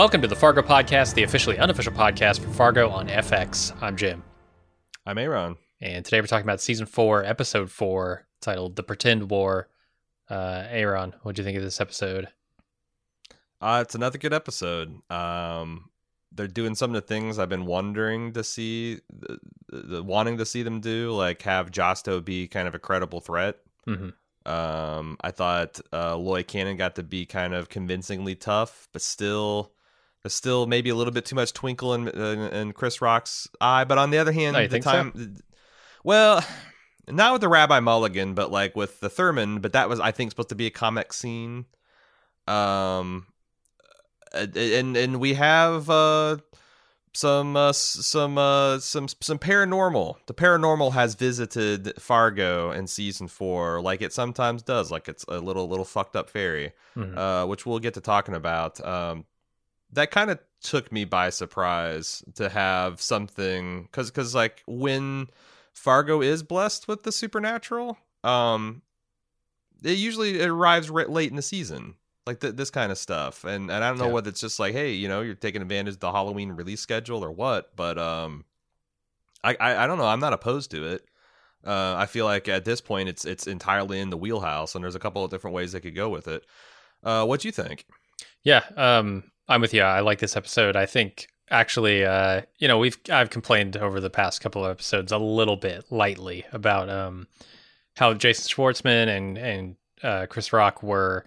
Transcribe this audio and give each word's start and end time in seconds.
Welcome 0.00 0.22
to 0.22 0.28
the 0.28 0.34
Fargo 0.34 0.62
Podcast, 0.62 1.12
the 1.12 1.24
officially 1.24 1.58
unofficial 1.58 1.92
podcast 1.92 2.40
for 2.40 2.48
Fargo 2.52 2.88
on 2.88 3.06
FX. 3.08 3.76
I'm 3.82 3.98
Jim. 3.98 4.24
I'm 5.04 5.18
Aaron. 5.18 5.58
And 5.82 6.02
today 6.02 6.22
we're 6.22 6.26
talking 6.26 6.46
about 6.46 6.62
season 6.62 6.86
four, 6.86 7.22
episode 7.22 7.70
four, 7.70 8.26
titled 8.40 8.76
The 8.76 8.82
Pretend 8.82 9.30
War. 9.30 9.68
Uh, 10.30 10.64
Aaron, 10.70 11.14
what 11.20 11.36
do 11.36 11.42
you 11.42 11.44
think 11.44 11.58
of 11.58 11.62
this 11.62 11.82
episode? 11.82 12.28
Uh, 13.60 13.80
it's 13.82 13.94
another 13.94 14.16
good 14.16 14.32
episode. 14.32 15.02
Um, 15.12 15.90
they're 16.32 16.48
doing 16.48 16.74
some 16.74 16.94
of 16.94 16.94
the 16.94 17.06
things 17.06 17.38
I've 17.38 17.50
been 17.50 17.66
wondering 17.66 18.32
to 18.32 18.42
see, 18.42 19.00
the, 19.10 19.38
the, 19.68 20.02
wanting 20.02 20.38
to 20.38 20.46
see 20.46 20.62
them 20.62 20.80
do, 20.80 21.12
like 21.12 21.42
have 21.42 21.70
Josto 21.70 22.24
be 22.24 22.48
kind 22.48 22.66
of 22.66 22.74
a 22.74 22.78
credible 22.78 23.20
threat. 23.20 23.58
Mm-hmm. 23.86 24.50
Um, 24.50 25.18
I 25.20 25.30
thought 25.30 25.78
uh, 25.92 26.16
Loy 26.16 26.42
Cannon 26.42 26.78
got 26.78 26.94
to 26.94 27.02
be 27.02 27.26
kind 27.26 27.52
of 27.52 27.68
convincingly 27.68 28.34
tough, 28.34 28.88
but 28.94 29.02
still, 29.02 29.72
there's 30.22 30.34
still 30.34 30.66
maybe 30.66 30.90
a 30.90 30.94
little 30.94 31.12
bit 31.12 31.24
too 31.24 31.34
much 31.36 31.52
twinkle 31.52 31.94
in, 31.94 32.08
in, 32.08 32.38
in 32.52 32.72
Chris 32.72 33.00
Rock's 33.00 33.48
eye. 33.60 33.84
But 33.84 33.98
on 33.98 34.10
the 34.10 34.18
other 34.18 34.32
hand, 34.32 34.56
Oh, 34.56 34.62
the 34.62 34.68
think 34.68 34.84
so? 34.84 34.90
time, 34.90 35.36
well, 36.04 36.44
not 37.08 37.32
with 37.32 37.40
the 37.40 37.48
Rabbi 37.48 37.80
Milligan, 37.80 38.34
but 38.34 38.50
like 38.50 38.76
with 38.76 39.00
the 39.00 39.08
Thurman. 39.10 39.60
But 39.60 39.72
that 39.72 39.88
was, 39.88 39.98
I 40.00 40.10
think, 40.12 40.30
supposed 40.30 40.50
to 40.50 40.54
be 40.54 40.66
a 40.66 40.70
comic 40.70 41.12
scene. 41.12 41.64
Um, 42.46 43.26
uh, 44.34 44.46
and 44.56 44.96
and 44.96 45.20
we 45.20 45.34
have 45.34 45.90
uh 45.90 46.36
some 47.12 47.56
uh, 47.56 47.72
some 47.72 48.38
uh 48.38 48.78
some 48.78 49.08
some 49.20 49.38
paranormal 49.38 50.16
the 50.26 50.34
paranormal 50.34 50.92
has 50.92 51.14
visited 51.16 51.92
fargo 52.00 52.70
in 52.70 52.86
season 52.86 53.26
four 53.26 53.80
like 53.80 54.00
it 54.00 54.12
sometimes 54.12 54.62
does 54.62 54.92
like 54.92 55.08
it's 55.08 55.24
a 55.24 55.40
little 55.40 55.68
little 55.68 55.84
fucked 55.84 56.14
up 56.14 56.30
fairy 56.30 56.72
Mhm. 56.96 57.16
uh 57.18 57.46
which 57.48 57.66
we'll 57.66 57.80
get 57.80 57.94
to 57.94 58.00
talking 58.00 58.34
about 58.34 58.80
um 58.86 59.24
that 59.92 60.10
kind 60.10 60.30
of 60.30 60.38
took 60.62 60.92
me 60.92 61.04
by 61.04 61.30
surprise 61.30 62.22
to 62.34 62.48
have 62.48 63.00
something 63.00 63.84
because 63.84 64.10
because 64.10 64.34
like 64.34 64.62
when 64.66 65.26
fargo 65.72 66.20
is 66.20 66.42
blessed 66.42 66.86
with 66.86 67.02
the 67.02 67.12
supernatural 67.12 67.96
um 68.24 68.82
it 69.82 69.96
usually 69.96 70.38
it 70.40 70.48
arrives 70.48 70.90
right 70.90 71.08
late 71.08 71.30
in 71.30 71.36
the 71.36 71.42
season 71.42 71.94
like 72.26 72.40
th- 72.40 72.54
this 72.56 72.70
kind 72.70 72.92
of 72.92 72.98
stuff. 72.98 73.44
And 73.44 73.70
and 73.70 73.82
i 73.82 73.88
don't 73.88 73.98
know 73.98 74.08
Yeah. 74.08 74.12
whether 74.12 74.28
it's 74.28 74.40
just 74.40 74.58
like 74.60 74.74
hey 74.74 74.92
you 74.92 75.08
know 75.08 75.22
you're 75.22 75.34
taking 75.34 75.62
advantage 75.62 75.94
of 75.94 76.00
the 76.00 76.12
halloween 76.12 76.52
release 76.52 76.80
schedule 76.80 77.24
or 77.24 77.30
what 77.30 77.74
but 77.76 77.96
um 77.98 78.44
i 79.42 79.56
i, 79.58 79.84
I 79.84 79.86
don't 79.86 79.96
know. 79.98 80.06
I'm 80.06 80.20
not 80.20 80.34
opposed 80.34 80.70
to 80.72 80.84
it. 80.84 81.06
Uh 81.64 81.94
i 81.96 82.04
feel 82.04 82.26
like 82.26 82.48
at 82.48 82.66
this 82.66 82.82
point 82.82 83.08
it's 83.08 83.24
it's 83.24 83.46
entirely 83.46 83.98
in 83.98 84.10
the 84.10 84.18
wheelhouse 84.18 84.74
and 84.74 84.84
there's 84.84 84.94
a 84.94 84.98
couple 85.00 85.24
of 85.24 85.30
different 85.30 85.54
ways 85.54 85.72
they 85.72 85.80
could 85.80 85.94
go 85.94 86.10
with 86.10 86.28
it. 86.28 86.44
Uh 87.02 87.24
what 87.24 87.40
do 87.40 87.48
you 87.48 87.52
think? 87.52 87.86
Yeah, 88.42 88.62
um, 88.76 89.24
I'm 89.48 89.60
with 89.60 89.74
you. 89.74 89.82
I 89.82 90.00
like 90.00 90.18
this 90.20 90.36
episode. 90.36 90.76
I 90.76 90.86
think 90.86 91.26
actually, 91.50 92.04
uh, 92.04 92.42
you 92.58 92.68
know, 92.68 92.78
we've 92.78 92.98
I've 93.10 93.30
complained 93.30 93.76
over 93.76 94.00
the 94.00 94.10
past 94.10 94.40
couple 94.40 94.64
of 94.64 94.70
episodes 94.70 95.12
a 95.12 95.18
little 95.18 95.56
bit 95.56 95.84
lightly 95.90 96.44
about 96.52 96.88
um, 96.88 97.26
how 97.96 98.14
Jason 98.14 98.48
Schwartzman 98.48 99.08
and 99.08 99.38
and 99.38 99.76
uh, 100.02 100.26
Chris 100.26 100.52
Rock 100.52 100.82
were 100.82 101.24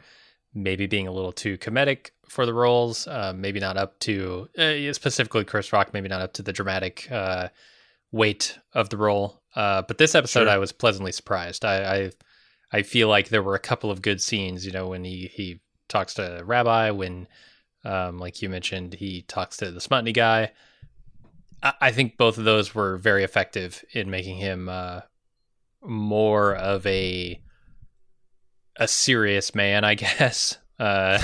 maybe 0.53 0.85
being 0.87 1.07
a 1.07 1.11
little 1.11 1.31
too 1.33 1.57
comedic 1.57 2.11
for 2.29 2.45
the 2.45 2.53
roles. 2.53 3.07
Uh, 3.07 3.33
maybe 3.35 3.59
not 3.59 3.77
up 3.77 3.99
to 3.99 4.47
uh, 4.57 4.93
specifically 4.93 5.43
Chris 5.43 5.73
Rock. 5.73 5.93
Maybe 5.93 6.07
not 6.07 6.21
up 6.21 6.33
to 6.33 6.41
the 6.41 6.53
dramatic 6.53 7.07
uh, 7.11 7.49
weight 8.11 8.57
of 8.73 8.89
the 8.89 8.97
role. 8.97 9.41
Uh, 9.55 9.81
but 9.83 9.97
this 9.97 10.15
episode, 10.15 10.45
Sure. 10.45 10.49
I 10.49 10.57
was 10.57 10.71
pleasantly 10.71 11.11
surprised. 11.11 11.65
I, 11.65 11.95
I 12.05 12.11
I 12.71 12.81
feel 12.81 13.07
like 13.07 13.29
there 13.29 13.43
were 13.43 13.53
a 13.55 13.59
couple 13.59 13.91
of 13.91 14.01
good 14.01 14.21
scenes. 14.21 14.65
You 14.65 14.71
know, 14.71 14.87
when 14.87 15.03
he 15.03 15.29
he 15.33 15.59
talks 15.89 16.13
to 16.15 16.41
Rabbi, 16.43 16.89
when 16.91 17.27
um, 17.83 18.17
like 18.17 18.41
you 18.41 18.49
mentioned, 18.49 18.93
he 18.95 19.21
talks 19.23 19.57
to 19.57 19.71
the 19.71 19.79
Smutny 19.79 20.13
guy. 20.13 20.51
I, 21.61 21.73
I 21.81 21.91
think 21.91 22.17
both 22.17 22.37
of 22.37 22.45
those 22.45 22.73
were 22.73 22.97
very 22.97 23.23
effective 23.23 23.83
in 23.93 24.09
making 24.09 24.37
him 24.37 24.69
uh, 24.69 25.01
more 25.81 26.55
of 26.55 26.85
a 26.87 27.39
a 28.77 28.87
serious 28.87 29.53
man, 29.53 29.83
I 29.83 29.95
guess. 30.05 30.57
Uh, 30.79 31.21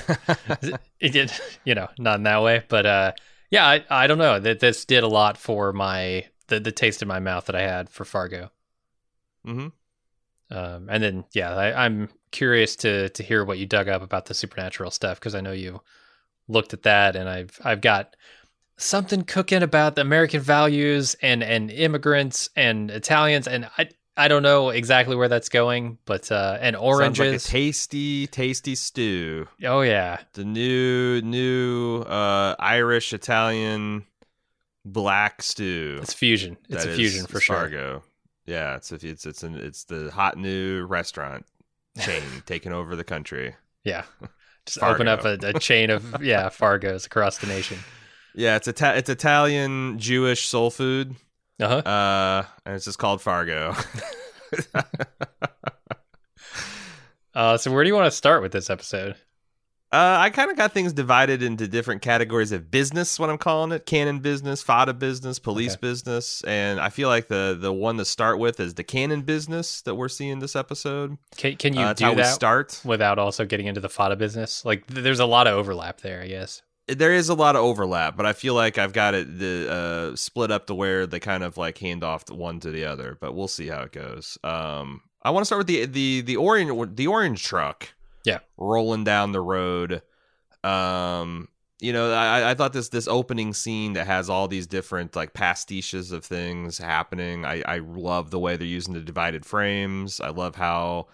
it 0.99 1.11
did, 1.11 1.31
you 1.65 1.75
know, 1.75 1.87
not 1.97 2.17
in 2.17 2.23
that 2.23 2.43
way, 2.43 2.63
but 2.69 2.85
uh, 2.85 3.11
yeah, 3.49 3.65
I, 3.67 3.83
I 3.89 4.07
don't 4.07 4.19
know 4.19 4.39
that 4.39 4.59
this 4.59 4.85
did 4.85 5.03
a 5.03 5.07
lot 5.07 5.37
for 5.37 5.73
my 5.73 6.25
the, 6.47 6.59
the 6.59 6.71
taste 6.71 7.01
in 7.01 7.07
my 7.07 7.19
mouth 7.19 7.45
that 7.45 7.55
I 7.55 7.61
had 7.61 7.89
for 7.89 8.05
Fargo. 8.05 8.51
mm-hmm 9.45 9.67
Um, 10.51 10.89
and 10.89 11.03
then, 11.03 11.25
yeah, 11.33 11.55
I, 11.55 11.85
I'm 11.85 12.09
curious 12.31 12.75
to 12.77 13.09
to 13.09 13.23
hear 13.23 13.43
what 13.45 13.57
you 13.59 13.65
dug 13.65 13.87
up 13.87 14.01
about 14.01 14.25
the 14.25 14.33
supernatural 14.33 14.91
stuff 14.91 15.19
because 15.19 15.35
I 15.35 15.41
know 15.41 15.51
you 15.51 15.81
looked 16.49 16.73
at 16.73 16.83
that, 16.83 17.15
and 17.15 17.29
I've 17.29 17.57
I've 17.63 17.79
got 17.81 18.15
something 18.77 19.23
cooking 19.23 19.63
about 19.63 19.95
the 19.95 20.01
American 20.01 20.41
values 20.41 21.15
and 21.21 21.41
and 21.43 21.71
immigrants 21.71 22.49
and 22.55 22.91
Italians, 22.91 23.47
and 23.47 23.69
I 23.77 23.89
I 24.17 24.27
don't 24.27 24.43
know 24.43 24.69
exactly 24.69 25.15
where 25.15 25.29
that's 25.29 25.47
going, 25.47 25.97
but 26.03 26.29
uh, 26.29 26.57
and 26.59 26.75
Sounds 26.75 26.83
like 26.83 26.91
a 26.91 27.29
oranges. 27.29 27.45
tasty 27.45 28.27
tasty 28.27 28.75
stew 28.75 29.47
oh 29.63 29.79
yeah, 29.81 30.17
the 30.33 30.43
new 30.43 31.21
new 31.21 32.01
uh 32.01 32.55
irish 32.59 33.13
italian 33.13 34.05
black 34.83 35.41
stew 35.41 35.99
it's 36.01 36.13
fusion. 36.13 36.57
It's 36.67 36.83
that 36.83 36.93
a 36.93 36.95
fusion 36.95 37.25
for 37.27 37.39
sure. 37.39 37.55
Fargo. 37.55 38.03
Yeah, 38.45 38.75
it's 38.75 38.91
it's 38.91 39.03
it's 39.03 39.25
it's, 39.25 39.43
an, 39.43 39.55
it's 39.55 39.83
the 39.85 40.09
hot 40.11 40.37
new 40.37 40.83
restaurant 40.85 41.45
chain 41.99 42.23
taking 42.45 42.73
over 42.73 42.95
the 42.95 43.03
country. 43.03 43.55
Yeah, 43.83 44.03
just 44.73 44.83
open 44.83 45.07
up 45.07 45.25
a, 45.25 45.37
a 45.41 45.59
chain 45.59 45.89
of 45.89 46.21
yeah 46.23 46.49
Fargos 46.49 47.05
across 47.05 47.37
the 47.39 47.47
nation. 47.47 47.79
Yeah, 48.35 48.55
it's 48.55 48.67
Ita- 48.67 48.97
it's 48.97 49.09
Italian 49.09 49.97
Jewish 49.99 50.47
soul 50.47 50.69
food. 50.71 51.15
Uh-huh. 51.59 51.75
Uh, 51.75 52.45
and 52.65 52.75
it's 52.75 52.85
just 52.85 52.97
called 52.99 53.21
Fargo. 53.21 53.75
Uh 57.35 57.57
So 57.57 57.71
where 57.71 57.83
do 57.83 57.87
you 57.87 57.95
want 57.95 58.07
to 58.07 58.11
start 58.11 58.41
with 58.41 58.51
this 58.51 58.69
episode? 58.69 59.15
Uh, 59.91 60.17
I 60.19 60.29
kind 60.29 60.51
of 60.51 60.57
got 60.57 60.71
things 60.71 60.93
divided 60.93 61.41
into 61.41 61.67
different 61.67 62.03
categories 62.03 62.51
of 62.51 62.69
business. 62.69 63.17
What 63.19 63.31
I'm 63.31 63.39
calling 63.39 63.71
it: 63.71 63.87
Cannon 63.87 64.19
business, 64.19 64.63
fadda 64.63 64.93
business, 64.99 65.39
police 65.39 65.71
Okay. 65.73 65.79
business, 65.81 66.43
and 66.43 66.79
I 66.79 66.89
feel 66.89 67.09
like 67.09 67.27
the 67.27 67.57
the 67.59 67.73
one 67.73 67.97
to 67.97 68.05
start 68.05 68.37
with 68.37 68.59
is 68.59 68.75
the 68.75 68.83
Cannon 68.83 69.23
business 69.23 69.81
that 69.81 69.95
we're 69.95 70.07
seeing 70.09 70.39
this 70.39 70.55
episode. 70.55 71.17
Can 71.37 71.55
can 71.55 71.73
you 71.73 71.81
uh, 71.85 71.93
do 71.93 72.13
that 72.15 72.33
start. 72.35 72.79
without 72.85 73.17
also 73.17 73.45
getting 73.45 73.65
into 73.65 73.81
the 73.81 73.87
fadda 73.89 74.15
business? 74.17 74.63
Like 74.63 74.85
th- 74.85 75.03
there's 75.03 75.19
a 75.19 75.25
lot 75.25 75.47
of 75.47 75.55
overlap 75.55 76.01
there, 76.01 76.21
I 76.21 76.27
guess. 76.27 76.61
there 76.87 77.11
is 77.13 77.29
a 77.29 77.35
lot 77.35 77.55
of 77.55 77.63
overlap, 77.63 78.15
but 78.15 78.27
I 78.27 78.33
feel 78.33 78.53
like 78.53 78.77
I've 78.77 78.93
got 78.93 79.15
it 79.15 79.39
the 79.39 79.71
uh, 80.11 80.15
split 80.15 80.51
up 80.51 80.67
to 80.67 80.75
where 80.75 81.07
they 81.07 81.19
kind 81.19 81.43
of 81.43 81.57
like 81.57 81.79
hand 81.79 82.03
off 82.03 82.25
the 82.25 82.35
one 82.35 82.59
to 82.59 82.69
the 82.69 82.85
other. 82.85 83.17
But 83.19 83.33
we'll 83.33 83.47
see 83.47 83.67
how 83.67 83.81
it 83.81 83.91
goes. 83.91 84.37
Um, 84.43 85.01
I 85.23 85.31
want 85.31 85.41
to 85.41 85.45
start 85.47 85.59
with 85.61 85.67
the 85.67 85.85
the 85.87 86.21
the 86.21 86.35
orange 86.37 86.95
the 86.95 87.07
orange 87.07 87.43
truck. 87.43 87.89
Yeah. 88.23 88.39
rolling 88.57 89.03
down 89.03 89.31
the 89.31 89.41
road. 89.41 90.01
Um, 90.63 91.47
you 91.81 91.93
know, 91.93 92.11
I, 92.11 92.51
I 92.51 92.53
thought 92.55 92.73
this 92.73 92.89
this 92.89 93.07
opening 93.07 93.53
scene 93.53 93.93
that 93.93 94.07
has 94.07 94.29
all 94.29 94.47
these 94.47 94.67
different 94.67 95.15
like 95.15 95.33
pastiches 95.33 96.11
of 96.11 96.25
things 96.25 96.77
happening. 96.77 97.45
I 97.45 97.61
I 97.65 97.77
love 97.79 98.31
the 98.31 98.39
way 98.39 98.57
they're 98.57 98.67
using 98.67 98.93
the 98.93 98.99
divided 99.01 99.45
frames. 99.45 100.19
I 100.19 100.29
love 100.29 100.55
how 100.55 101.07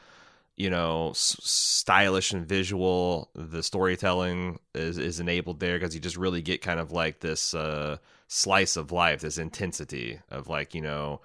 you 0.57 0.69
know 0.69 1.09
s- 1.12 1.38
stylish 1.44 2.31
and 2.33 2.47
visual 2.47 3.30
the 3.35 3.62
storytelling 3.62 4.59
is 4.74 4.97
is 4.97 5.19
enabled 5.19 5.59
there 5.59 5.77
because 5.77 5.94
you 5.94 6.01
just 6.01 6.18
really 6.18 6.41
get 6.41 6.62
kind 6.62 6.80
of 6.80 6.91
like 6.91 7.19
this 7.19 7.53
uh 7.53 7.97
slice 8.27 8.75
of 8.77 8.91
life 8.91 9.21
this 9.21 9.38
intensity 9.38 10.19
of 10.30 10.47
like 10.47 10.74
you 10.74 10.81
know 10.81 11.21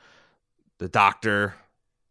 the 0.78 0.88
doctor 0.88 1.54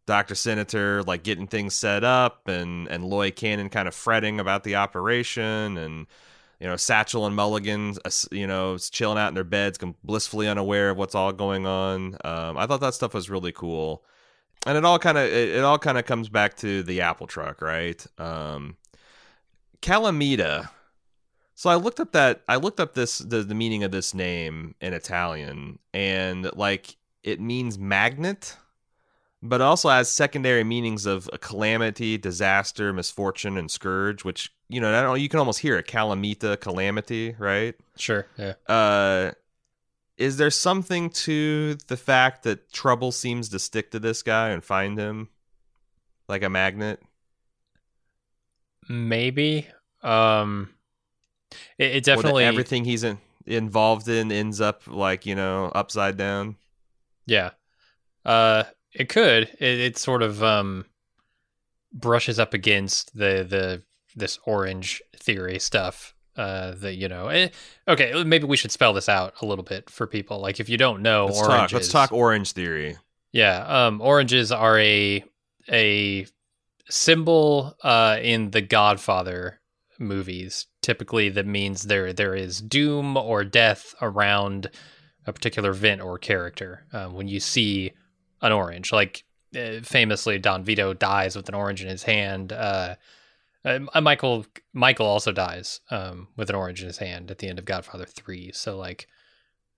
Dr. 0.06 0.34
Senator 0.34 1.02
like 1.02 1.22
getting 1.22 1.46
things 1.46 1.74
set 1.74 2.04
up 2.04 2.48
and 2.48 2.88
and 2.88 3.04
Loy 3.04 3.30
Cannon 3.30 3.68
kind 3.68 3.88
of 3.88 3.94
fretting 3.94 4.40
about 4.40 4.64
the 4.64 4.76
operation 4.76 5.76
and 5.78 6.06
you 6.58 6.66
know 6.66 6.76
Satchel 6.76 7.26
and 7.26 7.36
Milligan 7.36 7.94
uh, 8.04 8.10
you 8.30 8.46
know 8.46 8.76
chilling 8.78 9.18
out 9.18 9.28
in 9.28 9.34
their 9.34 9.44
beds 9.44 9.78
blissfully 10.02 10.48
unaware 10.48 10.90
of 10.90 10.96
what's 10.96 11.14
all 11.14 11.32
going 11.32 11.66
on. 11.66 12.16
Um, 12.24 12.56
I 12.58 12.66
thought 12.66 12.80
that 12.80 12.94
stuff 12.94 13.14
was 13.14 13.30
really 13.30 13.52
cool. 13.52 14.04
And 14.66 14.76
it 14.76 14.84
all 14.84 14.98
kind 14.98 15.16
of 15.16 15.24
it, 15.24 15.56
it 15.56 15.64
all 15.64 15.78
kind 15.78 15.96
of 15.96 16.04
comes 16.04 16.28
back 16.28 16.56
to 16.58 16.82
the 16.82 17.00
Apple 17.02 17.26
truck, 17.26 17.62
right? 17.62 18.04
Um 18.18 18.76
Calamita. 19.80 20.70
So 21.54 21.70
I 21.70 21.76
looked 21.76 22.00
up 22.00 22.12
that 22.12 22.42
I 22.48 22.56
looked 22.56 22.80
up 22.80 22.94
this 22.94 23.18
the, 23.18 23.42
the 23.42 23.54
meaning 23.54 23.84
of 23.84 23.90
this 23.92 24.14
name 24.14 24.74
in 24.80 24.92
Italian 24.92 25.78
and 25.94 26.50
like 26.56 26.96
it 27.22 27.40
means 27.40 27.78
magnet 27.78 28.56
but 29.42 29.60
also 29.60 29.88
has 29.88 30.10
secondary 30.10 30.64
meanings 30.64 31.06
of 31.06 31.28
a 31.32 31.38
calamity, 31.38 32.18
disaster, 32.18 32.92
misfortune, 32.92 33.56
and 33.56 33.70
scourge. 33.70 34.24
Which 34.24 34.52
you 34.68 34.80
know, 34.80 34.96
I 34.96 35.02
don't. 35.02 35.20
You 35.20 35.28
can 35.28 35.38
almost 35.38 35.60
hear 35.60 35.76
it, 35.76 35.86
calamita, 35.86 36.58
calamity, 36.58 37.34
right? 37.38 37.74
Sure. 37.96 38.26
Yeah. 38.36 38.54
Uh, 38.66 39.32
is 40.16 40.36
there 40.36 40.50
something 40.50 41.08
to 41.10 41.76
the 41.86 41.96
fact 41.96 42.42
that 42.42 42.70
trouble 42.72 43.10
seems 43.10 43.48
to 43.48 43.58
stick 43.58 43.90
to 43.92 43.98
this 43.98 44.22
guy 44.22 44.50
and 44.50 44.62
find 44.62 44.98
him 44.98 45.30
like 46.28 46.42
a 46.42 46.50
magnet? 46.50 47.02
Maybe. 48.88 49.66
Um 50.02 50.74
It, 51.78 51.96
it 51.96 52.04
definitely 52.04 52.44
everything 52.44 52.84
he's 52.84 53.02
in, 53.02 53.18
involved 53.46 54.08
in 54.08 54.30
ends 54.30 54.60
up 54.60 54.82
like 54.86 55.24
you 55.26 55.34
know 55.34 55.66
upside 55.74 56.16
down. 56.16 56.56
Yeah. 57.26 57.50
Uh 58.24 58.64
it 58.92 59.08
could. 59.08 59.44
It, 59.58 59.80
it 59.80 59.98
sort 59.98 60.22
of 60.22 60.42
um 60.42 60.86
brushes 61.92 62.38
up 62.38 62.54
against 62.54 63.16
the 63.16 63.46
the 63.48 63.82
this 64.14 64.38
orange 64.44 65.02
theory 65.16 65.58
stuff. 65.58 66.14
Uh 66.36 66.72
that 66.76 66.94
you 66.94 67.08
know. 67.08 67.28
Eh, 67.28 67.48
okay, 67.88 68.22
maybe 68.24 68.44
we 68.46 68.56
should 68.56 68.70
spell 68.72 68.92
this 68.92 69.08
out 69.08 69.34
a 69.42 69.46
little 69.46 69.64
bit 69.64 69.90
for 69.90 70.06
people. 70.06 70.40
Like 70.40 70.60
if 70.60 70.68
you 70.68 70.76
don't 70.76 71.02
know 71.02 71.26
Let's 71.26 71.38
oranges. 71.40 71.70
talk. 71.70 71.72
Let's 71.72 71.88
talk 71.88 72.12
orange 72.12 72.52
theory. 72.52 72.96
Yeah, 73.32 73.86
um 73.86 74.00
oranges 74.00 74.52
are 74.52 74.78
a 74.78 75.24
a 75.70 76.26
symbol 76.88 77.76
uh 77.82 78.18
in 78.22 78.50
the 78.50 78.62
Godfather 78.62 79.60
movies. 79.98 80.66
Typically 80.82 81.28
that 81.28 81.46
means 81.46 81.82
there 81.82 82.12
there 82.12 82.34
is 82.34 82.60
doom 82.60 83.16
or 83.16 83.44
death 83.44 83.94
around 84.00 84.70
a 85.26 85.32
particular 85.32 85.70
event 85.70 86.00
or 86.00 86.18
character. 86.18 86.86
Uh, 86.92 87.06
when 87.08 87.28
you 87.28 87.38
see 87.38 87.92
an 88.42 88.52
orange, 88.52 88.92
like 88.92 89.24
uh, 89.56 89.80
famously 89.82 90.38
Don 90.38 90.64
Vito 90.64 90.94
dies 90.94 91.36
with 91.36 91.48
an 91.48 91.54
orange 91.54 91.82
in 91.82 91.88
his 91.88 92.04
hand. 92.04 92.52
Uh, 92.52 92.96
uh, 93.64 93.78
Michael 94.00 94.46
Michael 94.72 95.06
also 95.06 95.32
dies 95.32 95.80
um, 95.90 96.28
with 96.36 96.48
an 96.48 96.56
orange 96.56 96.80
in 96.80 96.86
his 96.86 96.98
hand 96.98 97.30
at 97.30 97.38
the 97.38 97.48
end 97.48 97.58
of 97.58 97.64
Godfather 97.64 98.06
Three. 98.06 98.52
So 98.52 98.76
like 98.78 99.06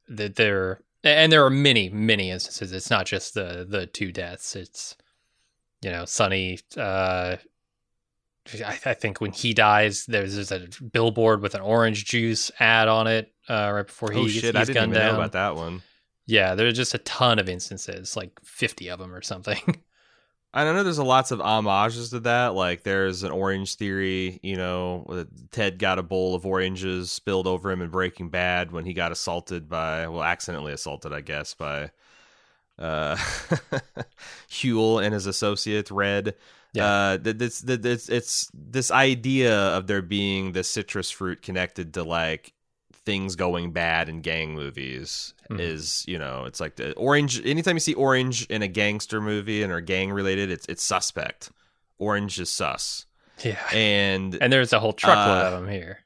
that 0.09 0.37
there 0.37 0.81
and 1.03 1.33
there 1.33 1.45
are 1.45 1.51
many 1.51 1.89
many 1.89 2.31
instances. 2.31 2.73
It's 2.73 2.91
not 2.91 3.07
just 3.07 3.35
the 3.35 3.67
the 3.69 3.87
two 3.87 4.13
deaths. 4.13 4.55
It's 4.55 4.97
you 5.83 5.91
know 5.91 6.05
Sonny. 6.05 6.61
Uh, 6.77 7.37
I, 8.65 8.79
I 8.87 8.95
think 8.95 9.21
when 9.21 9.31
he 9.31 9.55
dies, 9.55 10.05
there's, 10.07 10.35
there's 10.35 10.51
a 10.51 10.67
billboard 10.83 11.43
with 11.43 11.55
an 11.55 11.61
orange 11.61 12.05
juice 12.05 12.51
ad 12.59 12.89
on 12.89 13.07
it 13.07 13.33
uh, 13.49 13.71
right 13.73 13.87
before 13.87 14.11
he 14.11 14.19
oh 14.19 14.25
gets 14.25 14.35
shit! 14.35 14.45
he's 14.45 14.55
I 14.57 14.65
didn't 14.65 14.75
gunned 14.75 14.93
even 14.93 15.01
down. 15.01 15.13
know 15.13 15.21
about 15.21 15.33
that 15.33 15.57
one. 15.57 15.83
Yeah, 16.27 16.55
there's 16.55 16.77
just 16.77 16.95
a 16.95 16.99
ton 16.99 17.39
of 17.39 17.49
instances, 17.49 18.17
like 18.17 18.39
50 18.45 18.89
of 18.89 18.99
them 18.99 19.15
or 19.15 19.23
something. 19.23 19.83
I 20.55 20.65
know 20.65 20.83
there's 20.83 20.99
a 20.99 21.05
lots 21.05 21.31
of 21.31 21.41
homages 21.41 22.11
to 22.11 22.21
that. 22.21 22.55
Like 22.55 22.83
there's 22.83 23.23
an 23.23 23.33
orange 23.33 23.77
theory, 23.77 24.39
you 24.43 24.57
know, 24.57 25.27
Ted 25.51 25.79
got 25.79 25.99
a 25.99 26.03
bowl 26.03 26.35
of 26.35 26.45
oranges 26.45 27.11
spilled 27.11 27.47
over 27.47 27.71
him 27.71 27.81
in 27.81 27.89
Breaking 27.89 28.29
Bad 28.29 28.71
when 28.71 28.85
he 28.85 28.93
got 28.93 29.13
assaulted 29.13 29.69
by, 29.69 30.07
well, 30.09 30.23
accidentally 30.23 30.73
assaulted, 30.75 31.13
I 31.13 31.23
guess, 31.23 31.55
by 31.55 31.91
uh 32.79 33.17
Huell 34.51 35.03
and 35.03 35.15
his 35.15 35.27
associate 35.27 35.91
Red. 35.91 36.35
Yeah. 36.75 36.87
Uh, 36.87 37.19
th- 37.19 37.37
this, 37.37 37.63
th- 37.63 37.81
this, 37.81 38.09
it's 38.09 38.51
this 38.53 38.91
idea 38.91 39.55
of 39.55 39.87
there 39.87 40.03
being 40.03 40.53
the 40.53 40.65
citrus 40.65 41.11
fruit 41.11 41.43
connected 41.43 41.95
to 41.95 42.03
like 42.03 42.53
things 43.05 43.35
going 43.37 43.73
bad 43.73 44.09
in 44.09 44.21
gang 44.21 44.55
movies 44.55 45.35
Mhm. 45.51 45.59
is 45.61 46.05
you 46.07 46.19
know 46.19 46.45
it's 46.45 46.61
like 46.61 46.77
the 46.77 46.93
orange 46.95 47.45
anytime 47.45 47.75
you 47.77 47.81
see 47.81 47.95
orange 47.95 48.47
in 48.47 48.63
a 48.63 48.69
gangster 48.69 49.21
movie 49.21 49.63
and 49.63 49.73
or 49.73 49.81
gang 49.81 50.13
related 50.13 50.51
it's 50.51 50.65
it's 50.69 50.83
suspect 50.83 51.51
orange 51.99 52.39
is 52.41 52.49
sus 52.51 53.07
yeah. 53.43 53.59
and 53.73 54.37
And 54.41 54.53
there's 54.53 54.73
a 54.73 54.79
whole 54.79 54.93
truckload 54.93 55.43
Uh, 55.43 55.47
of 55.57 55.63
them 55.65 55.69
here. 55.73 55.99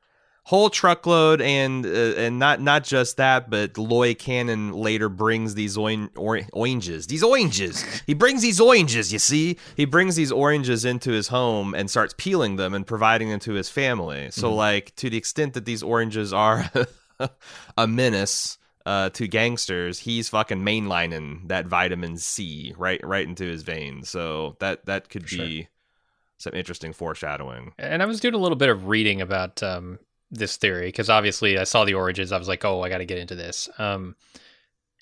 Whole 0.48 0.70
truckload 0.70 1.40
and 1.40 1.84
uh, 1.84 1.88
and 2.16 2.38
not 2.38 2.60
not 2.60 2.84
just 2.84 3.16
that 3.16 3.50
but 3.50 3.76
Loy 3.76 4.14
Cannon 4.14 4.72
later 4.72 5.08
brings 5.08 5.56
these 5.56 5.76
oin- 5.76 6.08
or- 6.16 6.42
oranges 6.52 7.08
these 7.08 7.24
oranges. 7.24 7.82
He 8.06 8.14
brings 8.14 8.42
these 8.42 8.60
oranges 8.60 9.12
you 9.12 9.18
see? 9.18 9.56
He 9.76 9.86
brings 9.86 10.14
these 10.14 10.30
oranges 10.30 10.84
into 10.84 11.10
his 11.10 11.26
home 11.28 11.74
and 11.74 11.90
starts 11.90 12.14
peeling 12.16 12.54
them 12.56 12.74
and 12.74 12.86
providing 12.86 13.28
them 13.30 13.40
to 13.40 13.54
his 13.54 13.68
family. 13.68 14.30
So 14.30 14.48
Mhm. 14.50 14.56
like 14.56 14.94
to 14.96 15.10
the 15.10 15.16
extent 15.16 15.54
that 15.54 15.64
these 15.64 15.82
oranges 15.82 16.32
are 16.32 16.70
a 17.76 17.86
menace 17.88 18.58
uh, 18.84 19.10
to 19.10 19.26
gangsters 19.26 19.98
he's 19.98 20.28
fucking 20.28 20.60
mainlining 20.62 21.48
that 21.48 21.66
vitamin 21.66 22.16
C 22.18 22.72
right 22.78 23.00
right 23.04 23.26
into 23.26 23.42
his 23.44 23.64
veins. 23.64 24.08
So 24.08 24.54
that 24.60 24.86
that 24.86 25.08
could 25.08 25.22
For 25.24 25.28
sure. 25.28 25.44
be 25.46 25.68
some 26.38 26.52
interesting 26.54 26.92
foreshadowing. 26.92 27.72
And 27.78 28.00
I 28.00 28.06
was 28.06 28.20
doing 28.20 28.34
a 28.34 28.38
little 28.38 28.56
bit 28.56 28.68
of 28.68 28.86
reading 28.86 29.20
about 29.22 29.60
um, 29.62 29.98
this 30.30 30.56
theory 30.56 30.88
because 30.88 31.10
obviously 31.10 31.58
I 31.58 31.64
saw 31.64 31.84
the 31.84 31.94
origins. 31.94 32.32
I 32.32 32.38
was 32.38 32.48
like, 32.48 32.64
oh, 32.64 32.82
I 32.82 32.88
got 32.88 32.98
to 32.98 33.04
get 33.04 33.18
into 33.18 33.34
this. 33.34 33.68
Um, 33.78 34.16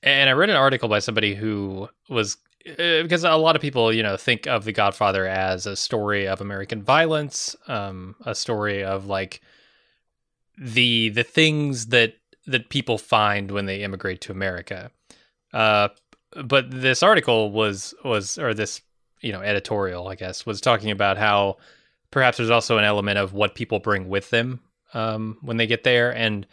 and 0.03 0.29
I 0.29 0.33
read 0.35 0.51
an 0.51 0.57
article 0.57 0.89
by 0.89 0.99
somebody 0.99 1.35
who 1.35 1.89
was 2.09 2.37
uh, 2.69 3.03
because 3.03 3.25
a 3.25 3.37
lot 3.37 3.57
of 3.57 3.63
people, 3.63 3.93
you 3.93 4.03
know, 4.03 4.17
think 4.17 4.47
of 4.47 4.65
The 4.65 4.73
Godfather 4.73 5.27
as 5.27 5.67
a 5.67 5.77
story 5.77 6.27
of 6.27 6.41
American 6.41 6.83
violence, 6.83 7.57
um, 7.69 8.17
a 8.25 8.35
story 8.35 8.85
of 8.85 9.07
like 9.07 9.41
the 10.59 11.11
the 11.11 11.25
things 11.25 11.87
that 11.87 12.15
that 12.47 12.69
people 12.69 12.99
find 12.99 13.51
when 13.51 13.67
they 13.67 13.83
immigrate 13.83 14.21
to 14.23 14.33
America. 14.33 14.91
Uh, 15.53 15.89
but 16.45 16.71
this 16.71 17.03
article 17.03 17.51
was 17.51 17.95
was 18.05 18.39
or 18.39 18.55
this 18.55 18.83
you 19.21 19.33
know 19.33 19.41
editorial, 19.41 20.09
I 20.09 20.15
guess, 20.15 20.45
was 20.45 20.61
talking 20.61 20.91
about 20.91 21.17
how 21.17 21.57
perhaps 22.11 22.37
there's 22.37 22.51
also 22.51 22.79
an 22.79 22.85
element 22.85 23.19
of 23.19 23.33
what 23.33 23.55
people 23.55 23.79
bring 23.79 24.09
with 24.09 24.31
them 24.31 24.61
um, 24.95 25.39
when 25.43 25.57
they 25.57 25.67
get 25.67 25.85
there, 25.85 26.15
and 26.15 26.47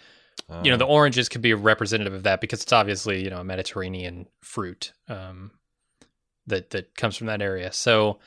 you 0.64 0.72
know 0.72 0.78
the 0.78 0.86
Uh, 0.86 0.90
oranges 0.90 1.30
could 1.30 1.42
be 1.42 1.54
representative 1.54 2.14
of 2.14 2.24
that 2.24 2.42
because 2.42 2.62
it's 2.62 2.74
obviously 2.74 3.24
you 3.24 3.30
know 3.30 3.40
a 3.40 3.44
Mediterranean 3.44 4.28
fruit 4.42 4.92
um, 5.08 5.52
that 6.48 6.72
that 6.72 6.96
comes 6.96 7.16
from 7.16 7.28
that 7.28 7.42
area. 7.42 7.72
So 7.72 8.20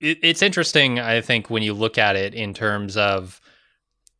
it, 0.00 0.18
it's 0.22 0.42
interesting, 0.42 0.98
I 0.98 1.20
think, 1.20 1.50
when 1.50 1.62
you 1.62 1.74
look 1.74 1.98
at 1.98 2.16
it 2.16 2.34
in 2.34 2.54
terms 2.54 2.96
of 2.96 3.40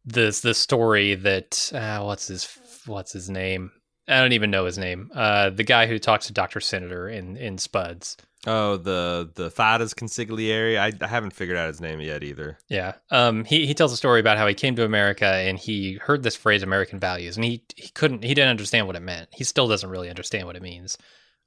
this 0.04 0.40
the 0.40 0.54
story 0.54 1.14
that 1.14 1.72
uh, 1.72 2.02
what's 2.02 2.26
his 2.28 2.48
what's 2.86 3.12
his 3.12 3.30
name? 3.30 3.72
I 4.06 4.20
don't 4.20 4.32
even 4.32 4.50
know 4.50 4.66
his 4.66 4.76
name. 4.76 5.10
Uh, 5.14 5.48
the 5.48 5.64
guy 5.64 5.86
who 5.86 5.98
talks 5.98 6.26
to 6.26 6.32
Doctor 6.32 6.60
Senator 6.60 7.08
in 7.08 7.36
in 7.36 7.56
Spuds. 7.56 8.16
Oh, 8.46 8.76
the 8.76 9.30
the 9.34 9.50
Faddas 9.50 9.94
consigliere. 9.94 10.78
I, 10.78 10.92
I 11.02 11.06
haven't 11.06 11.32
figured 11.32 11.56
out 11.56 11.68
his 11.68 11.80
name 11.80 12.00
yet 12.00 12.22
either. 12.22 12.58
Yeah. 12.68 12.94
Um, 13.10 13.44
he, 13.46 13.66
he 13.66 13.72
tells 13.74 13.92
a 13.92 13.96
story 13.96 14.20
about 14.20 14.36
how 14.36 14.46
he 14.46 14.52
came 14.54 14.76
to 14.76 14.84
America 14.84 15.24
and 15.26 15.58
he 15.58 15.94
heard 15.94 16.22
this 16.22 16.36
phrase 16.36 16.62
American 16.62 16.98
values 17.00 17.36
and 17.36 17.44
he, 17.44 17.64
he 17.76 17.88
couldn't 17.90 18.22
he 18.22 18.34
didn't 18.34 18.50
understand 18.50 18.86
what 18.86 18.96
it 18.96 19.00
meant. 19.02 19.30
He 19.32 19.44
still 19.44 19.66
doesn't 19.68 19.88
really 19.88 20.10
understand 20.10 20.46
what 20.46 20.56
it 20.56 20.62
means. 20.62 20.98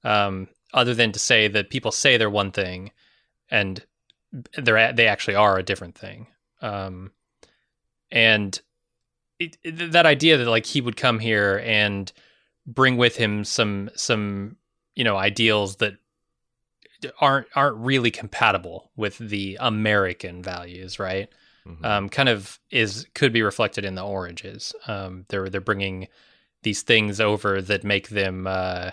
Um, 0.03 0.47
other 0.73 0.93
than 0.95 1.11
to 1.11 1.19
say 1.19 1.47
that 1.47 1.69
people 1.69 1.91
say 1.91 2.17
they're 2.17 2.29
one 2.29 2.51
thing 2.51 2.91
and 3.51 3.85
they're 4.57 4.91
they 4.93 5.07
actually 5.07 5.35
are 5.35 5.57
a 5.57 5.63
different 5.63 5.95
thing. 5.95 6.27
Um, 6.61 7.11
and 8.11 8.59
it, 9.39 9.57
it- 9.63 9.91
that 9.91 10.05
idea 10.07 10.37
that 10.37 10.47
like 10.47 10.65
he 10.65 10.81
would 10.81 10.97
come 10.97 11.19
here 11.19 11.61
and 11.63 12.11
bring 12.65 12.97
with 12.97 13.15
him 13.15 13.43
some 13.43 13.89
some 13.95 14.57
you 14.95 15.03
know 15.03 15.15
ideals 15.15 15.75
that 15.77 15.93
aren't 17.19 17.47
aren't 17.55 17.77
really 17.77 18.11
compatible 18.11 18.91
with 18.95 19.17
the 19.17 19.57
American 19.59 20.41
values, 20.43 20.99
right? 20.99 21.29
Mhm. 21.67 21.85
Um, 21.85 22.09
kind 22.09 22.29
of 22.29 22.59
is 22.71 23.07
could 23.13 23.33
be 23.33 23.41
reflected 23.41 23.85
in 23.85 23.95
the 23.95 24.03
oranges. 24.05 24.73
Um, 24.87 25.25
they're 25.29 25.49
they're 25.49 25.61
bringing 25.61 26.07
these 26.63 26.81
things 26.83 27.19
over 27.21 27.61
that 27.61 27.83
make 27.83 28.09
them, 28.09 28.47
uh, 28.47 28.91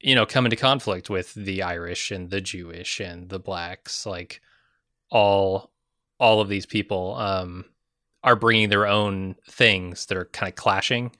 you 0.00 0.14
know, 0.14 0.26
come 0.26 0.44
into 0.46 0.56
conflict 0.56 1.08
with 1.10 1.34
the 1.34 1.62
Irish 1.62 2.10
and 2.10 2.30
the 2.30 2.40
Jewish 2.40 3.00
and 3.00 3.28
the 3.28 3.38
blacks. 3.38 4.06
Like 4.06 4.40
all 5.10 5.72
all 6.20 6.40
of 6.40 6.48
these 6.48 6.66
people 6.66 7.14
um, 7.16 7.64
are 8.24 8.36
bringing 8.36 8.68
their 8.70 8.86
own 8.86 9.36
things 9.48 10.06
that 10.06 10.18
are 10.18 10.26
kind 10.26 10.50
of 10.50 10.56
clashing. 10.56 11.12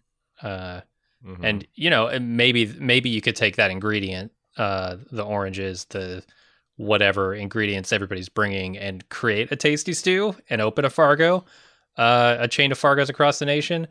Uh, 0.42 0.82
Mhm. 1.26 1.40
and 1.44 1.68
you 1.74 1.90
know 1.90 2.18
maybe 2.20 2.66
maybe 2.78 3.08
you 3.10 3.20
could 3.22 3.36
take 3.36 3.56
that 3.56 3.70
ingredient 3.70 4.32
uh 4.58 4.96
the 5.10 5.22
oranges 5.22 5.84
the 5.86 6.22
whatever 6.76 7.34
ingredients 7.34 7.92
everybody's 7.92 8.28
bringing 8.28 8.76
and 8.76 9.08
create 9.08 9.50
a 9.50 9.56
tasty 9.56 9.92
stew 9.92 10.34
and 10.50 10.60
open 10.60 10.84
a 10.84 10.90
fargo 10.90 11.44
uh 11.96 12.36
a 12.38 12.48
chain 12.48 12.72
of 12.72 12.78
fargos 12.78 13.08
across 13.08 13.38
the 13.38 13.46
nation 13.46 13.86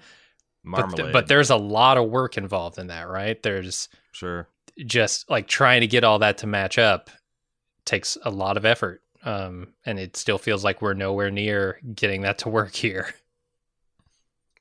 but, 0.63 0.95
th- 0.95 1.13
but 1.13 1.27
there's 1.27 1.51
a 1.51 1.55
lot 1.55 1.97
of 1.97 2.09
work 2.09 2.37
involved 2.37 2.79
in 2.79 2.87
that 2.87 3.07
right 3.07 3.41
there's 3.43 3.87
sure. 4.11 4.47
just 4.85 5.29
like 5.29 5.47
trying 5.47 5.81
to 5.81 5.87
get 5.87 6.03
all 6.03 6.19
that 6.19 6.39
to 6.39 6.47
match 6.47 6.77
up 6.77 7.09
takes 7.85 8.17
a 8.23 8.31
lot 8.31 8.57
of 8.57 8.65
effort 8.65 9.01
um 9.23 9.67
and 9.85 9.99
it 9.99 10.17
still 10.17 10.39
feels 10.39 10.63
like 10.63 10.81
we're 10.81 10.93
nowhere 10.93 11.29
near 11.29 11.79
getting 11.93 12.21
that 12.21 12.39
to 12.39 12.49
work 12.49 12.73
here 12.73 13.13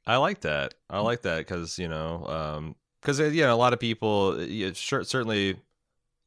I 0.07 0.17
like 0.17 0.41
that. 0.43 0.75
I 0.91 1.01
like 1.01 1.23
that 1.23 1.39
because 1.39 1.79
you 1.79 1.89
know, 1.89 2.75
because 3.01 3.21
you 3.21 3.43
know, 3.43 3.55
a 3.55 3.57
lot 3.57 3.73
of 3.73 3.81
people. 3.81 4.39
Sure, 4.75 5.05
certainly, 5.05 5.57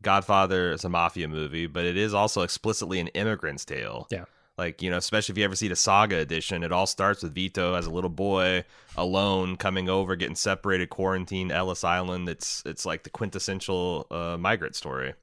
Godfather 0.01 0.71
is 0.71 0.83
a 0.83 0.89
mafia 0.89 1.27
movie, 1.27 1.67
but 1.67 1.85
it 1.85 1.97
is 1.97 2.13
also 2.13 2.41
explicitly 2.41 2.99
an 2.99 3.07
immigrant's 3.09 3.65
tale. 3.65 4.07
Yeah. 4.11 4.25
Like 4.57 4.81
you 4.81 4.89
know, 4.89 4.97
especially 4.97 5.33
if 5.33 5.37
you 5.37 5.43
ever 5.43 5.55
see 5.55 5.67
the 5.67 5.75
Saga 5.75 6.17
edition, 6.17 6.63
it 6.63 6.71
all 6.71 6.87
starts 6.87 7.21
with 7.21 7.35
Vito 7.35 7.75
as 7.75 7.85
a 7.85 7.91
little 7.91 8.09
boy 8.09 8.63
alone 8.95 9.55
coming 9.55 9.87
over, 9.87 10.15
getting 10.15 10.35
separated, 10.35 10.89
quarantined, 10.89 11.51
Ellis 11.51 11.83
Island. 11.83 12.27
It's 12.27 12.63
it's 12.65 12.85
like 12.85 13.03
the 13.03 13.11
quintessential 13.11 14.07
uh, 14.09 14.37
migrant 14.39 14.75
story. 14.75 15.13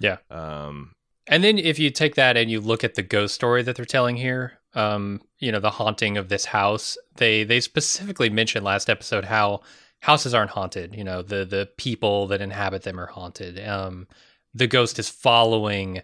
Yeah. 0.00 0.18
Um. 0.30 0.92
And 1.26 1.42
then 1.42 1.56
if 1.56 1.78
you 1.78 1.88
take 1.88 2.16
that 2.16 2.36
and 2.36 2.50
you 2.50 2.60
look 2.60 2.84
at 2.84 2.94
the 2.94 3.02
ghost 3.02 3.34
story 3.34 3.62
that 3.62 3.76
they're 3.76 3.86
telling 3.86 4.16
here, 4.16 4.58
um, 4.74 5.22
you 5.38 5.52
know, 5.52 5.60
the 5.60 5.70
haunting 5.70 6.16
of 6.16 6.28
this 6.28 6.44
house. 6.44 6.98
They 7.16 7.44
they 7.44 7.60
specifically 7.60 8.30
mentioned 8.30 8.64
last 8.64 8.90
episode 8.90 9.24
how 9.24 9.62
houses 10.04 10.34
aren't 10.34 10.50
haunted. 10.50 10.94
You 10.94 11.02
know, 11.04 11.22
the 11.22 11.44
the 11.44 11.68
people 11.78 12.26
that 12.28 12.42
inhabit 12.42 12.82
them 12.82 13.00
are 13.00 13.06
haunted. 13.06 13.66
Um, 13.66 14.06
the 14.52 14.66
ghost 14.66 14.98
is 14.98 15.08
following 15.08 16.02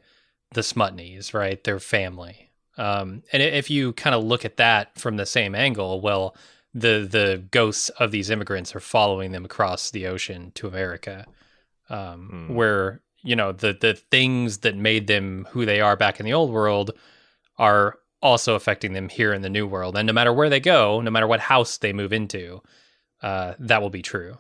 the 0.55 0.63
Smutnys, 0.63 1.35
right? 1.35 1.63
Their 1.63 1.79
family. 1.79 2.51
Um, 2.79 3.23
and 3.33 3.43
if 3.43 3.69
you 3.69 3.93
kind 3.93 4.15
of 4.15 4.25
look 4.25 4.45
at 4.45 4.57
that 4.57 4.99
from 4.99 5.17
the 5.17 5.27
same 5.27 5.55
angle, 5.55 6.01
well, 6.01 6.35
the 6.73 7.07
the 7.11 7.45
ghosts 7.51 7.91
of 7.91 8.11
these 8.11 8.31
immigrants 8.31 8.75
are 8.75 8.81
following 8.81 9.33
them 9.33 9.45
across 9.45 9.91
the 9.91 10.07
ocean 10.07 10.51
to 10.55 10.67
America, 10.67 11.27
um, 11.91 12.29
Hmm. 12.49 12.55
where 12.55 13.03
you 13.23 13.37
know 13.37 13.53
the 13.53 13.75
the 13.75 13.95
things 13.95 14.59
that 14.59 14.77
made 14.77 15.09
them 15.09 15.47
who 15.51 15.67
they 15.67 15.81
are 15.83 15.97
back 15.97 16.19
in 16.19 16.25
the 16.27 16.33
old 16.33 16.51
world 16.51 16.93
are 17.59 17.99
also 18.23 18.55
affecting 18.55 18.95
them 18.95 19.09
here 19.11 19.35
in 19.35 19.43
the 19.43 19.51
new 19.51 19.67
world. 19.67 19.97
And 19.97 20.07
no 20.07 20.13
matter 20.15 20.33
where 20.33 20.49
they 20.49 20.61
go, 20.61 21.01
no 21.03 21.11
matter 21.11 21.27
what 21.27 21.41
house 21.41 21.77
they 21.79 21.93
move 21.93 22.13
into, 22.15 22.63
uh, 23.23 23.55
that 23.59 23.83
will 23.83 23.91
be 23.91 24.03
true. 24.03 24.37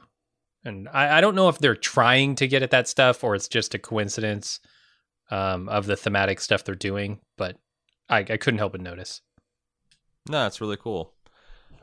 And 0.65 0.89
I, 0.89 1.19
I 1.19 1.21
don't 1.21 1.35
know 1.35 1.49
if 1.49 1.59
they're 1.59 1.75
trying 1.75 2.35
to 2.37 2.49
get 2.49 2.63
at 2.63 2.71
that 2.71 2.89
stuff 2.89 3.25
or 3.25 3.35
it's 3.35 3.49
just 3.49 3.75
a 3.75 3.79
coincidence 3.79 4.61
um, 5.31 5.69
of 5.69 5.87
the 5.87 5.97
thematic 5.97 6.41
stuff 6.41 6.65
they're 6.65 6.75
doing, 6.75 7.21
but 7.37 7.57
I, 8.09 8.19
I 8.19 8.37
couldn't 8.37 8.59
help 8.59 8.73
but 8.73 8.81
notice. 8.81 9.23
No, 10.29 10.47
it's 10.47 10.61
really 10.61 10.77
cool. 10.77 11.15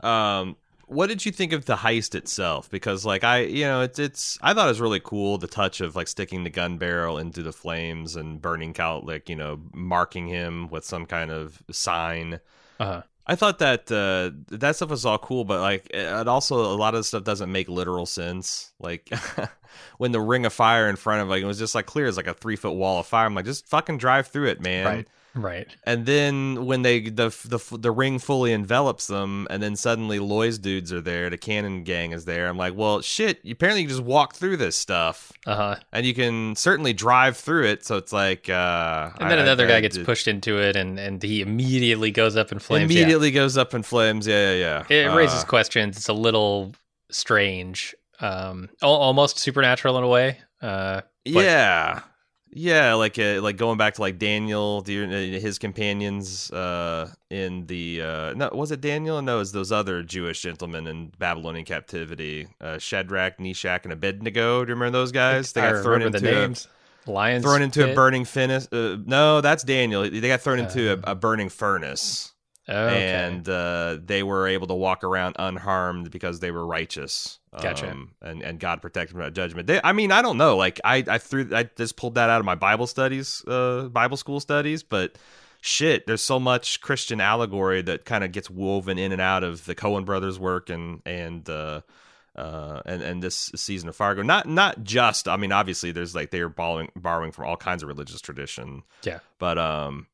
Um, 0.00 0.56
what 0.86 1.08
did 1.08 1.26
you 1.26 1.32
think 1.32 1.52
of 1.52 1.66
the 1.66 1.76
heist 1.76 2.14
itself? 2.14 2.70
Because 2.70 3.04
like 3.04 3.24
I, 3.24 3.40
you 3.40 3.64
know, 3.64 3.82
it's 3.82 3.98
it's 3.98 4.38
I 4.40 4.54
thought 4.54 4.66
it 4.66 4.70
was 4.70 4.80
really 4.80 5.00
cool 5.00 5.36
the 5.38 5.46
touch 5.46 5.80
of 5.80 5.96
like 5.96 6.08
sticking 6.08 6.44
the 6.44 6.50
gun 6.50 6.78
barrel 6.78 7.18
into 7.18 7.42
the 7.42 7.52
flames 7.52 8.16
and 8.16 8.40
burning 8.40 8.72
Cal, 8.72 9.02
like 9.04 9.28
you 9.28 9.36
know, 9.36 9.60
marking 9.74 10.28
him 10.28 10.68
with 10.68 10.84
some 10.84 11.04
kind 11.04 11.30
of 11.30 11.62
sign. 11.70 12.40
Uh-huh. 12.80 13.02
I 13.30 13.34
thought 13.34 13.58
that 13.58 13.92
uh, 13.92 14.30
that 14.56 14.76
stuff 14.76 14.88
was 14.88 15.04
all 15.04 15.18
cool, 15.18 15.44
but 15.44 15.60
like 15.60 15.90
it 15.90 16.26
also 16.26 16.56
a 16.56 16.76
lot 16.76 16.94
of 16.94 17.04
stuff 17.04 17.24
doesn't 17.24 17.52
make 17.52 17.68
literal 17.68 18.06
sense. 18.06 18.72
Like 18.80 19.10
when 19.98 20.12
the 20.12 20.20
ring 20.20 20.46
of 20.46 20.52
fire 20.54 20.88
in 20.88 20.96
front 20.96 21.20
of 21.20 21.28
like 21.28 21.42
it 21.42 21.46
was 21.46 21.58
just 21.58 21.74
like 21.74 21.84
clear 21.84 22.06
as 22.06 22.16
like 22.16 22.26
a 22.26 22.32
three 22.32 22.56
foot 22.56 22.72
wall 22.72 23.00
of 23.00 23.06
fire. 23.06 23.26
I'm 23.26 23.34
like, 23.34 23.44
just 23.44 23.66
fucking 23.66 23.98
drive 23.98 24.28
through 24.28 24.48
it, 24.48 24.62
man. 24.62 24.86
Right. 24.86 25.08
Right. 25.34 25.68
And 25.84 26.04
then 26.06 26.64
when 26.66 26.82
they 26.82 27.00
the 27.00 27.28
the 27.44 27.76
the 27.78 27.90
ring 27.92 28.18
fully 28.18 28.52
envelops 28.52 29.06
them, 29.06 29.46
and 29.50 29.62
then 29.62 29.76
suddenly 29.76 30.18
Loy's 30.18 30.58
dudes 30.58 30.92
are 30.92 31.00
there, 31.00 31.30
the 31.30 31.36
Cannon 31.38 31.84
gang 31.84 32.12
is 32.12 32.24
there. 32.24 32.48
I'm 32.48 32.56
like, 32.56 32.74
well, 32.74 33.00
shit. 33.02 33.40
Apparently, 33.48 33.82
you 33.82 33.88
just 33.88 34.02
walk 34.02 34.34
through 34.34 34.56
this 34.56 34.74
stuff, 34.74 35.30
Uh 35.46 35.54
huh. 35.54 35.76
and 35.92 36.04
you 36.06 36.14
can 36.14 36.56
certainly 36.56 36.92
drive 36.92 37.36
through 37.36 37.66
it. 37.66 37.84
So 37.84 37.96
it's 37.98 38.12
like, 38.12 38.48
uh, 38.48 39.10
And 39.20 39.30
then 39.30 39.38
I- 39.38 39.42
another 39.42 39.64
I- 39.66 39.68
guy 39.68 39.80
gets 39.80 39.96
it 39.96 40.04
pushed 40.06 40.26
into 40.28 40.58
it, 40.60 40.74
and 40.76 40.98
and 40.98 41.22
he 41.22 41.40
immediately 41.40 42.10
goes 42.10 42.36
up 42.36 42.50
in 42.50 42.58
flames. 42.58 42.92
Yeah. 42.92 43.02
Immediately 43.02 43.30
goes 43.30 43.56
up 43.56 43.74
in 43.74 43.82
flames. 43.82 44.26
Yeah, 44.26 44.54
yeah, 44.54 44.84
yeah. 44.88 45.12
It 45.12 45.16
raises 45.16 45.42
Uh, 45.42 45.46
questions. 45.46 45.96
It's 45.98 46.08
a 46.08 46.12
little 46.14 46.74
strange, 47.10 47.94
um, 48.20 48.68
almost 48.82 49.38
supernatural 49.38 49.96
in 49.98 50.04
a 50.04 50.08
way. 50.08 50.38
Uh, 50.60 51.02
yeah, 51.24 52.00
yeah. 52.50 52.94
Like 52.94 53.18
uh, 53.18 53.40
like 53.42 53.56
going 53.56 53.78
back 53.78 53.94
to 53.94 54.00
like 54.00 54.18
Daniel, 54.18 54.82
uh, 54.86 54.90
his 54.90 55.58
companions 55.58 56.50
uh, 56.50 57.10
in 57.30 57.66
the 57.66 58.02
uh, 58.02 58.34
no, 58.34 58.50
was 58.52 58.70
it 58.70 58.80
Daniel? 58.80 59.20
No, 59.22 59.36
it 59.36 59.38
was 59.38 59.52
those 59.52 59.72
other 59.72 60.02
Jewish 60.02 60.40
gentlemen 60.42 60.86
in 60.86 61.12
Babylonian 61.18 61.64
captivity, 61.64 62.48
uh, 62.60 62.78
Shadrach, 62.78 63.38
Meshach, 63.40 63.84
and 63.84 63.92
Abednego. 63.92 64.64
Do 64.64 64.70
you 64.70 64.74
remember 64.74 64.98
those 64.98 65.12
guys? 65.12 65.52
They 65.52 65.60
I 65.60 65.72
got 65.72 65.82
thrown 65.82 66.02
into 66.02 66.20
the 66.20 66.44
a- 67.06 67.10
Lions 67.10 67.42
thrown 67.44 67.62
into 67.62 67.90
a 67.90 67.94
burning 67.94 68.24
furnace. 68.26 68.68
Uh, 68.70 68.98
no, 69.06 69.40
that's 69.40 69.62
Daniel. 69.62 70.02
They 70.02 70.20
got 70.28 70.40
thrown 70.42 70.58
into 70.58 70.92
Uh, 70.92 70.96
a, 71.06 71.12
a 71.12 71.14
burning 71.14 71.48
furnace, 71.48 72.34
okay. 72.68 73.12
and 73.14 73.48
uh, 73.48 73.98
they 74.04 74.22
were 74.22 74.46
able 74.46 74.66
to 74.66 74.74
walk 74.74 75.04
around 75.04 75.36
unharmed 75.38 76.10
because 76.10 76.40
they 76.40 76.50
were 76.50 76.66
righteous. 76.66 77.38
Gotcha. 77.60 77.90
Um, 77.90 78.12
and 78.20 78.42
and 78.42 78.60
God 78.60 78.82
protected 78.82 79.16
them 79.16 79.24
from 79.24 79.34
judgment. 79.34 79.66
They, 79.66 79.80
I 79.82 79.92
mean, 79.92 80.12
I 80.12 80.22
don't 80.22 80.36
know. 80.36 80.56
Like 80.56 80.80
I 80.84 81.04
I 81.08 81.18
threw 81.18 81.48
I 81.54 81.64
just 81.76 81.96
pulled 81.96 82.16
that 82.16 82.30
out 82.30 82.40
of 82.40 82.46
my 82.46 82.54
Bible 82.54 82.86
studies, 82.86 83.42
uh, 83.46 83.88
Bible 83.88 84.16
school 84.16 84.40
studies, 84.40 84.82
but. 84.82 85.16
Shit, 85.60 86.06
there's 86.06 86.22
so 86.22 86.38
much 86.38 86.80
Christian 86.82 87.20
allegory 87.20 87.82
that 87.82 88.04
kind 88.04 88.22
of 88.22 88.30
gets 88.30 88.48
woven 88.48 88.96
in 88.96 89.10
and 89.10 89.20
out 89.20 89.42
of 89.42 89.64
the 89.64 89.74
Coen 89.74 90.04
brothers' 90.04 90.38
work 90.38 90.70
and 90.70 91.02
and 91.04 91.50
uh, 91.50 91.80
uh, 92.38 92.80
and 92.86 93.02
and 93.02 93.22
this 93.22 93.50
season 93.56 93.88
of 93.88 93.96
Fargo. 93.96 94.22
Not 94.22 94.46
not 94.46 94.84
just. 94.84 95.26
I 95.26 95.36
mean, 95.36 95.50
obviously, 95.50 95.90
there's 95.90 96.14
like 96.14 96.30
they're 96.30 96.48
borrowing 96.48 96.90
borrowing 96.94 97.32
from 97.32 97.46
all 97.46 97.56
kinds 97.56 97.82
of 97.82 97.88
religious 97.88 98.20
tradition. 98.20 98.84
Yeah. 99.02 99.18
But 99.40 99.58
um, 99.58 100.06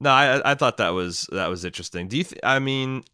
no, 0.00 0.10
I 0.10 0.52
I 0.52 0.54
thought 0.54 0.76
that 0.78 0.90
was 0.90 1.28
that 1.32 1.48
was 1.48 1.64
interesting. 1.64 2.08
Do 2.08 2.16
you? 2.16 2.24
Th- 2.24 2.40
I 2.42 2.58
mean, 2.58 3.04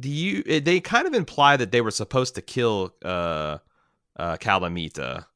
do 0.00 0.08
you? 0.08 0.42
They 0.60 0.80
kind 0.80 1.06
of 1.06 1.14
imply 1.14 1.56
that 1.56 1.72
they 1.72 1.80
were 1.80 1.90
supposed 1.90 2.34
to 2.36 2.42
kill 2.42 2.94
uh, 3.04 3.58
uh, 4.16 4.36
Calamita. 4.38 5.26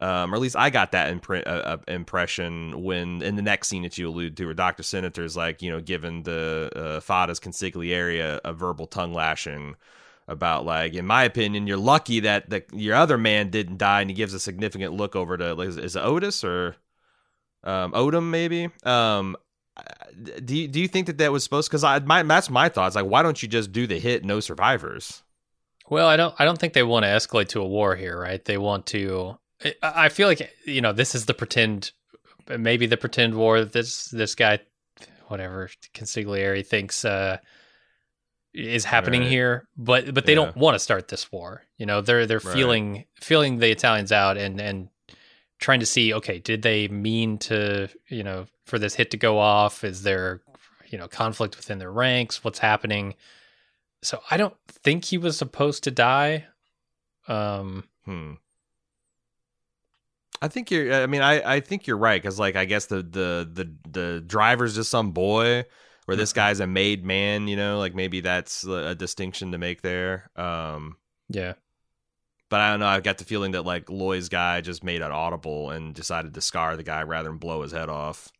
Um, 0.00 0.34
or 0.34 0.36
at 0.36 0.42
least 0.42 0.56
I 0.56 0.70
got 0.70 0.92
that 0.92 1.14
impre- 1.14 1.46
uh, 1.46 1.50
uh, 1.50 1.76
impression 1.86 2.82
when 2.82 3.22
in 3.22 3.36
the 3.36 3.42
next 3.42 3.68
scene 3.68 3.84
that 3.84 3.96
you 3.96 4.08
allude 4.08 4.36
to, 4.36 4.44
where 4.44 4.52
Doctor 4.52 4.82
Senator's 4.82 5.36
like, 5.36 5.62
you 5.62 5.70
know, 5.70 5.80
giving 5.80 6.24
the 6.24 6.70
uh, 6.74 7.00
Fadda's 7.00 7.38
consigliere 7.38 8.20
a, 8.20 8.40
a 8.44 8.52
verbal 8.52 8.86
tongue 8.86 9.14
lashing 9.14 9.76
about 10.26 10.66
like, 10.66 10.94
in 10.94 11.06
my 11.06 11.22
opinion, 11.22 11.66
you're 11.66 11.76
lucky 11.76 12.20
that 12.20 12.50
the, 12.50 12.64
your 12.72 12.96
other 12.96 13.16
man 13.16 13.50
didn't 13.50 13.78
die, 13.78 14.00
and 14.00 14.10
he 14.10 14.14
gives 14.14 14.34
a 14.34 14.40
significant 14.40 14.94
look 14.94 15.14
over 15.14 15.36
to 15.38 15.54
like, 15.54 15.68
is, 15.68 15.76
is 15.76 15.96
Otis 15.96 16.42
or 16.42 16.76
um, 17.62 17.92
Odom 17.92 18.30
maybe? 18.30 18.68
Um, 18.82 19.36
do 20.44 20.56
you, 20.56 20.68
do 20.68 20.80
you 20.80 20.88
think 20.88 21.06
that 21.06 21.18
that 21.18 21.32
was 21.32 21.44
supposed? 21.44 21.68
Because 21.70 21.84
I 21.84 21.98
my 22.00 22.22
that's 22.22 22.50
my 22.50 22.68
thoughts. 22.68 22.94
Like, 22.96 23.06
why 23.06 23.22
don't 23.22 23.42
you 23.42 23.48
just 23.48 23.72
do 23.72 23.86
the 23.86 23.98
hit, 23.98 24.24
no 24.24 24.40
survivors? 24.40 25.22
Well, 25.88 26.06
I 26.08 26.16
don't. 26.16 26.34
I 26.38 26.44
don't 26.44 26.58
think 26.58 26.72
they 26.72 26.82
want 26.82 27.04
to 27.04 27.08
escalate 27.08 27.48
to 27.48 27.60
a 27.60 27.66
war 27.66 27.94
here, 27.96 28.18
right? 28.18 28.44
They 28.44 28.58
want 28.58 28.86
to. 28.86 29.38
I- 29.82 30.08
feel 30.08 30.28
like 30.28 30.50
you 30.66 30.80
know 30.80 30.92
this 30.92 31.14
is 31.14 31.26
the 31.26 31.34
pretend, 31.34 31.92
maybe 32.48 32.86
the 32.86 32.96
pretend 32.96 33.34
war 33.34 33.60
that 33.60 33.72
this 33.72 34.06
this 34.06 34.34
guy, 34.34 34.60
whatever 35.28 35.68
consigliere 35.94 36.66
thinks 36.66 37.04
uh, 37.04 37.38
is 38.52 38.84
happening 38.84 39.22
Right. 39.22 39.30
here, 39.30 39.68
but 39.76 40.14
but 40.14 40.26
they 40.26 40.32
Yeah. 40.32 40.44
don't 40.46 40.56
want 40.56 40.74
to 40.74 40.78
start 40.78 41.08
this 41.08 41.30
war. 41.32 41.62
You 41.78 41.86
know, 41.86 42.00
they're 42.00 42.26
they're 42.26 42.38
Right. 42.38 42.54
feeling 42.54 43.04
feeling 43.20 43.58
the 43.58 43.70
Italians 43.70 44.12
out 44.12 44.36
and 44.36 44.60
and 44.60 44.88
trying 45.58 45.80
to 45.80 45.86
see. 45.86 46.12
Okay, 46.14 46.38
did 46.38 46.62
they 46.62 46.88
mean 46.88 47.38
to 47.38 47.88
you 48.08 48.22
know 48.22 48.46
for 48.66 48.78
this 48.78 48.94
hit 48.94 49.10
to 49.12 49.16
go 49.16 49.38
off? 49.38 49.84
Is 49.84 50.02
there 50.02 50.40
you 50.88 50.98
know 50.98 51.08
conflict 51.08 51.56
within 51.56 51.78
their 51.78 51.92
ranks? 51.92 52.44
What's 52.44 52.58
happening? 52.58 53.14
So 54.02 54.20
I 54.30 54.36
don't 54.36 54.54
think 54.68 55.04
he 55.06 55.16
was 55.18 55.36
supposed 55.38 55.84
to 55.84 55.90
die. 55.90 56.46
Um, 57.28 57.84
Hmm. 58.04 58.32
I 60.42 60.48
think 60.48 60.70
you're. 60.70 60.92
I 60.92 61.06
mean, 61.06 61.22
I, 61.22 61.54
I 61.56 61.60
think 61.60 61.86
you're 61.86 61.96
right 61.96 62.20
because, 62.20 62.38
like, 62.38 62.54
I 62.56 62.66
guess 62.66 62.86
the 62.86 62.96
the 62.96 63.48
the 63.50 63.74
the 63.90 64.20
driver's 64.26 64.74
just 64.74 64.90
some 64.90 65.12
boy, 65.12 65.64
or 66.06 66.16
this 66.16 66.32
Mhm. 66.32 66.36
guy's 66.36 66.60
a 66.60 66.66
made 66.66 67.02
man. 67.04 67.48
You 67.48 67.56
know, 67.56 67.78
like 67.78 67.94
maybe 67.94 68.20
that's 68.20 68.64
a 68.64 68.88
a 68.88 68.94
distinction 68.94 69.52
to 69.52 69.58
make 69.58 69.80
there. 69.80 70.30
Um, 70.36 70.98
yeah, 71.30 71.54
but 72.50 72.60
I 72.60 72.70
don't 72.70 72.80
know. 72.80 72.86
I 72.86 73.00
got 73.00 73.18
the 73.18 73.24
feeling 73.24 73.52
that 73.52 73.62
like 73.62 73.90
Loy's 73.90 74.28
guy 74.28 74.60
just 74.60 74.84
made 74.84 75.02
an 75.02 75.12
audible 75.12 75.70
and 75.70 75.94
decided 75.94 76.34
to 76.34 76.40
scar 76.40 76.76
the 76.76 76.82
guy 76.82 77.02
rather 77.02 77.28
than 77.28 77.38
blow 77.38 77.62
his 77.62 77.72
head 77.72 77.88
off. 77.88 78.30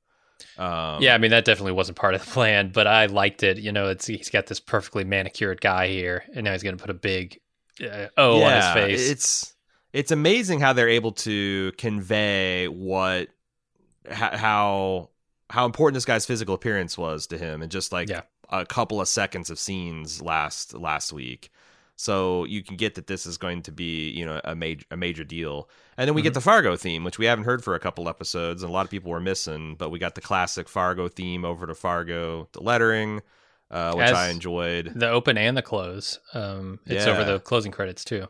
Um, 0.58 1.02
yeah. 1.02 1.14
I 1.14 1.18
mean, 1.18 1.30
that 1.30 1.44
definitely 1.44 1.72
wasn't 1.72 1.96
part 1.98 2.14
of 2.14 2.24
the 2.24 2.30
plan, 2.30 2.70
but 2.72 2.86
I 2.86 3.06
liked 3.06 3.42
it. 3.42 3.58
You 3.58 3.72
know, 3.72 3.88
it's 3.88 4.06
he's 4.06 4.30
got 4.30 4.46
this 4.46 4.60
perfectly 4.60 5.04
manicured 5.04 5.60
guy 5.60 5.88
here, 5.88 6.24
and 6.34 6.44
now 6.44 6.52
he's 6.52 6.62
going 6.62 6.76
to 6.76 6.80
put 6.80 6.90
a 6.90 6.94
big 6.94 7.40
uh, 7.82 8.06
O 8.16 8.42
on 8.42 8.52
his 8.52 8.66
face. 8.72 9.10
It's 9.10 9.54
it's 9.92 10.10
amazing 10.10 10.60
how 10.60 10.72
they're 10.72 10.88
able 10.88 11.12
to 11.12 11.72
convey 11.78 12.68
what 12.68 13.28
how 14.10 15.10
how 15.50 15.66
important 15.66 15.94
this 15.94 16.04
guy's 16.04 16.26
physical 16.26 16.54
appearance 16.54 16.96
was 16.98 17.26
to 17.28 17.38
him 17.38 17.62
in 17.62 17.68
just 17.70 17.92
like 17.92 18.08
Yeah. 18.08 18.22
a 18.50 18.64
couple 18.66 19.00
of 19.00 19.08
seconds 19.08 19.50
of 19.50 19.58
scenes 19.58 20.20
last 20.22 20.74
last 20.74 21.12
week. 21.12 21.50
So 21.96 22.44
you 22.44 22.62
can 22.64 22.76
get 22.76 22.96
that 22.96 23.06
this 23.06 23.24
is 23.24 23.38
going 23.38 23.62
to 23.62 23.72
be, 23.72 24.10
you 24.10 24.26
know, 24.26 24.40
a 24.44 24.54
major 24.56 24.84
a 24.90 24.96
major 24.96 25.22
deal. 25.24 25.68
And 25.96 26.08
then 26.08 26.14
we 26.14 26.20
Mm-hmm. 26.20 26.26
get 26.26 26.34
the 26.34 26.40
Fargo 26.40 26.74
theme, 26.76 27.04
which 27.04 27.18
we 27.18 27.26
haven't 27.26 27.44
heard 27.44 27.62
for 27.62 27.74
a 27.74 27.78
couple 27.80 28.08
episodes 28.08 28.62
and 28.62 28.70
a 28.70 28.72
lot 28.72 28.84
of 28.84 28.90
people 28.90 29.10
were 29.12 29.20
missing, 29.20 29.76
but 29.76 29.90
we 29.90 29.98
got 30.00 30.14
the 30.16 30.20
classic 30.20 30.68
Fargo 30.68 31.06
theme 31.08 31.44
over 31.44 31.66
to 31.68 31.74
Fargo, 31.74 32.48
the 32.52 32.60
lettering, 32.60 33.22
uh, 33.70 33.92
which 33.94 34.06
As- 34.06 34.16
I 34.16 34.28
enjoyed. 34.30 34.92
the 34.96 35.08
open 35.08 35.38
and 35.38 35.56
the 35.56 35.62
close. 35.62 36.18
Um, 36.32 36.80
it's 36.86 37.06
over 37.06 37.22
the 37.24 37.38
closing 37.40 37.70
credits 37.70 38.04
too. 38.04 38.26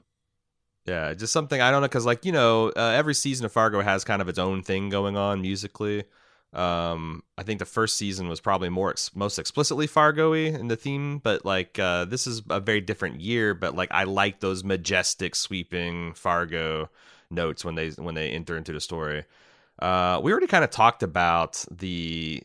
Yeah, 0.86 1.14
just 1.14 1.32
something 1.32 1.62
I 1.62 1.70
don't 1.70 1.80
know 1.80 1.88
because 1.88 2.04
like 2.04 2.26
you 2.26 2.32
know 2.32 2.68
uh, 2.76 2.92
every 2.94 3.14
season 3.14 3.46
of 3.46 3.52
Fargo 3.52 3.80
has 3.80 4.04
kind 4.04 4.20
of 4.20 4.28
its 4.28 4.38
own 4.38 4.62
thing 4.62 4.90
going 4.90 5.16
on 5.16 5.40
musically. 5.40 6.04
Um, 6.54 7.24
I 7.36 7.42
think 7.42 7.58
the 7.58 7.64
first 7.64 7.96
season 7.96 8.28
was 8.28 8.40
probably 8.40 8.68
more 8.68 8.90
ex- 8.90 9.14
most 9.14 9.38
explicitly 9.38 9.88
Fargo-y 9.88 10.38
in 10.38 10.68
the 10.68 10.76
theme, 10.76 11.18
but 11.18 11.44
like 11.44 11.78
uh, 11.78 12.04
this 12.04 12.26
is 12.26 12.42
a 12.48 12.60
very 12.60 12.80
different 12.80 13.20
year. 13.20 13.54
But 13.54 13.74
like 13.74 13.90
I 13.90 14.04
like 14.04 14.40
those 14.40 14.62
majestic, 14.62 15.34
sweeping 15.34 16.14
Fargo 16.14 16.90
notes 17.30 17.64
when 17.64 17.74
they 17.74 17.90
when 17.90 18.14
they 18.14 18.30
enter 18.30 18.56
into 18.56 18.72
the 18.72 18.80
story. 18.80 19.24
Uh, 19.80 20.20
we 20.22 20.30
already 20.30 20.46
kind 20.46 20.62
of 20.62 20.70
talked 20.70 21.02
about 21.02 21.64
the 21.70 22.42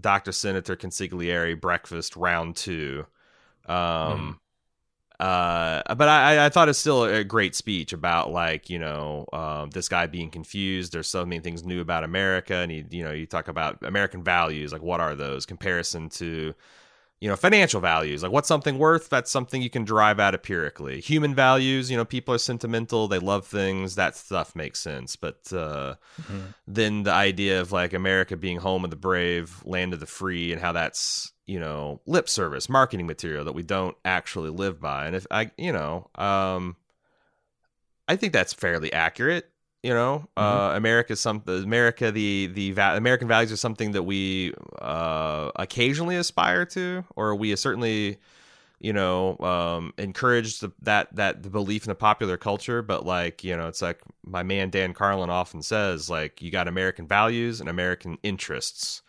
Dr. 0.00 0.32
Senator 0.32 0.76
Consigliere 0.76 1.60
breakfast 1.60 2.16
round 2.16 2.56
two. 2.56 3.06
Um, 3.66 4.40
uh, 5.20 5.94
but 5.96 6.08
I, 6.08 6.46
I 6.46 6.48
thought 6.48 6.70
it's 6.70 6.78
still 6.78 7.04
a 7.04 7.22
great 7.22 7.54
speech 7.54 7.92
about 7.92 8.32
like 8.32 8.70
you 8.70 8.78
know 8.78 9.26
um, 9.34 9.68
this 9.68 9.86
guy 9.86 10.06
being 10.06 10.30
confused. 10.30 10.94
There's 10.94 11.08
so 11.08 11.26
many 11.26 11.40
things 11.40 11.62
new 11.62 11.82
about 11.82 12.04
America, 12.04 12.54
and 12.54 12.72
you 12.72 12.86
you 12.90 13.04
know 13.04 13.12
you 13.12 13.26
talk 13.26 13.48
about 13.48 13.82
American 13.82 14.24
values. 14.24 14.72
Like 14.72 14.80
what 14.80 14.98
are 14.98 15.14
those? 15.14 15.44
Comparison 15.44 16.08
to 16.10 16.54
you 17.20 17.28
know 17.28 17.36
financial 17.36 17.82
values. 17.82 18.22
Like 18.22 18.32
what's 18.32 18.48
something 18.48 18.78
worth? 18.78 19.10
That's 19.10 19.30
something 19.30 19.60
you 19.60 19.68
can 19.68 19.84
derive 19.84 20.18
out 20.18 20.32
empirically. 20.32 21.02
Human 21.02 21.34
values 21.34 21.90
you 21.90 21.98
know 21.98 22.06
people 22.06 22.32
are 22.34 22.38
sentimental. 22.38 23.06
They 23.06 23.18
love 23.18 23.46
things. 23.46 23.96
That 23.96 24.16
stuff 24.16 24.56
makes 24.56 24.80
sense. 24.80 25.16
But 25.16 25.52
uh, 25.52 25.96
mm-hmm. 26.18 26.40
then 26.66 27.02
the 27.02 27.12
idea 27.12 27.60
of 27.60 27.72
like 27.72 27.92
america 27.92 28.38
being 28.38 28.56
home 28.56 28.84
of 28.84 28.90
the 28.90 28.96
brave 28.96 29.60
land 29.66 29.92
of 29.92 30.00
the 30.00 30.06
free 30.06 30.50
and 30.50 30.62
how 30.62 30.72
that's 30.72 31.32
you 31.50 31.58
know 31.58 32.00
lip 32.06 32.28
service 32.28 32.68
marketing 32.68 33.06
material 33.06 33.44
that 33.44 33.52
we 33.52 33.62
don't 33.62 33.96
actually 34.04 34.50
live 34.50 34.80
by 34.80 35.06
and 35.06 35.16
if 35.16 35.26
i 35.30 35.50
you 35.58 35.72
know 35.72 36.08
um 36.14 36.76
i 38.06 38.14
think 38.14 38.32
that's 38.32 38.52
fairly 38.52 38.92
accurate 38.92 39.50
you 39.82 39.94
know, 39.94 40.28
mm-hmm. 40.36 40.42
uh, 40.42 40.76
America 40.76 41.14
is 41.14 41.20
some 41.20 41.42
America 41.46 42.12
the 42.12 42.50
the 42.52 42.72
va- 42.72 42.96
American 42.96 43.28
values 43.28 43.50
are 43.50 43.56
something 43.56 43.92
that 43.92 44.02
we 44.02 44.52
uh, 44.80 45.50
occasionally 45.56 46.16
aspire 46.16 46.66
to, 46.66 47.04
or 47.16 47.34
we 47.34 47.56
certainly, 47.56 48.18
you 48.78 48.92
know, 48.92 49.38
um, 49.38 49.94
encourage 49.96 50.60
the, 50.60 50.70
that 50.82 51.14
that 51.16 51.42
the 51.42 51.48
belief 51.48 51.84
in 51.84 51.88
the 51.88 51.94
popular 51.94 52.36
culture. 52.36 52.82
But 52.82 53.06
like, 53.06 53.42
you 53.42 53.56
know, 53.56 53.68
it's 53.68 53.80
like 53.80 54.02
my 54.22 54.42
man 54.42 54.68
Dan 54.68 54.92
Carlin 54.92 55.30
often 55.30 55.62
says, 55.62 56.10
like, 56.10 56.42
you 56.42 56.50
got 56.50 56.68
American 56.68 57.06
values 57.06 57.58
and 57.60 57.68
American 57.68 58.18
interests. 58.22 59.00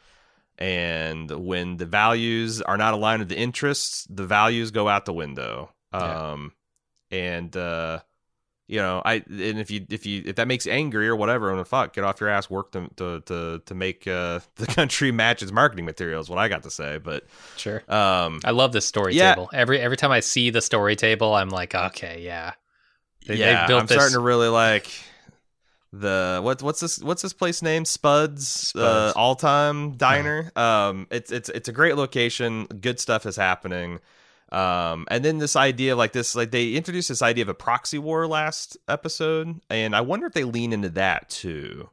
And 0.61 1.31
when 1.31 1.77
the 1.77 1.87
values 1.87 2.61
are 2.61 2.77
not 2.77 2.93
aligned 2.93 3.21
with 3.21 3.29
the 3.29 3.37
interests, 3.37 4.05
the 4.11 4.27
values 4.27 4.69
go 4.69 4.87
out 4.87 5.05
the 5.05 5.13
window. 5.13 5.71
Um, 5.91 6.53
yeah. 7.09 7.17
and 7.17 7.57
uh, 7.57 8.01
you 8.67 8.77
know, 8.77 9.01
I 9.03 9.15
and 9.15 9.59
if 9.59 9.71
you 9.71 9.87
if 9.89 10.05
you 10.05 10.21
if 10.23 10.35
that 10.35 10.47
makes 10.47 10.67
angry 10.67 11.07
or 11.07 11.15
whatever, 11.15 11.51
and 11.51 11.67
fuck, 11.67 11.93
get 11.93 12.03
off 12.03 12.21
your 12.21 12.29
ass, 12.29 12.47
work 12.47 12.73
to 12.73 12.87
to 12.97 13.21
to, 13.21 13.61
to 13.65 13.73
make 13.73 14.05
uh, 14.05 14.41
the 14.57 14.67
country 14.67 15.11
match 15.11 15.41
its 15.41 15.51
marketing 15.51 15.85
materials. 15.85 16.29
What 16.29 16.37
I 16.37 16.47
got 16.47 16.61
to 16.61 16.69
say, 16.69 16.99
but 16.99 17.25
sure. 17.57 17.81
Um, 17.91 18.39
I 18.45 18.51
love 18.51 18.71
this 18.71 18.85
story 18.85 19.15
yeah. 19.15 19.33
table. 19.33 19.49
Every 19.51 19.79
every 19.79 19.97
time 19.97 20.11
I 20.11 20.19
see 20.19 20.51
the 20.51 20.61
story 20.61 20.95
table, 20.95 21.33
I'm 21.33 21.49
like, 21.49 21.73
okay, 21.73 22.21
yeah, 22.21 22.53
they, 23.25 23.37
yeah. 23.37 23.65
I'm 23.65 23.87
this... 23.87 23.97
starting 23.97 24.13
to 24.13 24.19
really 24.19 24.49
like 24.49 24.91
the 25.93 26.39
what 26.41 26.61
what's 26.61 26.79
this 26.79 26.99
what's 26.99 27.21
this 27.21 27.33
place 27.33 27.61
name 27.61 27.85
Spuds, 27.85 28.47
Spuds. 28.47 28.83
Uh, 28.83 29.13
all 29.15 29.35
time 29.35 29.91
diner. 29.97 30.51
Uh-huh. 30.55 30.89
Um, 30.89 31.07
it's 31.11 31.31
it's 31.31 31.49
it's 31.49 31.67
a 31.67 31.73
great 31.73 31.95
location. 31.95 32.65
Good 32.65 32.99
stuff 32.99 33.25
is 33.25 33.35
happening. 33.35 33.99
Um, 34.51 35.05
and 35.09 35.23
then 35.23 35.37
this 35.37 35.55
idea 35.55 35.95
like 35.95 36.11
this, 36.11 36.35
like 36.35 36.51
they 36.51 36.73
introduced 36.73 37.07
this 37.07 37.21
idea 37.21 37.43
of 37.43 37.49
a 37.49 37.53
proxy 37.53 37.97
war 37.97 38.27
last 38.27 38.77
episode, 38.87 39.61
and 39.69 39.95
I 39.95 40.01
wonder 40.01 40.27
if 40.27 40.33
they 40.33 40.43
lean 40.43 40.73
into 40.73 40.89
that 40.89 41.29
too. 41.29 41.89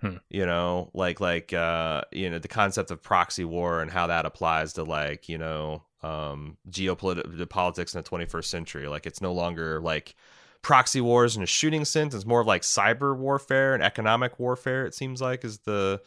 Hmm. 0.00 0.16
You 0.30 0.46
know, 0.46 0.90
like 0.94 1.20
like 1.20 1.52
uh, 1.52 2.02
you 2.12 2.30
know 2.30 2.38
the 2.38 2.48
concept 2.48 2.90
of 2.90 3.02
proxy 3.02 3.44
war 3.44 3.82
and 3.82 3.90
how 3.90 4.06
that 4.06 4.26
applies 4.26 4.74
to 4.74 4.84
like 4.84 5.28
you 5.28 5.38
know 5.38 5.82
um, 6.02 6.56
geopolitical 6.70 7.48
politics 7.48 7.94
in 7.94 8.02
the 8.02 8.08
21st 8.08 8.44
century. 8.44 8.88
Like 8.88 9.06
it's 9.06 9.20
no 9.20 9.32
longer 9.32 9.80
like 9.80 10.14
proxy 10.62 11.00
wars 11.00 11.36
in 11.36 11.42
a 11.42 11.46
shooting 11.46 11.84
sense; 11.84 12.14
it's 12.14 12.26
more 12.26 12.40
of 12.40 12.46
like 12.46 12.62
cyber 12.62 13.16
warfare 13.16 13.74
and 13.74 13.82
economic 13.82 14.38
warfare. 14.38 14.86
It 14.86 14.94
seems 14.94 15.20
like 15.20 15.44
is 15.44 15.58
the 15.60 16.00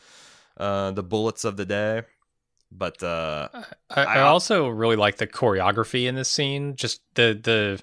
uh, 0.58 0.92
the 0.92 1.04
bullets 1.04 1.46
of 1.46 1.58
the 1.58 1.66
day. 1.66 2.04
But 2.72 3.04
uh, 3.04 3.50
I, 3.90 4.04
I, 4.04 4.20
also 4.22 4.70
really 4.70 4.96
like 4.96 5.18
the 5.18 5.28
choreography 5.28 6.08
in 6.08 6.16
this 6.16 6.30
scene. 6.30 6.76
Just 6.78 7.02
the 7.16 7.38
the 7.42 7.82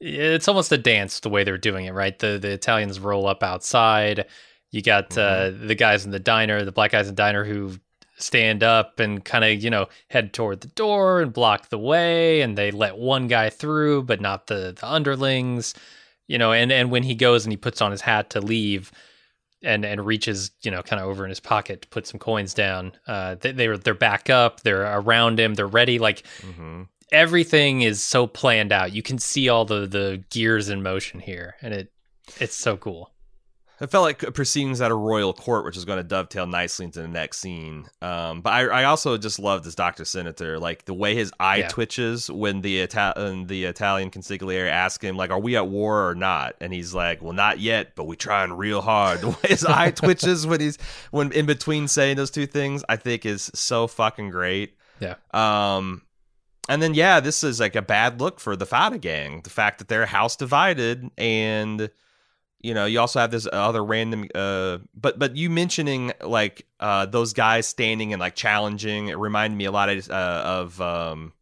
it's 0.00 0.48
almost 0.48 0.72
a 0.72 0.78
dance 0.78 1.20
the 1.20 1.28
way 1.28 1.44
they're 1.44 1.56
doing 1.56 1.86
it, 1.86 1.92
right? 1.92 2.18
The 2.18 2.38
the 2.40 2.50
Italians 2.50 2.98
roll 2.98 3.28
up 3.28 3.42
outside. 3.42 4.26
You 4.72 4.82
got 4.82 5.10
mm-hmm. 5.10 5.64
uh, 5.64 5.66
the 5.66 5.76
guys 5.76 6.04
in 6.04 6.10
the 6.10 6.18
diner, 6.18 6.64
the 6.64 6.72
black 6.72 6.90
guys 6.90 7.08
in 7.08 7.14
the 7.14 7.22
diner 7.22 7.44
who 7.44 7.74
stand 8.16 8.62
up 8.62 9.00
and 9.00 9.24
kind 9.24 9.44
of 9.44 9.62
you 9.62 9.70
know 9.70 9.88
head 10.08 10.32
toward 10.32 10.60
the 10.60 10.68
door 10.68 11.20
and 11.20 11.32
block 11.32 11.68
the 11.68 11.78
way, 11.78 12.40
and 12.40 12.58
they 12.58 12.72
let 12.72 12.98
one 12.98 13.28
guy 13.28 13.50
through, 13.50 14.02
but 14.02 14.20
not 14.20 14.48
the 14.48 14.74
the 14.78 14.90
underlings. 14.90 15.74
You 16.26 16.38
know, 16.38 16.52
and 16.52 16.72
and 16.72 16.90
when 16.90 17.02
he 17.02 17.14
goes 17.14 17.44
and 17.44 17.52
he 17.52 17.56
puts 17.56 17.80
on 17.80 17.90
his 17.90 18.00
hat 18.00 18.30
to 18.30 18.40
leave, 18.40 18.90
and 19.62 19.84
and 19.84 20.04
reaches 20.06 20.50
you 20.62 20.70
know 20.70 20.82
kind 20.82 21.00
of 21.00 21.08
over 21.08 21.24
in 21.24 21.30
his 21.30 21.40
pocket 21.40 21.82
to 21.82 21.88
put 21.88 22.06
some 22.06 22.20
coins 22.20 22.54
down. 22.54 22.92
Uh, 23.06 23.36
they, 23.40 23.52
they're 23.52 23.78
they're 23.78 23.94
back 23.94 24.30
up. 24.30 24.60
They're 24.60 24.82
around 24.82 25.40
him. 25.40 25.54
They're 25.54 25.66
ready. 25.66 25.98
Like 25.98 26.22
mm-hmm. 26.40 26.82
everything 27.10 27.82
is 27.82 28.02
so 28.02 28.26
planned 28.26 28.72
out. 28.72 28.92
You 28.92 29.02
can 29.02 29.18
see 29.18 29.48
all 29.48 29.64
the 29.64 29.86
the 29.86 30.24
gears 30.30 30.68
in 30.68 30.82
motion 30.82 31.20
here, 31.20 31.56
and 31.62 31.74
it 31.74 31.92
it's 32.38 32.56
so 32.56 32.76
cool. 32.76 33.13
It 33.80 33.90
felt 33.90 34.04
like 34.04 34.34
proceedings 34.34 34.80
at 34.80 34.92
a 34.92 34.94
royal 34.94 35.32
court, 35.32 35.64
which 35.64 35.76
is 35.76 35.84
going 35.84 35.98
to 35.98 36.04
dovetail 36.04 36.46
nicely 36.46 36.84
into 36.84 37.02
the 37.02 37.08
next 37.08 37.40
scene. 37.40 37.86
Um, 38.00 38.40
but 38.40 38.52
I, 38.52 38.66
I, 38.66 38.84
also 38.84 39.18
just 39.18 39.40
love 39.40 39.64
this 39.64 39.74
Doctor 39.74 40.04
Senator, 40.04 40.60
like 40.60 40.84
the 40.84 40.94
way 40.94 41.16
his 41.16 41.32
eye 41.40 41.56
yeah. 41.56 41.68
twitches 41.68 42.30
when 42.30 42.60
the 42.60 42.80
Italian 42.80 43.48
the 43.48 43.64
Italian 43.64 44.12
consigliere 44.12 44.70
asks 44.70 45.02
him, 45.02 45.16
like, 45.16 45.30
"Are 45.30 45.40
we 45.40 45.56
at 45.56 45.66
war 45.66 46.08
or 46.08 46.14
not?" 46.14 46.54
And 46.60 46.72
he's 46.72 46.94
like, 46.94 47.20
"Well, 47.20 47.32
not 47.32 47.58
yet, 47.58 47.96
but 47.96 48.04
we're 48.04 48.14
trying 48.14 48.52
real 48.52 48.80
hard." 48.80 49.20
The 49.24 49.30
way 49.30 49.48
his 49.48 49.64
eye 49.64 49.90
twitches 49.92 50.46
when 50.46 50.60
he's 50.60 50.78
when 51.10 51.32
in 51.32 51.46
between 51.46 51.88
saying 51.88 52.16
those 52.16 52.30
two 52.30 52.46
things, 52.46 52.84
I 52.88 52.96
think 52.96 53.26
is 53.26 53.50
so 53.54 53.86
fucking 53.86 54.30
great. 54.30 54.76
Yeah. 55.00 55.14
Um, 55.32 56.02
and 56.68 56.82
then 56.82 56.94
yeah, 56.94 57.20
this 57.20 57.42
is 57.42 57.58
like 57.58 57.74
a 57.74 57.82
bad 57.82 58.20
look 58.20 58.38
for 58.38 58.54
the 58.54 58.66
Fadda 58.66 59.00
gang. 59.00 59.40
The 59.42 59.50
fact 59.50 59.78
that 59.78 59.88
they're 59.88 60.06
house 60.06 60.36
divided 60.36 61.10
and 61.18 61.90
you 62.64 62.72
know 62.72 62.86
you 62.86 62.98
also 62.98 63.20
have 63.20 63.30
this 63.30 63.46
other 63.52 63.84
random 63.84 64.26
uh 64.34 64.78
but 64.94 65.18
but 65.18 65.36
you 65.36 65.50
mentioning 65.50 66.12
like 66.22 66.66
uh 66.80 67.04
those 67.04 67.34
guys 67.34 67.66
standing 67.66 68.12
and 68.12 68.20
like 68.20 68.34
challenging 68.34 69.08
it 69.08 69.18
reminded 69.18 69.56
me 69.56 69.66
a 69.66 69.70
lot 69.70 69.90
of 69.90 70.10
uh, 70.10 70.42
of 70.44 70.80
um 70.80 71.32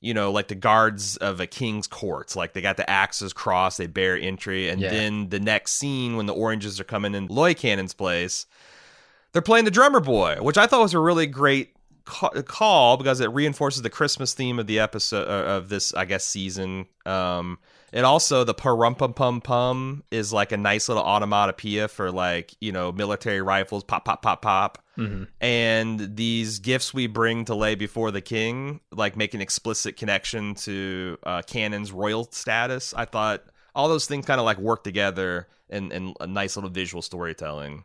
you 0.00 0.14
know 0.14 0.32
like 0.32 0.48
the 0.48 0.54
guards 0.54 1.18
of 1.18 1.40
a 1.40 1.46
king's 1.46 1.86
court 1.86 2.34
like 2.34 2.54
they 2.54 2.62
got 2.62 2.78
the 2.78 2.88
axes 2.88 3.34
crossed 3.34 3.76
they 3.76 3.86
bear 3.86 4.16
entry 4.16 4.70
and 4.70 4.80
yeah. 4.80 4.90
then 4.90 5.28
the 5.28 5.38
next 5.38 5.72
scene 5.72 6.16
when 6.16 6.24
the 6.24 6.34
oranges 6.34 6.80
are 6.80 6.84
coming 6.84 7.14
in 7.14 7.26
loy 7.26 7.52
cannon's 7.52 7.92
place 7.92 8.46
they're 9.32 9.42
playing 9.42 9.66
the 9.66 9.70
drummer 9.70 10.00
boy 10.00 10.36
which 10.40 10.56
i 10.56 10.66
thought 10.66 10.80
was 10.80 10.94
a 10.94 10.98
really 10.98 11.26
great 11.26 11.76
call 12.46 12.96
because 12.96 13.20
it 13.20 13.30
reinforces 13.30 13.82
the 13.82 13.90
christmas 13.90 14.32
theme 14.32 14.58
of 14.58 14.66
the 14.66 14.80
episode 14.80 15.28
uh, 15.28 15.56
of 15.56 15.68
this 15.68 15.92
i 15.94 16.06
guess 16.06 16.24
season 16.24 16.86
um 17.04 17.58
and 17.92 18.06
also 18.06 18.44
the 18.44 18.54
parum 18.54 18.94
pum 18.94 19.12
pum 19.12 19.40
pum 19.40 20.02
is 20.10 20.32
like 20.32 20.52
a 20.52 20.56
nice 20.56 20.88
little 20.88 21.04
automatopoeia 21.04 21.90
for 21.90 22.10
like, 22.10 22.54
you 22.60 22.72
know, 22.72 22.90
military 22.90 23.42
rifles, 23.42 23.84
pop, 23.84 24.04
pop, 24.04 24.22
pop, 24.22 24.42
pop. 24.42 24.82
Mm-hmm. 24.96 25.24
And 25.40 26.16
these 26.16 26.58
gifts 26.58 26.94
we 26.94 27.06
bring 27.06 27.44
to 27.46 27.54
lay 27.54 27.74
before 27.74 28.10
the 28.10 28.20
king, 28.20 28.80
like 28.92 29.16
make 29.16 29.34
an 29.34 29.40
explicit 29.40 29.96
connection 29.96 30.54
to 30.56 31.18
uh, 31.24 31.42
Cannon's 31.42 31.92
royal 31.92 32.24
status. 32.30 32.94
I 32.94 33.04
thought 33.04 33.44
all 33.74 33.88
those 33.88 34.06
things 34.06 34.24
kind 34.26 34.40
of 34.40 34.46
like 34.46 34.58
work 34.58 34.84
together 34.84 35.48
in, 35.68 35.92
in 35.92 36.14
a 36.20 36.26
nice 36.26 36.56
little 36.56 36.70
visual 36.70 37.02
storytelling. 37.02 37.84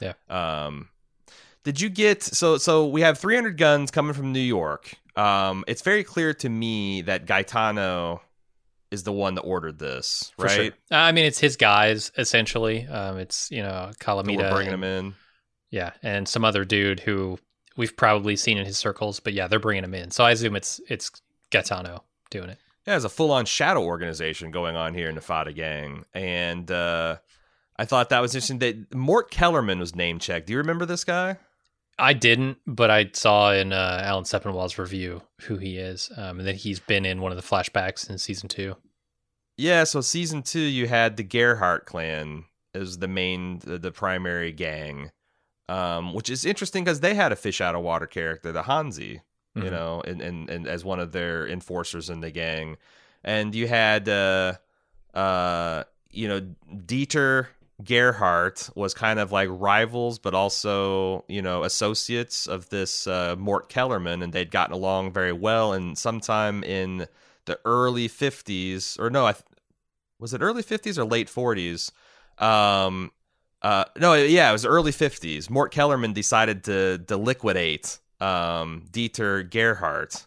Yeah. 0.00 0.14
Um, 0.28 0.88
did 1.64 1.80
you 1.80 1.88
get 1.88 2.22
so 2.22 2.58
so 2.58 2.86
we 2.86 3.00
have 3.00 3.18
300 3.18 3.56
guns 3.56 3.90
coming 3.90 4.12
from 4.12 4.32
New 4.32 4.38
York. 4.38 4.94
Um, 5.16 5.64
it's 5.66 5.82
very 5.82 6.04
clear 6.04 6.34
to 6.34 6.48
me 6.48 7.02
that 7.02 7.26
Gaetano 7.26 8.20
is 8.90 9.02
the 9.02 9.12
one 9.12 9.34
that 9.34 9.42
ordered 9.42 9.78
this, 9.78 10.32
right? 10.38 10.50
Sure. 10.50 10.72
I 10.90 11.12
mean, 11.12 11.24
it's 11.24 11.38
his 11.38 11.56
guys 11.56 12.12
essentially. 12.16 12.86
Um, 12.86 13.18
it's 13.18 13.50
you 13.50 13.62
know 13.62 13.90
Calamita 14.00 14.48
so 14.48 14.54
bringing 14.54 14.74
and, 14.74 14.84
him 14.84 15.06
in, 15.06 15.14
yeah, 15.70 15.92
and 16.02 16.28
some 16.28 16.44
other 16.44 16.64
dude 16.64 17.00
who 17.00 17.38
we've 17.76 17.96
probably 17.96 18.36
seen 18.36 18.58
in 18.58 18.66
his 18.66 18.78
circles, 18.78 19.20
but 19.20 19.32
yeah, 19.32 19.46
they're 19.46 19.58
bringing 19.58 19.84
him 19.84 19.94
in. 19.94 20.10
So 20.10 20.24
I 20.24 20.32
assume 20.32 20.56
it's 20.56 20.80
it's 20.88 21.10
Gaetano 21.50 22.04
doing 22.30 22.50
it. 22.50 22.58
Yeah, 22.86 22.92
there's 22.92 23.04
a 23.04 23.08
full 23.08 23.32
on 23.32 23.46
shadow 23.46 23.82
organization 23.82 24.50
going 24.50 24.76
on 24.76 24.94
here 24.94 25.08
in 25.08 25.16
the 25.16 25.20
Fadda 25.20 25.54
Gang, 25.54 26.04
and 26.14 26.70
uh, 26.70 27.16
I 27.76 27.84
thought 27.84 28.10
that 28.10 28.20
was 28.20 28.34
interesting. 28.34 28.58
That 28.60 28.94
Mort 28.94 29.30
Kellerman 29.30 29.78
was 29.78 29.94
name 29.94 30.18
checked. 30.18 30.46
Do 30.46 30.52
you 30.52 30.58
remember 30.58 30.86
this 30.86 31.04
guy? 31.04 31.38
I 31.98 32.12
didn't, 32.12 32.58
but 32.66 32.90
I 32.90 33.10
saw 33.12 33.52
in 33.52 33.72
uh, 33.72 34.00
Alan 34.02 34.24
Sepinwall's 34.24 34.78
review 34.78 35.22
who 35.42 35.56
he 35.56 35.78
is, 35.78 36.10
um, 36.16 36.38
and 36.38 36.48
that 36.48 36.56
he's 36.56 36.78
been 36.78 37.06
in 37.06 37.20
one 37.20 37.32
of 37.32 37.36
the 37.36 37.42
flashbacks 37.42 38.08
in 38.10 38.18
season 38.18 38.48
two. 38.48 38.76
Yeah, 39.56 39.84
so 39.84 40.02
season 40.02 40.42
two, 40.42 40.60
you 40.60 40.86
had 40.88 41.16
the 41.16 41.22
Gerhardt 41.22 41.86
clan 41.86 42.44
as 42.74 42.98
the 42.98 43.08
main, 43.08 43.60
the, 43.60 43.78
the 43.78 43.92
primary 43.92 44.52
gang, 44.52 45.10
um, 45.70 46.12
which 46.12 46.28
is 46.28 46.44
interesting 46.44 46.84
because 46.84 47.00
they 47.00 47.14
had 47.14 47.32
a 47.32 47.36
fish 47.36 47.62
out 47.62 47.74
of 47.74 47.82
water 47.82 48.06
character, 48.06 48.52
the 48.52 48.64
Hanzee, 48.64 49.22
mm-hmm. 49.56 49.62
you 49.62 49.70
know, 49.70 50.02
and, 50.06 50.20
and, 50.20 50.50
and 50.50 50.66
as 50.66 50.84
one 50.84 51.00
of 51.00 51.12
their 51.12 51.48
enforcers 51.48 52.10
in 52.10 52.20
the 52.20 52.30
gang, 52.30 52.76
and 53.24 53.54
you 53.54 53.66
had, 53.66 54.06
uh, 54.08 54.54
uh, 55.14 55.84
you 56.10 56.28
know, 56.28 56.46
Dieter 56.70 57.46
Gerhardt 57.84 58.70
was 58.74 58.94
kind 58.94 59.18
of 59.18 59.32
like 59.32 59.48
rivals, 59.50 60.18
but 60.18 60.34
also 60.34 61.24
you 61.28 61.42
know 61.42 61.64
associates 61.64 62.46
of 62.46 62.68
this 62.70 63.06
uh, 63.06 63.36
Mort 63.38 63.68
Kellerman, 63.68 64.22
and 64.22 64.32
they'd 64.32 64.50
gotten 64.50 64.74
along 64.74 65.12
very 65.12 65.32
well. 65.32 65.72
And 65.72 65.96
sometime 65.96 66.64
in 66.64 67.06
the 67.44 67.58
early 67.64 68.08
'50s, 68.08 68.98
or 68.98 69.10
no, 69.10 69.26
I 69.26 69.32
th- 69.32 69.44
was 70.18 70.32
it 70.32 70.40
early 70.40 70.62
'50s 70.62 70.96
or 70.96 71.04
late 71.04 71.28
'40s? 71.28 71.92
Um, 72.42 73.12
uh, 73.60 73.84
no, 73.98 74.14
yeah, 74.14 74.48
it 74.48 74.52
was 74.52 74.64
early 74.64 74.92
'50s. 74.92 75.50
Mort 75.50 75.70
Kellerman 75.70 76.14
decided 76.14 76.64
to 76.64 76.98
to 77.08 77.16
liquidate 77.18 77.98
um, 78.20 78.84
Dieter 78.90 79.48
Gerhardt, 79.48 80.26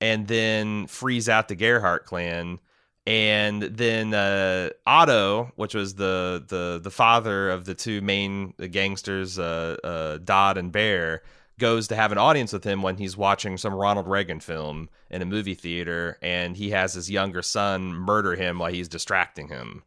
and 0.00 0.26
then 0.26 0.88
freeze 0.88 1.28
out 1.28 1.46
the 1.46 1.54
Gerhardt 1.54 2.04
clan 2.04 2.58
and 3.06 3.62
then 3.62 4.14
uh, 4.14 4.70
Otto, 4.86 5.52
which 5.56 5.74
was 5.74 5.94
the 5.96 6.44
the 6.46 6.80
the 6.82 6.90
father 6.90 7.50
of 7.50 7.64
the 7.64 7.74
two 7.74 8.00
main 8.00 8.54
gangsters, 8.70 9.38
uh, 9.38 9.76
uh, 9.84 10.18
Dodd 10.18 10.56
and 10.56 10.72
Bear, 10.72 11.22
goes 11.58 11.88
to 11.88 11.96
have 11.96 12.12
an 12.12 12.18
audience 12.18 12.52
with 12.52 12.64
him 12.64 12.82
when 12.82 12.96
he's 12.96 13.16
watching 13.16 13.58
some 13.58 13.74
Ronald 13.74 14.08
Reagan 14.08 14.40
film 14.40 14.88
in 15.10 15.22
a 15.22 15.26
movie 15.26 15.54
theater, 15.54 16.18
and 16.22 16.56
he 16.56 16.70
has 16.70 16.94
his 16.94 17.10
younger 17.10 17.42
son 17.42 17.92
murder 17.92 18.34
him 18.36 18.58
while 18.58 18.72
he's 18.72 18.88
distracting 18.88 19.48
him. 19.48 19.82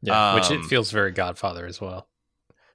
Yeah, 0.00 0.30
Um, 0.30 0.34
which 0.36 0.50
it 0.50 0.64
feels 0.64 0.90
very 0.90 1.10
Godfather 1.10 1.66
as 1.66 1.80
well. 1.80 2.08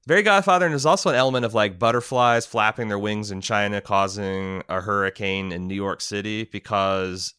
Very 0.06 0.24
Godfather, 0.24 0.66
and 0.66 0.72
there's 0.74 0.86
also 0.86 1.10
an 1.10 1.16
element 1.16 1.44
of 1.46 1.54
like 1.54 1.80
butterflies 1.80 2.46
flapping 2.46 2.88
their 2.88 3.00
wings 3.00 3.32
in 3.32 3.42
China, 3.42 3.82
causing 3.82 4.64
a 4.70 4.80
hurricane 4.80 5.52
in 5.52 5.68
New 5.68 5.76
York 5.76 6.00
City, 6.00 6.46
because 6.46 7.34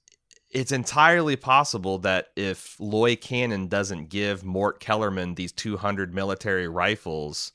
it's 0.51 0.73
entirely 0.73 1.37
possible 1.37 1.99
that 1.99 2.29
if 2.37 2.77
Loy 2.81 3.17
Cannon 3.17 3.69
doesn't 3.69 4.09
give 4.09 4.45
Mort 4.45 4.81
Kellerman 4.81 5.35
these 5.35 5.53
200 5.53 6.15
military 6.15 6.69
rifles, 6.69 7.53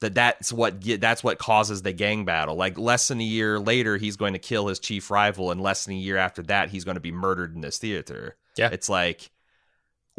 that 0.00 0.14
that's 0.14 0.52
what 0.52 0.80
that's 1.00 1.22
what 1.22 1.38
causes 1.38 1.82
the 1.82 1.92
gang 1.92 2.24
battle. 2.24 2.56
Like 2.56 2.78
less 2.78 3.08
than 3.08 3.20
a 3.20 3.24
year 3.24 3.58
later, 3.58 3.96
he's 3.96 4.16
going 4.16 4.32
to 4.32 4.38
kill 4.38 4.68
his 4.68 4.78
chief 4.78 5.10
rival, 5.10 5.50
and 5.50 5.60
less 5.60 5.84
than 5.84 5.94
a 5.94 5.98
year 5.98 6.16
after 6.16 6.42
that, 6.42 6.70
he's 6.70 6.84
going 6.84 6.96
to 6.96 7.00
be 7.00 7.12
murdered 7.12 7.54
in 7.54 7.60
this 7.60 7.78
theater. 7.78 8.36
Yeah. 8.56 8.70
it's 8.72 8.88
like 8.88 9.30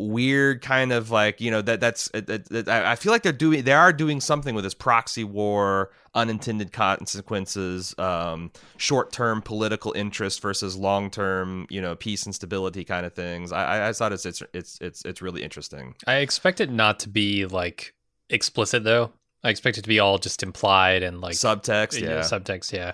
weird 0.07 0.61
kind 0.61 0.93
of 0.93 1.11
like 1.11 1.41
you 1.41 1.51
know 1.51 1.61
that 1.61 1.79
that's 1.81 2.09
it, 2.13 2.29
it, 2.29 2.47
it- 2.51 2.67
I 2.69 2.95
feel 2.95 3.11
like 3.11 3.21
they're 3.23 3.33
doing 3.33 3.63
they 3.63 3.73
are 3.73 3.91
doing 3.91 4.21
something 4.21 4.55
with 4.55 4.63
this 4.63 4.73
proxy 4.73 5.23
war 5.25 5.91
unintended 6.15 6.71
consequences 6.71 7.93
um 7.99 8.51
short-term 8.77 9.41
political 9.41 9.91
interest 9.93 10.41
versus 10.41 10.75
long-term 10.75 11.67
you 11.69 11.81
know 11.81 11.95
peace 11.95 12.25
and 12.25 12.33
stability 12.33 12.83
kind 12.83 13.05
of 13.05 13.13
things 13.13 13.51
I 13.51 13.63
I, 13.79 13.89
I 13.89 13.93
thought 13.93 14.13
it's 14.13 14.25
it's 14.25 14.41
it's 14.53 14.77
it's 14.81 15.03
it's 15.05 15.21
really 15.21 15.43
interesting 15.43 15.95
I 16.07 16.15
expect 16.17 16.61
it 16.61 16.71
not 16.71 16.99
to 17.01 17.09
be 17.09 17.45
like 17.45 17.93
explicit 18.29 18.83
though. 18.83 19.11
I 19.43 19.49
expect 19.49 19.77
it 19.77 19.81
to 19.83 19.87
be 19.89 19.99
all 19.99 20.17
just 20.17 20.43
implied 20.43 21.03
and 21.03 21.21
like 21.21 21.33
subtext 21.35 21.99
yeah, 22.01 22.09
yeah 22.09 22.19
subtext. 22.21 22.71
Yeah. 22.71 22.93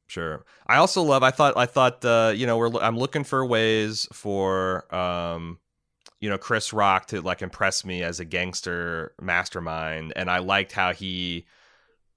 sure. 0.11 0.45
I 0.67 0.77
also 0.77 1.01
love. 1.01 1.23
I 1.23 1.31
thought. 1.31 1.55
I 1.57 1.65
thought. 1.65 2.03
Uh, 2.03 2.33
you 2.35 2.45
know, 2.45 2.57
we're. 2.57 2.71
I'm 2.81 2.97
looking 2.97 3.23
for 3.23 3.45
ways 3.45 4.07
for. 4.11 4.93
Um, 4.93 5.59
you 6.19 6.29
know, 6.29 6.37
Chris 6.37 6.71
Rock 6.71 7.07
to 7.07 7.21
like 7.21 7.41
impress 7.41 7.83
me 7.83 8.03
as 8.03 8.19
a 8.19 8.25
gangster 8.25 9.13
mastermind, 9.19 10.13
and 10.15 10.29
I 10.29 10.37
liked 10.37 10.71
how 10.71 10.93
he 10.93 11.45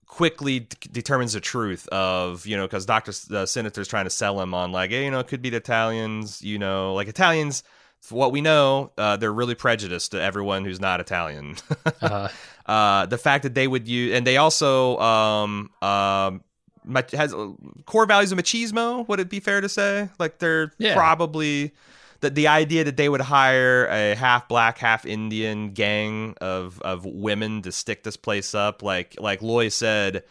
quickly 0.06 0.60
d- 0.60 0.76
determines 0.92 1.32
the 1.32 1.40
truth 1.40 1.88
of 1.88 2.46
you 2.46 2.56
know 2.56 2.66
because 2.66 2.84
Doctor 2.84 3.12
uh, 3.34 3.46
Sinister's 3.46 3.88
trying 3.88 4.04
to 4.04 4.10
sell 4.10 4.40
him 4.40 4.52
on 4.52 4.72
like 4.72 4.90
hey, 4.90 5.06
you 5.06 5.10
know 5.10 5.20
it 5.20 5.26
could 5.28 5.40
be 5.40 5.50
the 5.50 5.56
Italians. 5.56 6.42
You 6.42 6.58
know, 6.58 6.94
like 6.94 7.08
Italians. 7.08 7.62
For 8.00 8.16
what 8.16 8.32
we 8.32 8.42
know, 8.42 8.92
uh, 8.98 9.16
they're 9.16 9.32
really 9.32 9.54
prejudiced 9.54 10.10
to 10.10 10.20
everyone 10.20 10.66
who's 10.66 10.78
not 10.80 11.00
Italian. 11.00 11.56
Uh, 12.02 12.28
uh, 12.66 13.06
the 13.06 13.16
fact 13.16 13.44
that 13.44 13.54
they 13.54 13.66
would 13.66 13.88
use, 13.88 14.14
and 14.14 14.26
they 14.26 14.36
also 14.36 14.98
um, 14.98 15.70
um, 15.80 16.42
has 17.12 17.34
core 17.86 18.06
values 18.06 18.32
of 18.32 18.38
machismo. 18.38 19.06
Would 19.08 19.20
it 19.20 19.28
be 19.28 19.40
fair 19.40 19.60
to 19.60 19.68
say? 19.68 20.08
Like 20.18 20.38
they're 20.38 20.72
Yeah. 20.78 20.94
probably 20.94 21.72
the 22.20 22.30
the 22.30 22.48
idea 22.48 22.84
that 22.84 22.96
they 22.96 23.08
would 23.08 23.20
hire 23.20 23.86
a 23.86 24.14
half 24.14 24.48
black, 24.48 24.78
half 24.78 25.04
Indian 25.06 25.70
gang 25.72 26.34
of 26.40 26.80
of 26.82 27.04
women 27.04 27.62
to 27.62 27.72
stick 27.72 28.02
this 28.04 28.16
place 28.16 28.54
up, 28.54 28.82
like 28.82 29.16
like 29.18 29.42
Loy 29.42 29.68
said. 29.68 30.24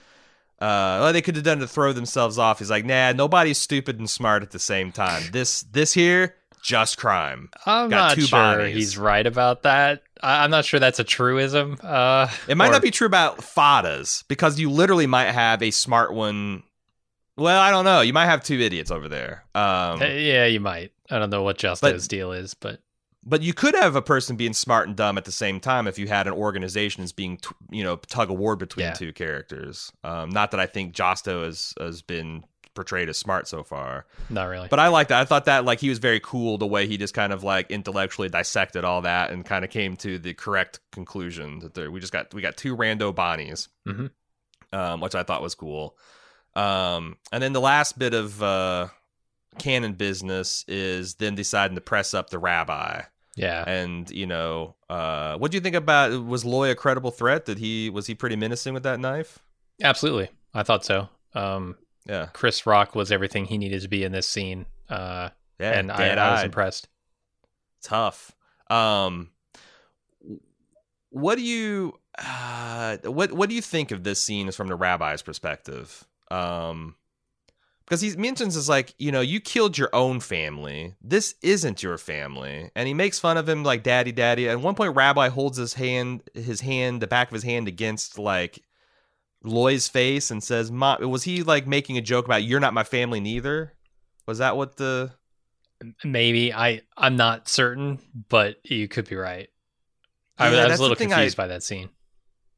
Uh, 0.62 1.02
well, 1.02 1.13
they 1.13 1.22
could 1.22 1.36
have 1.36 1.44
done 1.44 1.60
to 1.60 1.68
throw 1.68 1.92
themselves 1.92 2.38
off. 2.38 2.60
He's 2.60 2.70
like, 2.70 2.86
nah, 2.86 3.12
nobody's 3.12 3.58
stupid 3.58 4.00
and 4.00 4.10
smart 4.10 4.44
at 4.44 4.52
the 4.52 4.60
same 4.60 4.94
time. 4.94 5.24
This 5.34 5.63
this 5.63 5.92
here, 5.94 6.36
just 6.62 6.98
crime. 6.98 7.50
I'm 7.66 7.89
Got 7.89 7.98
not 7.98 8.16
two 8.16 8.22
sure 8.22 8.39
bodies. 8.39 8.74
he's 8.76 8.98
right 8.98 9.28
about 9.28 9.63
that. 9.63 10.04
I'm 10.24 10.50
not 10.52 10.66
sure 10.66 10.80
that's 10.80 11.00
a 11.00 11.04
truism. 11.04 11.78
Uh, 11.84 12.28
It 12.48 12.56
might 12.58 12.70
or- 12.70 12.72
not 12.74 12.82
be 12.82 12.92
true 12.92 13.08
about 13.08 13.40
faddas 13.40 14.24
because 14.28 14.60
you 14.60 14.70
literally 14.70 15.08
might 15.08 15.32
have 15.32 15.62
a 15.62 15.72
smart 15.72 16.14
one. 16.14 16.64
Well, 17.36 17.60
I 17.60 17.72
don't 17.72 17.86
know. 17.86 18.02
You 18.02 18.14
might 18.14 18.28
have 18.28 18.44
two 18.44 18.60
idiots 18.60 18.92
over 18.92 19.10
there. 19.10 19.44
Um, 19.56 20.02
Uh, 20.02 20.06
yeah, 20.06 20.46
you 20.46 20.60
might. 20.60 20.92
I 21.10 21.20
don't 21.20 21.30
know 21.30 21.44
what 21.44 21.58
Josto's 21.58 22.08
deal 22.08 22.32
is, 22.32 22.54
but 22.54 22.80
but 23.26 23.42
you 23.42 23.54
could 23.54 23.74
have 23.74 23.96
a 23.96 24.02
person 24.02 24.36
being 24.36 24.52
smart 24.54 24.86
and 24.86 24.98
dumb 24.98 25.18
at 25.18 25.24
the 25.24 25.32
same 25.32 25.60
time 25.62 25.88
if 25.88 25.98
you 25.98 26.08
had 26.10 26.28
an 26.28 26.34
organization 26.34 27.02
that's 27.04 27.14
being, 27.14 27.38
t- 27.38 27.50
you 27.72 27.82
know, 27.82 27.96
tug 27.96 28.30
of 28.30 28.38
war 28.38 28.58
between 28.58 28.88
Yeah. 28.88 28.94
two 28.94 29.14
characters. 29.14 29.94
Um, 30.04 30.30
not 30.30 30.52
that 30.52 30.60
I 30.60 30.66
think 30.66 30.94
Josto 30.94 31.46
has 31.46 31.74
has 31.80 32.02
been 32.02 32.44
portrayed 32.76 33.10
as 33.10 33.18
smart 33.18 33.48
so 33.48 33.64
far, 33.64 34.06
not 34.30 34.46
really. 34.46 34.68
but 34.70 34.80
I 34.80 34.88
like 34.90 35.10
that. 35.10 35.22
I 35.22 35.26
thought 35.26 35.46
that 35.46 35.66
like 35.66 35.80
he 35.80 35.90
was 35.90 36.00
very 36.00 36.20
cool 36.20 36.58
the 36.58 36.66
way 36.68 36.88
he 36.88 36.98
just 36.98 37.14
kind 37.14 37.32
of 37.34 37.44
like 37.44 37.70
intellectually 37.72 38.30
dissected 38.30 38.84
all 38.84 39.02
that 39.04 39.32
and 39.32 39.46
kind 39.46 39.64
of 39.64 39.72
came 39.72 39.96
to 39.98 40.18
the 40.20 40.34
correct 40.34 40.80
conclusion 40.92 41.60
that 41.60 41.74
there 41.74 41.92
we 41.92 42.00
just 42.00 42.14
got 42.14 42.34
we 42.34 42.42
got 42.42 42.58
two 42.58 42.76
rando 42.76 43.14
Bonnies, 43.14 43.68
Mhm. 43.88 44.12
um, 44.72 45.02
which 45.02 45.16
I 45.16 45.24
thought 45.24 45.42
was 45.42 45.56
cool. 45.56 45.98
Um, 46.56 47.18
and 47.32 47.42
then 47.42 47.54
the 47.54 47.62
last 47.62 47.98
bit 47.98 48.14
of 48.14 48.42
uh, 48.44 48.88
Cannon 49.60 49.94
business 49.94 50.64
is 50.68 51.16
them 51.16 51.36
deciding 51.36 51.76
to 51.76 51.82
press 51.82 52.14
up 52.14 52.30
the 52.30 52.40
rabbi. 52.40 53.02
yeah, 53.36 53.64
And 53.68 54.10
you 54.12 54.28
know, 54.28 54.76
uh, 54.90 55.38
what 55.38 55.50
do 55.52 55.58
you 55.58 55.62
think 55.62 55.76
about? 55.76 56.24
Was 56.26 56.46
Loy 56.46 56.70
a 56.72 56.76
credible 56.76 57.10
threat? 57.12 57.46
Did 57.46 57.58
he 57.58 57.90
was 57.90 58.06
he 58.08 58.14
pretty 58.16 58.36
menacing 58.36 58.74
with 58.74 58.84
that 58.84 59.00
knife? 59.00 59.40
absolutely. 59.82 60.30
I 60.54 60.62
thought 60.64 60.86
so. 60.86 61.10
Um, 61.34 61.76
Yeah, 62.06 62.28
Chris 62.34 62.66
Rock 62.66 62.96
was 62.96 63.12
everything 63.12 63.46
he 63.46 63.58
needed 63.58 63.82
to 63.82 63.88
be 63.88 64.04
in 64.04 64.12
this 64.12 64.28
scene, 64.28 64.66
uh, 64.89 65.30
yeah. 65.60 65.80
and 65.80 65.92
I, 65.92 66.10
I 66.10 66.34
was 66.34 66.44
impressed. 66.44 66.89
tough. 67.82 68.34
Um, 68.70 69.30
what 71.10 71.36
do 71.36 71.42
you 71.44 72.00
uh, 72.18 72.98
what 73.04 73.32
what 73.32 73.50
do 73.50 73.56
you 73.56 73.62
think 73.62 73.92
of 73.92 74.04
this 74.04 74.22
scene 74.22 74.48
is 74.48 74.56
from 74.56 74.68
the 74.68 74.76
rabbi's 74.76 75.22
perspective? 75.22 76.06
Um, 76.30 76.96
because 77.86 78.02
he 78.02 78.16
mentions 78.16 78.56
is 78.56 78.70
like 78.70 78.96
you 78.98 79.12
know 79.12 79.22
you 79.22 79.39
killed 79.39 79.78
your 79.78 79.89
own 79.94 80.20
family. 80.20 80.96
This 81.02 81.36
isn't 81.42 81.84
your 81.84 81.98
family, 81.98 82.72
and 82.76 82.88
he 82.88 82.94
makes 82.94 83.20
fun 83.20 83.38
of 83.38 83.48
him 83.48 83.63
like 83.63 83.84
daddy, 83.84 84.12
daddy. 84.12 84.50
At 84.50 84.60
one 84.60 84.76
point, 84.76 84.96
Rabbi 84.96 85.30
holds 85.30 85.58
his 85.58 85.76
hand, 85.76 86.24
his 86.34 86.62
hand, 86.62 87.02
the 87.02 87.08
back 87.08 87.28
of 87.28 87.34
his 87.34 87.44
hand 87.44 87.68
against 87.68 88.18
like 88.18 88.63
Loy's 89.43 89.88
face 89.88 90.32
and 90.32 90.43
says, 90.43 90.71
"Mom, 90.71 91.10
was 91.10 91.23
he 91.23 91.43
like 91.43 91.67
making 91.67 91.97
a 91.97 92.01
joke 92.01 92.25
about 92.25 92.43
you're 92.43 92.60
not 92.60 92.73
my 92.73 92.84
family 92.84 93.19
neither?" 93.19 93.73
Was 94.25 94.38
that 94.38 94.56
what 94.56 94.77
the 94.77 95.12
Maybe 96.03 96.53
I 96.53 96.82
I'm 96.97 97.15
not 97.17 97.49
certain, 97.49 97.99
but 98.29 98.58
you 98.63 98.88
could 98.88 99.10
be 99.10 99.15
right. 99.15 99.49
I, 100.38 100.51
Yeah, 100.51 100.63
I 100.63 100.67
was 100.67 100.79
a 100.79 100.82
little 100.82 100.95
thing 100.95 101.12
I- 101.12 101.17
confused 101.17 101.38
by 101.38 101.47
that 101.47 101.63
scene. 101.63 101.89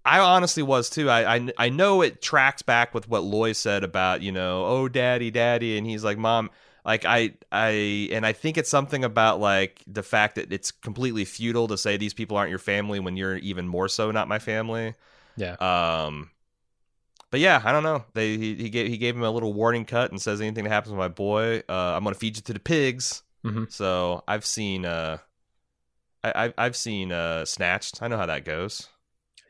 I 0.07 0.19
honestly 0.19 0.61
was 0.61 0.91
too. 0.91 1.09
I, 1.09 1.35
I 1.37 1.49
I 1.57 1.69
know 1.69 2.03
it 2.03 2.21
tracks 2.21 2.61
back 2.61 2.93
with 2.93 3.09
what 3.09 3.23
Loy 3.23 3.53
said 3.53 3.83
about 3.83 4.21
you 4.21 4.31
know 4.31 4.63
oh 4.65 4.87
daddy 4.87 5.31
daddy 5.31 5.79
and 5.79 5.87
he's 5.87 6.03
like 6.03 6.19
mom 6.19 6.51
like 6.85 7.05
I 7.05 7.33
I 7.51 8.09
and 8.11 8.23
I 8.23 8.31
think 8.31 8.59
it's 8.59 8.69
something 8.69 9.03
about 9.03 9.39
like 9.39 9.81
the 9.87 10.03
fact 10.03 10.35
that 10.35 10.53
it's 10.53 10.69
completely 10.69 11.25
futile 11.25 11.67
to 11.69 11.77
say 11.79 11.97
these 11.97 12.13
people 12.13 12.37
aren't 12.37 12.51
your 12.51 12.59
family 12.59 12.99
when 12.99 13.17
you're 13.17 13.37
even 13.37 13.67
more 13.67 13.87
so 13.87 14.11
not 14.11 14.27
my 14.27 14.37
family. 14.37 14.93
Yeah. 15.37 15.53
Um. 15.53 16.29
But 17.35 17.41
yeah, 17.41 17.61
I 17.65 17.73
don't 17.73 17.83
know. 17.83 18.05
They 18.13 18.37
he, 18.37 18.55
he 18.55 18.69
gave 18.69 18.87
he 18.87 18.97
gave 18.97 19.13
him 19.13 19.21
a 19.21 19.29
little 19.29 19.51
warning 19.51 19.83
cut 19.83 20.09
and 20.09 20.21
says 20.21 20.39
anything 20.39 20.63
that 20.63 20.69
happens 20.69 20.91
with 20.91 20.99
my 20.99 21.09
boy, 21.09 21.63
uh, 21.67 21.73
I'm 21.73 22.01
gonna 22.05 22.15
feed 22.15 22.37
you 22.37 22.41
to 22.43 22.53
the 22.53 22.61
pigs. 22.61 23.23
Mhm. 23.43 23.69
So 23.69 24.23
I've 24.25 24.45
seen 24.45 24.85
uh, 24.85 25.17
I 26.23 26.45
I've, 26.45 26.53
I've 26.57 26.75
seen 26.77 27.11
uh 27.11 27.43
snatched. 27.43 28.01
I 28.01 28.07
know 28.07 28.15
how 28.15 28.27
that 28.27 28.45
goes 28.45 28.87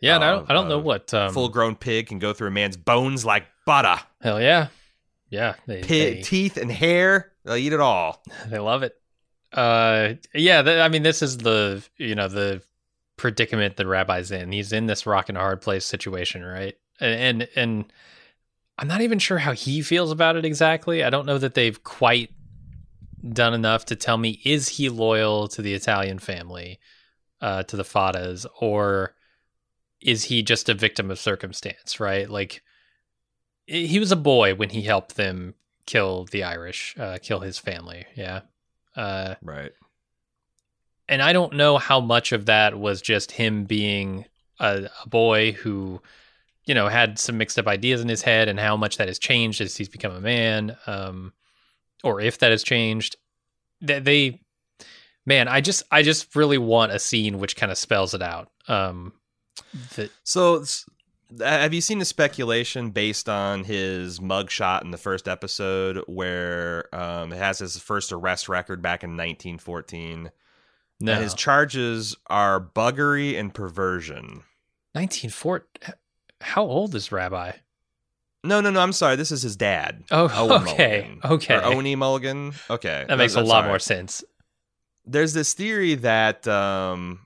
Yeah, 0.01 0.15
and 0.15 0.23
I 0.23 0.31
don't 0.31 0.49
I 0.49 0.53
don't 0.55 0.67
know 0.67 0.79
uh, 0.79 0.81
what 0.81 1.13
um, 1.13 1.31
full 1.31 1.47
grown 1.49 1.75
pig 1.75 2.07
can 2.07 2.17
go 2.17 2.33
through 2.33 2.47
a 2.47 2.51
man's 2.51 2.75
bones 2.75 3.23
like 3.23 3.45
butter. 3.67 3.99
hell 4.19 4.41
yeah, 4.41 4.69
yeah 5.29 5.53
they, 5.67 5.83
Pig, 5.83 6.15
they, 6.15 6.21
teeth 6.23 6.57
and 6.57 6.71
hair, 6.71 7.33
they'll 7.43 7.55
eat 7.55 7.71
it 7.71 7.79
all. 7.79 8.23
they 8.47 8.57
love 8.57 8.81
it. 8.81 8.95
Uh, 9.53 10.15
yeah, 10.33 10.63
th- 10.63 10.79
I 10.79 10.89
mean 10.89 11.03
this 11.03 11.21
is 11.21 11.37
the 11.37 11.87
you 11.97 12.15
know 12.15 12.29
the 12.29 12.63
predicament 13.15 13.77
the 13.77 13.85
rabbi's 13.85 14.31
in. 14.31 14.51
He's 14.51 14.73
in 14.73 14.87
this 14.87 15.05
rock 15.05 15.29
and 15.29 15.37
a 15.37 15.41
hard 15.41 15.61
place 15.61 15.85
situation, 15.85 16.43
right? 16.43 16.75
And 16.99 17.47
and, 17.55 17.86
I'm 18.77 18.89
not 18.89 18.99
even 18.99 19.19
sure 19.19 19.38
how 19.38 19.53
he 19.53 19.81
feels 19.81 20.12
about 20.12 20.36
it 20.36 20.43
exactly. 20.43 21.01
I 21.01 21.10
don't 21.10 21.25
know 21.25 21.38
that 21.38 21.53
they've 21.53 21.81
quite 21.84 22.31
done 23.31 23.53
enough 23.53 23.86
to 23.86 23.95
tell 23.95 24.17
me 24.17 24.41
is 24.43 24.67
he 24.67 24.89
loyal 24.89 25.47
to 25.47 25.62
the 25.62 25.73
Italian 25.73 26.19
family, 26.19 26.79
uh, 27.39 27.63
to 27.63 27.77
the 27.77 27.84
Faddas, 27.84 28.45
or 28.60 29.15
is 30.01 30.25
he 30.25 30.43
just 30.43 30.67
a 30.67 30.73
victim 30.73 31.10
of 31.10 31.19
circumstance? 31.19 32.01
Right, 32.01 32.29
like 32.29 32.63
he 33.65 33.97
was 33.97 34.12
a 34.12 34.17
boy 34.17 34.55
when 34.55 34.69
he 34.69 34.81
helped 34.81 35.15
them 35.15 35.55
kill 35.86 36.25
the 36.25 36.43
Irish, 36.43 36.95
uh, 36.99 37.17
kill 37.21 37.39
his 37.39 37.58
family. 37.58 38.05
Yeah. 38.15 38.41
Uh, 38.95 39.36
Right. 39.41 39.71
and 41.08 41.21
I 41.21 41.34
don't 41.34 41.53
know 41.53 41.77
how 41.77 41.99
much 41.99 42.31
of 42.31 42.45
that 42.47 42.77
was 42.77 43.01
just 43.01 43.31
him 43.31 43.65
being 43.65 44.25
a, 44.60 44.89
a 45.03 45.10
boy 45.10 45.53
who, 45.53 46.01
you 46.65 46.73
know, 46.73 46.88
had 46.88 47.19
some 47.19 47.38
mixed 47.38 47.60
up 47.60 47.67
ideas 47.67 48.01
in 48.01 48.10
his 48.10 48.21
head, 48.21 48.47
and 48.47 48.60
how 48.60 48.75
much 48.75 48.97
that 48.97 49.08
has 49.08 49.19
changed 49.19 49.62
as 49.62 49.75
he's 49.75 49.89
become 49.89 50.13
a 50.13 50.21
man, 50.21 50.78
um, 50.88 51.34
or 52.04 52.19
if 52.19 52.39
that 52.39 52.51
has 52.51 52.63
changed. 52.63 53.15
They, 53.82 53.99
they, 53.99 54.41
man, 55.25 55.47
I 55.47 55.62
just, 55.62 55.84
I 55.91 56.01
just 56.01 56.36
really 56.36 56.58
want 56.58 56.91
a 56.91 56.99
scene 56.99 57.39
which 57.39 57.56
kind 57.56 57.71
of 57.71 57.78
spells 57.78 58.13
it 58.13 58.21
out. 58.21 58.49
Um, 58.67 59.13
that 59.95 60.12
So, 60.23 60.63
have 61.39 61.73
you 61.73 61.82
seen 61.82 61.99
the 61.99 62.06
speculation 62.06 62.91
based 62.91 63.28
on 63.30 63.63
his 63.63 64.19
mugshot 64.19 64.84
in 64.84 64.91
the 64.91 64.97
first 64.97 65.28
episode, 65.28 66.04
where 66.08 66.93
um, 66.95 67.34
it 67.34 67.38
has 67.38 67.60
his 67.60 67.78
first 67.78 68.12
arrest 68.12 68.49
record 68.49 68.82
back 68.82 69.04
in 69.04 69.12
1914? 69.12 70.32
no, 71.01 71.15
his 71.15 71.34
charges 71.34 72.15
are 72.28 72.60
buggery 72.60 73.38
and 73.38 73.54
perversion. 73.54 74.43
nineteen 74.93 75.30
four. 75.30 75.65
How 76.41 76.63
old 76.63 76.95
is 76.95 77.11
Rabbi? 77.11 77.51
No, 78.43 78.61
no, 78.61 78.69
no. 78.69 78.79
I'm 78.79 78.93
sorry. 78.93 79.15
This 79.15 79.31
is 79.31 79.41
his 79.41 79.55
dad. 79.55 80.03
Oh, 80.11 80.29
Owen 80.33 80.61
okay, 80.67 81.01
Milligan. 81.01 81.19
okay. 81.23 81.55
Or 81.55 81.63
Oni 81.63 81.95
Milligan. 81.95 82.53
Okay, 82.69 83.05
that 83.07 83.17
makes 83.17 83.35
a 83.35 83.41
lot 83.41 83.61
right. 83.61 83.67
more 83.69 83.79
sense. 83.79 84.23
there's 85.05 85.33
this 85.33 85.53
theory 85.53 85.95
that 85.95 86.47
um 86.47 87.19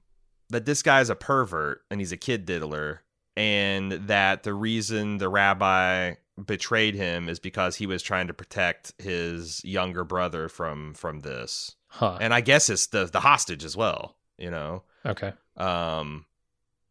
that 0.49 0.65
this 0.65 0.81
guy's 0.81 1.09
a 1.09 1.15
pervert 1.15 1.81
and 1.91 1.99
he's 2.01 2.11
a 2.11 2.17
kid 2.17 2.45
diddler 2.45 3.01
and 3.37 3.91
that 3.93 4.43
the 4.43 4.53
reason 4.53 5.17
the 5.17 5.29
rabbi 5.29 6.13
betrayed 6.45 6.95
him 6.95 7.29
is 7.29 7.39
because 7.39 7.75
he 7.77 7.85
was 7.85 8.01
trying 8.01 8.27
to 8.27 8.33
protect 8.33 8.93
his 8.97 9.63
younger 9.63 10.03
brother 10.03 10.49
from 10.49 10.93
from 10.93 11.19
this 11.21 11.75
Huh. 11.89 12.17
and 12.19 12.33
i 12.33 12.41
guess 12.41 12.69
it's 12.69 12.87
the 12.87 13.05
the 13.05 13.19
hostage 13.21 13.63
as 13.63 13.75
well 13.77 14.15
you 14.37 14.49
know 14.51 14.83
Okay. 15.05 15.31
um 15.57 16.25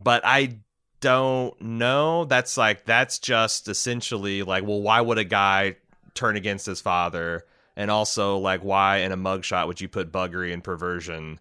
but 0.00 0.22
i 0.24 0.58
don't 1.00 1.60
know 1.60 2.24
that's 2.24 2.56
like 2.56 2.84
that's 2.84 3.18
just 3.18 3.68
essentially 3.68 4.42
like 4.42 4.64
well 4.64 4.82
why 4.82 5.00
would 5.00 5.18
a 5.18 5.24
guy 5.24 5.76
turn 6.14 6.36
against 6.36 6.66
his 6.66 6.80
father, 6.80 7.44
and 7.76 7.90
also 7.90 8.38
like 8.38 8.62
why 8.62 8.98
in 8.98 9.12
a 9.12 9.16
mugshot 9.16 9.66
would 9.68 9.80
you 9.80 9.88
put 9.88 10.12
buggery 10.12 10.52
and 10.52 10.62
perversion? 10.64 11.38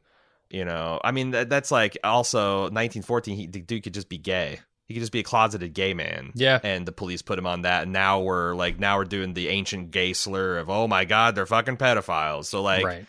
You 0.50 0.63
know, 0.63 1.02
I 1.04 1.12
mean 1.12 1.32
that, 1.32 1.50
that's 1.50 1.72
like 1.72 1.98
also 2.04 2.62
1914. 2.63 3.36
He, 3.36 3.48
the 3.48 3.60
dude 3.60 3.84
could 3.84 3.93
just 3.93 4.08
be 4.08 4.17
gay. 4.17 4.60
He 4.86 4.93
could 4.93 5.02
just 5.02 5.12
be 5.12 5.20
a 5.20 5.24
closeted 5.24 5.74
gay 5.74 5.93
man. 5.93 6.32
Yeah. 6.34 6.60
And 6.63 6.86
the 6.86 6.93
police 6.93 7.22
put 7.22 7.38
him 7.38 7.46
on 7.46 7.63
that. 7.63 7.84
And 7.84 7.91
now 7.91 8.22
we're 8.22 8.56
like, 8.56 8.80
now 8.80 8.98
we're 8.98 9.04
doing 9.04 9.34
the 9.34 9.50
ancient 9.50 9.91
gay 9.91 10.13
slur 10.13 10.60
of, 10.60 10.70
oh 10.70 10.88
my 10.88 11.04
God, 11.04 11.36
they're 11.36 11.46
fucking 11.46 11.76
pedophiles. 11.76 12.46
So 12.46 12.62
like, 12.62 12.86
right. 12.86 13.06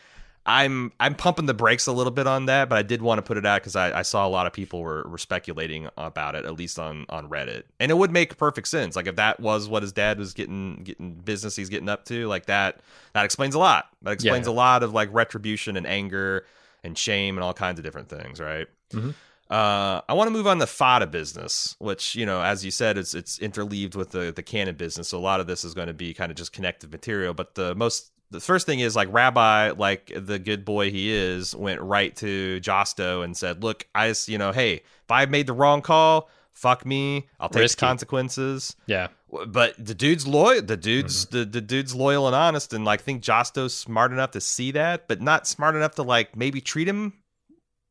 I'm 0.48 0.92
I'm 0.98 1.14
pumping 1.14 1.44
the 1.44 1.52
brakes 1.52 1.86
a 1.86 1.92
little 1.92 2.10
bit 2.10 2.26
on 2.26 2.46
that, 2.46 2.70
but 2.70 2.78
I 2.78 2.82
did 2.82 3.02
want 3.02 3.18
to 3.18 3.22
put 3.22 3.36
it 3.36 3.44
out 3.44 3.60
because 3.60 3.76
I, 3.76 3.98
I 3.98 4.02
saw 4.02 4.26
a 4.26 4.30
lot 4.30 4.46
of 4.46 4.52
people 4.54 4.80
were, 4.80 5.06
were 5.06 5.18
speculating 5.18 5.88
about 5.98 6.34
it, 6.34 6.46
at 6.46 6.54
least 6.54 6.78
on 6.78 7.04
on 7.10 7.28
Reddit, 7.28 7.64
and 7.78 7.90
it 7.90 7.94
would 7.98 8.10
make 8.10 8.36
perfect 8.38 8.66
sense. 8.68 8.96
Like 8.96 9.06
if 9.06 9.16
that 9.16 9.40
was 9.40 9.68
what 9.68 9.82
his 9.82 9.92
dad 9.92 10.18
was 10.18 10.32
getting 10.32 10.76
getting 10.84 11.12
business 11.16 11.54
he's 11.54 11.68
getting 11.68 11.88
up 11.90 12.06
to, 12.06 12.26
like 12.28 12.46
that 12.46 12.80
that 13.12 13.26
explains 13.26 13.54
a 13.54 13.58
lot. 13.58 13.90
That 14.02 14.12
explains 14.12 14.46
Yeah. 14.46 14.52
a 14.52 14.54
lot 14.54 14.82
of 14.82 14.94
like 14.94 15.10
retribution 15.12 15.76
and 15.76 15.86
anger 15.86 16.46
and 16.82 16.96
shame 16.96 17.36
and 17.36 17.44
all 17.44 17.52
kinds 17.52 17.78
of 17.78 17.84
different 17.84 18.08
things, 18.08 18.40
right? 18.40 18.68
Mhm. 18.92 19.14
Uh, 19.50 20.02
I 20.08 20.12
want 20.14 20.28
to 20.28 20.30
move 20.30 20.46
on 20.46 20.58
to 20.60 20.66
Fadda 20.66 21.10
business, 21.10 21.74
which 21.78 22.14
you 22.14 22.24
know, 22.26 22.42
as 22.42 22.64
you 22.64 22.70
said, 22.70 22.96
it's 22.96 23.14
it's 23.14 23.38
interleaved 23.38 23.96
with 23.96 24.12
the 24.12 24.32
the 24.34 24.42
Cannon 24.42 24.76
business. 24.76 25.08
So 25.08 25.18
a 25.18 25.20
lot 25.20 25.40
of 25.40 25.46
this 25.46 25.62
is 25.62 25.74
going 25.74 25.88
to 25.88 25.94
be 25.94 26.14
kind 26.14 26.30
of 26.30 26.36
just 26.38 26.52
connective 26.54 26.90
material. 26.90 27.34
But 27.34 27.54
the 27.54 27.74
most 27.74 28.12
the 28.30 28.40
first 28.40 28.66
thing 28.66 28.80
is 28.80 28.94
like 28.94 29.08
Rabbi, 29.12 29.70
like 29.70 30.12
the 30.14 30.38
good 30.38 30.64
boy 30.64 30.90
he 30.90 31.10
is, 31.10 31.54
went 31.54 31.80
right 31.80 32.14
to 32.16 32.60
Josto 32.60 33.24
and 33.24 33.36
said, 33.36 33.62
"Look, 33.62 33.86
I 33.94 34.08
just 34.08 34.28
you 34.28 34.38
know, 34.38 34.52
hey, 34.52 34.74
if 34.74 35.10
I 35.10 35.26
made 35.26 35.46
the 35.46 35.52
wrong 35.54 35.80
call, 35.82 36.28
fuck 36.52 36.84
me, 36.84 37.26
I'll 37.40 37.48
take 37.48 37.62
Risky. 37.62 37.80
the 37.80 37.86
consequences." 37.86 38.76
Yeah. 38.86 39.08
But 39.46 39.74
the 39.78 39.94
dude's 39.94 40.26
loyal. 40.26 40.62
The 40.62 40.76
dude's 40.76 41.26
Mm-hmm. 41.26 41.38
the, 41.38 41.44
the 41.44 41.60
dude's 41.60 41.94
loyal 41.94 42.26
and 42.26 42.34
honest, 42.34 42.72
and 42.72 42.84
like 42.84 43.02
think 43.02 43.22
Josto's 43.22 43.74
smart 43.74 44.12
enough 44.12 44.30
to 44.32 44.40
see 44.40 44.70
that, 44.72 45.06
but 45.08 45.20
not 45.20 45.46
smart 45.46 45.76
enough 45.76 45.94
to 45.96 46.02
like 46.02 46.34
maybe 46.36 46.60
treat 46.60 46.88
him, 46.88 47.12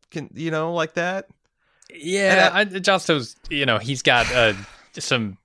can 0.10 0.30
you 0.34 0.50
know, 0.52 0.74
like 0.74 0.96
that. 0.96 1.28
Yeah, 1.94 2.50
I, 2.54 2.66
Josto's, 2.66 3.36
you 3.50 3.66
know, 3.66 3.78
he's 3.78 4.02
got 4.02 4.30
uh, 4.34 4.54
some. 4.94 5.38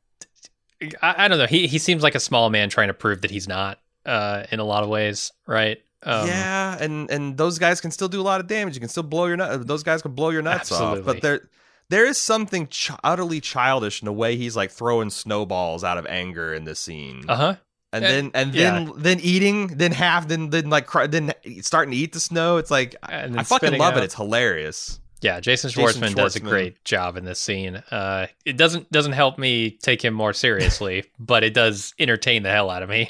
I, 1.01 1.15
I 1.25 1.29
don't 1.29 1.39
know. 1.39 1.47
He 1.47 1.67
he 1.67 1.79
seems 1.79 2.03
like 2.03 2.15
a 2.15 2.21
small 2.21 2.51
man 2.51 2.69
trying 2.69 2.89
to 2.89 2.95
prove 2.95 3.21
that 3.21 3.31
he's 3.31 3.47
not. 3.47 3.79
Uh, 4.05 4.45
in 4.51 4.59
a 4.61 4.65
lot 4.65 4.83
of 4.83 4.89
ways, 4.89 5.33
right? 5.47 5.79
Um, 6.03 6.27
yeah, 6.27 6.77
and 6.81 7.09
and 7.11 7.37
those 7.37 7.59
guys 7.59 7.81
can 7.81 7.91
still 7.93 8.09
do 8.09 8.21
a 8.21 8.23
lot 8.23 8.41
of 8.41 8.47
damage. 8.49 8.75
You 8.75 8.81
can 8.81 8.89
still 8.89 9.05
blow 9.05 9.27
your 9.27 9.37
nut. 9.37 9.67
Those 9.67 9.83
guys 9.85 10.03
can 10.03 10.13
blow 10.13 10.31
your 10.31 10.43
nuts 10.43 10.73
off. 10.73 11.05
But 11.05 11.21
there 11.23 11.49
there 11.89 12.05
is 12.07 12.19
something 12.21 12.67
ch- 12.67 12.91
utterly 13.05 13.41
childish 13.41 14.03
in 14.03 14.07
the 14.07 14.13
way 14.13 14.37
he's 14.37 14.57
like 14.57 14.71
throwing 14.73 15.11
snowballs 15.11 15.85
out 15.85 15.99
of 15.99 16.07
anger 16.07 16.53
in 16.55 16.65
this 16.65 16.81
scene. 16.81 17.25
Uh 17.29 17.37
huh. 17.37 17.55
and 17.93 18.05
Uh, 18.05 18.09
then 18.09 18.31
and 18.35 18.55
yeah. 18.55 18.71
then 18.73 18.93
then 18.97 19.21
eating, 19.21 19.67
then 19.69 19.93
half, 19.93 20.27
then 20.27 20.51
then 20.51 20.69
like 20.71 20.87
cry, 20.87 21.07
then 21.07 21.33
starting 21.61 21.93
to 21.93 21.97
eat 21.97 22.13
the 22.13 22.21
snow. 22.21 22.57
It's 22.57 22.71
like 22.71 22.97
And 23.09 23.39
I 23.39 23.45
fucking 23.45 23.79
love 23.79 23.95
out. 23.95 23.99
it. 24.01 24.05
It's 24.05 24.15
hilarious. 24.17 24.99
Yeah, 25.21 25.39
Jason 25.39 25.71
Jason 25.71 26.03
Schwartzman 26.03 26.17
does 26.17 26.35
a 26.35 26.41
great 26.41 26.85
job 26.85 27.17
in 27.17 27.25
this 27.25 27.39
scene. 27.39 27.77
Uh, 27.93 28.27
it 28.45 28.57
doesn't 28.57 28.91
doesn't 28.91 29.13
help 29.13 29.39
me 29.39 29.71
take 29.81 30.05
him 30.05 30.15
more 30.15 30.33
seriously, 30.33 31.05
but 31.21 31.45
it 31.45 31.55
does 31.55 31.95
entertain 32.01 32.43
the 32.43 32.51
hell 32.51 32.71
out 32.71 32.83
of 32.83 32.89
me. 32.89 33.09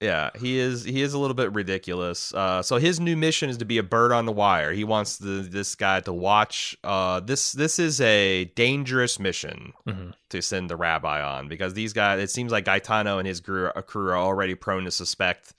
Yeah, 0.00 0.28
he 0.38 0.58
is. 0.58 0.84
He 0.84 1.00
is 1.00 1.14
a 1.14 1.18
little 1.18 1.34
bit 1.34 1.54
ridiculous. 1.54 2.34
Uh, 2.34 2.60
so 2.60 2.76
his 2.76 3.00
new 3.00 3.16
mission 3.16 3.48
is 3.48 3.56
to 3.58 3.64
be 3.64 3.78
a 3.78 3.82
bird 3.82 4.12
on 4.12 4.26
the 4.26 4.32
wire. 4.32 4.72
He 4.72 4.84
wants 4.84 5.16
the 5.16 5.46
this 5.48 5.74
guy 5.74 6.00
to 6.00 6.12
watch. 6.12 6.76
Uh, 6.84 7.20
this 7.20 7.52
this 7.52 7.78
is 7.78 7.98
a 8.02 8.44
dangerous 8.56 9.18
mission 9.18 9.72
Mhm. 9.88 10.12
to 10.28 10.42
send 10.42 10.68
the 10.68 10.76
rabbi 10.76 11.22
on 11.22 11.48
because 11.48 11.72
these 11.72 11.94
guys. 11.94 12.20
It 12.20 12.30
seems 12.30 12.52
like 12.52 12.66
Gaetano 12.66 13.18
and 13.18 13.26
his 13.26 13.40
crew, 13.40 13.70
crew 13.86 14.08
are 14.10 14.18
already 14.18 14.54
prone 14.54 14.84
to 14.84 14.90
suspect 14.90 15.54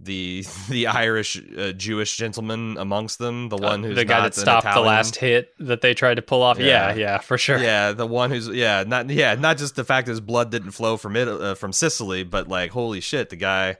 the 0.00 0.44
the 0.68 0.86
Irish 0.86 1.40
uh, 1.56 1.72
Jewish 1.72 2.16
gentleman 2.16 2.76
amongst 2.78 3.18
them, 3.18 3.48
the 3.48 3.56
one 3.56 3.84
Uh, 3.84 3.88
who's 3.88 3.96
the 3.96 4.04
guy 4.04 4.20
that 4.22 4.34
stopped 4.34 4.72
the 4.72 4.80
last 4.80 5.16
hit 5.16 5.52
that 5.58 5.80
they 5.80 5.94
tried 5.94 6.14
to 6.14 6.22
pull 6.22 6.42
off. 6.42 6.58
Yeah, 6.58 6.90
Yeah. 6.90 6.94
yeah, 6.94 7.18
for 7.18 7.38
sure. 7.38 7.58
Yeah, 7.58 7.92
the 7.92 8.06
one 8.06 8.30
who's 8.30 8.48
yeah, 8.48 8.84
not 8.86 9.08
yeah, 9.10 9.34
not 9.34 9.58
just 9.58 9.76
the 9.76 9.84
fact 9.84 10.06
that 10.06 10.12
his 10.12 10.20
blood 10.20 10.50
didn't 10.50 10.72
flow 10.72 10.96
from 10.96 11.16
it 11.16 11.28
uh, 11.28 11.54
from 11.54 11.72
Sicily, 11.72 12.24
but 12.24 12.48
like 12.48 12.70
holy 12.70 13.00
shit, 13.00 13.30
the 13.30 13.36
guy 13.36 13.76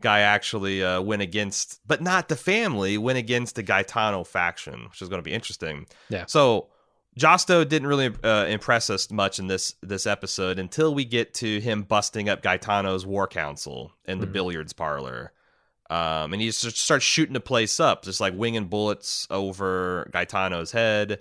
guy 0.00 0.20
actually 0.20 0.82
uh, 0.82 1.00
went 1.00 1.22
against, 1.22 1.80
but 1.86 2.02
not 2.02 2.28
the 2.28 2.36
family, 2.36 2.98
went 2.98 3.18
against 3.18 3.54
the 3.54 3.62
Gaetano 3.62 4.24
faction, 4.24 4.86
which 4.90 5.00
is 5.00 5.08
going 5.08 5.20
to 5.20 5.24
be 5.24 5.32
interesting. 5.32 5.86
Yeah. 6.08 6.24
So 6.26 6.68
Josto 7.18 7.68
didn't 7.68 7.88
really 7.88 8.10
uh, 8.24 8.46
impress 8.48 8.88
us 8.88 9.10
much 9.10 9.38
in 9.38 9.46
this 9.46 9.74
this 9.82 10.06
episode 10.06 10.58
until 10.58 10.94
we 10.94 11.04
get 11.04 11.34
to 11.34 11.60
him 11.60 11.82
busting 11.82 12.28
up 12.28 12.42
Gaetano's 12.42 13.04
war 13.04 13.26
council 13.26 13.92
in 14.06 14.18
the 14.20 14.26
Mhm. 14.26 14.32
billiards 14.32 14.72
parlor. 14.72 15.32
Um, 15.90 16.32
and 16.32 16.40
he 16.40 16.46
just 16.50 16.78
starts 16.78 17.04
shooting 17.04 17.34
the 17.34 17.40
place 17.40 17.78
up, 17.78 18.02
just 18.04 18.18
like 18.20 18.32
winging 18.34 18.66
bullets 18.68 19.26
over 19.30 20.08
Gaetano's 20.10 20.72
head. 20.72 21.20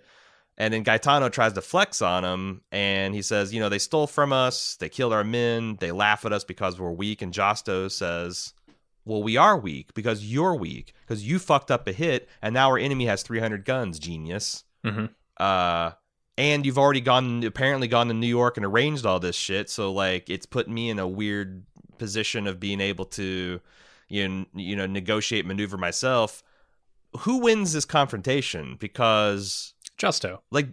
And 0.57 0.73
then 0.73 0.83
Gaetano 0.83 1.27
tries 1.27 1.53
to 1.53 1.61
flex 1.61 2.01
on 2.01 2.23
him, 2.23 2.61
and 2.71 3.13
he 3.15 3.21
says, 3.21 3.53
"You 3.53 3.59
know, 3.59 3.67
they 3.67 3.79
stole 3.79 4.07
from 4.07 4.31
us. 4.31 4.75
They 4.75 4.87
killed 4.89 5.11
our 5.11 5.23
men. 5.25 5.77
They 5.79 5.91
laugh 5.91 6.23
at 6.23 6.31
us 6.31 6.43
because 6.45 6.79
we're 6.79 6.91
weak." 6.91 7.21
And 7.21 7.33
Josto 7.33 7.91
says, 7.91 8.53
"Well, 9.03 9.23
we 9.23 9.35
are 9.35 9.57
weak 9.57 9.93
because 9.93 10.23
you're 10.23 10.55
weak 10.55 10.93
because 11.01 11.27
you 11.27 11.37
fucked 11.39 11.71
up 11.71 11.85
a 11.87 11.91
hit, 11.91 12.29
and 12.41 12.53
now 12.53 12.69
our 12.69 12.77
enemy 12.77 13.07
has 13.07 13.23
300 13.23 13.65
guns. 13.65 13.99
Genius." 13.99 14.63
Mhm. 14.85 15.09
Uh, 15.41 15.93
and 16.37 16.65
you've 16.65 16.77
already 16.77 17.01
gone, 17.01 17.43
apparently 17.43 17.87
gone 17.87 18.07
to 18.07 18.13
New 18.13 18.27
York 18.27 18.57
and 18.57 18.65
arranged 18.65 19.05
all 19.05 19.19
this 19.19 19.35
shit. 19.35 19.69
So 19.69 19.91
like, 19.91 20.29
it's 20.29 20.45
put 20.45 20.67
me 20.67 20.89
in 20.89 20.99
a 20.99 21.07
weird 21.07 21.63
position 21.97 22.47
of 22.47 22.59
being 22.59 22.79
able 22.79 23.05
to, 23.05 23.59
you 24.07 24.27
know, 24.29 24.45
you 24.53 24.75
know, 24.75 24.85
negotiate, 24.85 25.45
maneuver 25.45 25.77
myself. 25.77 26.43
Who 27.19 27.39
wins 27.39 27.73
this 27.73 27.85
confrontation? 27.85 28.77
Because 28.79 29.73
Josto. 29.97 30.39
like, 30.51 30.67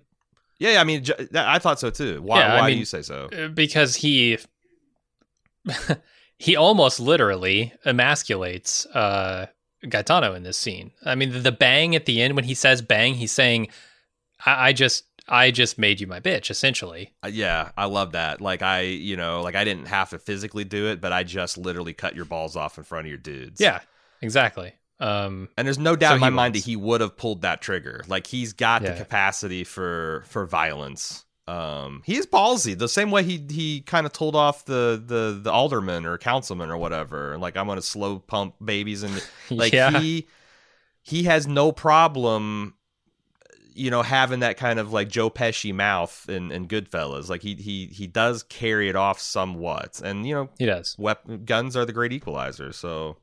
yeah, 0.59 0.81
I 0.81 0.85
mean, 0.85 1.05
I 1.35 1.59
thought 1.59 1.81
so 1.81 1.91
too. 1.91 2.23
Why? 2.23 2.41
Yeah, 2.41 2.55
I 2.55 2.61
why 2.61 2.67
mean- 2.69 2.77
do 2.77 2.79
you 2.81 2.85
say 2.85 3.03
so? 3.03 3.29
Uh, 3.37 3.49
because 3.49 3.97
he 3.97 4.39
he 6.39 6.57
almost 6.57 7.01
literally 7.01 7.73
emasculates 7.85 8.87
uh 8.95 9.47
Gaetano 9.89 10.35
in 10.35 10.43
this 10.43 10.59
scene. 10.59 10.93
I 11.05 11.15
mean 11.15 11.33
the, 11.33 11.39
the 11.39 11.53
bang 11.53 11.95
at 11.95 12.07
the 12.07 12.21
end 12.23 12.35
when 12.37 12.45
he 12.45 12.55
says 12.55 12.83
bang, 12.83 13.15
he's 13.15 13.33
saying 13.33 13.69
I, 14.45 14.69
I 14.69 14.73
just 14.73 15.05
I 15.29 15.51
just 15.51 15.79
made 15.79 16.01
you 16.01 16.07
my 16.07 16.21
bitch, 16.21 16.51
essentially. 16.51 17.13
Uh, 17.23 17.29
Yeah, 17.29 17.71
I 17.77 17.85
love 17.85 18.13
that. 18.13 18.41
Like 18.41 18.63
I, 18.63 18.81
you 18.81 19.17
know, 19.17 19.43
like 19.43 19.55
I 19.55 19.65
didn't 19.65 19.87
have 19.87 20.11
to 20.11 20.19
physically 20.19 20.65
do 20.65 20.89
it, 20.89 21.01
but 21.01 21.13
I 21.13 21.23
just 21.23 21.59
literally 21.59 21.93
cut 21.93 22.17
your 22.17 22.25
balls 22.25 22.57
off 22.57 22.79
in 22.79 22.85
front 22.85 23.07
of 23.07 23.09
your 23.09 23.19
dudes. 23.19 23.61
Yeah, 23.61 23.81
exactly. 24.23 24.75
Um 25.01 25.49
And 25.57 25.67
there's 25.67 25.79
no 25.79 25.97
doubt 25.97 26.11
So 26.11 26.15
in 26.17 26.21
my 26.21 26.31
mind 26.31 26.55
that 26.55 26.65
he 26.65 26.77
would 26.77 27.01
have 27.01 27.17
pulled 27.17 27.43
that 27.43 27.61
trigger. 27.61 28.03
Like 28.09 28.27
he's 28.27 28.53
got 28.53 28.83
the 28.83 28.95
capacity 28.95 29.65
for 29.65 30.25
for 30.27 30.47
violence. 30.47 31.25
Um, 31.47 32.03
he 32.05 32.19
is 32.19 32.27
ballsy 32.27 32.77
the 32.77 32.91
same 32.91 33.11
way 33.11 33.23
he 33.23 33.43
he 33.49 33.81
kind 33.81 34.05
of 34.05 34.13
told 34.13 34.37
off 34.37 34.67
the 34.67 35.03
the 35.03 35.41
the 35.43 35.51
alderman 35.51 36.05
or 36.05 36.19
councilman 36.19 36.71
or 36.71 36.77
whatever. 36.77 37.39
Like 37.39 37.57
I'm 37.57 37.67
gonna 37.67 37.81
slow 37.81 38.19
pump 38.19 38.57
babies 38.63 39.03
and 39.03 39.25
like 39.51 39.73
yeah. 39.73 39.99
he 39.99 40.27
he 41.03 41.23
has 41.23 41.47
no 41.47 41.73
problem 41.73 42.75
you 43.79 43.91
know 43.91 44.03
having 44.03 44.41
that 44.41 44.57
kind 44.57 44.79
of 44.79 44.93
like 44.93 45.09
Joe 45.09 45.31
Pesci 45.31 45.73
mouth 45.73 46.29
in, 46.29 46.51
in 46.51 46.67
Goodfellas. 46.67 47.29
Like 47.29 47.43
he 47.43 47.55
he 47.55 47.87
he 47.87 48.07
does 48.07 48.43
carry 48.43 48.89
it 48.89 48.97
off 48.97 49.21
somewhat. 49.21 50.01
And 50.03 50.27
you 50.27 50.35
know 50.35 50.51
he 50.59 50.67
does. 50.67 50.97
wep- 50.99 51.45
guns 51.45 51.77
are 51.77 51.85
the 51.85 51.93
great 51.93 52.13
equalizer. 52.13 52.73
So 52.73 53.17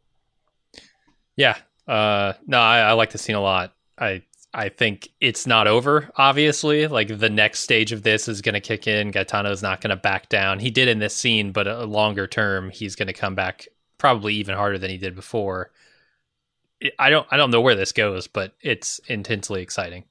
Yeah. 1.36 1.58
Uh 1.88 2.34
no, 2.48 2.60
I, 2.60 2.80
I 2.80 2.92
like 2.94 3.12
the 3.12 3.18
scene 3.18 3.36
a 3.36 3.42
lot. 3.42 3.74
I 4.00 4.24
I 4.54 4.70
think 4.70 5.10
it's 5.20 5.46
not 5.46 5.68
over, 5.68 6.10
obviously. 6.16 6.88
Like 6.88 7.20
the 7.20 7.30
next 7.30 7.60
stage 7.60 7.92
of 7.92 8.04
this 8.04 8.28
is 8.30 8.42
gonna 8.42 8.62
kick 8.62 8.88
in. 8.88 9.12
Gaetano's 9.12 9.62
not 9.62 9.82
gonna 9.82 9.98
back 9.98 10.30
down. 10.30 10.60
He 10.60 10.72
did 10.72 10.88
in 10.88 11.00
this 11.00 11.16
scene, 11.16 11.52
but 11.52 11.68
a 11.68 11.84
longer 11.86 12.26
term, 12.28 12.70
he's 12.70 12.96
gonna 12.96 13.14
come 13.14 13.36
back 13.36 13.68
probably 13.98 14.36
even 14.36 14.56
harder 14.56 14.78
than 14.78 14.90
he 14.90 14.98
did 14.98 15.16
before. 15.16 15.72
I 16.98 17.10
don't 17.10 17.28
I 17.30 17.38
don't 17.38 17.52
know 17.52 17.62
where 17.62 17.76
this 17.76 17.92
goes, 17.92 18.28
but 18.28 18.54
it's 18.62 19.00
intensely 19.08 19.62
exciting. 19.62 20.06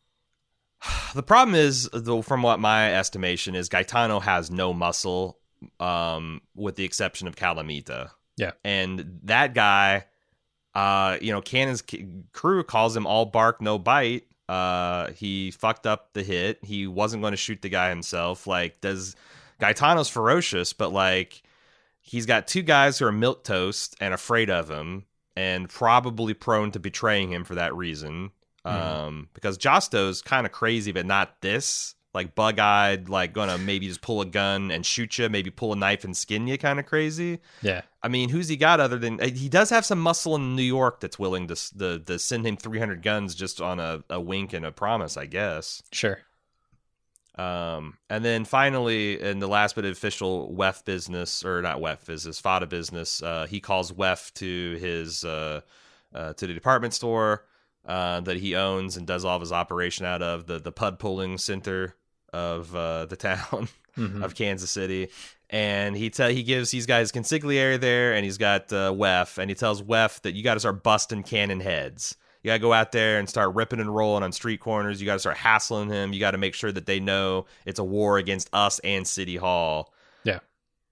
The 1.14 1.22
problem 1.22 1.54
is, 1.54 1.88
though, 1.92 2.22
from 2.22 2.42
what 2.42 2.58
my 2.58 2.92
estimation 2.92 3.54
is, 3.54 3.68
Gaetano 3.68 4.18
has 4.18 4.50
no 4.50 4.72
muscle, 4.72 5.38
um, 5.78 6.40
with 6.56 6.74
the 6.74 6.84
exception 6.84 7.28
of 7.28 7.36
Calamita. 7.36 8.10
Yeah. 8.36 8.50
and 8.64 9.20
that 9.22 9.54
guy, 9.54 10.06
uh, 10.74 11.18
you 11.20 11.30
know, 11.30 11.40
Cannon's 11.40 11.84
c- 11.88 12.04
crew 12.32 12.64
calls 12.64 12.96
him 12.96 13.06
all 13.06 13.26
bark, 13.26 13.62
no 13.62 13.78
bite. 13.78 14.24
Uh, 14.48 15.12
he 15.12 15.52
fucked 15.52 15.86
up 15.86 16.12
the 16.14 16.24
hit. 16.24 16.58
He 16.64 16.88
wasn't 16.88 17.22
going 17.22 17.30
to 17.30 17.36
shoot 17.36 17.62
the 17.62 17.68
guy 17.68 17.90
himself. 17.90 18.48
Like, 18.48 18.80
does 18.80 19.14
Gaetano's 19.60 20.08
ferocious, 20.08 20.72
but 20.72 20.92
like, 20.92 21.44
he's 22.00 22.26
got 22.26 22.48
two 22.48 22.62
guys 22.62 22.98
who 22.98 23.06
are 23.06 23.12
milk 23.12 23.44
toast 23.44 23.94
and 24.00 24.12
afraid 24.12 24.50
of 24.50 24.68
him, 24.68 25.04
and 25.36 25.68
probably 25.68 26.34
prone 26.34 26.72
to 26.72 26.80
betraying 26.80 27.30
him 27.32 27.44
for 27.44 27.54
that 27.54 27.74
reason. 27.74 28.32
Um, 28.64 29.28
because 29.34 29.58
Josto's 29.58 30.22
kind 30.22 30.46
of 30.46 30.52
crazy, 30.52 30.92
but 30.92 31.06
not 31.06 31.40
this. 31.40 31.94
like 32.14 32.34
bug 32.36 32.60
eyed, 32.60 33.08
like 33.08 33.32
gonna 33.32 33.58
maybe 33.58 33.88
just 33.88 34.00
pull 34.00 34.20
a 34.20 34.24
gun 34.24 34.70
and 34.70 34.86
shoot 34.86 35.18
you, 35.18 35.28
maybe 35.28 35.50
pull 35.50 35.72
a 35.72 35.76
knife 35.76 36.04
and 36.04 36.16
skin 36.16 36.46
you, 36.46 36.56
kind 36.56 36.78
of 36.78 36.86
crazy. 36.86 37.40
Yeah. 37.60 37.82
I 38.02 38.08
mean, 38.08 38.28
who's 38.28 38.48
he 38.48 38.56
got 38.56 38.78
other 38.80 38.98
than 38.98 39.18
he 39.18 39.48
does 39.48 39.70
have 39.70 39.84
some 39.84 39.98
muscle 39.98 40.36
in 40.36 40.54
New 40.54 40.62
York 40.62 41.00
that's 41.00 41.18
willing 41.18 41.48
to 41.48 41.54
the 41.76 41.98
to 42.06 42.18
send 42.18 42.46
him 42.46 42.56
300 42.56 43.02
guns 43.02 43.34
just 43.34 43.60
on 43.60 43.80
a, 43.80 44.04
a 44.08 44.20
wink 44.20 44.52
and 44.52 44.64
a 44.64 44.70
promise, 44.72 45.16
I 45.16 45.26
guess. 45.26 45.82
Sure. 45.90 46.20
Um, 47.36 47.98
and 48.08 48.24
then 48.24 48.44
finally, 48.44 49.20
in 49.20 49.40
the 49.40 49.48
last 49.48 49.74
bit 49.74 49.84
of 49.84 49.90
official 49.90 50.54
Weff 50.56 50.84
business, 50.84 51.44
or 51.44 51.62
not 51.62 51.78
Weff 51.78 52.06
business, 52.06 52.40
Fadda 52.40 52.68
business, 52.68 53.24
uh, 53.24 53.46
he 53.50 53.58
calls 53.58 53.90
Weff 53.90 54.32
to 54.34 54.76
his 54.80 55.24
uh, 55.24 55.62
uh, 56.14 56.32
to 56.34 56.46
the 56.46 56.54
department 56.54 56.94
store 56.94 57.44
uh, 57.86 58.20
that 58.20 58.36
he 58.38 58.54
owns 58.56 58.96
and 58.96 59.06
does 59.06 59.24
all 59.24 59.36
of 59.36 59.40
his 59.40 59.52
operation 59.52 60.06
out 60.06 60.22
of 60.22 60.46
the 60.46 60.58
the 60.58 60.72
pud 60.72 60.98
pulling 60.98 61.38
center 61.38 61.94
of 62.32 62.74
uh, 62.74 63.06
the 63.06 63.16
town 63.16 63.68
Mhm. 63.96 64.24
of 64.24 64.34
Kansas 64.34 64.70
City. 64.72 65.08
And 65.50 65.96
he 65.96 66.10
tell 66.10 66.28
he 66.28 66.42
gives 66.42 66.72
these 66.72 66.86
guys 66.86 67.12
consigliere 67.12 67.78
there, 67.78 68.12
and 68.14 68.24
he's 68.24 68.38
got 68.38 68.72
uh, 68.72 68.90
Weff, 68.92 69.38
and 69.38 69.48
he 69.48 69.54
tells 69.54 69.82
Weff 69.82 70.20
that 70.22 70.34
you 70.34 70.42
got 70.42 70.54
to 70.54 70.60
start 70.60 70.82
busting 70.82 71.22
Cannon 71.22 71.60
heads. 71.60 72.16
You 72.42 72.48
got 72.48 72.54
to 72.54 72.58
go 72.60 72.72
out 72.72 72.90
there 72.92 73.18
and 73.20 73.28
start 73.28 73.54
ripping 73.54 73.78
and 73.80 73.94
rolling 73.94 74.24
on 74.24 74.32
street 74.32 74.58
corners. 74.60 75.00
You 75.00 75.06
got 75.06 75.12
to 75.14 75.18
start 75.20 75.36
hassling 75.36 75.90
him. 75.90 76.12
You 76.12 76.18
got 76.20 76.32
to 76.32 76.38
make 76.38 76.54
sure 76.54 76.72
that 76.72 76.86
they 76.86 76.98
know 76.98 77.46
it's 77.66 77.78
a 77.78 77.84
war 77.84 78.18
against 78.18 78.50
us 78.52 78.80
and 78.80 79.06
City 79.06 79.36
Hall. 79.36 79.92
Yeah. 80.24 80.40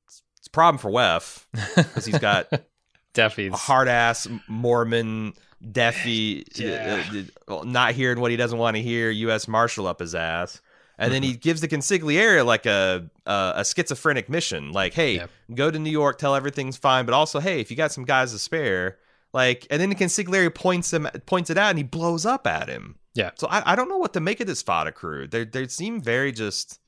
It's, 0.07 0.23
it's 0.39 0.47
a 0.47 0.51
problem 0.51 0.79
for 0.79 0.91
Weff 0.91 1.45
because 1.75 2.05
he's 2.07 2.19
got 2.21 2.49
Definitely. 3.15 3.49
a 3.55 3.57
hard 3.57 3.89
ass 3.89 4.29
Mormon, 4.49 5.35
deafy, 5.71 6.45
Yeah. 6.55 7.03
uh, 7.49 7.61
uh, 7.61 7.65
not 7.65 7.93
hearing 7.93 8.21
what 8.21 8.31
he 8.31 8.37
doesn't 8.37 8.59
want 8.59 8.77
to 8.77 8.83
hear, 8.83 9.11
U.S. 9.11 9.47
Marshal 9.49 9.87
up 9.87 10.01
his 10.01 10.15
ass. 10.15 10.61
And 10.99 11.13
then 11.13 11.23
he 11.23 11.33
gives 11.35 11.61
the 11.61 11.69
consigliere 11.69 12.45
like 12.47 12.65
a, 12.67 13.11
a 13.27 13.53
a 13.57 13.65
schizophrenic 13.65 14.29
mission, 14.29 14.71
like, 14.73 14.95
"Hey, 14.95 15.17
Yep. 15.17 15.31
go 15.55 15.71
to 15.71 15.79
New 15.79 15.91
York, 15.91 16.19
tell 16.19 16.35
everything's 16.37 16.77
fine, 16.77 17.07
but 17.07 17.15
also, 17.15 17.41
hey, 17.41 17.61
if 17.61 17.71
you 17.71 17.77
got 17.77 17.91
some 17.93 18.05
guys 18.05 18.31
to 18.33 18.39
spare, 18.39 18.99
like." 19.33 19.67
And 19.71 19.81
then 19.81 19.89
the 19.89 19.97
consigliere 19.97 20.55
points 20.55 20.93
him 20.93 21.09
points 21.27 21.51
it 21.51 21.59
out, 21.59 21.71
and 21.71 21.79
he 21.79 21.83
blows 21.83 22.25
up 22.25 22.47
at 22.47 22.69
him. 22.69 22.97
Yeah. 23.15 23.31
So 23.37 23.49
I, 23.49 23.73
I 23.73 23.75
don't 23.75 23.89
know 23.89 23.97
what 23.99 24.13
to 24.13 24.21
make 24.21 24.41
of 24.41 24.47
this 24.47 24.63
Fadda 24.63 24.95
crew. 24.95 25.27
They 25.27 25.45
they 25.45 25.67
seem 25.67 26.01
very 26.01 26.31
just. 26.31 26.79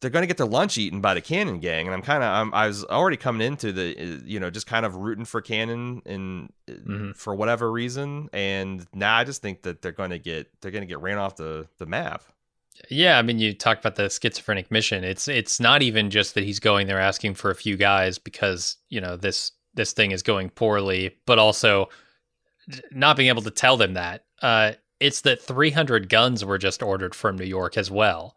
They're 0.00 0.10
going 0.10 0.22
to 0.22 0.26
get 0.28 0.36
their 0.36 0.46
lunch 0.46 0.78
eaten 0.78 1.00
by 1.00 1.14
the 1.14 1.20
Cannon 1.20 1.58
gang, 1.58 1.86
and 1.86 1.94
I'm 1.94 2.02
kind 2.02 2.22
of 2.22 2.28
I'm, 2.28 2.54
I 2.54 2.68
was 2.68 2.84
already 2.84 3.16
coming 3.16 3.44
into 3.46 3.72
the 3.72 3.96
uh, 3.98 4.20
you 4.24 4.38
know 4.38 4.48
just 4.50 4.66
kind 4.68 4.86
of 4.86 4.94
rooting 4.94 5.24
for 5.24 5.40
Cannon 5.40 6.02
and 6.06 6.52
uh, 6.68 6.72
Mhm. 6.74 7.16
for 7.16 7.34
whatever 7.34 7.70
reason, 7.72 8.28
and 8.32 8.86
now 8.94 9.16
I 9.16 9.24
just 9.24 9.42
think 9.42 9.62
that 9.62 9.82
they're 9.82 9.90
going 9.92 10.10
to 10.10 10.18
get 10.18 10.48
they're 10.60 10.70
going 10.70 10.82
to 10.82 10.86
get 10.86 11.00
ran 11.00 11.18
off 11.18 11.36
the 11.36 11.66
the 11.78 11.86
map. 11.86 12.22
Yeah, 12.88 13.18
I 13.18 13.22
mean, 13.22 13.40
you 13.40 13.54
talked 13.54 13.80
about 13.84 13.96
the 13.96 14.08
schizophrenic 14.08 14.70
mission. 14.70 15.02
It's 15.02 15.26
it's 15.26 15.58
not 15.58 15.82
even 15.82 16.10
just 16.10 16.34
that 16.34 16.44
he's 16.44 16.60
going 16.60 16.86
there 16.86 17.00
asking 17.00 17.34
for 17.34 17.50
a 17.50 17.56
few 17.56 17.76
guys 17.76 18.18
because 18.18 18.76
you 18.88 19.00
know 19.00 19.16
this 19.16 19.50
this 19.74 19.92
thing 19.92 20.12
is 20.12 20.22
going 20.22 20.50
poorly, 20.50 21.16
but 21.26 21.40
also 21.40 21.88
not 22.92 23.16
being 23.16 23.28
able 23.30 23.42
to 23.42 23.50
tell 23.50 23.76
them 23.76 23.94
that. 23.94 24.24
Uh, 24.42 24.72
it's 25.00 25.22
that 25.22 25.40
300 25.40 26.08
guns 26.08 26.44
were 26.44 26.58
just 26.58 26.82
ordered 26.82 27.14
from 27.14 27.36
New 27.36 27.44
York 27.46 27.76
as 27.76 27.90
well. 27.90 28.36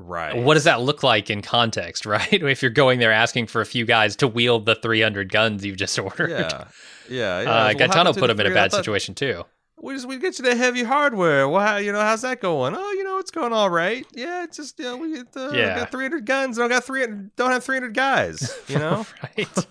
Right. 0.00 0.36
What 0.36 0.54
does 0.54 0.64
that 0.64 0.80
look 0.80 1.02
like 1.02 1.28
in 1.30 1.42
context, 1.42 2.06
right? 2.14 2.32
If 2.32 2.62
you're 2.62 2.70
going 2.70 2.98
there 3.00 3.12
asking 3.12 3.48
for 3.48 3.60
a 3.60 3.66
few 3.66 3.84
guys 3.84 4.16
to 4.16 4.28
wield 4.28 4.64
the 4.66 4.74
300 4.76 5.30
guns 5.32 5.64
you've 5.64 5.76
just 5.76 5.98
ordered. 5.98 6.30
Yeah. 6.30 6.64
Yeah. 7.08 7.40
yeah. 7.42 7.50
Uh, 7.50 7.72
Gaetano 7.72 8.12
put 8.12 8.26
the 8.26 8.30
him 8.32 8.40
in 8.40 8.46
a 8.46 8.54
bad 8.54 8.70
thought- 8.70 8.78
situation 8.78 9.14
too. 9.14 9.44
We 9.80 9.94
just 9.94 10.08
we 10.08 10.18
get 10.18 10.36
you 10.40 10.44
the 10.44 10.56
heavy 10.56 10.82
hardware. 10.82 11.48
Well, 11.48 11.64
how, 11.64 11.76
you 11.76 11.92
know, 11.92 12.00
how's 12.00 12.22
that 12.22 12.40
going? 12.40 12.74
Oh, 12.76 12.92
you 12.94 13.04
know, 13.04 13.18
it's 13.18 13.30
going 13.30 13.52
all 13.52 13.70
right. 13.70 14.04
Yeah, 14.12 14.42
it's 14.42 14.56
just 14.56 14.76
you 14.80 14.84
know, 14.86 14.96
we 14.96 15.14
get 15.14 15.28
uh, 15.36 15.50
Yeah. 15.52 15.76
got 15.78 15.92
300 15.92 16.26
guns. 16.26 16.56
Don't 16.56 16.68
got 16.68 16.82
300. 16.82 17.36
Don't 17.36 17.52
have 17.52 17.62
300 17.62 17.94
guys. 17.94 18.58
You 18.68 18.78
know. 18.80 19.06
right? 19.22 19.66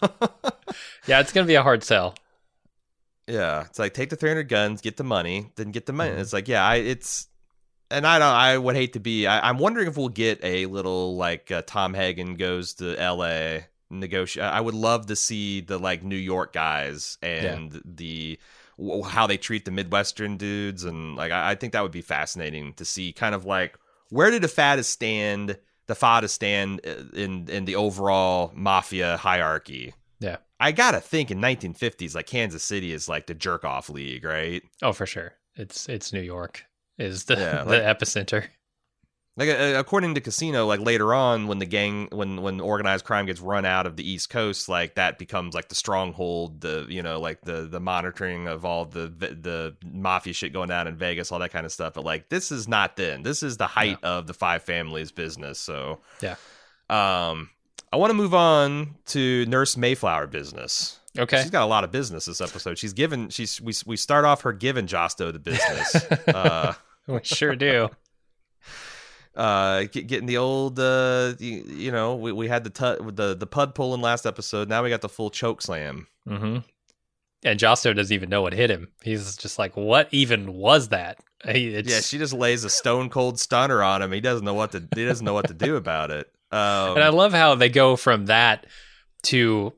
yeah, 1.08 1.20
it's 1.20 1.34
gonna 1.34 1.46
be 1.46 1.56
a 1.56 1.62
hard 1.64 1.84
sell. 1.84 2.16
yeah, 3.28 3.66
it's 3.66 3.80
like 3.80 3.94
take 3.94 4.10
the 4.10 4.16
300 4.16 4.48
guns, 4.48 4.80
get 4.80 4.96
the 4.96 5.04
money, 5.04 5.52
then 5.58 5.72
get 5.72 5.86
the 5.88 5.94
money. 5.94 6.12
Mhm. 6.12 6.20
It's 6.20 6.32
like 6.34 6.48
yeah, 6.48 6.66
I 6.66 6.76
it's. 6.76 7.28
And 7.90 8.06
I 8.06 8.20
don't. 8.20 8.28
I 8.28 8.58
would 8.58 8.76
hate 8.76 8.94
to 8.94 9.00
be. 9.00 9.28
I, 9.28 9.48
I'm 9.48 9.58
wondering 9.58 9.88
if 9.88 9.98
we'll 9.98 10.10
get 10.10 10.44
a 10.44 10.66
little 10.66 11.16
like 11.16 11.52
uh, 11.52 11.62
Tom 11.66 11.94
Hagen 11.94 12.36
goes 12.36 12.74
to 12.76 12.98
L.A. 12.98 13.68
negotiate. 13.90 14.46
I 14.46 14.60
would 14.60 14.74
love 14.74 15.06
to 15.08 15.16
see 15.16 15.62
the 15.62 15.78
like 15.78 16.04
New 16.04 16.18
York 16.18 16.52
guys 16.54 17.18
and 17.22 17.82
the 17.86 18.38
w- 18.78 19.04
how 19.04 19.26
they 19.26 19.38
treat 19.38 19.64
the 19.66 19.72
Midwestern 19.72 20.36
dudes, 20.38 20.84
and 20.84 21.16
like 21.16 21.32
I, 21.32 21.52
I 21.52 21.56
think 21.56 21.74
that 21.74 21.84
would 21.84 21.92
be 21.92 22.02
fascinating 22.02 22.74
to 22.74 22.86
see. 22.86 23.14
Kind 23.14 23.34
of 23.34 23.46
like 23.46 23.78
where 24.10 24.32
did 24.32 24.44
the 24.44 24.48
Fadda 24.48 24.84
stand, 24.84 25.58
the 25.88 25.96
Fadda 25.96 26.30
stand 26.30 26.82
uh, 26.86 27.04
in 27.14 27.48
in 27.48 27.66
the 27.66 27.76
overall 27.78 28.52
mafia 28.54 29.18
hierarchy. 29.18 29.94
Yeah. 30.20 30.38
I 30.60 30.72
gotta 30.72 31.00
think 31.00 31.30
in 31.30 31.40
1950s, 31.40 32.16
like 32.16 32.26
Kansas 32.26 32.64
City 32.64 32.92
is 32.92 33.08
like 33.08 33.28
the 33.28 33.36
jerk 33.36 33.64
off 33.64 33.90
league, 33.90 34.24
right? 34.26 34.64
Oh, 34.82 34.92
for 34.92 35.06
sure. 35.06 35.36
It's 35.56 35.88
it's 35.88 36.12
New 36.12 36.22
York 36.22 36.66
is 36.98 37.26
the 37.26 37.36
Yeah, 37.36 37.64
the 37.64 37.78
epicenter. 37.80 38.46
Like 39.40 39.50
uh, 39.50 39.76
according 39.78 40.16
to 40.16 40.22
Casino, 40.22 40.66
like 40.66 40.80
later 40.80 41.14
on 41.14 41.46
when 41.46 41.60
the 41.60 41.68
gang 41.68 42.08
when 42.12 42.42
when 42.42 42.60
organized 42.60 43.06
crime 43.06 43.28
gets 43.28 43.40
run 43.40 43.66
out 43.66 43.86
of 43.86 43.96
the 43.96 44.10
East 44.10 44.32
Coast, 44.32 44.68
like 44.68 44.96
that 44.96 45.20
becomes 45.20 45.54
like 45.54 45.70
the 45.70 45.76
stronghold, 45.76 46.62
the 46.62 46.88
you 46.90 47.04
know 47.04 47.20
like 47.20 47.42
the 47.42 47.68
the 47.68 47.80
monitoring 47.80 48.48
of 48.48 48.66
all 48.66 48.86
the 48.86 49.08
the 49.10 49.76
mafia 49.86 50.34
shit 50.34 50.54
going 50.54 50.70
down 50.70 50.88
in 50.88 50.96
Vegas, 50.96 51.32
all 51.32 51.38
that 51.38 51.52
kind 51.52 51.68
of 51.68 51.72
stuff. 51.72 51.94
But 51.94 52.04
like 52.04 52.30
this 52.30 52.52
is 52.52 52.68
not 52.68 52.96
then. 52.96 53.22
This 53.22 53.44
is 53.44 53.58
the 53.58 53.68
height 53.68 54.00
of 54.02 54.26
the 54.26 54.34
five 54.34 54.64
families 54.64 55.12
business. 55.12 55.60
So 55.60 56.00
Yeah. 56.22 56.36
um, 56.90 57.52
I 57.94 57.98
want 57.98 58.10
to 58.10 58.16
move 58.16 58.34
on 58.34 58.96
to 59.08 59.46
Nurse 59.46 59.78
Mayflower 59.78 60.26
business. 60.26 61.00
Okay. 61.16 61.42
She's 61.44 61.52
got 61.52 61.62
a 61.64 61.68
lot 61.68 61.84
of 61.84 61.92
business 61.92 62.26
this 62.26 62.42
episode. 62.42 62.80
She's 62.80 62.94
given 62.94 63.30
she's 63.30 63.62
we 63.62 63.74
we 63.86 63.98
start 63.98 64.26
off 64.26 64.42
her 64.42 64.52
giving 64.52 64.88
Josto 64.88 65.32
the 65.32 65.38
business. 65.38 65.96
uh 66.28 66.74
we 67.16 67.20
sure 67.24 67.56
do. 67.56 67.90
uh 69.36 69.84
get, 69.92 70.08
getting 70.08 70.26
the 70.26 70.38
old 70.38 70.80
uh 70.80 71.34
you, 71.40 71.64
you 71.68 71.92
know 71.92 72.16
we, 72.16 72.32
we 72.32 72.48
had 72.48 72.64
the 72.64 72.70
tu- 72.70 73.12
the 73.12 73.36
the 73.36 73.48
pud 73.48 73.76
pulling 73.76 74.02
last 74.02 74.26
episode 74.26 74.68
now 74.68 74.84
we 74.84 74.90
got 74.90 75.02
the 75.02 75.10
full 75.10 75.30
choke 75.30 75.62
slam 75.62 76.08
hmm 76.28 76.58
And 77.44 77.60
Josto 77.60 77.96
doesn't 77.96 78.14
even 78.14 78.30
know 78.30 78.42
what 78.42 78.54
hit 78.54 78.72
him. 78.72 78.88
He's 79.04 79.38
just 79.38 79.60
like, 79.60 79.78
"What 79.78 80.10
even 80.12 80.54
was 80.54 80.90
that?" 80.90 81.20
He, 81.48 81.70
yeah 81.80 82.00
she 82.00 82.18
just 82.18 82.34
lays 82.34 82.64
a 82.64 82.70
stone 82.70 83.10
cold 83.10 83.40
stunner 83.40 83.84
on 83.84 84.02
him 84.02 84.12
he 84.12 84.20
doesn't 84.20 84.44
know 84.44 84.56
what 84.56 84.72
to 84.72 84.88
he 84.96 85.06
doesn't 85.06 85.24
know 85.24 85.36
what 85.36 85.48
to 85.48 85.54
do 85.54 85.76
about 85.76 86.10
it 86.10 86.32
um 86.52 86.60
and 86.96 87.04
I 87.04 87.10
love 87.10 87.32
how 87.32 87.54
they 87.54 87.70
go 87.70 87.96
from 87.96 88.26
that 88.26 88.66
to 89.24 89.72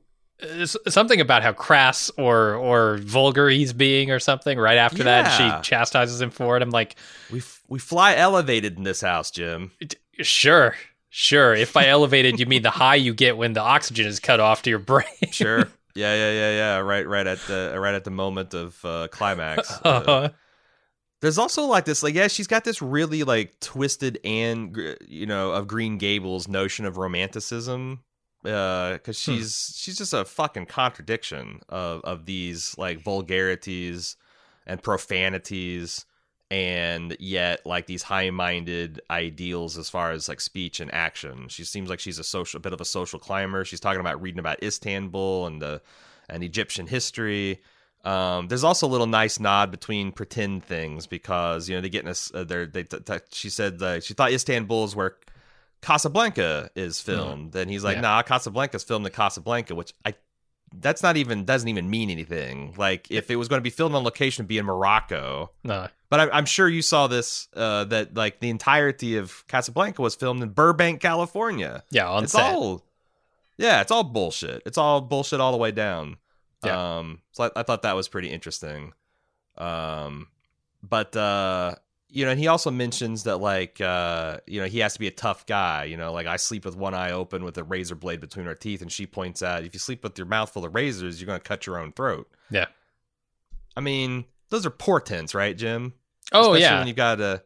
something 0.88 1.20
about 1.20 1.42
how 1.42 1.52
crass 1.52 2.10
or 2.18 2.54
or 2.54 2.98
vulgar 2.98 3.48
he's 3.48 3.72
being 3.72 4.10
or 4.10 4.18
something. 4.18 4.58
Right 4.58 4.78
after 4.78 5.02
that, 5.04 5.28
she 5.62 5.68
chastises 5.70 6.20
him 6.20 6.30
for 6.30 6.56
it. 6.56 6.62
I'm 6.62 6.70
like, 6.70 6.96
we 7.30 7.38
f- 7.40 7.62
we 7.68 7.78
fly 7.78 8.16
elevated 8.16 8.76
in 8.76 8.84
this 8.84 9.00
house 9.00 9.30
jim 9.30 9.70
"Sure, 10.20 10.74
sure. 11.08 11.54
If 11.54 11.72
by 11.72 11.86
elevated 11.88 12.38
you 12.40 12.46
mean 12.46 12.62
the 12.62 12.70
high 12.70 12.96
you 12.96 13.14
get 13.14 13.36
when 13.36 13.52
the 13.52 13.60
oxygen 13.62 14.06
is 14.06 14.20
cut 14.20 14.40
off 14.40 14.62
to 14.62 14.70
your 14.70 14.78
brain." 14.78 15.04
sure 15.30 15.58
yeah 15.94 16.14
yeah 16.14 16.30
yeah 16.32 16.50
yeah 16.52 16.78
right 16.78 17.06
right 17.06 17.26
at 17.26 17.38
the 17.46 17.74
right 17.78 17.94
at 17.94 18.04
the 18.04 18.10
moment 18.10 18.54
of 18.54 18.84
uh 18.84 19.08
climax 19.10 19.70
Uh, 19.84 19.88
Uh-huh. 19.88 20.28
There's 21.20 21.36
also 21.36 21.64
like 21.66 21.84
this, 21.84 22.02
like 22.02 22.14
yeah, 22.14 22.28
she's 22.28 22.46
got 22.46 22.64
this 22.64 22.80
really 22.80 23.24
like 23.24 23.60
twisted 23.60 24.18
and 24.24 24.74
you 25.06 25.26
know 25.26 25.52
of 25.52 25.66
Green 25.68 25.98
Gables 25.98 26.48
notion 26.48 26.86
of 26.86 26.96
romanticism, 26.96 28.02
because 28.42 29.00
Hmm. 29.24 29.34
she's 29.36 29.74
she's 29.76 29.98
just 29.98 30.12
a 30.12 30.24
fucking 30.24 30.66
contradiction 30.66 31.60
of 31.68 32.00
of 32.02 32.26
these 32.26 32.76
like 32.78 33.00
vulgarities 33.00 34.16
and 34.66 34.82
profanities, 34.82 36.04
and 36.50 37.16
yet 37.20 37.64
like 37.66 37.86
these 37.86 38.02
high 38.04 38.30
minded 38.30 39.00
ideals 39.10 39.76
as 39.78 39.90
far 39.90 40.12
as 40.12 40.28
like 40.28 40.40
speech 40.40 40.80
and 40.80 40.92
action. 40.94 41.48
She 41.48 41.64
seems 41.64 41.90
like 41.90 42.00
she's 42.00 42.18
a 42.18 42.24
social, 42.24 42.58
a 42.58 42.60
bit 42.60 42.72
of 42.72 42.80
a 42.80 42.84
social 42.84 43.18
climber. 43.18 43.64
She's 43.64 43.80
talking 43.80 44.00
about 44.00 44.20
reading 44.22 44.38
about 44.38 44.62
Istanbul 44.62 45.46
and 45.46 45.60
the 45.62 45.82
and 46.28 46.42
Egyptian 46.44 46.86
history. 46.86 47.60
Um, 48.04 48.48
there's 48.48 48.64
also 48.64 48.86
a 48.86 48.88
little 48.88 49.06
nice 49.06 49.38
nod 49.38 49.70
between 49.70 50.10
pretend 50.12 50.64
things 50.64 51.06
because 51.06 51.68
you 51.68 51.74
know 51.74 51.82
they 51.82 51.90
get 51.90 52.04
in 52.04 52.08
a, 52.08 52.38
uh, 52.38 52.44
they're, 52.44 52.66
they 52.66 52.84
t- 52.84 52.98
t- 53.00 53.14
she 53.30 53.50
said 53.50 53.82
uh, 53.82 54.00
she 54.00 54.14
thought 54.14 54.32
Istanbul 54.32 54.84
is 54.84 54.96
where 54.96 55.16
Casablanca 55.82 56.70
is 56.74 57.00
filmed, 57.00 57.54
and 57.56 57.70
he's 57.70 57.82
like, 57.84 57.96
Yeah. 57.96 58.00
nah, 58.02 58.22
Casablanca's 58.22 58.84
filmed 58.84 59.06
in 59.06 59.12
Casablanca, 59.12 59.74
which 59.74 59.92
I 60.04 60.14
that's 60.72 61.02
not 61.02 61.16
even 61.16 61.44
doesn't 61.44 61.68
even 61.68 61.90
mean 61.90 62.10
anything. 62.10 62.74
Like 62.76 63.10
if 63.10 63.28
it 63.30 63.34
was 63.36 63.48
going 63.48 63.58
to 63.58 63.62
be 63.64 63.70
filmed 63.70 63.94
on 63.96 64.04
location, 64.04 64.42
it'd 64.42 64.48
be 64.48 64.58
in 64.58 64.66
Morocco. 64.66 65.50
no, 65.64 65.88
But 66.10 66.20
I, 66.20 66.30
I'm 66.30 66.44
sure 66.46 66.68
you 66.68 66.80
saw 66.82 67.08
this 67.08 67.48
uh, 67.56 67.84
that 67.86 68.14
like 68.14 68.38
the 68.38 68.50
entirety 68.50 69.16
of 69.16 69.44
Casablanca 69.48 70.00
was 70.00 70.14
filmed 70.14 70.42
in 70.44 70.50
Burbank, 70.50 71.00
California 71.00 71.82
yeah, 71.90 72.08
on 72.08 72.22
it's 72.24 72.32
set. 72.34 72.54
all 72.54 72.84
yeah 73.58 73.80
it's 73.80 73.90
all 73.90 74.04
bullshit 74.04 74.62
it's 74.64 74.78
all 74.78 75.00
bullshit 75.00 75.40
all 75.40 75.50
the 75.52 75.58
way 75.58 75.70
down 75.72 76.16
Yeah. 76.64 76.98
um 76.98 77.20
so 77.32 77.44
I, 77.44 77.60
I 77.60 77.62
thought 77.64 77.82
that 77.82 77.94
was 77.96 78.06
pretty 78.08 78.30
interesting 78.30 78.92
um 79.58 80.28
but 80.88 81.14
uh 81.16 81.74
you 82.10 82.24
know, 82.24 82.32
and 82.32 82.40
he 82.40 82.48
also 82.48 82.70
mentions 82.70 83.24
that 83.24 83.38
like 83.38 83.80
uh, 83.80 84.38
you 84.46 84.60
know, 84.60 84.66
he 84.66 84.80
has 84.80 84.94
to 84.94 84.98
be 84.98 85.06
a 85.06 85.12
tough 85.12 85.46
guy, 85.46 85.84
you 85.84 85.96
know, 85.96 86.12
like 86.12 86.26
I 86.26 86.36
sleep 86.36 86.64
with 86.64 86.76
one 86.76 86.94
eye 86.94 87.12
open 87.12 87.44
with 87.44 87.56
a 87.58 87.64
razor 87.64 87.94
blade 87.94 88.20
between 88.20 88.46
our 88.46 88.54
teeth 88.54 88.82
and 88.82 88.90
she 88.90 89.06
points 89.06 89.42
out 89.42 89.64
if 89.64 89.74
you 89.74 89.80
sleep 89.80 90.02
with 90.02 90.18
your 90.18 90.26
mouth 90.26 90.50
full 90.50 90.64
of 90.64 90.74
razors, 90.74 91.20
you're 91.20 91.26
going 91.26 91.40
to 91.40 91.48
cut 91.48 91.66
your 91.66 91.78
own 91.78 91.92
throat. 91.92 92.28
Yeah. 92.50 92.66
I 93.76 93.80
mean, 93.80 94.24
those 94.48 94.66
are 94.66 94.70
portents, 94.70 95.34
right, 95.34 95.56
Jim? 95.56 95.94
Oh 96.32 96.54
Especially 96.54 96.60
yeah, 96.62 96.78
when 96.78 96.88
you 96.88 96.94
got 96.94 97.20
a 97.20 97.42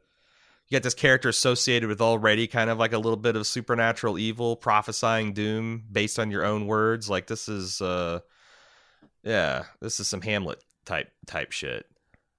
you 0.69 0.77
got 0.77 0.83
this 0.83 0.95
character 0.95 1.29
associated 1.29 1.89
with 1.89 2.01
already 2.01 2.47
kind 2.47 2.71
of 2.71 2.79
like 2.79 2.93
a 2.93 2.99
little 2.99 3.19
bit 3.19 3.37
of 3.37 3.47
supernatural 3.47 4.19
evil, 4.19 4.57
prophesying 4.57 5.33
doom 5.35 5.85
based 5.93 6.19
on 6.19 6.31
your 6.31 6.45
own 6.45 6.67
words. 6.67 7.09
Like 7.11 7.27
this 7.27 7.49
is 7.49 7.81
uh 7.81 8.21
yeah, 9.23 9.65
this 9.81 10.01
is 10.01 10.09
some 10.09 10.23
Hamlet 10.23 10.63
type 10.85 11.11
type 11.27 11.53
shit. 11.53 11.87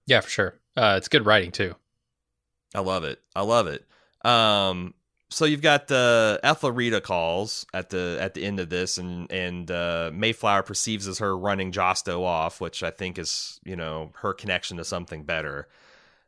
yeah, 0.05 0.21
for 0.21 0.29
sure. 0.29 0.59
Uh, 0.77 0.95
it's 0.97 1.07
good 1.07 1.25
writing 1.25 1.51
too. 1.51 1.73
I 2.75 2.81
love 2.81 3.03
it. 3.03 3.19
I 3.35 3.41
love 3.41 3.67
it. 3.67 3.85
Um 4.23 4.93
so 5.29 5.45
you've 5.45 5.61
got 5.61 5.87
the 5.87 6.39
uh, 6.43 6.47
Ethelrida 6.47 7.01
calls 7.01 7.65
at 7.73 7.89
the 7.89 8.17
at 8.21 8.35
the 8.35 8.45
end 8.45 8.59
of 8.59 8.69
this, 8.69 8.97
and 8.97 9.29
and 9.31 9.69
uh, 9.69 10.11
Mayflower 10.13 10.63
perceives 10.63 11.07
as 11.07 11.19
her 11.19 11.35
running 11.37 11.71
Josto 11.71 12.21
off, 12.21 12.61
which 12.61 12.83
I 12.83 12.91
think 12.91 13.17
is 13.17 13.59
you 13.65 13.75
know 13.75 14.11
her 14.21 14.33
connection 14.33 14.77
to 14.77 14.85
something 14.85 15.23
better. 15.23 15.67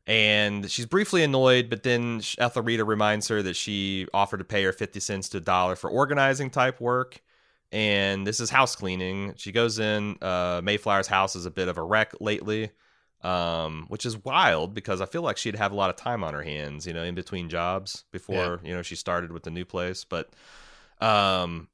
And 0.08 0.70
she's 0.72 0.86
briefly 0.86 1.24
annoyed, 1.24 1.70
but 1.70 1.84
then 1.84 2.22
Ethelrida 2.40 2.86
reminds 2.86 3.28
her 3.28 3.42
that 3.44 3.56
she 3.56 4.08
offered 4.14 4.38
to 4.38 4.46
pay 4.46 4.64
her 4.64 4.74
fifty 4.74 5.00
cents 5.00 5.30
to 5.30 5.38
a 5.38 5.42
dollar 5.42 5.76
for 5.76 5.90
organizing 5.90 6.50
type 6.50 6.82
work, 6.82 7.22
and 7.72 8.26
this 8.26 8.40
is 8.40 8.50
house 8.50 8.76
cleaning. 8.76 9.36
She 9.38 9.52
goes 9.52 9.80
in. 9.80 10.18
Uh, 10.22 10.62
Mayflower's 10.62 11.08
house 11.08 11.36
is 11.36 11.46
a 11.46 11.52
bit 11.52 11.68
of 11.68 11.78
a 11.78 11.84
wreck 11.84 12.14
lately 12.20 12.72
um, 13.24 13.86
which 13.88 14.06
is 14.06 14.24
wild 14.24 14.74
because 14.74 15.02
I 15.02 15.06
feel 15.06 15.22
like 15.24 15.38
she'd 15.38 15.56
have 15.56 15.72
a 15.72 15.76
lot 15.76 15.90
of 15.90 15.96
time 15.96 16.24
on 16.24 16.34
her 16.34 16.44
hands, 16.44 16.86
you 16.86 16.94
know, 16.94 17.04
in 17.04 17.16
between 17.16 17.50
jobs 17.50 18.06
before 18.12 18.60
you 18.64 18.74
know 18.76 18.82
she 18.82 18.96
started 18.96 19.32
with 19.32 19.44
the 19.44 19.52
new 19.52 19.66
place. 19.66 20.04
But 20.04 20.30
um, 21.02 21.68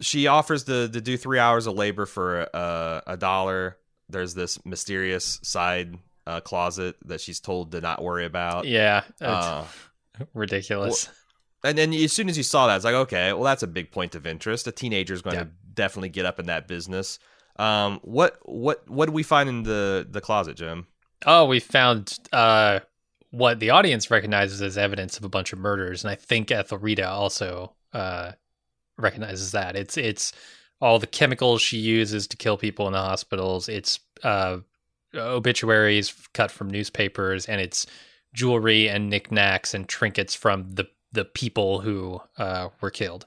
she 0.00 0.26
offers 0.26 0.64
to 0.64 0.88
to 0.88 1.00
do 1.00 1.16
three 1.16 1.38
hours 1.38 1.66
of 1.66 1.74
labor 1.74 2.06
for 2.06 2.48
uh, 2.54 3.00
a 3.06 3.16
dollar. 3.16 3.76
There's 4.08 4.34
this 4.34 4.64
mysterious 4.64 5.38
side 5.42 5.96
uh, 6.26 6.40
closet 6.40 6.96
that 7.04 7.20
she's 7.20 7.40
told 7.40 7.72
to 7.72 7.80
not 7.80 8.02
worry 8.02 8.24
about. 8.24 8.64
Yeah, 8.66 9.02
Uh, 9.20 9.64
ridiculous. 10.34 11.08
and 11.64 11.76
then 11.78 11.92
as 11.92 12.12
soon 12.12 12.28
as 12.28 12.36
you 12.36 12.42
saw 12.42 12.66
that, 12.66 12.76
it's 12.76 12.84
like, 12.84 12.94
okay, 12.94 13.32
well, 13.32 13.44
that's 13.44 13.62
a 13.62 13.66
big 13.68 13.90
point 13.90 14.14
of 14.14 14.26
interest. 14.26 14.66
A 14.66 14.72
teenager 14.72 15.14
is 15.14 15.22
going 15.22 15.36
Yeah. 15.36 15.44
to 15.44 15.50
definitely 15.74 16.08
get 16.08 16.26
up 16.26 16.38
in 16.40 16.46
that 16.46 16.66
business. 16.66 17.18
Um, 17.56 18.00
what 18.02 18.38
what 18.42 18.88
what 18.88 19.06
do 19.06 19.12
we 19.12 19.22
find 19.22 19.48
in 19.48 19.62
the 19.64 20.06
the 20.08 20.20
closet, 20.20 20.56
Jim? 20.56 20.86
Oh, 21.26 21.44
we 21.46 21.60
found 21.60 22.18
uh, 22.32 22.80
what 23.30 23.60
the 23.60 23.70
audience 23.70 24.10
recognizes 24.10 24.62
as 24.62 24.78
evidence 24.78 25.18
of 25.18 25.24
a 25.24 25.28
bunch 25.28 25.52
of 25.52 25.58
murders, 25.58 26.02
and 26.02 26.10
I 26.10 26.14
think 26.14 26.50
Ethelrida 26.50 27.08
also 27.08 27.74
uh, 27.92 28.32
recognizes 28.98 29.52
that. 29.52 29.76
It's 29.76 29.96
it's 29.96 30.32
all 30.80 30.98
the 30.98 31.06
chemicals 31.06 31.60
she 31.60 31.76
uses 31.76 32.26
to 32.28 32.36
kill 32.36 32.56
people 32.56 32.86
in 32.86 32.92
the 32.92 32.98
hospitals. 32.98 33.68
It's 33.68 34.00
uh, 34.22 34.58
obituaries 35.14 36.14
cut 36.32 36.50
from 36.50 36.70
newspapers, 36.70 37.46
and 37.46 37.60
it's 37.60 37.86
jewelry 38.32 38.88
and 38.88 39.10
knickknacks 39.10 39.74
and 39.74 39.88
trinkets 39.88 40.34
from 40.34 40.70
the 40.70 40.88
the 41.12 41.24
people 41.24 41.80
who 41.80 42.20
uh, 42.38 42.68
were 42.80 42.90
killed. 42.90 43.26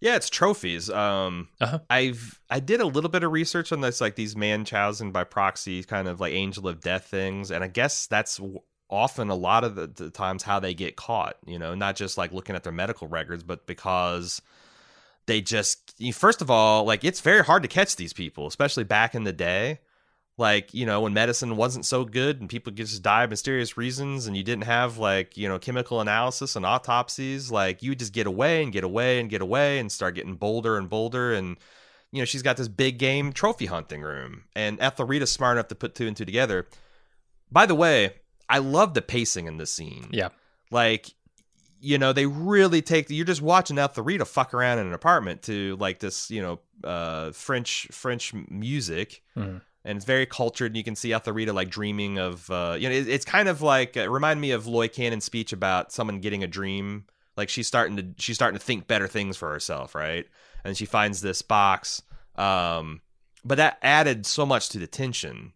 Yeah, 0.00 0.16
it's 0.16 0.30
trophies. 0.30 0.88
Um, 0.88 1.48
Uh-huh. 1.60 1.80
I've 1.90 2.40
I 2.48 2.60
did 2.60 2.80
a 2.80 2.86
little 2.86 3.10
bit 3.10 3.22
of 3.22 3.32
research 3.32 3.70
on 3.70 3.80
this, 3.82 4.00
like 4.00 4.16
these 4.16 4.34
Munchausen 4.34 5.12
by 5.12 5.24
proxy, 5.24 5.82
kind 5.84 6.08
of 6.08 6.20
like 6.20 6.32
angel 6.32 6.66
of 6.68 6.80
death 6.80 7.04
things, 7.06 7.50
and 7.50 7.62
I 7.62 7.68
guess 7.68 8.06
that's 8.06 8.40
often 8.88 9.28
a 9.30 9.34
lot 9.36 9.62
of 9.62 9.76
the, 9.76 9.86
the 9.86 10.10
times 10.10 10.42
how 10.42 10.58
they 10.58 10.74
get 10.74 10.96
caught. 10.96 11.36
You 11.46 11.58
know, 11.58 11.74
not 11.74 11.96
just 11.96 12.16
like 12.18 12.32
looking 12.32 12.56
at 12.56 12.64
their 12.64 12.72
medical 12.72 13.08
records, 13.08 13.42
but 13.42 13.66
because 13.66 14.40
they 15.26 15.40
just 15.42 15.94
first 16.14 16.40
of 16.40 16.50
all, 16.50 16.84
like 16.84 17.04
it's 17.04 17.20
very 17.20 17.44
hard 17.44 17.62
to 17.62 17.68
catch 17.68 17.96
these 17.96 18.12
people, 18.14 18.46
especially 18.46 18.84
back 18.84 19.14
in 19.14 19.24
the 19.24 19.32
day. 19.32 19.80
Like 20.38 20.72
you 20.72 20.86
know 20.86 21.02
when 21.02 21.12
medicine 21.12 21.56
wasn't 21.56 21.84
so 21.84 22.04
good 22.04 22.40
and 22.40 22.48
people 22.48 22.72
just 22.72 23.02
die 23.02 23.24
of 23.24 23.30
mysterious 23.30 23.76
reasons, 23.76 24.26
and 24.26 24.36
you 24.36 24.42
didn't 24.42 24.64
have 24.64 24.96
like 24.96 25.36
you 25.36 25.48
know 25.48 25.58
chemical 25.58 26.00
analysis 26.00 26.56
and 26.56 26.64
autopsies. 26.64 27.50
Like 27.50 27.82
you 27.82 27.90
would 27.90 27.98
just 27.98 28.12
get 28.14 28.26
away 28.26 28.62
and 28.62 28.72
get 28.72 28.84
away 28.84 29.20
and 29.20 29.28
get 29.28 29.42
away 29.42 29.78
and 29.78 29.92
start 29.92 30.14
getting 30.14 30.36
bolder 30.36 30.78
and 30.78 30.88
bolder. 30.88 31.34
And 31.34 31.58
you 32.10 32.20
know 32.20 32.24
she's 32.24 32.42
got 32.42 32.56
this 32.56 32.68
big 32.68 32.98
game 32.98 33.32
trophy 33.32 33.66
hunting 33.66 34.00
room, 34.00 34.44
and 34.56 34.80
Ethelrida's 34.80 35.30
smart 35.30 35.56
enough 35.56 35.68
to 35.68 35.74
put 35.74 35.94
two 35.94 36.06
and 36.06 36.16
two 36.16 36.24
together. 36.24 36.66
By 37.52 37.66
the 37.66 37.74
way, 37.74 38.14
I 38.48 38.58
love 38.58 38.94
the 38.94 39.02
pacing 39.02 39.46
in 39.46 39.58
this 39.58 39.70
scene 39.70 40.08
Yeah, 40.10 40.28
like 40.70 41.12
you 41.80 41.98
know 41.98 42.12
they 42.12 42.26
really 42.26 42.82
take 42.82 43.10
you're 43.10 43.24
just 43.26 43.42
watching 43.42 43.78
Ethelrida 43.78 44.24
fuck 44.24 44.54
around 44.54 44.78
in 44.78 44.86
an 44.86 44.92
apartment 44.94 45.42
to 45.42 45.76
like 45.76 45.98
this 45.98 46.30
you 46.30 46.40
know 46.40 46.60
uh 46.84 47.32
french 47.32 47.88
french 47.90 48.32
music 48.48 49.22
Mhm. 49.36 49.60
And 49.90 49.96
it's 49.96 50.06
very 50.06 50.24
cultured 50.24 50.70
and 50.70 50.76
you 50.76 50.84
can 50.84 50.94
see 50.94 51.12
Ethelrida 51.12 51.52
like 51.52 51.68
dreaming 51.68 52.16
of 52.16 52.48
uh 52.48 52.76
you 52.78 52.88
know 52.88 52.94
it, 52.94 53.08
it's 53.08 53.24
kind 53.24 53.48
of 53.48 53.60
like 53.60 53.96
it 53.96 54.08
remind 54.08 54.40
me 54.40 54.52
of 54.52 54.68
Loy 54.68 54.86
Cannon's 54.86 55.24
speech 55.24 55.52
about 55.52 55.90
someone 55.90 56.20
getting 56.20 56.44
a 56.44 56.46
dream. 56.46 57.06
Like 57.36 57.48
she's 57.48 57.66
starting 57.66 57.96
to 57.96 58.06
she's 58.16 58.36
starting 58.36 58.56
to 58.56 58.64
think 58.64 58.86
better 58.86 59.08
things 59.08 59.36
for 59.36 59.50
herself 59.50 59.96
right? 59.96 60.26
And 60.64 60.76
she 60.76 60.86
finds 60.86 61.22
this 61.22 61.42
box 61.42 62.02
um 62.36 63.00
but 63.44 63.56
that 63.56 63.78
added 63.82 64.26
so 64.26 64.46
much 64.46 64.68
to 64.68 64.78
the 64.78 64.86
tension. 64.86 65.54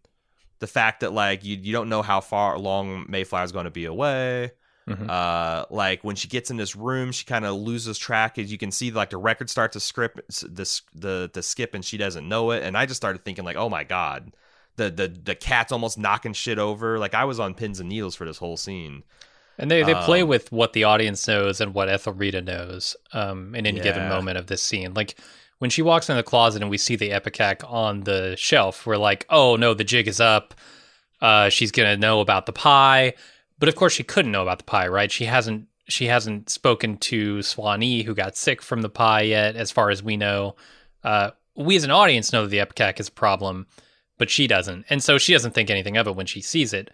The 0.59 0.67
fact 0.67 0.99
that 0.99 1.13
like 1.13 1.45
you 1.45 1.55
you 1.55 1.71
don't 1.71 1.87
know 1.87 2.01
how 2.01 2.19
far 2.19 2.59
long 2.59 3.05
Mayflower's 3.07 3.53
going 3.53 3.65
to 3.65 3.71
be 3.71 3.85
away 3.85 4.51
Mhm. 4.87 5.09
uh 5.09 5.65
like 5.71 6.03
when 6.03 6.15
she 6.15 6.27
gets 6.27 6.51
in 6.51 6.57
this 6.57 6.75
room 6.75 7.11
she 7.11 7.25
kind 7.25 7.43
of 7.43 7.55
loses 7.55 7.97
track 7.97 8.37
as 8.37 8.51
you 8.51 8.57
can 8.59 8.69
see 8.69 8.91
like 8.91 9.09
the 9.09 9.17
record 9.17 9.49
starts 9.49 9.73
to 9.73 9.79
script 9.79 10.21
this 10.47 10.83
the 10.93 11.27
the 11.33 11.41
skip 11.41 11.73
and 11.73 11.83
she 11.83 11.97
doesn't 11.97 12.29
know 12.29 12.51
it 12.51 12.61
and 12.61 12.77
i 12.77 12.85
just 12.85 12.97
started 12.97 13.25
thinking 13.25 13.43
like 13.43 13.55
oh 13.55 13.67
my 13.67 13.83
god 13.83 14.31
the 14.75 14.91
the 14.91 15.07
the 15.07 15.33
cat's 15.33 15.71
almost 15.71 15.97
knocking 15.97 16.33
shit 16.33 16.59
over 16.59 16.99
like 16.99 17.15
i 17.15 17.25
was 17.25 17.39
on 17.39 17.55
pins 17.55 17.79
and 17.79 17.89
needles 17.89 18.13
for 18.13 18.25
this 18.25 18.37
whole 18.37 18.57
scene 18.57 19.01
and 19.57 19.71
they 19.71 19.81
they 19.81 19.95
play 19.95 20.21
Um, 20.21 20.27
with 20.27 20.51
what 20.51 20.73
the 20.73 20.83
audience 20.83 21.27
knows 21.27 21.59
and 21.61 21.73
what 21.73 21.89
Ethelrida 21.89 22.41
knows 22.41 22.95
um, 23.13 23.55
in 23.55 23.65
any 23.65 23.79
given 23.79 24.07
moment 24.09 24.37
of 24.37 24.47
this 24.47 24.61
scene. 24.61 24.93
Like 24.93 25.15
when 25.59 25.69
she 25.69 25.81
walks 25.81 26.09
in 26.09 26.17
the 26.17 26.23
closet 26.23 26.61
and 26.61 26.69
we 26.69 26.77
see 26.77 26.97
the 26.97 27.11
ipecac 27.11 27.63
on 27.63 28.01
the 28.01 28.35
shelf, 28.37 28.85
we're 28.85 28.97
like, 28.97 29.25
oh 29.29 29.55
no, 29.55 29.73
the 29.73 29.85
jig 29.85 30.09
is 30.09 30.19
up. 30.19 30.53
Uh, 31.21 31.47
she's 31.47 31.71
gonna 31.71 31.95
know 31.95 32.19
about 32.19 32.45
the 32.47 32.51
pie, 32.51 33.13
but 33.59 33.69
of 33.69 33.75
course 33.75 33.93
she 33.93 34.03
couldn't 34.03 34.31
know 34.31 34.41
about 34.41 34.59
the 34.59 34.63
pie, 34.63 34.87
right? 34.87 35.11
She 35.11 35.25
hasn't 35.25 35.67
she 35.87 36.07
hasn't 36.07 36.49
spoken 36.49 36.97
to 36.97 37.41
Swanee, 37.41 38.03
who 38.03 38.15
got 38.15 38.35
sick 38.35 38.61
from 38.61 38.81
the 38.81 38.89
pie 38.89 39.21
yet, 39.21 39.55
as 39.55 39.71
far 39.71 39.89
as 39.89 40.01
we 40.01 40.17
know. 40.17 40.55
Uh, 41.03 41.31
we 41.55 41.75
as 41.75 41.83
an 41.83 41.91
audience 41.91 42.33
know 42.33 42.41
that 42.41 42.49
the 42.49 42.59
ipecac 42.59 42.99
is 42.99 43.07
a 43.07 43.11
problem, 43.11 43.67
but 44.17 44.29
she 44.29 44.47
doesn't, 44.47 44.85
and 44.89 45.03
so 45.03 45.17
she 45.17 45.33
doesn't 45.33 45.51
think 45.51 45.69
anything 45.69 45.97
of 45.97 46.07
it 46.07 46.15
when 46.15 46.25
she 46.25 46.41
sees 46.41 46.73
it. 46.73 46.89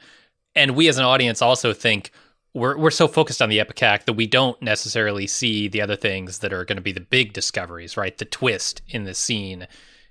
And 0.55 0.75
we 0.75 0.89
as 0.89 0.97
an 0.97 1.05
audience 1.05 1.41
also 1.41 1.73
think 1.73 2.11
we're 2.53 2.77
we're 2.77 2.91
so 2.91 3.07
focused 3.07 3.41
on 3.41 3.49
the 3.49 3.59
ipecac 3.59 4.05
that 4.05 4.13
we 4.13 4.27
don't 4.27 4.61
necessarily 4.61 5.25
see 5.25 5.67
the 5.67 5.81
other 5.81 5.95
things 5.95 6.39
that 6.39 6.53
are 6.53 6.65
going 6.65 6.75
to 6.75 6.81
be 6.81 6.91
the 6.91 6.99
big 6.99 7.33
discoveries, 7.33 7.95
right? 7.95 8.17
The 8.17 8.25
twist 8.25 8.81
in 8.89 9.05
the 9.05 9.13
scene 9.13 9.67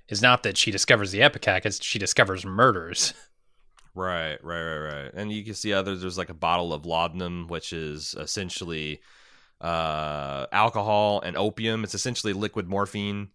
is 0.07 0.21
not 0.21 0.43
that 0.43 0.57
she 0.57 0.71
discovers 0.71 1.11
the 1.11 1.19
ipecac; 1.19 1.65
it's 1.65 1.83
she 1.83 1.99
discovers 1.99 2.45
murders. 2.45 3.13
Right, 3.93 4.41
right, 4.43 4.63
right, 4.63 4.93
right. 5.03 5.11
And 5.13 5.31
you 5.31 5.43
can 5.43 5.53
see 5.53 5.73
others. 5.73 6.01
There's 6.01 6.17
like 6.17 6.29
a 6.29 6.33
bottle 6.33 6.73
of 6.73 6.85
laudanum, 6.85 7.47
which 7.47 7.73
is 7.73 8.15
essentially 8.17 9.01
uh, 9.59 10.45
alcohol 10.51 11.21
and 11.21 11.35
opium. 11.35 11.83
It's 11.83 11.95
essentially 11.95 12.33
liquid 12.33 12.67
morphine. 12.67 13.29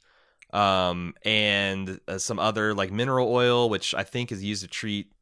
Um, 0.52 1.14
and 1.24 2.00
uh, 2.08 2.18
some 2.18 2.38
other 2.38 2.72
like 2.72 2.90
mineral 2.90 3.30
oil, 3.30 3.68
which 3.68 3.94
I 3.94 4.02
think 4.02 4.32
is 4.32 4.42
used 4.42 4.62
to 4.62 4.68
treat 4.68 5.12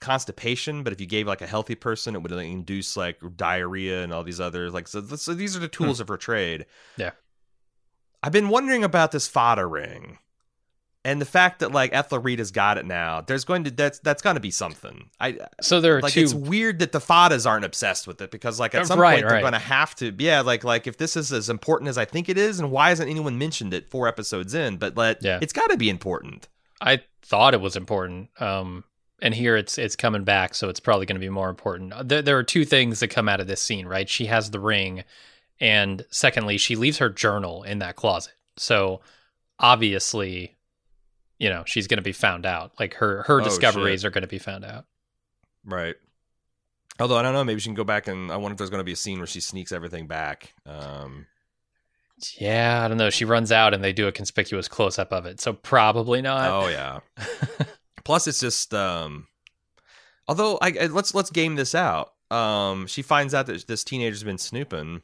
constipation. 0.00 0.84
But 0.84 0.92
if 0.92 1.00
you 1.00 1.06
gave 1.06 1.26
like 1.26 1.40
a 1.42 1.46
healthy 1.46 1.74
person, 1.74 2.14
it 2.14 2.22
would 2.22 2.30
like, 2.30 2.46
induce 2.46 2.96
like 2.96 3.18
diarrhea 3.36 4.04
and 4.04 4.12
all 4.12 4.22
these 4.22 4.40
others. 4.40 4.72
Like 4.72 4.86
so, 4.86 5.02
so 5.02 5.34
these 5.34 5.56
are 5.56 5.60
the 5.60 5.68
tools 5.68 5.98
of 5.98 6.08
her 6.08 6.16
trade. 6.16 6.66
Yeah. 6.96 7.12
I've 8.22 8.32
been 8.32 8.48
wondering 8.48 8.84
about 8.84 9.12
this 9.12 9.28
Fadda 9.28 9.70
ring 9.70 10.18
and 11.06 11.20
the 11.20 11.24
fact 11.26 11.60
that 11.60 11.70
like 11.70 11.92
Ethelrida's 11.92 12.50
got 12.50 12.78
it 12.78 12.84
now, 12.84 13.20
there's 13.20 13.44
going 13.44 13.62
to 13.64 13.70
that's 13.70 14.00
that's 14.00 14.22
going 14.22 14.34
to 14.34 14.40
be 14.40 14.50
something. 14.50 15.08
I 15.20 15.38
So 15.60 15.80
there 15.80 15.96
are 15.98 16.00
like 16.02 16.12
two. 16.14 16.20
it's 16.22 16.34
weird 16.34 16.80
that 16.80 16.90
the 16.90 16.98
Faddas 16.98 17.48
aren't 17.48 17.64
obsessed 17.64 18.08
with 18.08 18.20
it 18.20 18.30
because 18.32 18.58
like 18.58 18.74
Uh, 18.74 18.78
at 18.78 18.86
some 18.88 18.98
right, 18.98 19.14
point 19.22 19.28
they're 19.28 19.40
going 19.40 19.52
to 19.52 19.58
have 19.60 19.94
to. 19.96 20.12
Yeah, 20.18 20.40
like 20.40 20.64
like 20.64 20.86
if 20.88 20.96
this 20.98 21.16
is 21.16 21.32
as 21.32 21.48
important 21.48 21.88
as 21.88 21.96
I 21.96 22.04
think 22.06 22.28
it 22.28 22.36
is, 22.36 22.58
and 22.58 22.72
why 22.72 22.88
hasn't 22.88 23.08
anyone 23.08 23.38
mentioned 23.38 23.72
it 23.72 23.88
four 23.88 24.08
episodes 24.08 24.52
in? 24.52 24.78
But 24.78 24.96
like, 24.96 25.18
Yeah. 25.20 25.38
it's 25.40 25.52
got 25.52 25.70
to 25.70 25.76
be 25.76 25.88
important. 25.88 26.48
I 26.80 27.02
thought 27.22 27.54
it 27.54 27.60
was 27.60 27.76
important. 27.76 28.28
Um, 28.40 28.82
and 29.22 29.32
here 29.32 29.56
it's 29.56 29.78
it's 29.78 29.94
coming 29.96 30.24
back, 30.24 30.54
so 30.54 30.68
it's 30.68 30.80
probably 30.80 31.06
going 31.06 31.16
to 31.20 31.26
be 31.26 31.30
more 31.30 31.48
important. 31.48 31.94
There, 32.08 32.20
there 32.20 32.36
are 32.36 32.42
two 32.42 32.64
things 32.64 32.98
that 33.00 33.08
come 33.08 33.28
out 33.28 33.40
of 33.40 33.46
this 33.46 33.62
scene, 33.62 33.86
right? 33.86 34.08
She 34.08 34.26
has 34.26 34.50
the 34.50 34.60
ring, 34.60 35.04
and 35.60 36.04
secondly, 36.10 36.58
she 36.58 36.74
leaves 36.76 36.98
her 36.98 37.08
journal 37.08 37.62
in 37.62 37.78
that 37.78 37.94
closet. 37.96 38.34
So 38.56 39.00
obviously, 39.58 40.55
you 41.38 41.48
know, 41.48 41.62
she's 41.66 41.86
going 41.86 41.98
to 41.98 42.02
be 42.02 42.12
found 42.12 42.46
out. 42.46 42.72
Like 42.78 42.94
her 42.94 43.22
her 43.24 43.40
Oh, 43.40 43.44
discoveries 43.44 44.04
are 44.04 44.10
going 44.10 44.22
to 44.22 44.28
be 44.28 44.38
found 44.38 44.64
out. 44.64 44.84
Right. 45.64 45.96
Although 46.98 47.16
I 47.18 47.22
don't 47.22 47.34
know, 47.34 47.44
maybe 47.44 47.60
she 47.60 47.68
can 47.68 47.74
go 47.74 47.84
back 47.84 48.08
and 48.08 48.30
I 48.32 48.36
wonder 48.36 48.52
if 48.54 48.58
there's 48.58 48.70
going 48.70 48.80
to 48.80 48.84
be 48.84 48.92
a 48.92 48.96
scene 48.96 49.18
where 49.18 49.26
she 49.26 49.40
sneaks 49.40 49.70
everything 49.72 50.06
back. 50.06 50.54
Um, 50.64 51.26
Yeah, 52.38 52.82
I 52.84 52.88
don't 52.88 52.96
know. 52.96 53.10
She 53.10 53.24
runs 53.26 53.52
out 53.52 53.74
and 53.74 53.84
they 53.84 53.92
do 53.92 54.08
a 54.08 54.12
conspicuous 54.12 54.66
close 54.68 54.98
up 54.98 55.12
of 55.12 55.26
it. 55.26 55.40
So 55.40 55.52
probably 55.52 56.22
not. 56.22 56.50
oh 56.50 56.68
yeah. 56.68 57.00
Plus, 58.04 58.26
it's 58.26 58.40
just. 58.40 58.72
Um, 58.72 59.26
although 60.28 60.58
I, 60.62 60.68
I- 60.80 60.86
let's 60.86 61.14
let's 61.14 61.30
game 61.30 61.56
this 61.56 61.74
out. 61.74 62.12
Um, 62.30 62.86
she 62.86 63.02
finds 63.02 63.34
out 63.34 63.46
that 63.46 63.66
this 63.66 63.84
teenager's 63.84 64.24
been 64.24 64.38
snooping. 64.38 65.02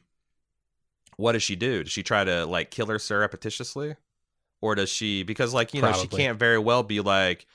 What 1.17 1.33
does 1.33 1.43
she 1.43 1.55
do? 1.55 1.83
Does 1.83 1.91
she 1.91 2.01
try 2.03 2.23
to 2.23 2.45
like 2.45 2.71
kill 2.71 2.87
her 2.87 2.97
surreptitiously, 2.97 3.95
or 4.63 4.75
does 4.75 4.89
she? 4.89 5.23
Because 5.23 5.53
like 5.53 5.73
you 5.73 5.81
know 5.81 5.91
she 5.91 6.07
can't 6.17 6.39
very 6.39 6.57
well 6.57 6.83
be 6.83 7.01
like, 7.01 7.45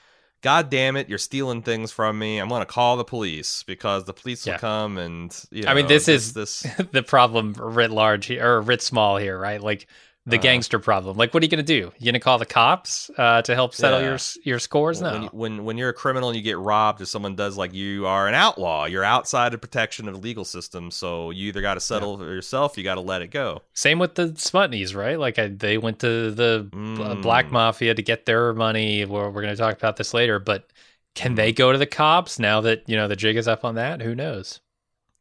God 0.42 0.68
damn 0.68 0.94
it, 0.94 1.08
you're 1.08 1.16
stealing 1.18 1.62
things 1.62 1.90
from 1.90 2.18
me. 2.18 2.38
I'm 2.38 2.48
gonna 2.50 2.66
call 2.66 2.98
the 2.98 3.04
police 3.04 3.62
because 3.62 4.04
the 4.04 4.12
police 4.12 4.44
will 4.44 4.52
come 4.58 4.98
and 4.98 5.34
you 5.50 5.62
know, 5.62 5.70
I 5.70 5.74
mean, 5.74 5.86
this 5.86 6.06
is- 6.06 6.34
this. 6.34 6.66
the 6.92 7.02
problem 7.02 7.54
writ 7.58 7.90
large 7.90 8.26
here, 8.26 8.46
or 8.46 8.60
writ 8.60 8.82
small 8.82 9.16
here, 9.16 9.38
right? 9.38 9.60
Like 9.60 9.86
the 10.28 10.36
Uh-huh. 10.36 10.42
gangster 10.42 10.78
problem. 10.78 11.16
Like, 11.16 11.32
what 11.32 11.42
are 11.42 11.46
you 11.46 11.50
going 11.50 11.64
to 11.64 11.80
do? 11.80 11.90
You 11.98 12.04
going 12.04 12.14
to 12.14 12.20
call 12.20 12.38
the 12.38 12.46
cops 12.46 13.10
uh, 13.16 13.42
to 13.42 13.54
help 13.54 13.74
settle 13.74 14.00
Yeah. 14.00 14.08
your 14.10 14.18
your 14.44 14.58
scores? 14.58 15.00
No. 15.00 15.10
When, 15.12 15.22
when 15.32 15.64
when 15.64 15.78
you're 15.78 15.88
a 15.88 15.94
criminal 15.94 16.28
and 16.28 16.36
you 16.36 16.42
get 16.42 16.58
robbed, 16.58 17.00
if 17.00 17.08
someone 17.08 17.34
does 17.34 17.56
like 17.56 17.72
you 17.72 18.06
are 18.06 18.28
an 18.28 18.34
outlaw, 18.34 18.84
you're 18.84 19.04
outside 19.04 19.52
the 19.52 19.58
protection 19.58 20.06
of 20.08 20.14
the 20.14 20.20
legal 20.20 20.44
system. 20.44 20.90
So 20.90 21.30
you 21.30 21.48
either 21.48 21.62
got 21.62 21.74
to 21.74 21.80
settle 21.80 22.18
for 22.18 22.24
yourself, 22.24 22.76
you 22.76 22.84
got 22.84 22.96
to 22.96 23.00
let 23.00 23.22
it 23.22 23.28
go. 23.28 23.62
Same 23.74 23.98
with 23.98 24.14
the 24.16 24.28
Smutnys, 24.28 24.94
right? 24.94 25.18
Like 25.18 25.38
I, 25.38 25.48
they 25.48 25.78
went 25.78 25.98
to 26.00 26.30
the 26.30 26.68
uh, 26.72 26.76
Mm. 26.76 27.22
black 27.22 27.50
mafia 27.50 27.94
to 27.94 28.02
get 28.02 28.26
their 28.26 28.52
money. 28.52 29.04
We're, 29.04 29.30
we're 29.30 29.42
going 29.42 29.54
to 29.54 29.60
talk 29.60 29.76
about 29.76 29.96
this 29.96 30.12
later, 30.12 30.38
but 30.38 30.70
can 31.14 31.32
Mm. 31.32 31.36
they 31.36 31.52
go 31.52 31.72
to 31.72 31.78
the 31.78 31.86
cops 31.86 32.38
now 32.38 32.60
that 32.60 32.82
you 32.86 32.96
know 32.96 33.08
the 33.08 33.16
jig 33.16 33.36
is 33.36 33.48
up 33.48 33.64
on 33.64 33.74
that? 33.76 34.02
Who 34.02 34.14
knows? 34.14 34.60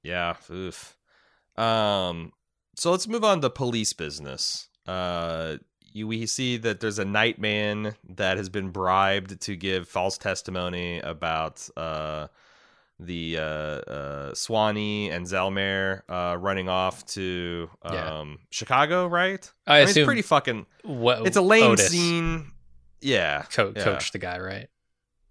Yeah, 0.04 0.36
oof. 0.52 0.96
Um, 1.58 2.34
so 2.76 2.92
let's 2.92 3.08
move 3.08 3.24
on 3.24 3.42
to 3.42 3.50
police 3.50 3.94
business. 3.94 4.70
Uh, 4.88 5.58
you, 5.94 6.08
we 6.08 6.26
see 6.26 6.58
that 6.58 6.80
there's 6.80 7.00
a 7.00 7.06
nightman 7.06 7.96
that 8.08 8.38
has 8.38 8.50
been 8.50 8.70
bribed 8.70 9.40
to 9.42 9.56
give 9.56 9.88
false 9.88 10.18
testimony 10.18 11.00
about 11.00 11.68
uh 11.76 12.28
the 13.00 13.38
uh, 13.38 13.42
uh 13.42 14.34
Swanee 14.34 15.10
and 15.12 15.26
Zelmare 15.26 16.02
uh 16.10 16.36
running 16.38 16.68
off 16.70 17.06
to 17.08 17.70
um 17.84 17.94
Yeah. 17.94 18.36
Chicago, 18.50 19.08
right? 19.08 19.52
I, 19.66 19.80
mean, 19.82 19.90
it's 19.90 20.04
pretty 20.06 20.22
fucking. 20.24 20.66
what, 20.84 21.26
It's 21.28 21.38
a 21.38 21.42
lame 21.42 21.76
Odis 21.76 21.90
scene. 21.90 22.52
Yeah, 23.02 23.44
Co- 23.52 23.74
yeah. 23.76 23.84
coached 23.84 24.14
the 24.14 24.20
guy, 24.20 24.40
right? 24.40 24.68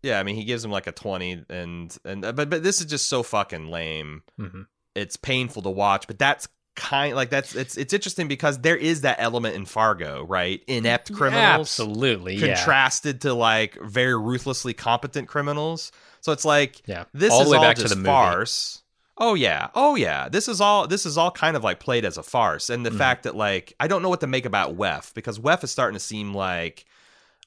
yeah. 0.02 0.20
I 0.20 0.22
mean, 0.22 0.36
he 0.36 0.44
gives 0.44 0.64
him 0.64 0.70
like 0.70 0.86
a 0.86 0.92
twenty, 0.92 1.44
and 1.48 1.96
and 2.04 2.22
but 2.22 2.48
but 2.50 2.62
this 2.62 2.80
is 2.80 2.86
just 2.86 3.07
so 3.09 3.22
fucking 3.24 3.68
lame. 3.68 4.22
hmm 4.38 4.62
It's 4.94 5.16
painful 5.16 5.62
to 5.62 5.70
watch, 5.70 6.07
but 6.07 6.18
that's 6.18 6.46
kind 6.76 7.16
like 7.16 7.30
that's 7.30 7.54
it's 7.56 7.76
it's 7.76 7.92
interesting 7.92 8.28
because 8.28 8.58
there 8.60 8.76
is 8.76 9.00
that 9.00 9.16
element 9.18 9.56
in 9.56 9.64
Fargo, 9.64 10.24
right? 10.24 10.62
Inept 10.68 11.12
criminals 11.12 11.60
Absolutely, 11.80 12.36
yeah. 12.36 12.54
contrasted 12.54 13.22
to 13.22 13.34
like 13.34 13.76
very 13.82 14.16
ruthlessly 14.16 14.74
competent 14.74 15.26
criminals. 15.28 15.90
So 16.20 16.32
it's 16.32 16.44
like 16.44 16.86
Yeah, 16.86 17.04
this 17.12 17.32
all 17.32 17.42
is 17.42 17.52
all 17.52 17.72
just 17.72 17.82
to 17.82 17.88
the 17.88 17.96
movie. 17.96 18.06
farce. 18.06 18.82
Oh 19.18 19.32
yeah, 19.34 19.68
oh 19.74 19.94
yeah. 19.96 20.28
This 20.28 20.46
is 20.46 20.60
all 20.60 20.86
this 20.86 21.06
is 21.06 21.16
all 21.16 21.30
kind 21.30 21.56
of 21.56 21.64
like 21.64 21.80
played 21.80 22.04
as 22.04 22.18
a 22.18 22.22
farce, 22.22 22.68
and 22.68 22.84
the 22.84 22.90
Mhm. 22.90 22.98
fact 22.98 23.22
that 23.22 23.34
like 23.34 23.72
I 23.80 23.88
don't 23.88 24.02
know 24.02 24.10
what 24.10 24.20
to 24.20 24.26
make 24.26 24.44
about 24.44 24.76
Weff 24.76 25.14
because 25.14 25.38
Weff 25.38 25.64
is 25.64 25.70
starting 25.70 25.94
to 25.96 26.04
seem 26.04 26.34
like 26.34 26.84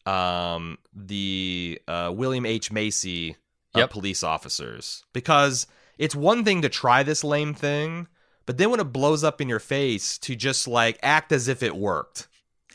um 0.05 0.77
the 0.93 1.79
uh 1.87 2.11
William 2.15 2.45
H 2.45 2.71
Macy 2.71 3.31
of 3.75 3.81
Yep. 3.81 3.89
police 3.91 4.23
officers 4.23 5.03
because 5.13 5.67
it's 5.99 6.15
one 6.15 6.43
thing 6.43 6.63
to 6.63 6.69
try 6.69 7.03
this 7.03 7.23
lame 7.23 7.53
thing, 7.53 8.07
but 8.49 8.57
then 8.57 8.71
when 8.71 8.79
it 8.79 8.85
blows 8.91 9.23
up 9.23 9.41
in 9.41 9.47
your 9.47 9.59
face 9.59 10.17
to 10.17 10.35
just 10.35 10.67
like 10.67 10.97
act 11.03 11.31
as 11.31 11.47
if 11.47 11.61
it 11.61 11.75
worked, 11.75 12.27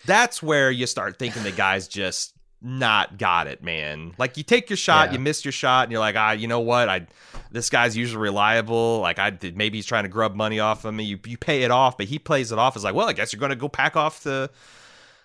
that's 0.07 0.41
where 0.41 0.70
you 0.70 0.87
start 0.87 1.18
thinking 1.18 1.43
the 1.43 1.51
guy's 1.51 1.89
just 1.89 2.33
not 2.62 3.18
got 3.18 3.49
it, 3.49 3.61
man. 3.61 4.14
Like 4.16 4.37
you 4.37 4.45
take 4.45 4.70
your 4.70 4.77
shot, 4.77 5.09
Yeah. 5.09 5.14
you 5.14 5.18
miss 5.18 5.45
your 5.45 5.51
shot, 5.51 5.83
and 5.83 5.91
you're 5.91 5.99
like, 6.01 6.14
ah, 6.14 6.31
you 6.31 6.47
know 6.47 6.61
what? 6.61 6.89
I 6.89 7.09
this 7.51 7.70
guy's 7.70 7.97
usually 7.97 8.22
reliable. 8.22 9.01
Like 9.01 9.18
I 9.18 9.31
did, 9.31 9.57
maybe 9.57 9.79
he's 9.79 9.85
trying 9.87 10.05
to 10.05 10.09
grub 10.09 10.37
money 10.37 10.61
off 10.61 10.85
of 10.85 10.95
me. 10.95 11.03
You 11.03 11.18
you 11.27 11.37
pay 11.37 11.64
it 11.64 11.72
off, 11.72 11.99
but 11.99 12.07
he 12.07 12.20
plays 12.20 12.53
it 12.53 12.59
off 12.61 12.77
as 12.77 12.85
like, 12.85 12.95
well, 12.95 13.09
I 13.09 13.12
guess 13.12 13.33
you're 13.33 13.41
gonna 13.41 13.57
go 13.57 13.68
pack 13.68 13.97
off 13.97 14.22
to, 14.22 14.51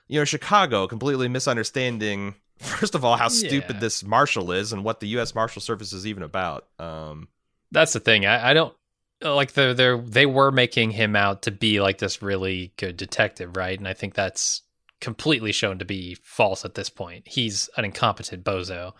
you 0.08 0.20
know, 0.20 0.26
Chicago, 0.26 0.88
completely 0.88 1.28
misunderstanding. 1.28 2.34
First 2.58 2.96
of 2.96 3.06
all, 3.06 3.18
how 3.18 3.28
stupid 3.28 3.76
Yeah. 3.76 3.80
this 3.82 4.04
marshal 4.04 4.52
is 4.52 4.74
and 4.74 4.84
what 4.84 5.00
the 5.00 5.10
U.S. 5.10 5.36
Marshal 5.36 5.62
Service 5.62 5.94
is 5.94 6.08
even 6.08 6.24
about. 6.24 6.66
Um, 6.80 7.28
That's 7.72 7.94
the 7.94 8.00
thing. 8.00 8.26
I, 8.26 8.50
I 8.50 8.54
don't 8.56 8.74
like 9.22 9.54
they 9.54 9.74
they 9.74 9.98
they 9.98 10.26
were 10.26 10.52
making 10.52 10.92
him 10.92 11.16
out 11.16 11.44
to 11.44 11.52
be 11.52 11.82
like 11.82 11.98
this 11.98 12.22
really 12.22 12.74
good 12.78 12.98
detective, 12.98 13.56
right? 13.56 13.78
And 13.78 13.88
I 13.88 13.94
think 13.94 14.14
that's 14.14 14.62
completely 15.02 15.52
shown 15.52 15.80
to 15.80 15.86
be 15.86 16.16
false 16.16 16.66
at 16.66 16.76
this 16.76 16.90
point. 16.90 17.28
He's 17.28 17.70
an 17.78 17.86
incompetent 17.86 18.44
bozo. 18.44 18.94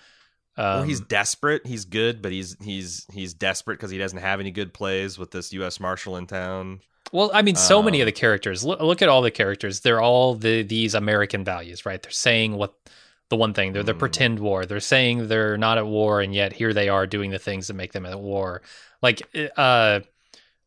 Um, 0.58 0.84
or 0.84 0.86
he's 0.86 1.00
desperate. 1.00 1.66
He's 1.66 1.86
good, 1.86 2.22
but 2.22 2.32
he's 2.32 2.58
he's 2.62 3.06
he's 3.14 3.34
desperate 3.34 3.76
because 3.76 3.92
he 3.92 3.98
doesn't 3.98 4.20
have 4.20 4.40
any 4.40 4.52
good 4.52 4.74
plays 4.74 5.18
with 5.18 5.32
this 5.32 5.54
U.S. 5.54 5.80
Marshal 5.80 6.18
in 6.18 6.28
town. 6.28 6.82
well, 7.14 7.32
I 7.34 7.42
mean, 7.42 7.56
so 7.56 7.82
many 7.82 8.02
of 8.02 8.06
um, 8.06 8.08
the 8.08 8.12
characters. 8.12 8.66
Look, 8.66 8.82
look 8.82 9.02
at 9.02 9.08
all 9.08 9.22
the 9.22 9.32
characters. 9.32 9.80
They're 9.80 10.02
all 10.02 10.36
the 10.36 10.64
these 10.64 10.96
American 10.96 11.46
values, 11.46 11.86
right? 11.86 12.02
They're 12.02 12.12
saying 12.12 12.56
what 12.56 12.74
the 13.30 13.36
one 13.36 13.54
thing. 13.54 13.74
They're 13.74 13.84
the 13.84 13.94
Mm. 13.94 14.00
pretend 14.00 14.40
war. 14.40 14.66
They're 14.66 14.80
saying 14.80 15.28
they're 15.28 15.58
not 15.58 15.78
at 15.78 15.86
war, 15.86 16.22
and 16.22 16.34
yet 16.34 16.54
here 16.54 16.74
they 16.74 16.90
are 16.90 17.06
doing 17.08 17.32
the 17.32 17.40
things 17.40 17.68
that 17.68 17.76
make 17.76 17.94
them 17.94 18.06
at 18.06 18.20
war. 18.20 18.62
Like, 19.02 19.22
uh, 19.56 20.02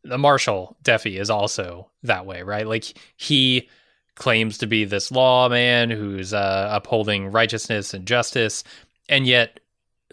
the 0.04 0.18
Marshal 0.18 0.76
Duffy 0.82 1.18
is 1.18 1.30
also 1.30 1.90
that 2.02 2.26
way, 2.26 2.42
right? 2.42 2.66
Like 2.66 2.84
he 3.16 3.68
claims 4.14 4.58
to 4.58 4.66
be 4.66 4.84
this 4.84 5.10
lawman 5.12 5.90
who's 5.90 6.34
uh, 6.34 6.68
upholding 6.72 7.30
righteousness 7.30 7.94
and 7.94 8.06
justice, 8.06 8.64
and 9.08 9.26
yet 9.26 9.60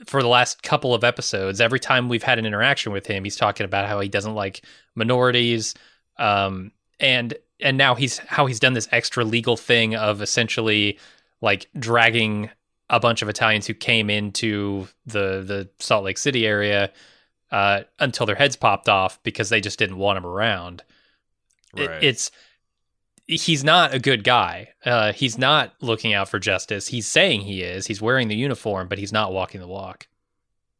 for 0.05 0.21
the 0.21 0.27
last 0.29 0.63
couple 0.63 0.93
of 0.93 1.03
episodes, 1.03 1.59
every 1.59 1.79
time 1.79 2.07
we've 2.07 2.23
had 2.23 2.39
an 2.39 2.45
interaction 2.45 2.91
with 2.93 3.05
him, 3.05 3.23
he's 3.23 3.35
talking 3.35 3.65
about 3.65 3.87
how 3.87 3.99
he 3.99 4.07
doesn't 4.07 4.35
like 4.35 4.61
minorities, 4.95 5.75
um, 6.17 6.71
and 6.99 7.33
and 7.59 7.77
now 7.77 7.95
he's 7.95 8.19
how 8.19 8.45
he's 8.45 8.59
done 8.59 8.73
this 8.73 8.87
extra 8.91 9.25
legal 9.25 9.57
thing 9.57 9.95
of 9.95 10.21
essentially 10.21 10.97
like 11.41 11.67
dragging 11.77 12.49
a 12.89 12.99
bunch 12.99 13.21
of 13.21 13.29
Italians 13.29 13.67
who 13.67 13.73
came 13.73 14.09
into 14.09 14.87
the 15.05 15.43
the 15.43 15.69
Salt 15.79 16.03
Lake 16.03 16.17
City 16.17 16.45
area 16.47 16.91
uh, 17.51 17.81
until 17.99 18.25
their 18.25 18.35
heads 18.35 18.55
popped 18.55 18.89
off 18.89 19.21
because 19.23 19.49
they 19.49 19.61
just 19.61 19.79
didn't 19.79 19.97
want 19.97 20.17
him 20.17 20.25
around. 20.25 20.83
It- 21.75 21.89
it's 22.03 22.31
he's 23.27 23.63
not 23.63 23.93
a 23.93 23.99
good 23.99 24.23
guy. 24.23 24.69
Uh, 24.83 25.13
he's 25.13 25.37
not 25.37 25.73
looking 25.81 26.13
out 26.13 26.27
for 26.29 26.39
justice. 26.39 26.87
He's 26.87 27.07
saying 27.07 27.41
he 27.41 27.61
is. 27.61 27.85
He's 27.85 28.01
wearing 28.01 28.27
the 28.27 28.35
uniform, 28.35 28.87
but 28.87 28.97
he's 28.97 29.11
not 29.13 29.31
walking 29.31 29.61
the 29.61 29.67
walk. 29.67 30.07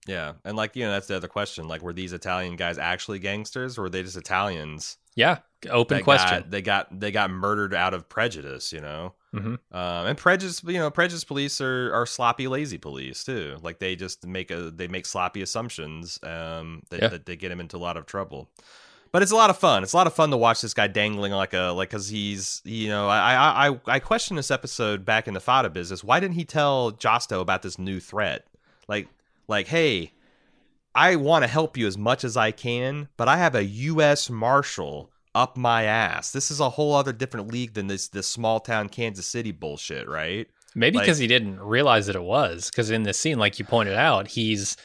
Yeah, 0.08 0.34
and 0.44 0.58
like 0.58 0.76
you 0.76 0.86
know, 0.86 0.92
that's 0.92 1.06
the 1.08 1.16
other 1.18 1.28
question. 1.28 1.68
Like, 1.68 1.84
were 1.84 1.94
these 1.94 2.14
Italian 2.14 2.56
guys 2.56 2.80
actually 2.80 3.20
gangsters, 3.20 3.78
or 3.78 3.84
were 3.84 3.90
they 3.90 4.02
just 4.02 4.18
Italians? 4.18 4.98
Yeah, 5.16 5.40
open 5.70 5.98
question. 6.04 6.40
Got, 6.42 6.50
they 6.50 6.62
got 6.64 7.00
they 7.00 7.12
got 7.12 7.30
murdered 7.30 7.76
out 7.76 7.94
of 7.94 8.10
prejudice, 8.10 8.74
you 8.74 8.80
know. 8.82 9.14
Mhm. 9.34 9.60
Um, 9.72 10.08
and 10.08 10.18
prejudice, 10.18 10.64
you 10.64 10.74
know, 10.80 10.90
prejudice 10.90 11.24
police 11.24 11.62
are, 11.62 11.94
are 11.94 12.06
sloppy, 12.06 12.48
lazy 12.48 12.78
police 12.80 13.24
too. 13.24 13.58
Like 13.62 13.78
they 13.80 13.96
just 13.96 14.26
make 14.26 14.50
a 14.50 14.72
they 14.72 14.88
make 14.88 15.06
sloppy 15.06 15.42
assumptions 15.44 16.20
um, 16.24 16.82
that, 16.90 17.02
Yeah. 17.02 17.08
that 17.10 17.26
they 17.28 17.36
get 17.36 17.52
him 17.52 17.60
into 17.60 17.78
a 17.78 17.80
lot 17.80 17.96
of 17.98 18.06
trouble. 18.08 18.50
But 19.12 19.22
it's 19.24 19.32
a 19.32 19.36
lot 19.36 19.50
of 19.50 19.58
fun. 19.58 19.82
It's 19.84 19.94
a 19.94 19.98
lot 19.98 20.08
of 20.08 20.14
fun 20.14 20.30
to 20.32 20.38
watch 20.38 20.62
this 20.62 20.74
guy 20.74 20.88
dangling 20.88 21.32
like 21.32 21.54
a 21.54 21.72
like 21.76 21.90
because 21.90 22.10
he's 22.10 22.62
you 22.64 22.90
know 22.90 23.08
I 23.08 23.34
I 23.34 23.68
I 23.70 23.80
I 23.88 24.00
questioned 24.00 24.38
this 24.38 24.52
episode 24.52 25.04
back 25.06 25.28
in 25.28 25.34
the 25.36 25.40
Fadda 25.40 25.72
business. 25.74 26.04
Why 26.04 26.20
didn't 26.20 26.36
he 26.36 26.46
tell 26.46 26.92
Josto 26.92 27.40
about 27.42 27.62
this 27.62 27.78
new 27.80 28.00
threat? 28.00 28.48
Like 28.88 29.08
like 29.48 29.68
hey, 29.68 30.12
I 30.96 31.16
want 31.18 31.44
to 31.44 31.48
help 31.48 31.78
you 31.78 31.86
as 31.88 31.98
much 31.98 32.24
as 32.24 32.36
I 32.38 32.52
can, 32.52 33.10
but 33.18 33.28
I 33.28 33.38
have 33.38 33.54
a 33.56 33.64
U.S. 33.64 34.30
Marshal 34.30 35.12
up 35.36 35.58
my 35.58 35.84
ass. 35.84 36.32
This 36.32 36.52
is 36.52 36.60
a 36.60 36.70
whole 36.70 36.94
other 36.96 37.14
different 37.14 37.52
league 37.52 37.74
than 37.74 37.88
this 37.88 38.08
this 38.08 38.28
small 38.28 38.60
town 38.60 38.90
Kansas 38.90 39.26
City 39.28 39.52
bullshit, 39.52 40.08
right? 40.08 40.48
Maybe 40.76 40.98
like- 40.98 41.06
because 41.06 41.18
he 41.18 41.28
didn't 41.28 41.60
realize 41.60 42.08
that 42.08 42.16
it 42.16 42.24
was. 42.24 42.70
Because 42.70 42.90
in 42.92 43.04
this 43.04 43.20
scene, 43.20 43.40
like 43.40 43.60
you 43.60 43.66
pointed 43.66 43.96
out, 43.96 44.28
he's 44.28 44.76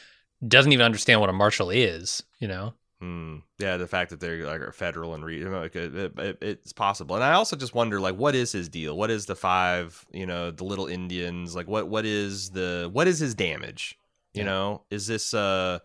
doesn't 0.45 0.71
even 0.71 0.85
understand 0.85 1.21
what 1.21 1.29
a 1.29 1.33
marshal 1.33 1.69
is. 1.69 2.23
You 2.39 2.47
know. 2.47 2.73
Hmm. 3.01 3.37
Yeah, 3.59 3.75
the 3.77 3.87
fact 3.87 4.09
that 4.11 4.19
they're 4.21 4.45
like 4.45 4.73
federal 4.73 5.13
and 5.15 5.23
re- 5.25 5.43
like 5.45 5.75
it, 5.75 5.93
it- 6.17 6.37
it's 6.41 6.73
possible. 6.73 7.15
And 7.15 7.23
I 7.23 7.33
also 7.33 7.55
just 7.55 7.75
wonder, 7.75 7.99
like, 7.99 8.15
what 8.15 8.35
is 8.35 8.51
his 8.53 8.69
deal? 8.69 8.95
What 8.97 9.11
is 9.11 9.25
the 9.25 9.35
five? 9.35 10.05
You 10.13 10.25
know, 10.25 10.51
the 10.51 10.63
little 10.63 10.87
Indians. 10.87 11.55
Like, 11.55 11.67
what 11.67 11.87
what 11.89 12.05
is 12.05 12.51
the 12.51 12.89
what 12.91 13.07
is 13.07 13.19
his 13.19 13.35
damage? 13.35 13.97
You 14.33 14.39
Yeah. 14.41 14.45
know, 14.47 14.83
is 14.89 15.07
this 15.07 15.33
uh 15.33 15.79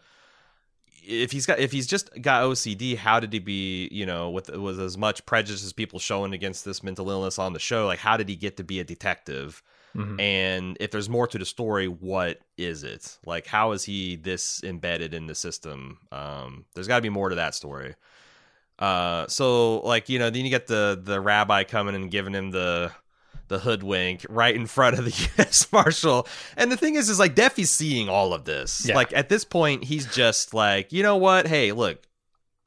if 1.06 1.32
he's 1.32 1.46
got 1.46 1.58
if 1.58 1.72
he's 1.72 1.86
just 1.86 2.10
got 2.20 2.44
OCD, 2.44 2.96
how 2.96 3.20
did 3.20 3.32
he 3.32 3.38
be? 3.38 3.88
You 3.90 4.06
know, 4.06 4.30
with 4.30 4.48
was 4.50 4.78
as 4.78 4.96
much 4.96 5.24
prejudice 5.26 5.64
as 5.64 5.72
people 5.72 5.98
showing 5.98 6.32
against 6.32 6.64
this 6.64 6.82
mental 6.82 7.10
illness 7.10 7.38
on 7.38 7.52
the 7.52 7.58
show, 7.58 7.86
like, 7.86 7.98
how 7.98 8.16
did 8.16 8.28
he 8.28 8.36
get 8.36 8.56
to 8.58 8.64
be 8.64 8.80
a 8.80 8.84
detective? 8.84 9.62
Mhm. 9.96 10.20
And 10.20 10.76
if 10.78 10.92
there's 10.92 11.08
more 11.08 11.26
to 11.26 11.36
the 11.38 11.44
story, 11.44 11.88
what 11.88 12.40
is 12.56 12.84
it? 12.84 13.18
Like, 13.26 13.46
how 13.46 13.72
is 13.72 13.84
he 13.84 14.14
this 14.16 14.62
embedded 14.62 15.14
in 15.14 15.26
the 15.26 15.34
system? 15.34 15.98
Um, 16.12 16.64
there's 16.74 16.86
got 16.86 16.96
to 16.96 17.02
be 17.02 17.08
more 17.08 17.28
to 17.28 17.34
that 17.34 17.54
story. 17.56 17.96
Uh, 18.78 19.26
so 19.26 19.80
like 19.80 20.08
you 20.08 20.18
know, 20.18 20.30
then 20.30 20.44
you 20.44 20.50
get 20.50 20.66
the 20.66 21.00
the 21.02 21.20
rabbi 21.20 21.64
coming 21.64 21.94
and 21.94 22.10
giving 22.10 22.32
him 22.32 22.50
the 22.50 22.92
the 23.50 23.58
hoodwink 23.58 24.24
right 24.30 24.54
in 24.54 24.64
front 24.66 24.98
of 24.98 25.04
the 25.04 25.10
U.S. 25.36 25.70
Marshal. 25.70 26.26
And 26.56 26.72
the 26.72 26.76
thing 26.78 26.94
is, 26.94 27.10
is 27.10 27.18
like 27.18 27.34
Deafy's 27.34 27.70
seeing 27.70 28.08
all 28.08 28.32
of 28.32 28.44
this. 28.46 28.86
Yeah. 28.86 28.94
Like 28.94 29.12
at 29.12 29.28
this 29.28 29.44
point, 29.44 29.84
he's 29.84 30.06
just 30.06 30.54
like, 30.54 30.92
you 30.92 31.02
know 31.02 31.16
what? 31.16 31.46
Hey, 31.46 31.72
look, 31.72 32.02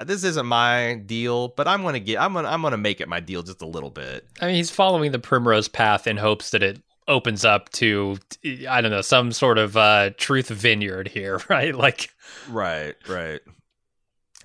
this 0.04 0.24
isn't 0.24 0.46
my 0.46 1.02
deal, 1.06 1.48
but 1.48 1.68
I'm 1.68 1.82
gonna 1.82 2.00
get, 2.00 2.20
I'm 2.22 2.34
gonna, 2.34 2.50
I'm 2.50 2.62
gonna 2.62 2.78
make 2.78 3.02
it 3.02 3.08
my 3.08 3.20
deal 3.20 3.42
just 3.42 3.62
a 3.62 3.66
little 3.66 3.90
bit. 3.90 4.28
I 4.42 4.48
mean, 4.48 4.56
he's 4.56 4.70
following 4.70 5.12
the 5.12 5.20
primrose 5.20 5.68
path 5.68 6.06
in 6.06 6.18
hopes 6.18 6.52
that 6.52 6.62
it 6.62 6.82
opens 7.08 7.44
up 7.46 7.70
to, 7.70 8.18
I 8.70 8.82
don't 8.82 8.92
know, 8.92 9.02
some 9.02 9.32
sort 9.32 9.58
of 9.58 9.76
uh, 9.78 10.12
truth 10.18 10.50
vineyard 10.50 11.08
here, 11.08 11.42
right? 11.50 11.74
Like, 11.74 12.10
Right, 12.50 12.96
right. 13.08 13.42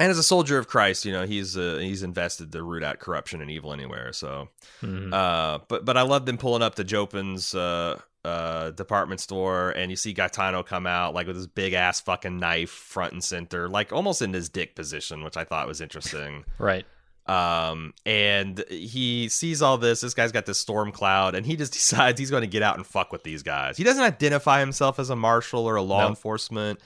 And 0.01 0.11
as 0.11 0.19
a 0.19 0.23
soldier 0.23 0.59
of 0.59 0.69
Christ, 0.69 1.05
you 1.05 1.13
know 1.13 1.27
he's 1.27 1.57
uh, 1.57 1.79
he's 1.81 2.03
invested 2.03 2.53
to 2.53 2.63
root 2.63 2.83
out 2.85 3.01
corruption 3.01 3.41
and 3.41 3.51
evil 3.51 3.73
anywhere. 3.73 4.13
So, 4.13 4.49
mhm. 4.81 5.13
uh, 5.13 5.59
but 5.69 5.85
but 5.85 5.97
I 5.97 6.03
love 6.03 6.25
them 6.27 6.39
pulling 6.39 6.63
up 6.63 6.77
to 6.77 6.85
Jopin's 6.85 7.53
uh, 7.55 8.01
uh, 8.25 8.71
department 8.71 9.21
store, 9.21 9.71
and 9.71 9.91
you 9.91 9.97
see 9.97 10.13
Gaetano 10.13 10.63
come 10.63 10.87
out 10.87 11.15
like 11.15 11.27
with 11.27 11.35
his 11.37 11.49
big 11.49 11.73
ass 11.73 12.01
fucking 12.01 12.39
knife 12.39 12.71
front 12.71 13.13
and 13.13 13.25
center, 13.25 13.69
like 13.69 13.93
almost 13.93 14.23
in 14.23 14.33
his 14.33 14.49
dick 14.49 14.77
position, 14.77 15.25
which 15.25 15.37
I 15.37 15.45
thought 15.45 15.67
was 15.67 15.81
interesting. 15.81 16.45
right. 16.59 16.87
Um, 17.27 17.93
and 18.07 18.65
he 18.71 19.29
sees 19.29 19.61
all 19.61 19.77
this. 19.79 20.01
This 20.01 20.15
guy's 20.15 20.33
got 20.33 20.47
this 20.47 20.59
storm 20.59 20.93
cloud, 20.93 21.35
and 21.35 21.45
he 21.45 21.57
just 21.57 21.73
decides 21.75 22.19
he's 22.21 22.31
going 22.31 22.43
to 22.43 22.47
get 22.47 22.63
out 22.63 22.77
and 22.77 22.87
fuck 22.87 23.13
with 23.13 23.23
these 23.25 23.43
guys. 23.43 23.77
He 23.77 23.85
doesn't 23.85 24.03
identify 24.03 24.61
himself 24.61 24.99
as 24.99 25.11
a 25.11 25.17
marshal 25.17 25.67
or 25.67 25.75
a 25.77 25.83
law 25.83 26.03
No. 26.03 26.09
enforcement. 26.09 26.81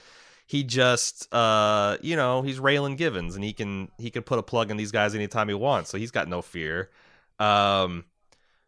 He 0.45 0.63
just, 0.63 1.33
uh, 1.33 1.97
you 2.01 2.15
know, 2.15 2.41
he's 2.41 2.59
Raylan 2.59 2.97
Givens, 2.97 3.35
and 3.35 3.43
he 3.43 3.53
can 3.53 3.89
he 3.97 4.09
can 4.11 4.23
put 4.23 4.39
a 4.39 4.43
plug 4.43 4.71
in 4.71 4.77
these 4.77 4.91
guys 4.91 5.15
anytime 5.15 5.47
he 5.47 5.53
wants. 5.53 5.89
So 5.89 5.97
he's 5.97 6.11
got 6.11 6.27
no 6.27 6.41
fear. 6.41 6.89
Um, 7.39 8.05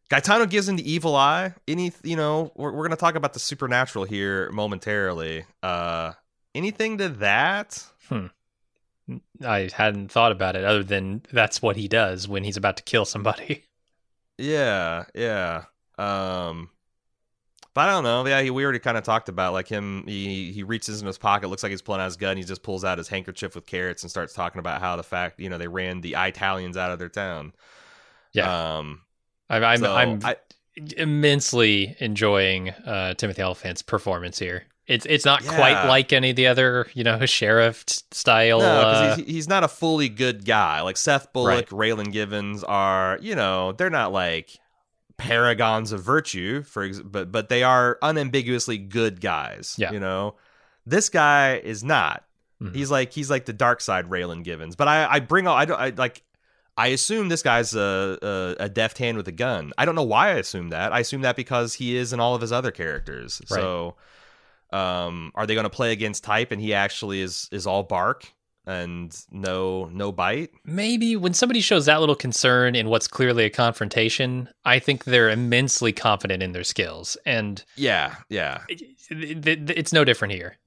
Gaetano 0.09 0.45
gives 0.45 0.69
him 0.69 0.75
the 0.75 0.89
evil 0.89 1.15
eye. 1.15 1.53
Any, 1.67 1.91
you 2.03 2.15
know, 2.15 2.51
we're, 2.55 2.71
we're 2.71 2.87
going 2.87 2.91
to 2.91 2.95
talk 2.95 3.15
about 3.15 3.33
the 3.33 3.39
supernatural 3.39 4.05
here 4.05 4.49
momentarily. 4.51 5.45
Uh, 5.63 6.13
anything 6.53 6.97
to 6.99 7.09
that? 7.09 7.83
hmm. 8.09 8.27
I 9.45 9.69
hadn't 9.73 10.11
thought 10.11 10.31
about 10.31 10.55
it 10.55 10.63
other 10.63 10.83
than 10.83 11.21
that's 11.31 11.61
what 11.61 11.75
he 11.75 11.87
does 11.87 12.27
when 12.27 12.43
he's 12.43 12.57
about 12.57 12.77
to 12.77 12.83
kill 12.83 13.05
somebody. 13.05 13.63
Yeah, 14.37 15.05
yeah. 15.15 15.63
Um 15.97 16.69
but 17.75 17.89
I 17.89 17.91
don't 17.91 18.03
know. 18.03 18.25
Yeah, 18.25 18.41
he, 18.41 18.49
we 18.49 18.63
already 18.63 18.79
kind 18.79 18.97
of 18.97 19.03
talked 19.03 19.29
about 19.29 19.53
like 19.53 19.67
him. 19.67 20.05
He 20.07 20.51
he 20.51 20.63
reaches 20.63 21.01
in 21.01 21.05
his 21.05 21.19
pocket, 21.19 21.49
looks 21.49 21.61
like 21.61 21.71
he's 21.71 21.83
pulling 21.83 22.01
out 22.01 22.05
his 22.05 22.17
gun. 22.17 22.37
He 22.37 22.43
just 22.43 22.63
pulls 22.63 22.83
out 22.83 22.97
his 22.97 23.07
handkerchief 23.09 23.53
with 23.53 23.67
carrots 23.67 24.01
and 24.01 24.09
starts 24.09 24.33
talking 24.33 24.59
about 24.59 24.81
how 24.81 24.95
the 24.95 25.03
fact 25.03 25.39
you 25.39 25.49
know 25.49 25.59
they 25.59 25.67
ran 25.67 26.01
the 26.01 26.15
Italians 26.17 26.77
out 26.77 26.89
of 26.89 26.97
their 26.97 27.09
town. 27.09 27.53
Yeah. 28.33 28.77
Um. 28.77 29.01
I'm 29.49 29.63
I'm, 29.63 29.77
so 29.77 29.93
I'm 29.93 30.19
I- 30.23 30.37
immensely 30.97 31.95
enjoying 31.99 32.69
uh, 32.69 33.13
Timothy 33.13 33.43
Olyphant's 33.43 33.81
performance 33.81 34.39
here. 34.39 34.63
It's 34.87 35.05
it's 35.07 35.25
not 35.25 35.43
quite 35.43 35.87
like 35.87 36.13
any 36.13 36.29
of 36.29 36.35
the 36.35 36.47
other 36.47 36.87
you 36.93 37.03
know 37.03 37.25
sheriff 37.25 37.83
style. 38.11 38.59
no, 38.59 38.65
uh, 38.65 39.15
he's, 39.15 39.25
he's 39.25 39.47
not 39.47 39.63
a 39.63 39.67
fully 39.67 40.09
good 40.09 40.45
guy. 40.45 40.81
Like 40.81 40.97
Seth 40.97 41.33
Bullock, 41.33 41.69
Raylan 41.69 42.11
Givens 42.11 42.63
are, 42.63 43.17
you 43.21 43.35
know, 43.35 43.71
they're 43.71 43.89
not 43.89 44.11
like 44.11 44.59
paragons 45.17 45.91
of 45.91 46.03
virtue, 46.03 46.61
for 46.63 46.83
ex- 46.83 46.99
but 46.99 47.31
but 47.31 47.49
they 47.49 47.63
are 47.63 47.97
unambiguously 48.01 48.77
good 48.77 49.21
guys. 49.21 49.75
Yeah. 49.77 49.91
you 49.91 49.99
know, 49.99 50.35
this 50.85 51.09
guy 51.09 51.55
is 51.57 51.83
not. 51.83 52.23
Mhm. 52.61 52.75
He's 52.75 52.89
like 52.91 53.11
he's 53.11 53.29
like 53.29 53.45
the 53.45 53.53
dark 53.53 53.81
side 53.81 54.05
Raylan 54.09 54.43
Givens. 54.43 54.75
But 54.75 54.87
I 54.87 55.05
I 55.15 55.19
bring 55.19 55.47
all 55.47 55.55
I 55.55 55.65
don't 55.65 55.79
I 55.79 55.89
like. 55.89 56.21
I 56.77 56.87
assume 56.87 57.29
this 57.29 57.41
guy's 57.41 57.73
a, 57.73 58.17
a 58.59 58.65
a 58.65 58.69
deft 58.69 58.97
hand 58.97 59.15
with 59.17 59.27
a 59.29 59.31
gun. 59.31 59.71
I 59.77 59.85
don't 59.85 59.95
know 59.95 60.03
why 60.03 60.29
I 60.31 60.35
assume 60.35 60.69
that. 60.69 60.91
I 60.91 60.99
assume 60.99 61.21
that 61.21 61.37
because 61.37 61.73
he 61.75 61.95
is 61.95 62.11
in 62.11 62.19
all 62.19 62.35
of 62.35 62.41
his 62.41 62.51
other 62.51 62.71
characters. 62.71 63.41
Right. 63.49 63.61
So, 63.61 63.95
um, 64.73 65.31
are 65.35 65.45
they 65.47 65.53
going 65.53 65.63
to 65.63 65.69
play 65.69 65.93
against 65.93 66.23
type 66.25 66.51
and 66.51 66.59
he 66.61 66.73
actually 66.73 67.21
is 67.21 67.47
is 67.53 67.65
all 67.65 67.83
bark 67.83 68.33
and 68.67 69.15
no 69.31 69.85
no 69.93 70.11
bite? 70.11 70.51
maybe 70.63 71.15
when 71.15 71.33
somebody 71.33 71.61
shows 71.61 71.85
that 71.85 71.99
little 71.99 72.15
concern 72.15 72.75
in 72.75 72.89
what's 72.89 73.07
clearly 73.07 73.45
a 73.45 73.49
confrontation, 73.49 74.49
I 74.65 74.79
think 74.79 75.03
they're 75.03 75.29
immensely 75.29 75.91
confident 75.91 76.41
in 76.43 76.51
their 76.53 76.63
skills, 76.63 77.17
and 77.25 77.63
Yeah, 77.75 78.15
yeah, 78.29 78.61
it- 78.69 78.81
it- 79.47 79.69
it's 79.77 79.93
no 79.93 80.03
different 80.03 80.33
here. 80.33 80.57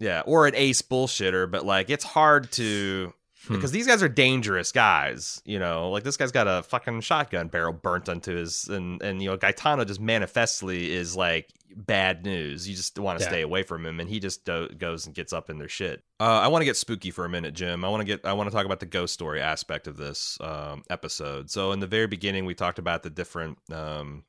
yeah. 0.00 0.22
Or 0.26 0.46
an 0.46 0.54
ace 0.54 0.80
bullshitter, 0.82 1.50
but 1.50 1.64
like 1.66 1.90
it's 1.90 2.04
hard 2.04 2.50
to 2.52 3.12
Hmm. 3.48 3.54
because 3.54 3.72
these 3.72 3.86
guys 3.86 4.02
are 4.02 4.08
dangerous 4.08 4.70
guys. 4.72 5.42
You 5.44 5.58
know, 5.58 5.90
like 5.90 6.04
this 6.04 6.16
guy's 6.16 6.32
got 6.32 6.46
a 6.46 6.62
fucking 6.62 7.00
shotgun 7.00 7.48
barrel 7.48 7.72
burnt 7.72 8.08
onto 8.08 8.34
his, 8.34 8.68
and 8.68 9.02
and 9.02 9.20
you 9.22 9.30
know 9.30 9.36
Gaetano 9.36 9.84
just 9.84 10.00
manifestly 10.00 10.90
is 10.92 11.16
like 11.16 11.48
bad 11.76 12.24
news. 12.24 12.68
You 12.68 12.74
just 12.74 12.98
want 12.98 13.18
to 13.18 13.24
Yeah. 13.24 13.28
stay 13.30 13.42
away 13.42 13.62
from 13.62 13.84
him, 13.86 14.00
and 14.00 14.08
he 14.08 14.20
just 14.20 14.44
do- 14.44 14.68
goes 14.68 15.06
and 15.06 15.14
gets 15.14 15.32
up 15.32 15.50
in 15.50 15.58
their 15.58 15.68
shit. 15.68 16.02
Uh, 16.20 16.24
I 16.42 16.48
want 16.48 16.62
to 16.62 16.66
get 16.66 16.76
spooky 16.76 17.10
for 17.10 17.24
a 17.24 17.28
minute, 17.28 17.54
Jim. 17.54 17.84
I 17.84 17.88
want 17.88 18.00
to 18.00 18.04
get 18.06 18.24
I 18.24 18.32
want 18.32 18.48
to 18.50 18.54
talk 18.54 18.64
about 18.66 18.80
the 18.80 18.86
ghost 18.86 19.14
story 19.14 19.40
aspect 19.40 19.86
of 19.86 19.96
this 19.96 20.38
um, 20.40 20.82
episode. 20.90 21.50
So 21.50 21.72
in 21.72 21.80
the 21.80 21.86
very 21.86 22.06
beginning, 22.06 22.44
we 22.44 22.54
talked 22.54 22.78
about 22.78 23.02
the 23.02 23.10
different. 23.10 23.58
Um, 23.72 24.24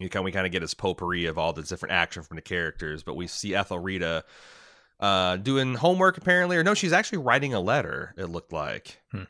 you 0.00 0.08
can 0.08 0.22
we 0.22 0.30
kind 0.30 0.46
of 0.46 0.52
get 0.52 0.60
this 0.60 0.74
potpourri 0.74 1.26
of 1.26 1.38
all 1.38 1.52
the 1.52 1.62
different 1.62 1.92
action 1.92 2.22
from 2.22 2.36
the 2.36 2.42
characters, 2.42 3.02
but 3.02 3.16
we 3.16 3.26
see 3.26 3.54
Ethelrida 3.56 4.24
uh, 5.00 5.36
doing 5.36 5.74
homework 5.74 6.18
apparently, 6.18 6.56
or 6.56 6.64
no, 6.64 6.74
she's 6.74 6.92
actually 6.92 7.18
writing 7.18 7.54
a 7.54 7.60
letter. 7.60 8.14
It 8.16 8.26
looked 8.26 8.52
like, 8.52 9.00
Hmm. 9.12 9.24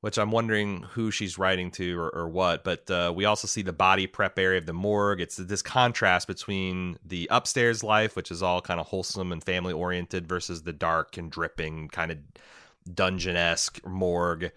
which 0.00 0.18
I'm 0.18 0.32
wondering 0.32 0.82
who 0.90 1.10
she's 1.10 1.38
writing 1.38 1.70
to 1.72 1.98
or, 1.98 2.10
or 2.10 2.28
what. 2.28 2.64
But 2.64 2.90
uh, 2.90 3.12
we 3.14 3.24
also 3.24 3.46
see 3.46 3.62
the 3.62 3.72
body 3.72 4.06
prep 4.06 4.38
area 4.38 4.58
of 4.58 4.66
the 4.66 4.72
morgue. 4.72 5.20
It's 5.20 5.36
this 5.36 5.62
contrast 5.62 6.26
between 6.26 6.98
the 7.04 7.28
upstairs 7.30 7.84
life, 7.84 8.16
which 8.16 8.30
is 8.30 8.42
all 8.42 8.60
kind 8.60 8.80
of 8.80 8.86
wholesome 8.86 9.30
and 9.30 9.42
family 9.42 9.72
oriented, 9.72 10.26
versus 10.26 10.62
the 10.62 10.72
dark 10.72 11.16
and 11.16 11.30
dripping 11.30 11.88
kind 11.88 12.10
of 12.10 12.18
dungeon 12.92 13.36
esque 13.36 13.84
morgue. 13.86 14.50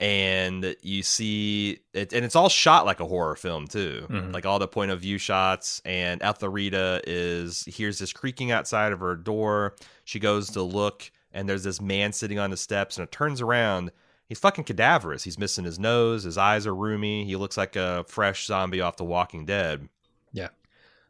And 0.00 0.74
you 0.82 1.02
see 1.04 1.78
it, 1.92 2.12
and 2.12 2.24
it's 2.24 2.34
all 2.36 2.48
shot 2.48 2.84
like 2.84 3.00
a 3.00 3.06
horror 3.06 3.36
film 3.36 3.66
too, 3.68 4.06
Mhm. 4.10 4.32
like 4.34 4.44
all 4.44 4.58
the 4.58 4.66
point 4.68 4.90
of 4.90 5.00
view 5.00 5.18
shots. 5.18 5.80
And 5.84 6.20
Ethelrida 6.22 7.00
is 7.06 7.64
hears 7.64 7.98
this 8.00 8.12
creaking 8.12 8.50
outside 8.50 8.92
of 8.92 9.00
her 9.00 9.14
door. 9.16 9.76
She 10.04 10.18
goes 10.18 10.50
to 10.50 10.62
look, 10.62 11.10
and 11.32 11.48
there's 11.48 11.62
this 11.62 11.80
man 11.80 12.12
sitting 12.12 12.38
on 12.38 12.50
the 12.50 12.56
steps, 12.56 12.96
and 12.98 13.04
it 13.06 13.12
turns 13.12 13.40
around. 13.40 13.92
He's 14.28 14.38
fucking 14.40 14.64
cadaverous. 14.64 15.22
He's 15.22 15.38
missing 15.38 15.64
his 15.64 15.78
nose. 15.78 16.24
His 16.24 16.38
eyes 16.38 16.66
are 16.66 16.74
roomy. 16.74 17.24
He 17.24 17.36
looks 17.36 17.56
like 17.56 17.76
a 17.76 18.04
fresh 18.08 18.46
zombie 18.46 18.80
off 18.80 18.96
The 18.96 19.04
Walking 19.04 19.44
Dead. 19.44 19.88
Yeah. 20.32 20.48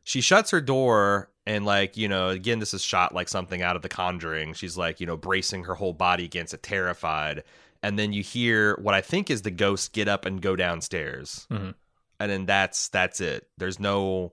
She 0.03 0.21
shuts 0.21 0.51
her 0.51 0.61
door, 0.61 1.31
and 1.47 1.65
like 1.65 1.97
you 1.97 2.09
know, 2.09 2.29
again, 2.29 2.59
this 2.59 2.75
is 2.75 2.83
shot 2.83 3.15
like 3.15 3.29
something 3.29 3.63
out 3.63 3.77
of 3.77 3.83
The 3.83 3.89
Conjuring. 3.89 4.53
She's 4.53 4.77
like 4.77 5.01
you 5.01 5.07
know 5.07 5.17
bracing 5.17 5.65
her 5.65 5.75
whole 5.77 5.95
body 5.95 6.25
against 6.27 6.53
it, 6.53 6.63
terrified. 6.63 7.43
And 7.85 7.99
then 7.99 8.13
you 8.13 8.23
hear 8.23 8.77
what 8.81 8.95
I 8.95 9.01
think 9.03 9.31
is 9.31 9.43
the 9.43 9.51
ghost 9.51 9.93
get 9.93 10.09
up 10.09 10.25
and 10.25 10.41
go 10.41 10.57
downstairs, 10.57 11.47
Mhm. 11.51 11.75
and 12.19 12.31
then 12.33 12.47
that's 12.47 12.89
that's 12.89 13.21
it. 13.21 13.49
There's 13.59 13.79
no 13.79 14.33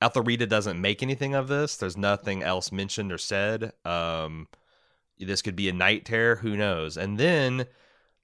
Ethelrida 0.00 0.46
doesn't 0.46 0.80
make 0.80 1.02
anything 1.02 1.34
of 1.34 1.48
this. 1.48 1.76
There's 1.76 1.96
nothing 1.96 2.42
else 2.42 2.72
mentioned 2.72 3.12
or 3.12 3.18
said. 3.18 3.72
Um, 3.84 4.48
this 5.18 5.42
could 5.42 5.54
be 5.54 5.68
a 5.68 5.72
night 5.72 6.04
terror. 6.04 6.36
Who 6.36 6.56
knows? 6.56 6.96
And 6.96 7.18
then 7.18 7.66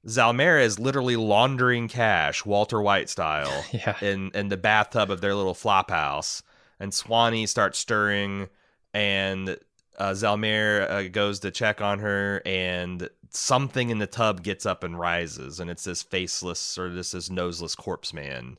Zelmare 0.07 0.61
is 0.63 0.79
literally 0.79 1.17
laundering 1.17 1.87
cash, 1.89 2.45
Walter 2.45 2.81
White 2.83 3.09
style, 3.09 3.65
Yeah. 3.73 3.97
in 4.01 4.31
in 4.35 4.49
the 4.49 4.57
bathtub 4.57 5.11
of 5.11 5.21
their 5.21 5.35
little 5.35 5.55
flop 5.55 5.91
house. 5.91 6.43
And 6.81 6.93
Swanee 6.95 7.47
starts 7.47 7.79
stirring, 7.79 8.49
and 8.95 9.59
uh, 9.99 10.13
Zelmare 10.13 10.89
uh, 10.91 11.09
goes 11.09 11.41
to 11.41 11.51
check 11.51 11.81
on 11.81 11.99
her, 12.01 12.41
and 12.47 13.09
something 13.31 13.91
in 13.91 13.99
the 13.99 14.07
tub 14.07 14.43
gets 14.43 14.67
up 14.67 14.85
and 14.85 14.99
rises, 14.99 15.61
and 15.61 15.71
it's 15.71 15.85
this 15.85 16.03
faceless 16.03 16.79
or 16.79 16.93
this 16.93 17.13
this 17.13 17.31
noseless 17.31 17.75
corpse 17.75 18.13
man, 18.13 18.59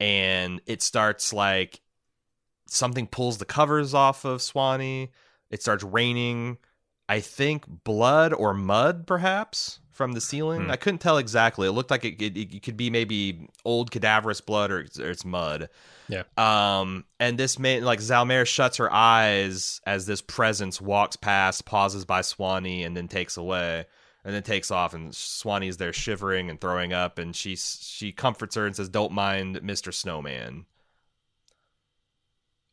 and 0.00 0.60
it 0.66 0.82
starts 0.82 1.32
like 1.32 1.80
something 2.66 3.06
pulls 3.06 3.38
the 3.38 3.44
covers 3.44 3.94
off 3.94 4.24
of 4.24 4.42
Swanee. 4.42 5.10
It 5.50 5.62
starts 5.62 5.84
raining. 5.84 6.58
I 7.08 7.20
think 7.20 7.64
blood 7.84 8.32
or 8.32 8.52
mud, 8.52 9.06
perhaps, 9.06 9.78
from 9.92 10.12
the 10.12 10.20
ceiling. 10.20 10.64
Hmm. 10.64 10.70
I 10.72 10.76
couldn't 10.76 10.98
tell 10.98 11.18
exactly. 11.18 11.68
It 11.68 11.72
looked 11.72 11.90
like 11.90 12.04
it, 12.04 12.20
it, 12.20 12.36
it 12.36 12.62
could 12.62 12.76
be 12.76 12.90
maybe 12.90 13.48
old 13.64 13.92
cadaverous 13.92 14.40
blood 14.40 14.72
or 14.72 14.80
it's, 14.80 14.98
or 14.98 15.10
it's 15.10 15.24
mud. 15.24 15.68
Yeah. 16.08 16.24
Um, 16.36 17.04
and 17.18 17.38
this 17.38 17.58
man, 17.58 17.84
like 17.84 18.00
Zelmare, 18.00 18.46
shuts 18.46 18.76
her 18.78 18.92
eyes 18.92 19.80
as 19.86 20.06
this 20.06 20.20
presence 20.20 20.80
walks 20.80 21.16
past, 21.16 21.64
pauses 21.64 22.04
by 22.04 22.22
Swanee, 22.22 22.82
and 22.82 22.96
then 22.96 23.08
takes 23.08 23.36
away, 23.36 23.86
and 24.26 24.34
then 24.34 24.42
takes 24.42 24.70
off. 24.70 24.92
And 24.92 25.12
Swanee's 25.12 25.76
there 25.78 25.92
shivering 25.94 26.50
and 26.50 26.60
throwing 26.60 26.92
up, 26.92 27.18
and 27.18 27.34
she 27.34 27.56
she 27.56 28.12
comforts 28.12 28.56
her 28.56 28.66
and 28.66 28.76
says, 28.76 28.90
"Don't 28.90 29.12
mind, 29.12 29.62
Mister 29.62 29.92
Snowman." 29.92 30.66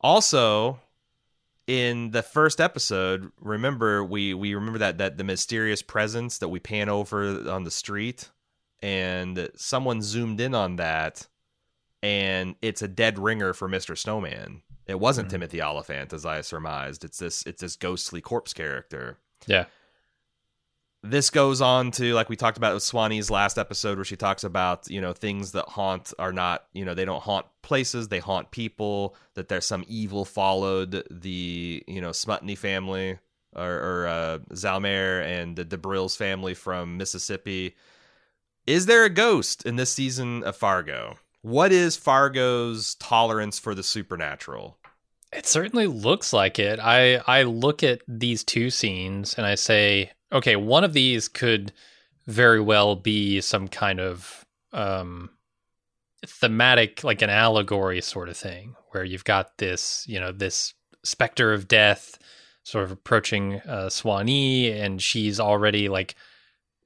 Also, 0.00 0.80
in 1.66 2.10
the 2.10 2.22
first 2.22 2.60
episode, 2.60 3.30
remember 3.40 4.04
we 4.04 4.34
we 4.34 4.54
remember 4.54 4.80
that 4.80 4.98
that 4.98 5.16
the 5.16 5.24
mysterious 5.24 5.80
presence 5.80 6.38
that 6.38 6.48
we 6.48 6.58
pan 6.60 6.88
over 6.90 7.48
on 7.48 7.64
the 7.64 7.70
street, 7.70 8.30
and 8.82 9.48
someone 9.56 10.02
zoomed 10.02 10.40
in 10.40 10.54
on 10.54 10.76
that, 10.76 11.26
and 12.02 12.56
it's 12.60 12.82
a 12.82 12.88
dead 12.88 13.18
ringer 13.18 13.54
for 13.54 13.68
Mister 13.68 13.96
Snowman. 13.96 14.60
It 14.86 15.00
wasn't 15.00 15.28
Mhm. 15.28 15.30
Timothy 15.30 15.62
Olyphant, 15.62 16.12
as 16.12 16.26
I 16.26 16.42
surmised. 16.42 17.04
It's 17.04 17.18
this 17.18 17.42
it's 17.46 17.62
this 17.62 17.76
ghostly 17.76 18.20
corpse 18.20 18.52
character. 18.52 19.18
Yeah. 19.46 19.64
This 21.06 21.28
goes 21.28 21.60
on 21.60 21.90
to 21.92 22.14
like 22.14 22.30
we 22.30 22.36
talked 22.36 22.56
about 22.56 22.72
with 22.72 22.82
Swanee's 22.82 23.30
last 23.30 23.58
episode, 23.58 23.98
where 23.98 24.06
she 24.06 24.16
talks 24.16 24.42
about 24.42 24.90
you 24.90 25.02
know 25.02 25.12
things 25.12 25.52
that 25.52 25.66
haunt 25.68 26.14
are 26.18 26.32
not 26.32 26.64
you 26.72 26.84
know 26.84 26.94
they 26.94 27.04
don't 27.04 27.22
haunt 27.22 27.44
places, 27.60 28.08
they 28.08 28.20
haunt 28.20 28.50
people. 28.50 29.14
That 29.34 29.48
there's 29.48 29.66
some 29.66 29.84
evil 29.86 30.24
followed 30.24 31.06
the 31.10 31.84
you 31.86 32.00
know 32.00 32.10
Smutny 32.10 32.56
family 32.56 33.18
or, 33.54 33.70
or 33.70 34.06
uh, 34.06 34.38
Zelmare 34.52 35.24
and 35.24 35.56
the 35.56 35.64
Debrills 35.64 36.16
family 36.16 36.54
from 36.54 36.96
Mississippi. 36.96 37.76
Is 38.66 38.86
there 38.86 39.04
a 39.04 39.10
ghost 39.10 39.66
in 39.66 39.76
this 39.76 39.92
season 39.92 40.42
of 40.44 40.56
Fargo? 40.56 41.16
What 41.42 41.70
is 41.72 41.96
Fargo's 41.96 42.94
tolerance 42.94 43.58
for 43.58 43.74
the 43.74 43.82
supernatural? 43.82 44.78
It 45.30 45.46
certainly 45.46 45.86
looks 45.86 46.32
like 46.32 46.58
it. 46.58 46.78
I 46.80 47.16
I 47.26 47.42
look 47.42 47.82
at 47.82 48.00
these 48.08 48.42
two 48.42 48.70
scenes 48.70 49.34
and 49.34 49.46
I 49.46 49.56
say, 49.56 50.12
okay, 50.34 50.56
one 50.56 50.84
of 50.84 50.92
these 50.92 51.28
could 51.28 51.72
very 52.26 52.60
well 52.60 52.96
be 52.96 53.40
some 53.40 53.68
kind 53.68 54.00
of 54.00 54.44
um 54.72 55.30
thematic 56.26 57.04
like 57.04 57.22
an 57.22 57.30
allegory 57.30 58.00
sort 58.00 58.28
of 58.28 58.36
thing 58.36 58.74
where 58.90 59.04
you've 59.04 59.24
got 59.24 59.58
this, 59.58 60.04
you 60.08 60.18
know, 60.18 60.32
this 60.32 60.74
specter 61.04 61.52
of 61.52 61.68
death 61.68 62.18
sort 62.64 62.84
of 62.84 62.90
approaching 62.90 63.60
uh, 63.60 63.90
Swanee 63.90 64.72
and 64.72 65.02
she's 65.02 65.38
already 65.38 65.88
like 65.88 66.14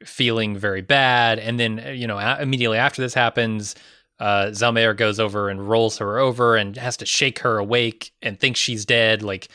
feeling 0.05 0.57
very 0.57 0.81
bad 0.81 1.39
and 1.39 1.59
then 1.59 1.83
uh, 1.85 1.91
you 1.91 2.07
know 2.07 2.19
a- 2.19 2.41
immediately 2.41 2.79
after 2.79 3.01
this 3.01 3.15
happens 3.15 3.75
uh, 4.21 4.51
goes 4.95 5.21
over 5.21 5.49
and 5.49 5.69
rolls 5.69 5.99
her 5.99 6.19
over 6.19 6.57
and 6.57 6.77
has 6.77 6.97
to 6.97 7.07
shake 7.07 7.39
her 7.41 7.59
awake 7.59 8.13
and 8.23 8.39
thinks 8.39 8.59
she's 8.59 8.85
dead. 8.85 9.23
Like 9.23 9.49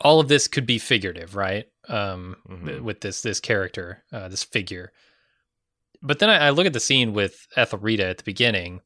all 0.00 0.20
of 0.20 0.28
this 0.28 0.48
could 0.48 0.66
be 0.66 0.78
figurative, 0.78 1.36
right? 1.36 1.66
Um, 1.88 2.36
Mhm. 2.48 2.80
with 2.82 3.00
this 3.00 3.22
this 3.22 3.40
character, 3.40 4.04
uh, 4.12 4.28
this 4.28 4.44
figure. 4.44 4.92
But 6.00 6.18
then 6.20 6.30
I, 6.30 6.46
I 6.46 6.50
look 6.50 6.66
at 6.66 6.72
the 6.72 6.80
scene 6.80 7.12
with 7.12 7.46
Ethelrida 7.56 8.06
at 8.06 8.18
the 8.18 8.24
beginning, 8.24 8.80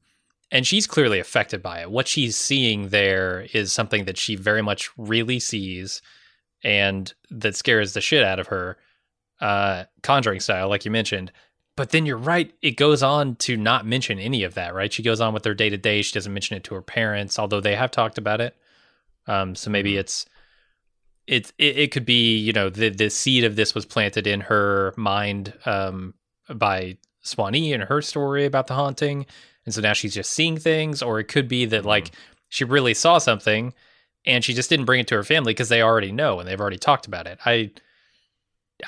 and 0.51 0.67
she's 0.67 0.87
clearly 0.87 1.19
affected 1.19 1.63
by 1.63 1.81
it. 1.81 1.91
What 1.91 2.09
she's 2.09 2.37
seeing 2.37 2.89
there 2.89 3.47
is 3.53 3.73
something 3.73 4.05
that 4.07 4.19
she 4.19 4.35
very 4.37 4.63
much 4.63 4.91
really 4.97 5.39
sees, 5.41 6.01
and 6.63 7.13
that 7.31 7.55
scares 7.57 7.93
the 7.93 8.01
shit 8.01 8.23
out 8.25 8.39
of 8.39 8.47
her, 8.49 8.79
uh, 9.41 9.85
Conjuring 10.03 10.41
style, 10.41 10.69
like 10.69 10.85
you 10.85 10.91
mentioned. 10.91 11.33
But 11.77 11.91
then 11.91 12.07
you're 12.07 12.17
right. 12.17 12.55
It 12.63 12.73
goes 12.79 13.03
on 13.03 13.37
to 13.37 13.57
not 13.59 13.85
mention 13.85 14.19
any 14.19 14.43
of 14.45 14.55
that, 14.55 14.73
right? 14.75 14.91
She 14.93 15.03
goes 15.03 15.21
on 15.21 15.35
with 15.35 15.45
her 15.45 15.53
day 15.53 15.69
to 15.69 15.77
day. 15.77 16.01
She 16.01 16.15
doesn't 16.15 16.33
mention 16.33 16.57
it 16.57 16.65
to 16.65 16.75
her 16.75 16.83
parents, 16.83 17.39
although 17.39 17.61
they 17.61 17.77
have 17.77 17.91
talked 17.91 18.17
about 18.17 18.41
it. 18.41 18.57
Um, 19.27 19.55
so 19.55 19.69
maybe 19.71 19.93
Mhm. 19.93 19.99
it's 20.01 20.25
it's 21.27 21.53
it, 21.59 21.79
it 21.79 21.91
could 21.93 22.05
be 22.05 22.37
you 22.37 22.53
know 22.53 22.69
the 22.71 22.89
the 22.91 23.11
seed 23.11 23.45
of 23.45 23.57
this 23.57 23.75
was 23.75 23.85
planted 23.85 24.27
in 24.27 24.41
her 24.43 24.95
mind 24.97 25.53
um, 25.67 26.15
by 26.55 26.97
Swanee 27.23 27.73
and 27.73 27.83
her 27.85 28.03
story 28.03 28.45
about 28.45 28.67
the 28.67 28.75
haunting, 28.75 29.27
and 29.65 29.75
so 29.75 29.81
now 29.81 29.93
she's 29.93 30.15
just 30.15 30.33
seeing 30.33 30.57
things, 30.59 31.03
or 31.03 31.19
it 31.19 31.25
could 31.29 31.49
be 31.49 31.65
that 31.67 31.85
like 31.85 32.11
she 32.49 32.65
really 32.65 32.95
saw 32.95 33.19
something 33.19 33.75
and 34.25 34.45
she 34.45 34.55
just 34.55 34.71
didn't 34.71 34.87
bring 34.87 35.01
it 35.01 35.09
to 35.09 35.15
her 35.15 35.23
family 35.25 35.53
because 35.53 35.69
they 35.69 35.83
already 35.83 36.13
know 36.13 36.41
and 36.41 36.49
they've 36.49 36.61
already 36.61 36.79
talked 36.79 37.07
about 37.07 37.27
it. 37.27 37.39
I 37.45 37.71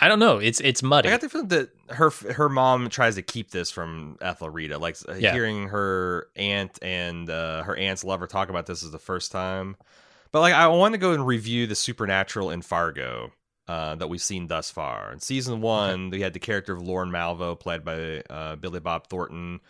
I 0.01 0.09
don't 0.09 0.18
know. 0.18 0.39
It's 0.39 0.61
it's 0.61 0.82
muddy. 0.82 1.09
I 1.09 1.12
got 1.12 1.22
the 1.22 1.28
feeling 1.28 1.49
that 1.49 1.70
her 1.91 2.11
her 2.11 2.49
mom 2.49 2.89
tries 2.91 3.14
to 3.14 3.22
keep 3.22 3.51
this 3.51 3.70
from 3.70 4.18
Ethelrida. 4.20 4.78
Like 4.78 4.97
uh, 5.09 5.14
Yeah. 5.14 5.32
hearing 5.32 5.68
her 5.68 6.28
aunt 6.36 6.78
and 6.82 7.30
uh, 7.30 7.62
her 7.62 7.74
aunt's 7.76 8.05
lover 8.05 8.26
talk 8.26 8.51
about 8.51 8.66
this 8.66 8.82
is 8.82 8.91
the 8.91 8.99
first 8.99 9.32
time. 9.32 9.76
But 10.33 10.41
like, 10.41 10.55
I 10.55 10.66
want 10.68 10.93
to 10.95 10.99
go 10.99 11.12
and 11.12 11.26
review 11.26 11.66
the 11.66 11.74
supernatural 11.74 12.51
in 12.51 12.62
Fargo 12.62 13.33
uh, 13.66 13.95
that 13.97 14.09
we've 14.09 14.20
seen 14.22 14.47
thus 14.47 14.70
far. 14.70 15.12
In 15.12 15.20
season 15.20 15.61
one, 15.61 16.11
we 16.11 16.20
had 16.20 16.33
the 16.33 16.39
character 16.39 16.74
of 16.74 16.83
Lorne 16.83 17.11
Malvo, 17.11 17.59
played 17.59 17.85
by 17.85 18.22
uh, 18.31 18.57
Billy 18.57 18.81
Bob 18.81 19.09
Thornton. 19.09 19.61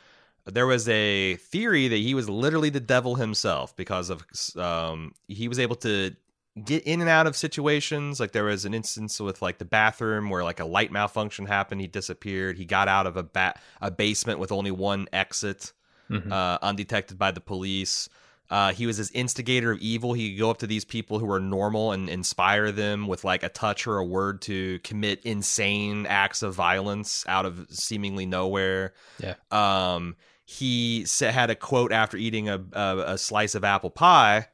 There 0.46 0.66
was 0.66 0.88
a 0.88 1.36
theory 1.36 1.88
that 1.88 1.96
he 1.96 2.14
was 2.14 2.28
literally 2.28 2.70
the 2.70 2.80
devil 2.80 3.16
himself 3.16 3.76
because 3.76 4.10
of 4.10 4.24
um, 4.56 5.12
he 5.28 5.46
was 5.46 5.58
able 5.58 5.76
to 5.76 6.16
get 6.64 6.82
in 6.84 7.00
and 7.00 7.10
out 7.10 7.26
of 7.26 7.36
situations. 7.36 8.18
Like 8.18 8.32
there 8.32 8.44
was 8.44 8.64
an 8.64 8.72
instance 8.74 9.20
with 9.20 9.42
like 9.42 9.58
the 9.58 9.64
bathroom 9.64 10.30
where 10.30 10.42
like 10.42 10.58
a 10.58 10.64
light 10.64 10.90
malfunction 10.90 11.46
happened. 11.46 11.80
He 11.82 11.86
disappeared. 11.86 12.56
He 12.56 12.64
got 12.64 12.88
out 12.88 13.06
of 13.06 13.16
a 13.16 13.22
bat 13.22 13.60
a 13.80 13.90
basement 13.90 14.38
with 14.40 14.50
only 14.50 14.70
one 14.70 15.06
exit, 15.12 15.72
Mhm. 16.10 16.32
uh, 16.32 16.58
undetected 16.62 17.18
by 17.18 17.30
the 17.30 17.40
police. 17.42 18.08
Uh, 18.50 18.72
he 18.72 18.86
was 18.86 18.96
this 18.96 19.10
instigator 19.10 19.72
of 19.72 19.78
evil. 19.80 20.14
He 20.14 20.30
could 20.30 20.38
go 20.38 20.50
up 20.50 20.58
to 20.58 20.66
these 20.66 20.84
people 20.84 21.18
who 21.18 21.26
were 21.26 21.40
normal 21.40 21.92
and 21.92 22.08
inspire 22.08 22.72
them 22.72 23.06
with 23.06 23.22
like 23.24 23.42
a 23.42 23.48
touch 23.50 23.86
or 23.86 23.98
a 23.98 24.04
word 24.04 24.40
to 24.42 24.78
commit 24.80 25.22
insane 25.24 26.06
acts 26.06 26.42
of 26.42 26.54
violence 26.54 27.24
out 27.28 27.44
of 27.44 27.66
seemingly 27.70 28.24
nowhere. 28.24 28.94
Yeah. 29.18 29.34
Um, 29.50 30.16
he 30.46 31.04
had 31.20 31.50
a 31.50 31.54
quote 31.54 31.92
after 31.92 32.16
eating 32.16 32.48
a, 32.48 32.64
a, 32.72 33.04
a 33.08 33.18
slice 33.18 33.54
of 33.54 33.64
apple 33.64 33.90
pie, 33.90 34.46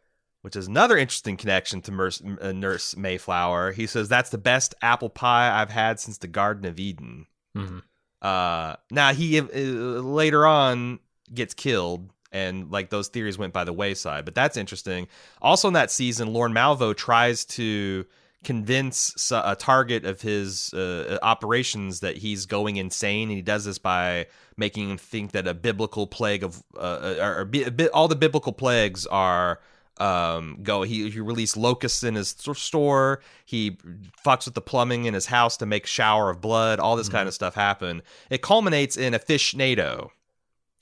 which 0.43 0.57
is 0.57 0.67
another 0.67 0.97
interesting 0.97 1.37
connection 1.37 1.81
to 1.83 1.93
Nurse, 1.93 2.21
uh, 2.41 2.51
Nurse 2.51 2.97
Mayflower. 2.97 3.71
He 3.71 3.87
says 3.87 4.09
that's 4.09 4.31
the 4.31 4.39
best 4.39 4.75
apple 4.83 5.09
pie 5.09 5.61
I've 5.61 5.71
had 5.71 6.01
since 6.01 6.19
the 6.19 6.27
Garden 6.27 6.65
of 6.65 6.81
Eden. 6.81 7.27
Mhm. 7.57 7.83
Uh, 8.21 8.75
now 8.91 9.13
he 9.13 9.39
uh, 9.39 9.45
later 9.45 10.47
on 10.47 10.99
gets 11.33 11.55
killed, 11.55 12.11
and 12.35 12.71
like 12.71 12.91
those 12.91 13.09
theories 13.09 13.39
went 13.39 13.55
by 13.55 13.65
the 13.65 13.73
wayside. 13.73 14.25
But 14.25 14.35
that's 14.35 14.57
interesting. 14.57 15.07
Also, 15.41 15.69
in 15.69 15.75
that 15.75 15.91
season, 15.91 16.33
Lorne 16.33 16.53
Malvo 16.53 16.95
tries 16.95 17.45
to 17.47 18.05
convince 18.43 19.33
a 19.33 19.57
target 19.57 20.05
of 20.05 20.21
his 20.21 20.75
uh, 20.75 21.19
operations 21.23 22.01
that 22.01 22.19
he's 22.19 22.45
going 22.45 22.77
insane, 22.77 23.29
and 23.29 23.37
he 23.37 23.43
does 23.43 23.65
this 23.65 23.79
by 23.79 24.27
making 24.57 24.91
him 24.91 24.99
think 24.99 25.33
that 25.33 25.47
a 25.49 25.55
biblical 25.55 26.07
plague 26.07 26.45
of 26.45 26.63
uh, 26.77 27.15
or, 27.21 27.41
or 27.41 27.45
bi- 27.47 27.87
all 27.95 28.09
the 28.09 28.17
biblical 28.17 28.53
plagues 28.53 29.07
are 29.07 29.61
um 29.99 30.59
go 30.63 30.83
he 30.83 31.09
he 31.09 31.21
released 31.21 31.57
locusts 31.57 32.03
in 32.03 32.17
his 32.17 32.35
store 32.55 33.21
he 33.45 33.79
fucks 34.27 34.45
with 34.45 34.55
the 34.55 34.61
plumbing 34.61 35.05
in 35.05 35.15
his 35.15 35.27
house 35.27 35.57
to 35.57 35.67
make 35.67 35.87
shower 35.87 36.31
of 36.31 36.41
blood 36.41 36.81
all 36.81 36.97
this 36.97 37.09
kind 37.09 37.29
of 37.29 37.35
stuff 37.35 37.55
happen 37.55 38.03
it 38.29 38.43
culminates 38.43 38.97
in 38.97 39.15
a 39.15 39.21
fish 39.21 39.55
nado 39.55 40.11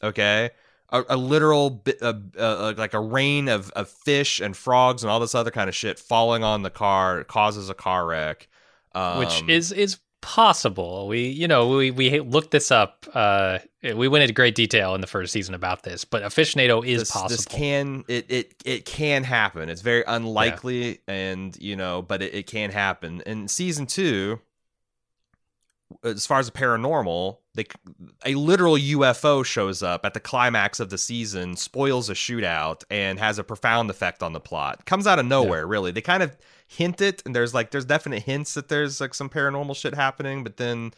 okay 0.02 0.48
a, 0.92 1.04
a 1.10 1.16
literal 1.16 1.82
uh, 2.00 2.12
uh, 2.38 2.74
like 2.76 2.94
a 2.94 3.00
rain 3.00 3.48
of, 3.48 3.70
of 3.70 3.88
fish 3.88 4.40
and 4.40 4.56
frogs 4.56 5.02
and 5.02 5.10
all 5.10 5.18
this 5.18 5.34
other 5.34 5.50
kind 5.50 5.68
of 5.68 5.74
shit 5.74 5.98
falling 5.98 6.44
on 6.44 6.62
the 6.62 6.70
car 6.70 7.24
causes 7.24 7.68
a 7.68 7.74
car 7.74 8.06
wreck 8.06 8.48
um, 8.94 9.18
which 9.18 9.42
is 9.48 9.72
is 9.72 9.98
possible. 10.20 11.08
We 11.08 11.28
you 11.28 11.48
know 11.48 11.68
we 11.68 11.90
we 11.90 12.20
looked 12.20 12.50
this 12.50 12.70
up. 12.70 13.06
Uh, 13.12 13.58
we 13.82 14.08
went 14.08 14.22
into 14.22 14.34
great 14.34 14.54
detail 14.54 14.94
in 14.94 15.00
the 15.00 15.06
first 15.06 15.32
season 15.32 15.54
about 15.54 15.82
this, 15.82 16.04
but 16.04 16.22
a 16.22 16.26
fishnado 16.26 16.86
is 16.86 17.02
this, 17.02 17.10
possible. 17.10 17.28
This 17.28 17.44
can 17.44 18.04
it, 18.08 18.30
it 18.30 18.54
it 18.64 18.84
can 18.86 19.24
happen. 19.24 19.68
It's 19.68 19.82
very 19.82 20.04
unlikely, 20.06 21.00
and 21.06 21.56
you 21.60 21.76
know, 21.76 22.00
but 22.02 22.22
it, 22.22 22.34
it 22.34 22.46
can 22.46 22.70
happen. 22.70 23.22
In 23.26 23.48
season 23.48 23.86
two, 23.86 24.40
as 26.02 26.26
far 26.26 26.38
as 26.38 26.46
the 26.46 26.52
paranormal, 26.52 27.38
they 27.54 27.66
a 28.24 28.34
literal 28.34 28.74
UFO 28.74 29.44
shows 29.44 29.82
up 29.82 30.04
at 30.04 30.14
the 30.14 30.20
climax 30.20 30.80
of 30.80 30.90
the 30.90 30.98
season, 30.98 31.56
spoils 31.56 32.08
a 32.08 32.14
shootout, 32.14 32.84
and 32.90 33.18
has 33.18 33.38
a 33.38 33.44
profound 33.44 33.90
effect 33.90 34.22
on 34.22 34.32
the 34.32 34.40
plot. 34.40 34.84
Comes 34.86 35.06
out 35.06 35.18
of 35.18 35.26
nowhere, 35.26 35.66
really. 35.66 35.90
They 35.90 36.00
kind 36.00 36.22
of 36.22 36.36
hint 36.66 37.00
it, 37.00 37.22
and 37.24 37.34
there's 37.34 37.54
like 37.54 37.70
there's 37.70 37.84
definite 37.84 38.22
hints 38.22 38.54
that 38.54 38.68
there's 38.68 39.00
like 39.00 39.14
some 39.14 39.28
paranormal 39.28 39.76
shit 39.76 39.94
happening, 39.94 40.42
but 40.42 40.56
then. 40.56 40.92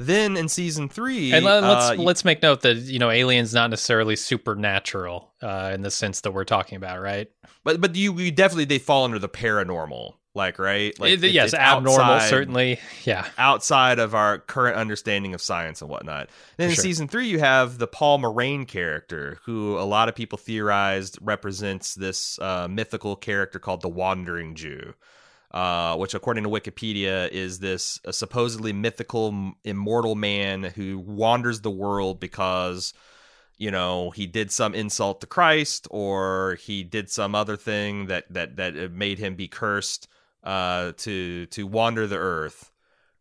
Then 0.00 0.36
in 0.36 0.48
season 0.48 0.88
three, 0.88 1.32
and 1.32 1.44
let, 1.44 1.64
us 1.64 1.90
uh, 1.90 2.00
let's 2.00 2.24
make 2.24 2.40
note 2.40 2.60
that 2.60 2.76
you 2.76 3.00
know 3.00 3.10
aliens 3.10 3.52
not 3.52 3.70
necessarily 3.70 4.14
supernatural 4.14 5.32
uh, 5.42 5.72
in 5.74 5.82
the 5.82 5.90
sense 5.90 6.20
that 6.20 6.30
we're 6.30 6.44
talking 6.44 6.76
about, 6.76 7.00
right? 7.00 7.28
But 7.64 7.80
but 7.80 7.96
you, 7.96 8.16
you 8.16 8.30
definitely 8.30 8.66
they 8.66 8.78
fall 8.78 9.04
under 9.04 9.18
the 9.18 9.28
paranormal, 9.28 10.14
like 10.38 10.58
right? 10.58 10.98
Like 10.98 11.10
It- 11.10 11.18
it's- 11.24 11.32
yes, 11.32 11.44
it's 11.52 11.54
abnormal 11.60 12.00
outside- 12.00 12.30
certainly. 12.30 12.80
Yeah, 13.04 13.26
outside 13.36 13.98
of 13.98 14.14
our 14.14 14.38
current 14.38 14.76
understanding 14.76 15.34
of 15.34 15.42
science 15.42 15.82
and 15.82 15.90
whatnot. 15.90 16.30
Then 16.56 16.70
in 16.70 16.74
sure. 16.74 16.82
season 16.84 17.08
three, 17.08 17.26
you 17.28 17.40
have 17.40 17.76
the 17.76 17.86
Paul 17.86 18.18
Marrane 18.20 18.66
character, 18.66 19.38
who 19.44 19.76
a 19.78 19.84
lot 19.84 20.08
of 20.08 20.14
people 20.14 20.38
theorized 20.38 21.18
represents 21.20 21.94
this 21.94 22.38
uh, 22.38 22.66
mythical 22.70 23.16
character 23.16 23.58
called 23.58 23.82
the 23.82 23.88
Wandering 23.90 24.54
Jew. 24.54 24.94
Uh, 25.50 25.96
which, 25.96 26.12
according 26.12 26.44
to 26.44 26.50
Wikipedia, 26.50 27.26
is 27.30 27.58
this 27.60 27.98
uh, 28.06 28.12
supposedly 28.12 28.70
mythical, 28.70 29.54
immortal 29.64 30.14
man 30.14 30.62
who 30.62 30.98
wanders 30.98 31.62
the 31.62 31.70
world 31.70 32.20
because 32.20 32.92
you 33.56 33.70
know 33.70 34.10
he 34.10 34.26
did 34.26 34.52
some 34.52 34.74
insult 34.74 35.22
to 35.22 35.26
Christ 35.26 35.88
or 35.90 36.58
he 36.60 36.84
did 36.84 37.10
some 37.10 37.34
other 37.34 37.56
thing 37.56 38.06
that 38.08 38.24
that 38.30 38.56
that 38.56 38.92
made 38.92 39.18
him 39.18 39.36
be 39.36 39.48
cursed 39.48 40.06
uh, 40.44 40.92
to 40.98 41.46
to 41.46 41.66
wander 41.66 42.06
the 42.06 42.16
earth. 42.16 42.70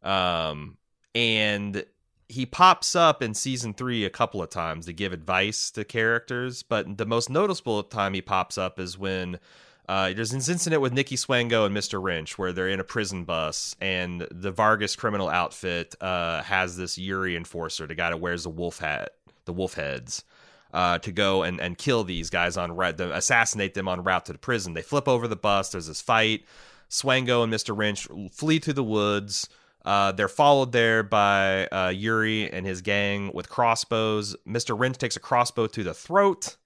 Um, 0.04 0.78
and 1.16 1.84
he 2.30 2.46
pops 2.46 2.96
up 2.96 3.22
in 3.22 3.34
season 3.34 3.74
three 3.74 4.04
a 4.06 4.10
couple 4.10 4.42
of 4.42 4.50
times 4.50 4.86
to 4.86 4.94
give 4.94 5.14
advice 5.14 5.72
to 5.72 5.84
characters, 5.84 6.62
but 6.62 6.98
the 6.98 7.06
most 7.06 7.30
noticeable 7.30 7.82
time 7.84 8.14
he 8.14 8.22
pops 8.22 8.58
up 8.58 8.80
is 8.80 8.98
when 8.98 9.40
uh, 9.88 10.12
there's 10.14 10.34
an 10.34 10.38
incident 10.38 10.82
with 10.82 10.92
Nikki 10.92 11.16
Swango 11.16 11.66
and 11.66 11.76
Mr. 11.76 12.02
Wrench 12.02 12.38
where 12.38 12.52
they're 12.52 12.68
in 12.68 12.82
a 12.82 12.84
prison 12.84 13.24
bus, 13.24 13.76
and 13.80 14.28
the 14.30 14.52
Vargas 14.52 14.98
criminal 14.98 15.30
outfit 15.30 15.96
uh, 16.02 16.44
has 16.44 16.76
this 16.76 16.98
Yuri 16.98 17.38
enforcer, 17.38 17.88
the 17.88 17.96
guy 17.96 18.10
that 18.10 18.20
wears 18.20 18.44
the 18.44 18.50
wolf 18.50 18.80
hat, 18.80 19.12
the 19.46 19.54
wolf 19.54 19.76
heads, 19.76 20.26
uh, 20.74 21.00
to 21.00 21.14
go 21.14 21.44
and, 21.44 21.62
and 21.62 21.78
kill 21.78 22.04
these 22.04 22.30
guys 22.30 22.58
on 22.58 22.76
route, 22.76 23.00
assassinate 23.00 23.74
them 23.74 23.88
on 23.88 24.04
route 24.04 24.26
to 24.26 24.34
the 24.34 24.38
prison. 24.38 24.74
They 24.74 24.82
flip 24.82 25.08
over 25.08 25.28
the 25.30 25.38
bus. 25.38 25.72
There's 25.72 25.88
this 25.88 26.02
fight. 26.02 26.44
Swango 26.90 27.44
and 27.44 27.54
Mr. 27.54 27.76
Wrench 27.76 28.08
flee 28.32 28.60
through 28.60 28.74
the 28.74 28.84
woods. 28.84 29.50
Uh, 29.86 30.12
they're 30.12 30.28
followed 30.28 30.74
there 30.74 31.02
by 31.02 31.68
uh, 31.68 31.90
Yuri 31.90 32.52
and 32.52 32.66
his 32.66 32.82
gang 32.82 33.32
with 33.34 33.50
crossbows. 33.50 34.36
Mr. 34.48 34.78
Wrench 34.78 34.98
takes 34.98 35.16
a 35.16 35.20
crossbow 35.20 35.68
to 35.68 35.84
the 35.84 35.94
throat. 35.94 36.58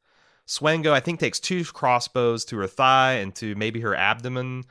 Swango, 0.47 0.91
I 0.91 0.99
think, 0.99 1.19
takes 1.19 1.39
two 1.39 1.63
crossbows 1.63 2.45
to 2.45 2.57
her 2.57 2.67
thigh 2.67 3.13
and 3.13 3.33
to 3.35 3.55
maybe 3.55 3.79
her 3.81 3.95
abdomen. 3.95 4.63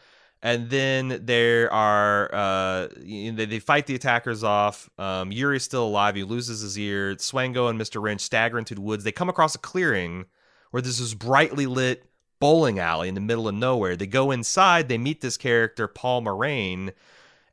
And 0.42 0.68
then 0.68 1.20
there 1.24 1.72
are 1.72 2.34
uh, 2.34 2.88
they, 2.96 3.30
they 3.30 3.58
fight 3.60 3.86
the 3.86 3.94
attackers 3.94 4.42
off. 4.42 4.90
Um, 4.98 5.30
Yuri's 5.30 5.62
still 5.62 5.86
alive. 5.86 6.16
He 6.16 6.24
loses 6.24 6.60
his 6.60 6.78
ear. 6.78 7.14
Swango 7.16 7.70
and 7.70 7.80
Mr. 7.80 8.02
Wrench 8.02 8.22
stagger 8.22 8.58
into 8.58 8.74
the 8.74 8.80
woods. 8.80 9.04
They 9.04 9.12
come 9.12 9.28
across 9.28 9.54
a 9.54 9.58
clearing 9.58 10.24
where 10.70 10.82
there's 10.82 10.98
this 10.98 11.14
brightly 11.14 11.66
lit 11.66 12.09
bowling 12.40 12.78
alley 12.78 13.08
in 13.08 13.14
the 13.14 13.20
middle 13.20 13.46
of 13.46 13.54
nowhere. 13.54 13.96
They 13.96 14.06
go 14.06 14.30
inside. 14.30 14.88
They 14.88 14.98
meet 14.98 15.20
this 15.20 15.36
character, 15.36 15.86
Paul 15.86 16.22
Marrane, 16.22 16.92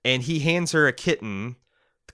and 0.03 0.23
he 0.23 0.39
hands 0.39 0.71
her 0.71 0.87
a 0.87 0.93
kitten 0.93 1.57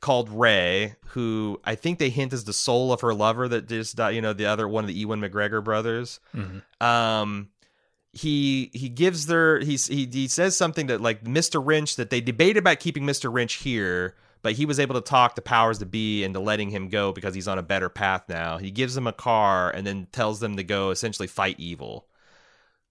called 0.03 0.29
Ray, 0.29 0.95
who 1.07 1.61
I 1.63 1.75
think 1.75 1.97
they 1.97 2.09
hint 2.09 2.33
is 2.33 2.43
the 2.43 2.51
soul 2.51 2.91
of 2.91 2.99
her 3.01 3.13
lover 3.13 3.47
that 3.47 3.69
just 3.69 3.95
died. 3.95 4.15
You 4.15 4.21
know, 4.21 4.33
the 4.33 4.47
other 4.47 4.67
one 4.67 4.83
of 4.83 4.89
the 4.89 4.93
Ewan 4.93 5.21
McGregor 5.21 5.63
brothers. 5.63 6.19
Mm-hmm. 6.35 6.85
Um, 6.85 7.49
he 8.11 8.69
he 8.73 8.89
gives 8.89 9.25
their 9.25 9.59
he's 9.59 9.87
he 9.87 10.07
he 10.11 10.27
says 10.27 10.57
something 10.57 10.87
that 10.87 11.01
like 11.01 11.23
Mr. 11.23 11.65
Wrench 11.65 11.95
that 11.95 12.09
they 12.09 12.19
debated 12.19 12.57
about 12.57 12.79
keeping 12.79 13.03
Mr. 13.03 13.33
Wrench 13.33 13.53
here, 13.55 14.15
but 14.41 14.53
he 14.53 14.65
was 14.65 14.79
able 14.79 14.95
to 14.95 15.01
talk 15.01 15.35
the 15.35 15.41
powers 15.41 15.79
to 15.79 15.85
be 15.85 16.23
into 16.23 16.39
letting 16.39 16.69
him 16.69 16.89
go 16.89 17.13
because 17.13 17.33
he's 17.33 17.47
on 17.47 17.57
a 17.57 17.63
better 17.63 17.89
path 17.89 18.25
now. 18.27 18.57
He 18.57 18.71
gives 18.71 18.95
them 18.95 19.07
a 19.07 19.13
car 19.13 19.71
and 19.71 19.87
then 19.87 20.07
tells 20.11 20.41
them 20.41 20.57
to 20.57 20.63
go 20.63 20.91
essentially 20.91 21.27
fight 21.27 21.55
evil. 21.59 22.07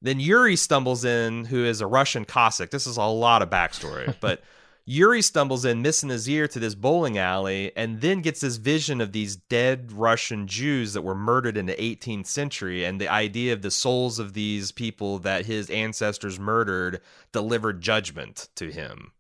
Then 0.03 0.19
Yuri 0.19 0.57
stumbles 0.57 1.05
in, 1.05 1.47
who 1.47 1.65
is 1.65 1.81
a 1.81 1.87
Russian 1.87 2.25
Cossack. 2.25 2.71
This 2.71 2.87
is 2.87 2.97
a 2.97 3.05
lot 3.05 3.41
of 3.41 3.51
backstory, 3.51 4.15
but 4.21 4.43
Yuri 4.85 5.23
stumbles 5.23 5.65
in, 5.65 5.81
missing 5.81 6.09
his 6.09 6.29
ear 6.29 6.49
to 6.49 6.59
this 6.59 6.75
bowling 6.75 7.17
alley, 7.17 7.71
and 7.77 8.01
then 8.01 8.21
gets 8.21 8.41
this 8.41 8.57
vision 8.57 9.01
of 9.01 9.13
these 9.13 9.37
dead 9.37 9.93
Russian 9.93 10.49
Jews 10.49 10.93
that 10.95 11.03
were 11.03 11.15
murdered 11.15 11.57
in 11.57 11.67
the 11.67 11.75
18th 11.75 12.27
century, 12.27 12.85
and 12.85 13.01
the 13.01 13.09
idea 13.09 13.53
of 13.53 13.63
the 13.63 13.71
souls 13.71 14.19
of 14.19 14.33
these 14.33 14.73
people 14.73 15.21
that 15.21 15.47
his 15.47 15.71
ancestors 15.71 16.39
murdered 16.39 17.01
delivered 17.31 17.81
judgment 17.81 18.49
to 18.57 18.73
him. 18.73 19.13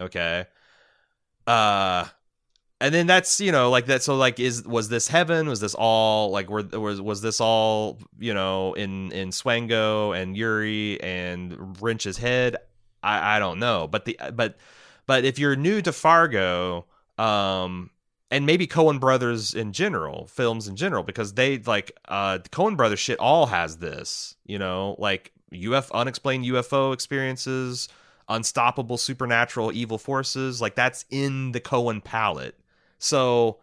Okay. 0.00 0.46
Uh, 1.46 2.06
and 2.80 2.94
then 2.94 3.06
that's 3.06 3.40
you 3.40 3.52
know 3.52 3.70
like 3.70 3.86
that. 3.86 4.02
So 4.02 4.16
like, 4.16 4.40
is 4.40 4.64
was 4.64 4.88
this 4.88 5.08
heaven? 5.08 5.48
Was 5.48 5.60
this 5.60 5.74
all 5.74 6.30
like 6.30 6.48
were 6.48 6.62
was 6.62 7.00
was 7.00 7.20
this 7.20 7.40
all 7.40 7.98
you 8.18 8.32
know 8.32 8.72
in 8.72 9.12
in 9.12 9.30
Swango 9.30 10.16
and 10.16 10.36
Yuri 10.36 11.00
and 11.02 11.80
Wrench's 11.80 12.16
head? 12.16 12.56
I 13.02 13.36
I 13.36 13.38
don't 13.38 13.58
know, 13.58 13.86
but 13.86 14.06
the 14.06 14.18
but 14.32 14.56
but 15.06 15.24
if 15.24 15.38
you're 15.38 15.56
new 15.56 15.82
to 15.82 15.92
Fargo, 15.92 16.86
um, 17.18 17.90
and 18.30 18.46
maybe 18.46 18.66
Coen 18.66 18.98
Brothers 18.98 19.54
in 19.54 19.72
general, 19.72 20.26
films 20.26 20.66
in 20.66 20.76
general, 20.76 21.02
because 21.02 21.34
they 21.34 21.58
like 21.58 21.92
uh 22.08 22.38
Coen 22.50 22.76
Brothers 22.76 23.00
shit 23.00 23.18
all 23.18 23.46
has 23.46 23.76
this, 23.76 24.36
you 24.46 24.58
know, 24.58 24.96
like 24.98 25.32
UF 25.52 25.90
unexplained 25.92 26.44
UFO 26.46 26.94
experiences, 26.94 27.88
unstoppable 28.28 28.96
supernatural 28.96 29.72
evil 29.72 29.98
forces, 29.98 30.60
like 30.62 30.76
that's 30.76 31.04
in 31.10 31.52
the 31.52 31.60
Coen 31.60 32.02
palette. 32.02 32.54
So 33.00 33.58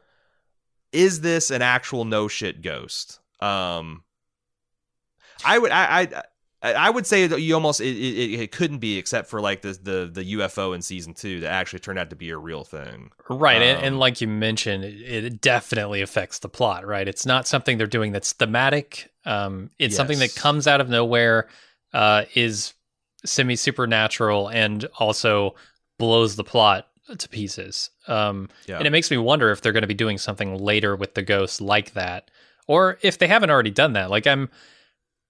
is 0.92 1.22
this 1.22 1.50
an 1.50 1.62
actual 1.62 2.04
no 2.04 2.28
shit 2.28 2.62
ghost? 2.62 3.20
Um 3.40 4.04
I 5.46 5.58
would 5.58 5.72
I 5.72 6.02
I 6.02 6.24
I 6.64 6.90
would 6.90 7.06
say 7.06 7.28
that 7.28 7.40
you 7.40 7.54
almost 7.54 7.82
it, 7.82 7.96
it, 7.96 8.40
it, 8.40 8.52
couldn't 8.52 8.80
be 8.80 8.98
except 8.98 9.30
for 9.30 9.40
like 9.40 9.62
the, 9.62 9.74
the 9.74 10.10
the 10.12 10.34
UFO 10.34 10.74
in 10.74 10.82
season 10.82 11.14
two 11.14 11.42
that 11.42 11.52
actually 11.52 11.80
turned 11.80 12.00
out 12.00 12.10
to 12.10 12.16
be 12.16 12.32
a 12.32 12.38
real 12.38 12.64
thing. 12.64 13.12
Right, 13.30 13.58
um, 13.58 13.64
and, 13.64 13.86
and, 13.86 14.00
like 14.00 14.22
you 14.22 14.28
mentioned, 14.28 14.84
it 14.84 15.40
definitely 15.40 16.02
affects 16.02 16.40
the 16.40 16.50
plot. 16.50 16.86
Right, 16.86 17.08
it's 17.08 17.26
not 17.26 17.48
something 17.48 17.78
they're 17.78 17.86
doing 17.86 18.12
that's 18.12 18.34
thematic. 18.34 19.12
Um, 19.26 19.70
it's 19.78 19.92
yes. 19.92 19.98
something 19.98 20.20
that 20.20 20.34
comes 20.36 20.68
out 20.68 20.82
of 20.82 20.90
nowhere, 20.90 21.48
uh, 21.94 22.24
is 22.34 22.74
semi 23.24 23.56
supernatural, 23.56 24.50
and 24.50 24.88
also 24.98 25.56
blows 26.00 26.36
the 26.36 26.44
plot 26.44 26.87
to 27.16 27.30
pieces. 27.30 27.90
Um, 28.08 28.50
yeah. 28.66 28.78
And 28.78 28.88
it 28.88 28.92
makes 28.92 29.12
me 29.12 29.18
wonder 29.18 29.52
if 29.52 29.62
they're 29.62 29.72
going 29.72 29.82
to 29.82 29.88
be 29.88 29.94
doing 29.94 30.18
something 30.18 30.58
later 30.58 30.96
with 30.96 31.14
the 31.14 31.22
ghost 31.22 31.62
like 31.62 31.94
that, 31.94 32.32
or 32.68 32.98
if 33.02 33.18
they 33.18 33.28
haven't 33.28 33.50
already 33.50 33.72
done 33.72 33.94
that. 33.94 34.10
Like 34.10 34.28
I'm 34.28 34.50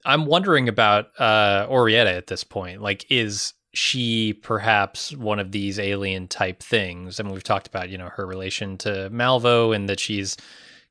I'm 0.06 0.26
wondering 0.26 0.70
about 0.70 1.08
uh, 1.20 1.68
Oraetta 1.68 2.16
at 2.16 2.28
this 2.28 2.44
point. 2.44 2.82
Like, 2.82 3.06
is 3.10 3.54
she 3.74 4.34
perhaps 4.34 5.14
one 5.16 5.40
of 5.40 5.52
these 5.52 5.80
alien 5.80 6.28
type 6.28 6.64
things? 6.64 7.20
I 7.20 7.24
mean, 7.24 7.34
we've 7.34 7.44
talked 7.44 7.68
about 7.68 7.90
you 7.90 7.98
know 7.98 8.10
her 8.10 8.26
relation 8.26 8.78
to 8.80 9.10
Malvo 9.12 9.76
and 9.76 9.90
that 9.90 10.00
she's 10.00 10.38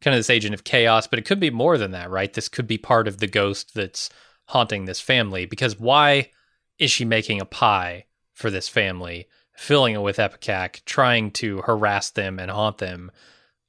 kind 0.01 0.15
of 0.15 0.19
this 0.19 0.31
agent 0.31 0.55
of 0.55 0.65
chaos, 0.65 1.07
but 1.07 1.19
it 1.19 1.25
could 1.25 1.41
be 1.41 1.51
more 1.51 1.79
than 1.79 1.93
that, 1.93 2.11
right? 2.11 2.33
This 2.33 2.49
could 2.49 2.67
be 2.67 2.79
part 2.79 3.09
of 3.09 3.19
the 3.19 3.27
ghost 3.27 3.75
that's 3.75 4.11
haunting 4.47 4.85
this 4.85 5.01
family. 5.01 5.47
Because 5.47 5.81
why 5.81 6.31
is 6.79 6.91
she 6.91 7.05
making 7.05 7.41
a 7.41 7.47
pie 7.47 8.05
for 8.35 8.51
this 8.51 8.69
family, 8.69 9.27
filling 9.57 9.95
it 9.95 10.03
with 10.03 10.19
ipecac, 10.19 10.85
trying 10.85 11.31
to 11.33 11.63
harass 11.63 12.11
them 12.11 12.39
and 12.39 12.51
haunt 12.51 12.79
them, 12.79 13.11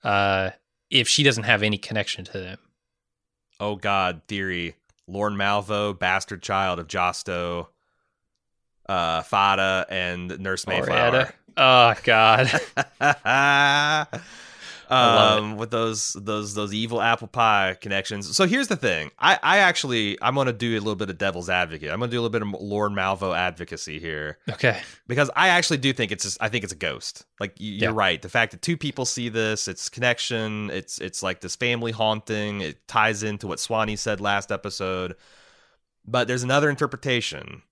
uh, 0.04 0.52
if 0.90 1.08
she 1.08 1.24
doesn't 1.24 1.44
have 1.44 1.64
any 1.64 1.78
connection 1.78 2.26
to 2.26 2.34
them? 2.34 2.60
Oh 3.60 3.76
God, 3.76 4.22
theory. 4.28 4.76
Lorne 5.08 5.36
Malvo, 5.36 5.98
bastard 5.98 6.42
child 6.42 6.80
of 6.80 6.88
Josto, 6.88 7.68
uh, 8.90 9.22
Fadda, 9.22 9.86
and 9.90 10.38
Nurse 10.40 10.68
Mayflower. 10.68 11.30
Oh 11.56 11.96
God. 12.04 12.52
um, 14.90 15.58
with 15.58 15.72
those 15.72 16.14
those 16.14 16.54
those 16.54 16.74
evil 16.74 17.02
apple 17.02 17.28
pie 17.28 17.78
connections. 17.80 18.36
So 18.36 18.46
here's 18.46 18.68
the 18.68 18.76
thing. 18.76 19.12
I 19.20 19.40
I 19.42 19.58
actually 19.60 20.18
I'm 20.22 20.36
gonna 20.36 20.54
do 20.54 20.74
a 20.74 20.80
little 20.80 20.96
bit 20.96 21.10
of 21.10 21.18
devil's 21.18 21.50
advocate. 21.50 21.92
I'm 21.92 22.00
gonna 22.00 22.12
do 22.12 22.20
a 22.20 22.24
little 22.24 22.30
bit 22.30 22.42
of 22.42 22.62
Lorne 22.62 22.94
Malvo 22.94 23.36
advocacy 23.36 24.00
here. 24.00 24.38
Okay. 24.50 24.80
Because 25.08 25.30
I 25.36 25.50
actually 25.50 25.78
do 25.78 25.94
think 25.94 26.12
it's 26.12 26.24
just, 26.24 26.38
I 26.42 26.50
think 26.50 26.64
it's 26.64 26.74
a 26.74 26.78
ghost. 26.78 27.26
Like 27.40 27.54
you're 27.58 27.92
yeah. 27.92 27.98
right. 27.98 28.22
The 28.22 28.30
fact 28.30 28.52
that 28.52 28.62
two 28.62 28.78
people 28.78 29.06
see 29.06 29.30
this, 29.30 29.68
it's 29.68 29.90
connection. 29.90 30.70
It's 30.70 31.00
it's 31.00 31.22
like 31.22 31.42
this 31.42 31.56
family 31.56 31.92
haunting. 31.92 32.62
It 32.62 32.88
ties 32.88 33.24
into 33.24 33.48
what 33.48 33.60
Swanee 33.60 33.96
said 33.96 34.22
last 34.22 34.52
episode. 34.52 35.16
But 36.10 36.30
there's 36.30 36.44
another 36.44 36.70
interpretation 36.70 37.64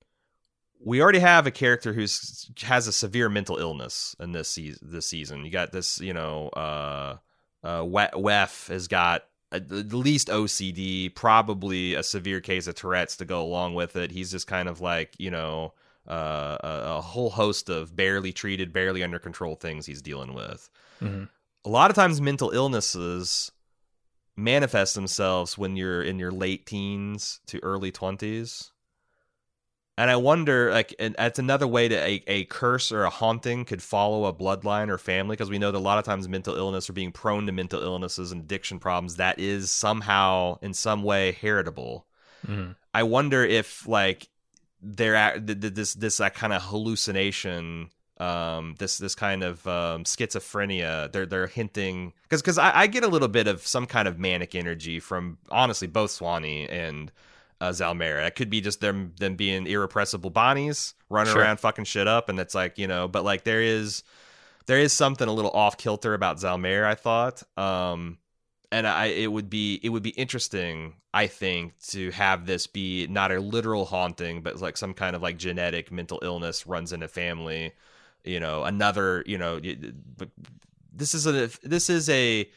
we 0.84 1.02
already 1.02 1.20
have 1.20 1.48
a 1.48 1.52
character 1.52 1.94
who's 1.94 2.50
has 2.64 2.88
a 2.88 2.92
severe 2.92 3.30
mental 3.30 3.58
illness 3.58 4.16
in 4.20 4.32
this 4.32 4.50
season. 4.50 4.88
This 4.92 5.08
season, 5.08 5.46
you 5.46 5.52
got 5.52 5.72
this, 5.72 6.00
you 6.00 6.14
know, 6.14 6.50
uh, 6.50 7.18
uh, 7.64 7.82
Weff 7.82 8.70
has 8.70 8.88
got 8.88 9.24
at 9.52 9.72
least 9.72 10.28
OCD, 10.28 11.14
probably 11.14 11.94
a 11.94 12.04
severe 12.04 12.42
case 12.42 12.68
of 12.68 12.76
Tourette's 12.76 13.18
to 13.18 13.26
go 13.26 13.42
along 13.42 13.74
with 13.74 13.96
it. 13.96 14.12
He's 14.12 14.32
just 14.32 14.48
kind 14.48 14.68
of 14.68 14.82
like, 14.82 15.16
you 15.18 15.32
know, 15.32 15.74
uh, 16.08 16.58
a, 16.64 16.82
a, 16.98 17.02
whole 17.02 17.32
host 17.32 17.70
of 17.70 17.96
barely 17.96 18.32
treated, 18.32 18.72
barely 18.72 19.02
under 19.02 19.18
control 19.18 19.56
things 19.56 19.86
he's 19.86 20.04
dealing 20.04 20.34
with. 20.34 20.70
Mm-hmm. 21.02 21.24
A 21.64 21.70
lot 21.70 21.90
of 21.90 21.96
times, 21.96 22.22
mental 22.22 22.52
illnesses 22.52 23.52
manifest 24.36 24.94
themselves 24.94 25.58
when 25.58 25.76
you're 25.76 26.04
in 26.04 26.20
your 26.20 26.32
late 26.32 26.68
teens 26.68 27.40
to 27.48 27.64
early 27.64 27.92
twenties 27.92 28.72
and 29.98 30.10
I 30.10 30.16
wonder, 30.18 30.72
like, 30.72 30.94
and 31.00 31.16
that's 31.18 31.40
another 31.40 31.68
way 31.68 31.88
to 31.88 31.96
a, 31.96 32.24
a 32.28 32.46
curse 32.46 32.92
or 32.92 33.04
a 33.04 33.10
haunting 33.10 33.64
could 33.66 33.82
follow 33.82 34.26
a 34.26 34.34
bloodline 34.34 34.90
or 34.90 34.98
family, 34.98 35.36
because 35.36 35.50
we 35.50 35.60
know 35.60 35.72
that 35.72 35.78
a 35.78 35.80
lot 35.80 36.00
of 36.00 36.06
times 36.06 36.28
mental 36.28 36.56
illness 36.56 36.90
or 36.90 36.94
being 36.94 37.12
prone 37.12 37.46
to 37.46 37.52
mental 37.52 37.82
illnesses 37.82 38.32
and 38.32 38.42
addiction 38.42 38.80
problems 38.80 39.16
that 39.16 39.40
is 39.40 39.72
somehow 39.72 40.58
in 40.62 40.74
some 40.74 41.04
way 41.04 41.32
heritable. 41.32 42.06
Mm. 42.46 42.76
I 42.94 43.04
wonder 43.04 43.44
if 43.44 43.88
like 43.88 44.30
there 44.82 45.40
this 45.40 45.94
this 45.94 46.20
like 46.20 46.36
kind 46.36 46.54
of 46.54 46.62
hallucination 46.62 47.90
um, 48.18 48.76
this 48.80 48.98
this 48.98 49.16
kind 49.16 49.44
of 49.44 49.66
um, 49.68 50.04
schizophrenia. 50.04 51.12
They're 51.12 51.26
they're 51.26 51.48
hinting 51.48 52.14
because 52.24 52.42
because 52.42 52.58
I, 52.58 52.82
I 52.82 52.88
get 52.88 53.04
a 53.04 53.08
little 53.08 53.28
bit 53.28 53.48
of 53.48 53.66
some 53.66 53.86
kind 53.86 54.08
of 54.08 54.20
manic 54.20 54.56
energy 54.56 55.00
from 55.00 55.38
honestly 55.50 55.88
both 55.88 56.12
Swanee 56.12 56.68
and 56.68 57.12
uh, 57.62 57.70
Zelmare. 57.70 58.26
It 58.26 58.36
could 58.36 58.50
be 58.50 58.62
just 58.62 58.82
them 58.82 59.14
them 59.20 59.36
being 59.36 59.68
irrepressible 59.68 60.32
Bonnies 60.32 60.94
running 61.10 61.34
Sure. 61.34 61.42
around 61.42 61.60
fucking 61.60 61.86
shit 61.86 62.08
up, 62.08 62.30
and 62.30 62.40
it's 62.40 62.56
like 62.56 62.78
you 62.78 62.88
know, 62.88 63.08
but 63.08 63.24
like 63.24 63.44
there 63.44 63.62
is 63.62 64.04
there 64.66 64.80
is 64.80 64.94
something 64.94 65.28
a 65.28 65.34
little 65.34 65.52
off 65.52 65.78
kilter 65.78 66.14
about 66.14 66.38
Zelmare. 66.38 66.86
I 66.86 66.96
thought, 66.96 67.44
um, 67.58 68.18
and 68.72 68.88
I 68.88 69.06
it 69.08 69.32
would 69.32 69.50
be 69.50 69.80
it 69.84 69.90
would 69.90 70.04
be 70.04 70.10
interesting. 70.12 70.96
I 71.14 71.28
think 71.28 71.80
to 71.90 72.12
have 72.12 72.46
this 72.46 72.68
be 72.68 73.08
not 73.08 73.32
a 73.32 73.40
literal 73.40 73.86
haunting, 73.86 74.42
but 74.42 74.60
like 74.60 74.76
some 74.76 74.94
kind 74.94 75.16
of 75.16 75.22
like 75.22 75.38
genetic 75.38 75.92
mental 75.92 76.20
illness 76.22 76.68
runs 76.68 76.92
in 76.92 77.04
a 77.04 77.08
family. 77.08 77.72
You 78.24 78.40
know, 78.40 78.64
another. 78.64 79.24
You 79.26 79.38
know, 79.38 79.62
but 80.18 80.30
this 80.92 81.14
is 81.14 81.26
a 81.28 81.50
this 81.64 81.90
is 81.90 82.10
a 82.10 82.50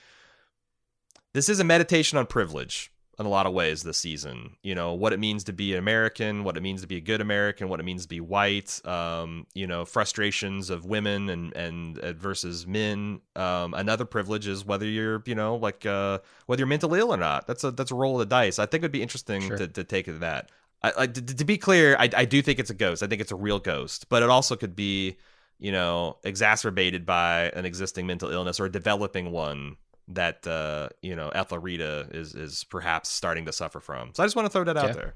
this 1.34 1.48
is 1.48 1.60
a 1.60 1.64
meditation 1.64 2.18
on 2.18 2.26
privilege 2.26 2.90
in 3.18 3.26
a 3.26 3.28
lot 3.28 3.46
of 3.46 3.52
ways 3.52 3.82
this 3.82 3.98
season. 3.98 4.56
You 4.62 4.74
know, 4.74 4.94
what 4.94 5.12
it 5.12 5.18
means 5.18 5.44
to 5.44 5.52
be 5.52 5.72
an 5.72 5.78
American, 5.78 6.44
what 6.44 6.56
it 6.56 6.62
means 6.62 6.82
to 6.82 6.86
be 6.86 6.96
a 6.96 7.00
good 7.00 7.20
American, 7.20 7.68
what 7.68 7.80
it 7.80 7.82
means 7.82 8.02
to 8.02 8.08
be 8.08 8.20
white, 8.20 8.80
um, 8.86 9.46
you 9.54 9.66
know, 9.66 9.84
frustrations 9.84 10.70
of 10.70 10.84
women 10.84 11.28
and 11.28 11.54
and 11.56 11.98
uh, 11.98 12.12
versus 12.12 12.66
men. 12.66 13.20
Um, 13.34 13.74
another 13.74 14.04
privilege 14.04 14.46
is 14.46 14.64
whether 14.64 14.86
you're, 14.86 15.22
you 15.26 15.34
know, 15.34 15.56
like 15.56 15.84
uh, 15.84 16.20
whether 16.46 16.60
you're 16.60 16.68
mentally 16.68 17.00
ill 17.00 17.12
or 17.12 17.16
not. 17.16 17.46
That's 17.46 17.64
a 17.64 17.70
that's 17.72 17.90
a 17.90 17.94
roll 17.96 18.14
of 18.14 18.20
the 18.20 18.26
dice. 18.34 18.58
I 18.58 18.66
think 18.66 18.82
it'd 18.82 18.92
be 18.92 19.02
interesting 19.02 19.40
Sure. 19.42 19.56
to, 19.56 19.66
to 19.68 19.84
take 19.84 20.06
that. 20.06 20.50
I, 20.82 20.92
I, 20.96 21.06
to, 21.08 21.20
to 21.20 21.44
be 21.44 21.58
clear, 21.58 21.96
I, 21.98 22.08
I 22.16 22.24
do 22.24 22.40
think 22.40 22.60
it's 22.60 22.70
a 22.70 22.74
ghost. 22.74 23.02
I 23.02 23.08
think 23.08 23.20
it's 23.20 23.32
a 23.32 23.36
real 23.36 23.58
ghost, 23.58 24.08
but 24.08 24.22
it 24.22 24.30
also 24.30 24.54
could 24.54 24.76
be, 24.76 25.16
you 25.58 25.72
know, 25.72 26.18
exacerbated 26.22 27.04
by 27.04 27.50
an 27.50 27.64
existing 27.64 28.06
mental 28.06 28.30
illness 28.30 28.60
or 28.60 28.68
developing 28.68 29.32
one 29.32 29.76
that 30.08 30.46
uh, 30.46 30.88
you 31.02 31.14
know 31.16 31.30
Ethelrida 31.34 32.08
is 32.12 32.34
is 32.34 32.64
perhaps 32.64 33.08
starting 33.10 33.44
to 33.46 33.52
suffer 33.52 33.80
from. 33.80 34.10
So 34.14 34.22
I 34.22 34.26
just 34.26 34.36
want 34.36 34.46
to 34.46 34.50
throw 34.50 34.64
that 34.64 34.76
out 34.76 34.94
there. 34.94 35.14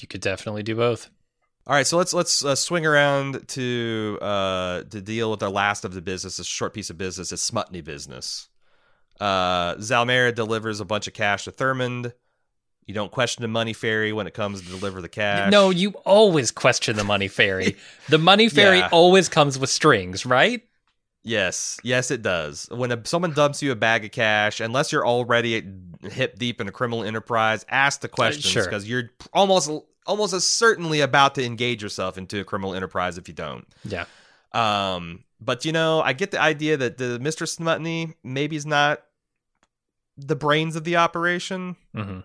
You 0.00 0.08
could 0.08 0.20
definitely 0.20 0.62
do 0.62 0.74
both. 0.74 1.10
All 1.66 1.74
right, 1.74 1.86
so 1.86 1.98
let's 1.98 2.14
let's 2.14 2.44
uh, 2.44 2.54
swing 2.54 2.86
around 2.86 3.46
to 3.48 4.18
uh, 4.20 4.82
to 4.84 5.00
deal 5.00 5.30
with 5.30 5.42
our 5.42 5.50
last 5.50 5.84
of 5.84 5.92
the 5.92 6.00
business, 6.00 6.38
a 6.38 6.44
short 6.44 6.72
piece 6.72 6.90
of 6.90 6.96
business, 6.98 7.32
it's 7.32 7.48
Smutny 7.48 7.84
business. 7.84 8.48
Uh, 9.20 9.74
Zelmare 9.76 10.34
delivers 10.34 10.80
a 10.80 10.84
bunch 10.86 11.06
of 11.06 11.12
cash 11.12 11.44
to 11.44 11.50
Thurman. 11.50 12.12
You 12.86 12.94
don't 12.94 13.12
question 13.12 13.42
the 13.42 13.48
money 13.48 13.74
fairy 13.74 14.12
when 14.12 14.26
it 14.26 14.32
comes 14.34 14.62
to 14.62 14.68
deliver 14.68 15.02
the 15.02 15.08
cash. 15.08 15.52
No, 15.52 15.68
you 15.70 15.90
always 16.06 16.50
question 16.50 16.96
the 16.96 17.04
money 17.04 17.28
fairy. 17.28 17.76
the 18.08 18.18
money 18.18 18.48
fairy 18.48 18.78
Yeah. 18.78 18.88
always 18.90 19.28
comes 19.28 19.58
with 19.58 19.68
strings, 19.70 20.24
right? 20.24 20.62
Yes, 21.22 21.78
yes, 21.82 22.10
it 22.10 22.22
does. 22.22 22.66
When 22.70 22.92
a, 22.92 23.06
someone 23.06 23.32
dumps 23.32 23.62
you 23.62 23.72
a 23.72 23.76
bag 23.76 24.04
of 24.04 24.10
cash, 24.10 24.60
unless 24.60 24.90
you're 24.90 25.06
already 25.06 25.62
hip 26.02 26.38
deep 26.38 26.60
in 26.60 26.68
a 26.68 26.72
criminal 26.72 27.04
enterprise, 27.04 27.64
ask 27.68 28.00
the 28.00 28.08
questions 28.08 28.46
sure. 28.46 28.64
because 28.64 28.88
you're 28.88 29.10
almost 29.32 29.70
almost 30.06 30.32
as 30.32 30.46
certainly 30.46 31.00
about 31.00 31.34
to 31.34 31.44
engage 31.44 31.82
yourself 31.82 32.16
into 32.16 32.40
a 32.40 32.44
criminal 32.44 32.74
enterprise 32.74 33.18
if 33.18 33.28
you 33.28 33.34
don't. 33.34 33.66
Yeah. 33.84 34.06
Um, 34.52 35.24
but 35.40 35.64
you 35.64 35.72
know, 35.72 36.00
I 36.00 36.14
get 36.14 36.30
the 36.30 36.40
idea 36.40 36.76
that 36.78 36.96
the 36.96 37.18
Mr. 37.20 37.46
Smutny 37.46 38.14
maybe 38.24 38.56
is 38.56 38.66
not 38.66 39.02
the 40.16 40.36
brains 40.36 40.74
of 40.74 40.84
the 40.84 40.96
operation. 40.96 41.76
hmm 41.94 42.20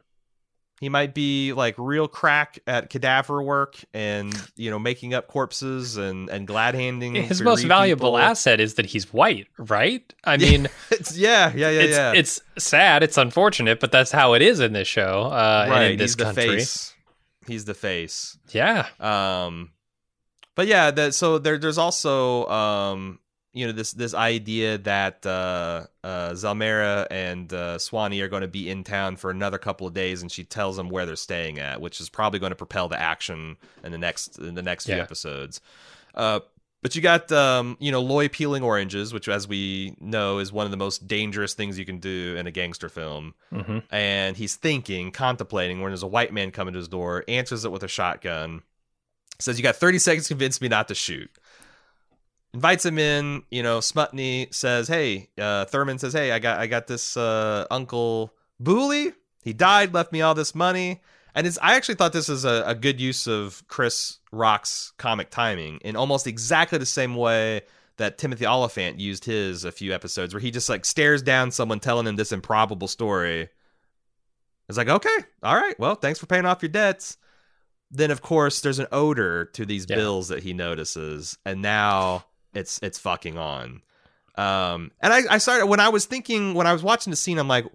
He 0.82 0.90
might 0.90 1.14
be 1.14 1.54
like 1.54 1.76
real 1.78 2.08
crack 2.08 2.60
at 2.68 2.90
cadaver 2.90 3.42
work 3.42 3.78
and 3.94 4.34
you 4.58 4.70
know 4.70 4.78
making 4.78 5.14
up 5.14 5.28
corpses 5.28 5.96
and 5.96 6.30
and 6.30 6.46
glad 6.46 6.76
handing. 6.76 7.16
His 7.16 7.42
most 7.42 7.64
valuable 7.64 8.18
asset 8.18 8.60
is 8.60 8.74
that 8.74 8.86
he's 8.86 9.14
white, 9.14 9.48
right? 9.58 10.14
I 10.26 10.38
mean, 10.38 10.68
It's, 10.92 11.18
yeah, 11.18 11.52
yeah, 11.56 11.70
yeah, 11.70 11.80
it's 11.82 11.98
yeah. 11.98 12.12
it's 12.14 12.42
sad, 12.58 13.04
it's 13.04 13.18
unfortunate, 13.18 13.80
but 13.80 13.92
that's 13.92 14.12
how 14.12 14.34
it 14.34 14.42
is 14.42 14.60
in 14.60 14.74
this 14.74 14.88
show, 14.88 15.24
uh, 15.32 15.68
right. 15.70 15.92
in 15.92 15.98
this 15.98 16.12
he's 16.12 16.16
the 16.18 16.24
country. 16.26 16.48
face. 16.58 16.94
He's 17.48 17.66
the 17.66 17.74
face. 17.74 18.38
Yeah, 18.50 18.88
Um, 19.00 19.72
but 20.56 20.68
yeah, 20.68 20.92
that 20.92 21.14
so 21.14 21.38
there 21.38 21.58
there's 21.58 21.78
also 21.78 22.48
um 22.48 23.20
you 23.56 23.66
know 23.66 23.72
this 23.72 23.93
this 23.93 24.14
idea 24.14 24.78
that 24.80 25.26
uh, 25.26 25.88
uh, 26.03 26.32
Zelmare 26.32 27.08
and 27.10 27.51
uh, 27.53 27.80
Swanee 27.80 28.20
are 28.20 28.28
going 28.28 28.41
to 28.41 28.49
be 28.49 28.70
in 28.70 28.84
town 28.84 29.16
for 29.16 29.32
another 29.32 29.58
couple 29.58 29.88
of 29.88 29.93
days, 29.93 30.22
and 30.22 30.30
she 30.30 30.43
tells 30.43 30.76
them 30.76 30.89
where 30.89 31.06
they're 31.06 31.16
staying 31.16 31.58
at, 31.58 31.80
which 31.80 32.01
is 32.01 32.10
probably 32.10 32.38
going 32.38 32.51
to 32.51 32.56
propel 32.58 32.89
the 32.89 32.99
action 32.99 33.56
in 33.82 33.93
the 33.93 33.97
next 33.97 34.38
in 34.38 34.56
the 34.56 34.62
next 34.62 34.86
few 34.86 34.95
episodes. 35.01 35.62
Uh, 36.14 36.41
but 36.82 36.95
you 36.97 37.01
got 37.01 37.32
um, 37.32 37.78
you 37.80 37.93
know 37.93 38.01
Loy 38.01 38.28
peeling 38.28 38.62
oranges, 38.62 39.14
which, 39.14 39.30
as 39.30 39.47
we 39.47 39.95
know, 40.01 40.39
is 40.39 40.51
one 40.51 40.66
of 40.66 40.72
the 40.72 40.78
most 40.78 41.08
dangerous 41.08 41.53
things 41.53 41.80
you 41.80 41.86
can 41.86 41.99
do 41.99 42.36
in 42.38 42.47
a 42.47 42.51
gangster 42.51 42.89
film. 42.89 43.36
hmm 43.51 43.80
And 43.89 44.36
he's 44.36 44.56
thinking, 44.56 45.14
contemplating, 45.14 45.80
when 45.80 45.91
there's 45.91 46.03
a 46.03 46.08
white 46.08 46.34
man 46.34 46.51
coming 46.51 46.74
to 46.74 46.78
his 46.78 46.89
door, 46.89 47.24
answers 47.30 47.64
it 47.64 47.72
with 47.72 47.84
a 47.84 47.88
shotgun, 47.88 48.64
says, 49.39 49.58
"You 49.58 49.64
got 49.64 49.78
30 49.78 49.97
seconds 49.99 50.28
to 50.28 50.34
convince 50.34 50.60
me 50.60 50.68
not 50.68 50.89
to 50.89 50.93
shoot." 50.95 51.32
Invites 52.56 52.86
him 52.86 52.97
in. 52.97 53.43
You 53.51 53.62
know, 53.64 53.80
Smutny 53.80 54.51
says, 54.53 54.88
"Hey," 54.88 55.30
uh, 55.38 55.66
Thurman 55.66 55.99
says, 55.99 56.14
"Hey, 56.14 56.32
I 56.32 56.39
got 56.39 56.58
I 56.58 56.68
got 56.68 56.88
this 56.88 57.18
uh, 57.18 57.66
Uncle 57.70 58.34
Booley. 58.64 59.14
He 59.43 59.51
died, 59.53 59.93
left 59.93 60.12
me 60.14 60.22
all 60.22 60.34
this 60.34 60.56
money." 60.56 61.01
And 61.36 61.45
it's, 61.45 61.60
I 61.62 61.76
actually 61.76 61.95
thought 61.95 62.14
this 62.14 62.30
is 62.30 62.45
a, 62.45 62.64
a 62.66 62.74
good 62.74 63.01
use 63.01 63.28
of 63.28 63.62
Chris 63.68 64.20
Rock's 64.32 64.93
comic 64.97 65.30
timing 65.32 65.80
in 65.80 65.97
almost 65.97 66.28
exactly 66.28 66.78
the 66.78 66.86
same 66.86 67.14
way 67.16 67.64
that 67.97 68.18
Timothy 68.18 68.45
Olyphant 68.45 69.01
used 69.01 69.26
his 69.26 69.66
a 69.66 69.72
few 69.74 69.93
episodes, 69.93 70.34
where 70.34 70.39
he 70.39 70.49
just 70.49 70.70
like 70.70 70.86
stares 70.86 71.22
down 71.22 71.51
someone 71.51 71.82
telling 71.82 72.08
him 72.08 72.16
this 72.16 72.32
improbable 72.32 72.88
story. 72.88 73.49
It's 74.70 74.78
like, 74.78 74.88
okay, 74.88 75.18
all 75.43 75.56
right, 75.58 75.78
well, 75.78 75.95
thanks 75.95 76.20
for 76.20 76.26
paying 76.26 76.45
off 76.45 76.62
your 76.64 76.70
debts. 76.70 77.18
Then, 77.91 78.12
of 78.12 78.22
course, 78.22 78.62
there's 78.62 78.80
an 78.80 78.88
odor 78.93 79.43
to 79.56 79.66
these 79.66 79.86
Yeah. 79.89 79.97
bills 79.97 80.30
that 80.30 80.41
he 80.43 80.53
notices, 80.53 81.38
and 81.45 81.62
now 81.62 82.24
it's 82.56 82.80
it's 82.82 82.97
fucking 82.99 83.38
on. 83.38 83.82
Um, 84.38 84.91
and 85.01 85.14
I, 85.14 85.22
I 85.32 85.38
started 85.38 85.68
when 85.68 85.80
I 85.80 85.89
was 85.89 86.06
thinking 86.06 86.53
when 86.56 86.68
I 86.68 86.74
was 86.74 86.84
watching 86.84 87.12
the 87.12 87.16
scene, 87.18 87.38
I'm 87.38 87.47
like, 87.47 87.66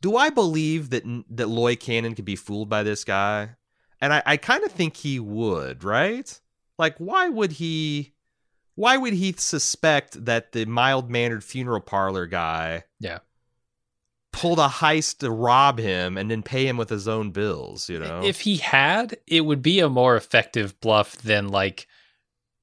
do 0.00 0.16
I 0.16 0.30
believe 0.30 0.90
that 0.90 1.04
that 1.30 1.48
Loy 1.48 1.76
Cannon 1.76 2.14
could 2.14 2.24
be 2.24 2.36
fooled 2.36 2.68
by 2.68 2.82
this 2.82 3.04
guy? 3.04 3.50
And 4.00 4.12
I, 4.14 4.22
I 4.24 4.36
kind 4.38 4.64
of 4.64 4.72
think 4.72 4.96
he 4.96 5.20
would, 5.20 5.84
right? 5.84 6.40
Like, 6.78 6.96
why 6.98 7.28
would 7.28 7.52
he? 7.52 8.14
Why 8.74 8.96
would 8.96 9.12
he 9.12 9.32
suspect 9.36 10.24
that 10.24 10.52
the 10.52 10.64
mild 10.64 11.10
mannered 11.10 11.44
funeral 11.44 11.82
parlor 11.82 12.26
guy 12.26 12.84
Yeah. 12.98 13.18
pulled 14.32 14.58
a 14.58 14.68
heist 14.68 15.18
to 15.18 15.30
rob 15.30 15.78
him 15.78 16.16
and 16.16 16.30
then 16.30 16.42
pay 16.42 16.66
him 16.66 16.76
with 16.78 16.88
his 16.88 17.06
own 17.06 17.30
bills? 17.30 17.90
You 17.90 17.98
know, 17.98 18.22
If 18.24 18.40
he 18.42 18.56
had, 18.56 19.18
it 19.26 19.42
would 19.42 19.60
be 19.60 19.80
a 19.80 19.88
more 19.90 20.16
effective 20.16 20.80
bluff 20.80 21.16
than 21.16 21.48
like 21.48 21.86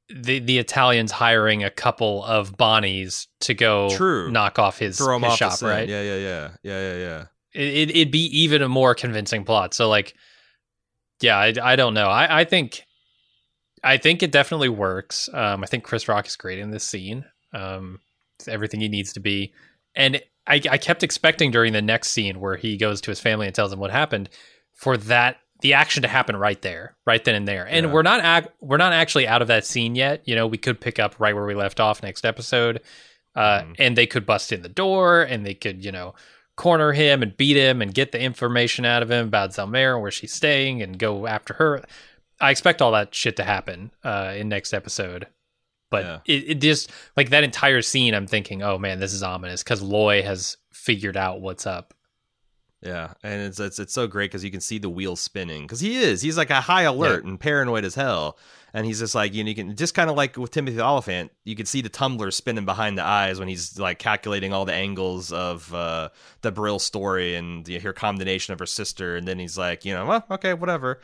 the 0.09 0.39
the 0.39 0.57
Italians 0.57 1.11
hiring 1.11 1.63
a 1.63 1.69
couple 1.69 2.23
of 2.23 2.57
Bonnies 2.57 3.27
to 3.41 3.53
go 3.53 3.89
True. 3.89 4.31
knock 4.31 4.59
off 4.59 4.77
his, 4.77 4.97
throw 4.97 5.17
him 5.17 5.23
his 5.23 5.34
off 5.34 5.38
shop, 5.38 5.61
right? 5.61 5.88
Yeah, 5.88 6.01
yeah, 6.01 6.15
yeah, 6.15 6.49
yeah, 6.63 6.81
yeah, 6.81 6.97
yeah. 6.97 7.25
It, 7.53 7.67
it, 7.67 7.89
it'd 7.91 8.11
be 8.11 8.25
even 8.39 8.61
a 8.61 8.69
more 8.69 8.95
convincing 8.95 9.43
plot. 9.43 9.73
So 9.73 9.89
like, 9.89 10.13
yeah, 11.21 11.38
I, 11.38 11.53
I 11.61 11.75
don't 11.75 11.93
know. 11.93 12.07
I, 12.07 12.41
I 12.41 12.43
think 12.45 12.84
I 13.84 13.97
think 13.97 14.23
it 14.23 14.31
definitely 14.31 14.69
works. 14.69 15.29
Um, 15.34 15.63
I 15.63 15.67
think 15.67 15.84
Chris 15.84 16.07
Rock 16.07 16.27
is 16.27 16.35
great 16.35 16.59
in 16.59 16.71
this 16.71 16.84
scene. 16.84 17.25
Um, 17.53 17.99
it's 18.39 18.47
everything 18.47 18.79
he 18.79 18.89
needs 18.89 19.13
to 19.13 19.19
be, 19.19 19.53
and 19.95 20.21
I, 20.47 20.61
I 20.69 20.77
kept 20.77 21.03
expecting 21.03 21.51
during 21.51 21.73
the 21.73 21.81
next 21.81 22.09
scene 22.09 22.39
where 22.39 22.55
he 22.55 22.77
goes 22.77 23.01
to 23.01 23.11
his 23.11 23.19
family 23.19 23.47
and 23.47 23.55
tells 23.55 23.71
them 23.71 23.79
what 23.79 23.91
happened 23.91 24.29
for 24.73 24.95
that 24.97 25.38
the 25.61 25.73
action 25.73 26.01
to 26.03 26.07
happen 26.07 26.35
right 26.35 26.61
there, 26.61 26.95
right 27.05 27.23
then 27.23 27.35
and 27.35 27.47
there. 27.47 27.65
And 27.67 27.88
Yeah. 27.88 27.91
we're 27.91 28.03
not 28.03 28.23
ac- 28.43 28.51
we're 28.61 28.77
not 28.77 28.93
actually 28.93 29.27
out 29.27 29.41
of 29.41 29.47
that 29.47 29.65
scene 29.65 29.95
yet. 29.95 30.21
You 30.25 30.35
know, 30.35 30.45
we 30.47 30.57
could 30.57 30.79
pick 30.79 30.99
up 30.99 31.15
right 31.19 31.34
where 31.35 31.45
we 31.45 31.55
left 31.55 31.79
off 31.79 32.03
next 32.03 32.25
episode, 32.25 32.81
uh, 33.35 33.61
Mhm. 33.61 33.75
and 33.79 33.97
they 33.97 34.05
could 34.07 34.25
bust 34.25 34.51
in 34.51 34.61
the 34.61 34.69
door 34.69 35.21
and 35.23 35.45
they 35.45 35.53
could 35.55 35.84
you 35.84 35.91
know 35.91 36.13
corner 36.55 36.91
him 36.93 37.21
and 37.21 37.38
beat 37.38 37.55
him 37.57 37.81
and 37.81 37.93
get 37.93 38.11
the 38.11 38.19
information 38.19 38.84
out 38.85 39.03
of 39.03 39.11
him 39.11 39.27
about 39.27 39.51
Zelmare 39.51 39.93
and 39.93 40.01
where 40.01 40.09
she's 40.11 40.34
staying 40.34 40.81
and 40.81 40.97
go 40.97 41.27
after 41.27 41.53
her. 41.55 41.84
I 42.39 42.51
expect 42.51 42.81
all 42.81 42.91
that 42.93 43.13
shit 43.15 43.35
to 43.38 43.43
happen 43.43 43.91
uh, 44.03 44.34
in 44.35 44.49
next 44.49 44.73
episode. 44.73 45.27
But 45.89 46.03
Yeah. 46.03 46.19
it, 46.25 46.49
it 46.49 46.55
just 46.55 46.91
like 47.15 47.29
that 47.29 47.43
entire 47.43 47.81
scene, 47.81 48.13
I'm 48.13 48.27
thinking, 48.27 48.61
oh 48.63 48.77
man, 48.77 48.99
this 48.99 49.13
is 49.13 49.23
ominous 49.23 49.63
because 49.63 49.81
Loy 49.81 50.21
has 50.23 50.57
figured 50.73 51.15
out 51.17 51.41
what's 51.41 51.65
up. 51.67 51.93
Yeah, 52.81 53.13
and 53.23 53.41
it's 53.41 53.59
it's, 53.59 53.79
it's 53.79 53.93
so 53.93 54.05
great 54.05 54.29
because 54.29 54.43
you 54.43 54.51
can 54.51 54.61
see 54.61 54.77
the 54.77 54.89
wheels 54.89 55.19
spinning 55.19 55.63
because 55.63 55.79
he 55.79 55.97
is 55.97 56.21
he's 56.21 56.37
like 56.37 56.51
a 56.51 56.61
high 56.61 56.83
alert 56.83 57.25
and 57.25 57.39
paranoid 57.39 57.83
as 57.83 57.95
hell, 57.95 58.37
and 58.71 58.85
he's 58.85 58.99
just 58.99 59.15
like 59.15 59.33
you 59.33 59.43
know 59.43 59.49
you 59.49 59.55
can 59.55 59.75
just 59.75 59.95
kind 59.95 60.11
of 60.11 60.15
like 60.15 60.37
with 60.37 60.51
Timothy 60.51 60.79
Olyphant, 60.79 61.31
you 61.43 61.55
can 61.55 61.65
see 61.65 61.81
the 61.81 61.89
tumbler 61.89 62.29
spinning 62.29 62.65
behind 62.65 62.95
the 62.95 63.03
eyes 63.03 63.39
when 63.39 63.47
he's 63.47 63.79
like 63.79 63.97
calculating 63.97 64.53
all 64.53 64.63
the 64.63 64.73
angles 64.73 65.31
of 65.31 65.73
uh, 65.73 66.09
Dibrell 66.43 66.79
story 66.79 67.33
and 67.33 67.67
you 67.67 67.79
hear 67.79 67.93
condemnation 67.93 68.53
of 68.53 68.59
her 68.59 68.67
sister, 68.67 69.15
and 69.17 69.27
then 69.27 69.39
he's 69.39 69.57
like 69.57 69.83
you 69.83 69.93
know 69.93 70.05
well 70.05 70.25
okay 70.29 70.53
whatever. 70.53 70.99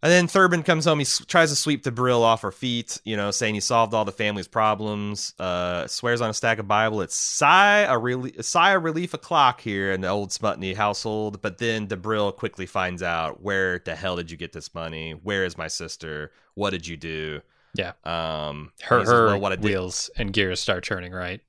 And 0.00 0.12
then 0.12 0.28
Thurman 0.28 0.62
comes 0.62 0.84
home. 0.84 1.00
He 1.00 1.04
s- 1.04 1.24
tries 1.26 1.50
to 1.50 1.56
sweep 1.56 1.82
Dibrell 1.82 2.20
off 2.20 2.42
her 2.42 2.52
feet, 2.52 3.00
you 3.04 3.16
know, 3.16 3.32
saying 3.32 3.54
he 3.54 3.60
solved 3.60 3.94
all 3.94 4.04
the 4.04 4.12
family's 4.12 4.46
problems. 4.46 5.34
Uh, 5.40 5.88
swears 5.88 6.20
on 6.20 6.30
a 6.30 6.34
stack 6.34 6.60
of 6.60 6.68
Bible. 6.68 7.00
It's 7.00 7.16
sigh 7.16 7.80
a, 7.80 7.98
rel- 7.98 8.26
a 8.26 8.42
sigh 8.44 8.74
of 8.74 8.84
relief 8.84 9.12
o'clock 9.12 9.60
here 9.60 9.90
in 9.90 10.00
the 10.00 10.08
old 10.08 10.30
Smutny 10.30 10.76
household. 10.76 11.42
But 11.42 11.58
then 11.58 11.88
Dibrell 11.88 12.34
quickly 12.36 12.64
finds 12.64 13.02
out 13.02 13.42
where 13.42 13.80
the 13.80 13.96
hell 13.96 14.14
did 14.14 14.30
you 14.30 14.36
get 14.36 14.52
this 14.52 14.72
money? 14.72 15.12
Where 15.12 15.44
is 15.44 15.58
my 15.58 15.66
sister? 15.66 16.30
What 16.54 16.70
did 16.70 16.86
you 16.86 16.96
do? 16.96 17.40
Yeah. 17.74 17.92
Um, 18.04 18.70
Her 18.82 19.00
he 19.00 19.04
says, 19.04 19.12
her 19.12 19.26
"Well, 19.26 19.40
what 19.40 19.60
wheels 19.60 20.10
and 20.16 20.32
gears 20.32 20.60
start 20.60 20.84
turning 20.84 21.12
right. 21.12 21.40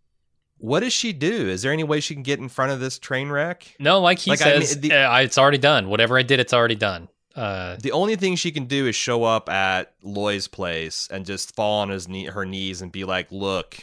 What 0.58 0.82
does 0.82 0.92
she 0.92 1.14
do? 1.14 1.48
Is 1.50 1.62
there 1.62 1.72
any 1.72 1.84
way 1.84 2.00
she 2.00 2.16
can 2.16 2.24
get 2.24 2.40
in 2.40 2.50
front 2.50 2.72
of 2.72 2.80
this 2.80 2.98
train 3.00 3.30
wreck? 3.30 3.76
No, 3.80 4.02
like 4.02 4.20
he 4.20 4.32
Like, 4.32 4.42
I 4.42 4.54
mean, 4.54 4.62
says, 4.64 4.80
the- 4.82 4.92
"Uh, 4.94 5.18
it's 5.20 5.38
already 5.38 5.58
done. 5.60 5.88
Whatever 5.88 6.18
I 6.18 6.24
did, 6.24 6.40
it's 6.40 6.54
already 6.54 6.76
done. 6.76 7.08
Uh, 7.36 7.78
The 7.80 7.92
only 7.92 8.16
thing 8.16 8.36
she 8.36 8.52
can 8.52 8.66
do 8.66 8.88
is 8.88 8.96
show 8.96 9.24
up 9.24 9.50
at 9.50 9.94
Loy's 10.02 10.48
place 10.48 11.08
and 11.12 11.26
just 11.26 11.56
fall 11.56 11.82
on 11.82 11.90
his 11.90 12.08
knee, 12.08 12.26
her 12.26 12.46
knees, 12.46 12.82
and 12.82 12.92
be 12.92 13.06
like, 13.06 13.32
"Look, 13.32 13.78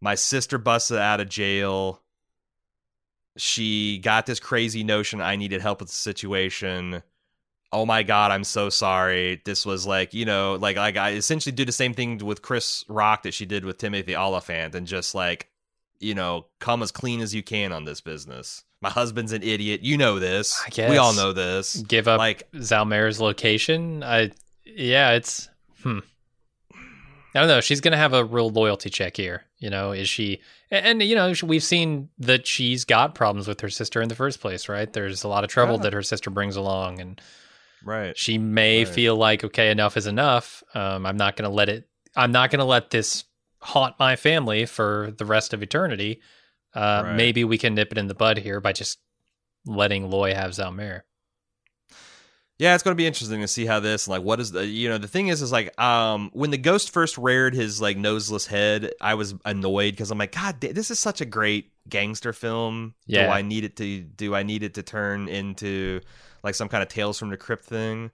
my 0.00 0.14
sister 0.14 0.58
busted 0.58 0.98
out 0.98 1.20
of 1.20 1.28
jail. 1.28 2.02
She 3.36 3.98
got 3.98 4.26
this 4.26 4.40
crazy 4.40 4.82
notion 4.82 5.20
I 5.20 5.36
needed 5.36 5.60
help 5.60 5.80
with 5.80 5.88
the 5.90 5.94
situation. 5.94 7.02
Oh 7.72 7.84
my 7.84 8.02
god, 8.02 8.30
I'm 8.30 8.44
so 8.44 8.70
sorry. 8.70 9.42
This 9.44 9.66
was 9.66 9.86
like, 9.86 10.14
you 10.14 10.24
know, 10.24 10.54
like 10.54 10.76
like 10.76 10.96
I 10.96 11.12
essentially 11.12 11.52
do 11.52 11.64
the 11.64 11.72
same 11.72 11.94
thing 11.94 12.18
with 12.18 12.42
Chris 12.42 12.84
Rock 12.88 13.22
that 13.24 13.34
she 13.34 13.44
did 13.46 13.64
with 13.64 13.78
Timothy 13.78 14.16
Olyphant, 14.16 14.74
and 14.74 14.86
just 14.86 15.14
like, 15.14 15.48
you 16.00 16.14
know, 16.14 16.46
come 16.58 16.82
as 16.82 16.90
clean 16.92 17.20
as 17.20 17.34
you 17.34 17.42
can 17.42 17.72
on 17.72 17.84
this 17.84 18.00
business. 18.00 18.64
My 18.80 18.90
husband's 18.90 19.32
an 19.32 19.42
idiot. 19.42 19.80
You 19.82 19.96
know 19.96 20.18
this. 20.18 20.60
I 20.78 20.90
We 20.90 20.96
all 20.98 21.14
know 21.14 21.32
this. 21.32 21.76
give 21.76 22.06
up 22.08 22.18
Like 22.18 22.50
Zelmare's 22.52 23.20
location. 23.20 24.02
I 24.02 24.30
yeah, 24.64 25.12
it's 25.12 25.48
hmm. 25.82 26.00
I 27.34 27.40
don't 27.40 27.48
know. 27.48 27.60
She's 27.60 27.80
gonna 27.80 27.96
have 27.96 28.12
a 28.14 28.24
real 28.24 28.48
loyalty 28.50 28.90
check 28.90 29.16
here. 29.16 29.44
You 29.58 29.70
know, 29.70 29.92
is 29.92 30.08
she? 30.08 30.40
And, 30.70 31.00
and, 31.00 31.02
you 31.02 31.14
know, 31.14 31.32
we've 31.44 31.62
seen 31.62 32.08
that 32.18 32.46
she's 32.46 32.84
got 32.84 33.14
problems 33.14 33.46
with 33.46 33.60
her 33.60 33.68
sister 33.70 34.02
in 34.02 34.08
the 34.08 34.14
first 34.14 34.40
place, 34.40 34.68
right? 34.68 34.92
There's 34.92 35.22
a 35.24 35.28
lot 35.28 35.44
of 35.44 35.50
trouble 35.50 35.76
Yeah. 35.76 35.82
that 35.82 35.92
her 35.92 36.02
sister 36.02 36.28
brings 36.28 36.56
along, 36.56 37.00
and 37.00 37.20
right. 37.84 38.18
she 38.18 38.36
may 38.36 38.84
Right. 38.84 38.92
feel 38.94 39.16
like, 39.16 39.44
okay, 39.44 39.70
enough 39.70 39.96
is 39.96 40.06
enough. 40.06 40.62
Um, 40.74 41.06
I'm 41.06 41.16
not 41.16 41.36
gonna 41.36 41.50
let 41.50 41.68
it. 41.68 41.88
I'm 42.16 42.32
not 42.32 42.50
gonna 42.50 42.64
let 42.64 42.90
this 42.90 43.24
haunt 43.66 43.98
my 43.98 44.16
family 44.16 44.64
for 44.66 45.12
the 45.18 45.24
rest 45.24 45.52
of 45.52 45.62
eternity. 45.62 46.20
Uh, 46.74 47.02
Right. 47.04 47.16
Maybe 47.16 47.44
we 47.44 47.58
can 47.58 47.74
nip 47.74 47.92
it 47.92 47.98
in 47.98 48.06
the 48.06 48.14
bud 48.14 48.38
here 48.38 48.60
by 48.60 48.72
just 48.72 48.98
letting 49.64 50.10
Loy 50.10 50.34
have 50.34 50.52
Zelmare. 50.52 51.02
Yeah, 52.58 52.74
it's 52.74 52.82
going 52.82 52.94
to 52.94 52.96
be 52.96 53.06
interesting 53.06 53.42
to 53.42 53.48
see 53.48 53.66
how 53.66 53.80
this 53.80 54.08
like 54.08 54.22
what 54.22 54.40
is 54.40 54.52
the 54.52 54.64
you 54.64 54.88
know 54.88 54.96
the 54.96 55.08
thing 55.08 55.28
is 55.28 55.42
is 55.42 55.52
like 55.52 55.78
um 55.78 56.30
when 56.32 56.50
the 56.50 56.56
ghost 56.56 56.90
first 56.90 57.18
reared 57.18 57.54
his 57.54 57.82
like 57.82 57.98
noseless 57.98 58.46
head, 58.46 58.92
I 58.98 59.14
was 59.14 59.34
annoyed 59.44 59.92
because 59.92 60.10
I'm 60.10 60.16
like 60.16 60.32
God, 60.32 60.60
this 60.60 60.90
is 60.90 60.98
such 60.98 61.20
a 61.20 61.26
great 61.26 61.72
gangster 61.86 62.32
film. 62.32 62.94
Yeah, 63.06 63.26
Do 63.26 63.32
I 63.32 63.42
need 63.42 63.64
it 63.64 63.76
to 63.76 64.00
do 64.00 64.34
I 64.34 64.42
need 64.42 64.62
it 64.62 64.72
to 64.74 64.82
turn 64.82 65.28
into 65.28 66.00
like 66.42 66.54
some 66.54 66.68
kind 66.68 66.82
of 66.82 66.88
Tales 66.88 67.18
from 67.18 67.28
the 67.28 67.36
Crypt 67.36 67.64
thing? 67.64 68.10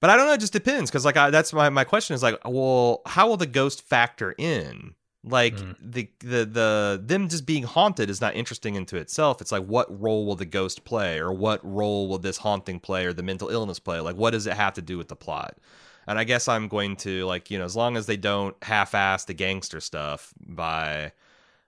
But 0.00 0.10
I 0.10 0.16
don't 0.16 0.26
know. 0.26 0.32
It 0.32 0.40
just 0.40 0.52
depends 0.52 0.90
because 0.90 1.04
like 1.04 1.16
I, 1.16 1.30
that's 1.30 1.52
my 1.52 1.68
my 1.68 1.84
question 1.84 2.14
is 2.14 2.22
like, 2.22 2.38
well, 2.44 3.02
how 3.06 3.28
will 3.28 3.36
the 3.36 3.46
ghost 3.46 3.82
factor 3.82 4.34
in? 4.38 4.94
Like 5.22 5.56
Mm. 5.56 5.76
the 5.78 6.08
the 6.20 6.46
the 6.46 7.02
them 7.04 7.28
just 7.28 7.44
being 7.44 7.64
haunted 7.64 8.08
is 8.08 8.22
not 8.22 8.34
interesting 8.34 8.74
into 8.74 8.96
itself. 8.96 9.42
It's 9.42 9.52
like 9.52 9.64
what 9.64 9.86
role 10.00 10.24
will 10.24 10.36
the 10.36 10.46
ghost 10.46 10.84
play, 10.84 11.18
or 11.18 11.30
what 11.30 11.60
role 11.62 12.08
will 12.08 12.18
this 12.18 12.38
haunting 12.38 12.80
play, 12.80 13.04
or 13.04 13.12
the 13.12 13.22
mental 13.22 13.50
illness 13.50 13.78
play? 13.78 14.00
Like 14.00 14.16
what 14.16 14.30
does 14.30 14.46
it 14.46 14.54
have 14.54 14.72
to 14.74 14.82
do 14.82 14.96
with 14.96 15.08
the 15.08 15.16
plot? 15.16 15.58
And 16.06 16.18
I 16.18 16.24
guess 16.24 16.48
I'm 16.48 16.68
going 16.68 16.96
to 16.96 17.26
like 17.26 17.50
you 17.50 17.58
know 17.58 17.66
as 17.66 17.76
long 17.76 17.98
as 17.98 18.06
they 18.06 18.16
don't 18.16 18.56
half-ass 18.64 19.26
the 19.26 19.34
gangster 19.34 19.80
stuff 19.80 20.32
by 20.40 21.12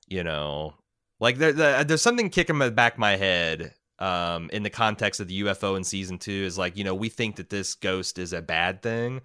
you 0.08 0.24
know 0.24 0.72
like 1.20 1.36
there, 1.36 1.52
there 1.52 1.84
there's 1.84 2.00
something 2.00 2.30
kicking 2.30 2.56
in 2.56 2.60
the 2.60 2.70
back 2.70 2.94
of 2.94 2.98
my 2.98 3.16
head 3.16 3.74
um 4.02 4.50
in 4.52 4.62
the 4.62 4.70
context 4.70 5.20
of 5.20 5.28
the 5.28 5.42
UFO 5.42 5.76
in 5.76 5.84
season 5.84 6.18
2 6.18 6.32
is 6.32 6.58
like 6.58 6.76
you 6.76 6.84
know 6.84 6.94
we 6.94 7.08
think 7.08 7.36
that 7.36 7.50
this 7.50 7.74
ghost 7.74 8.18
is 8.18 8.32
a 8.32 8.42
bad 8.42 8.82
thing 8.82 9.20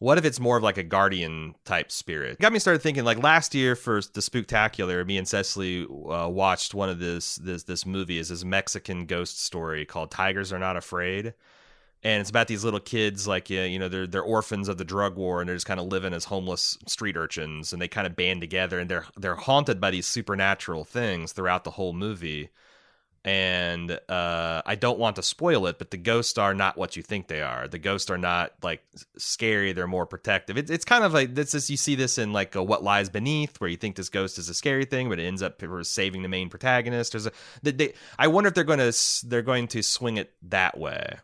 what 0.00 0.16
if 0.16 0.24
it's 0.24 0.38
more 0.38 0.56
of 0.56 0.62
like 0.62 0.78
a 0.78 0.84
guardian 0.84 1.56
type 1.64 1.90
spirit? 1.90 2.38
Got 2.38 2.52
me 2.52 2.60
started 2.60 2.82
thinking 2.82 3.04
like 3.04 3.20
last 3.22 3.54
year 3.54 3.74
for 3.74 4.00
the 4.00 4.20
Spooktacular, 4.20 5.04
me 5.04 5.18
and 5.18 5.26
Cecily 5.26 5.84
uh, 5.84 6.28
watched 6.28 6.72
one 6.72 6.88
of 6.88 7.00
this 7.00 7.36
this 7.36 7.64
this 7.64 7.84
movie 7.84 8.18
is 8.18 8.28
this 8.28 8.44
Mexican 8.44 9.06
ghost 9.06 9.42
story 9.42 9.84
called 9.84 10.10
Tigers 10.10 10.52
Are 10.52 10.58
Not 10.58 10.76
Afraid. 10.76 11.34
And 12.04 12.20
it's 12.20 12.30
about 12.30 12.46
these 12.46 12.62
little 12.62 12.78
kids, 12.78 13.26
like 13.26 13.50
you 13.50 13.76
know, 13.76 13.88
they're 13.88 14.06
they're 14.06 14.22
orphans 14.22 14.68
of 14.68 14.78
the 14.78 14.84
drug 14.84 15.16
war, 15.16 15.40
and 15.40 15.48
they're 15.48 15.56
just 15.56 15.66
kind 15.66 15.80
of 15.80 15.86
living 15.86 16.14
as 16.14 16.26
homeless 16.26 16.78
street 16.86 17.16
urchins, 17.16 17.72
and 17.72 17.82
they 17.82 17.88
kind 17.88 18.06
of 18.06 18.14
band 18.14 18.40
together, 18.40 18.78
and 18.78 18.88
they're 18.88 19.06
they're 19.16 19.34
haunted 19.34 19.80
by 19.80 19.90
these 19.90 20.06
supernatural 20.06 20.84
things 20.84 21.32
throughout 21.32 21.64
the 21.64 21.72
whole 21.72 21.92
movie 21.92 22.50
and 23.28 24.00
uh, 24.08 24.62
I 24.64 24.74
don't 24.74 24.98
want 24.98 25.16
to 25.16 25.22
spoil 25.22 25.66
it, 25.66 25.78
but 25.78 25.90
the 25.90 25.98
ghosts 25.98 26.38
are 26.38 26.54
not 26.54 26.78
what 26.78 26.96
you 26.96 27.02
think 27.02 27.28
they 27.28 27.42
are. 27.42 27.68
The 27.68 27.78
ghosts 27.78 28.08
are 28.10 28.16
not 28.16 28.52
like 28.62 28.82
scary; 29.18 29.74
they're 29.74 29.86
more 29.86 30.06
protective. 30.06 30.56
It's 30.56 30.70
it's 30.70 30.86
kind 30.86 31.04
of 31.04 31.12
like 31.12 31.34
this 31.34 31.54
is 31.54 31.68
you 31.68 31.76
see 31.76 31.94
this 31.94 32.16
in 32.16 32.32
like 32.32 32.54
What 32.54 32.82
Lies 32.82 33.10
Beneath, 33.10 33.60
where 33.60 33.68
you 33.68 33.76
think 33.76 33.96
this 33.96 34.08
ghost 34.08 34.38
is 34.38 34.48
a 34.48 34.54
scary 34.54 34.86
thing, 34.86 35.10
but 35.10 35.18
it 35.18 35.26
ends 35.26 35.42
up 35.42 35.62
saving 35.82 36.22
the 36.22 36.28
main 36.28 36.48
protagonist. 36.48 37.12
There's 37.12 37.26
a 37.26 37.32
they, 37.62 37.92
I 38.18 38.28
wonder 38.28 38.48
if 38.48 38.54
they're 38.54 38.64
going 38.64 38.78
to 38.78 39.26
they're 39.26 39.42
going 39.42 39.68
to 39.68 39.82
swing 39.82 40.16
it 40.16 40.32
that 40.44 40.78
way. 40.78 41.18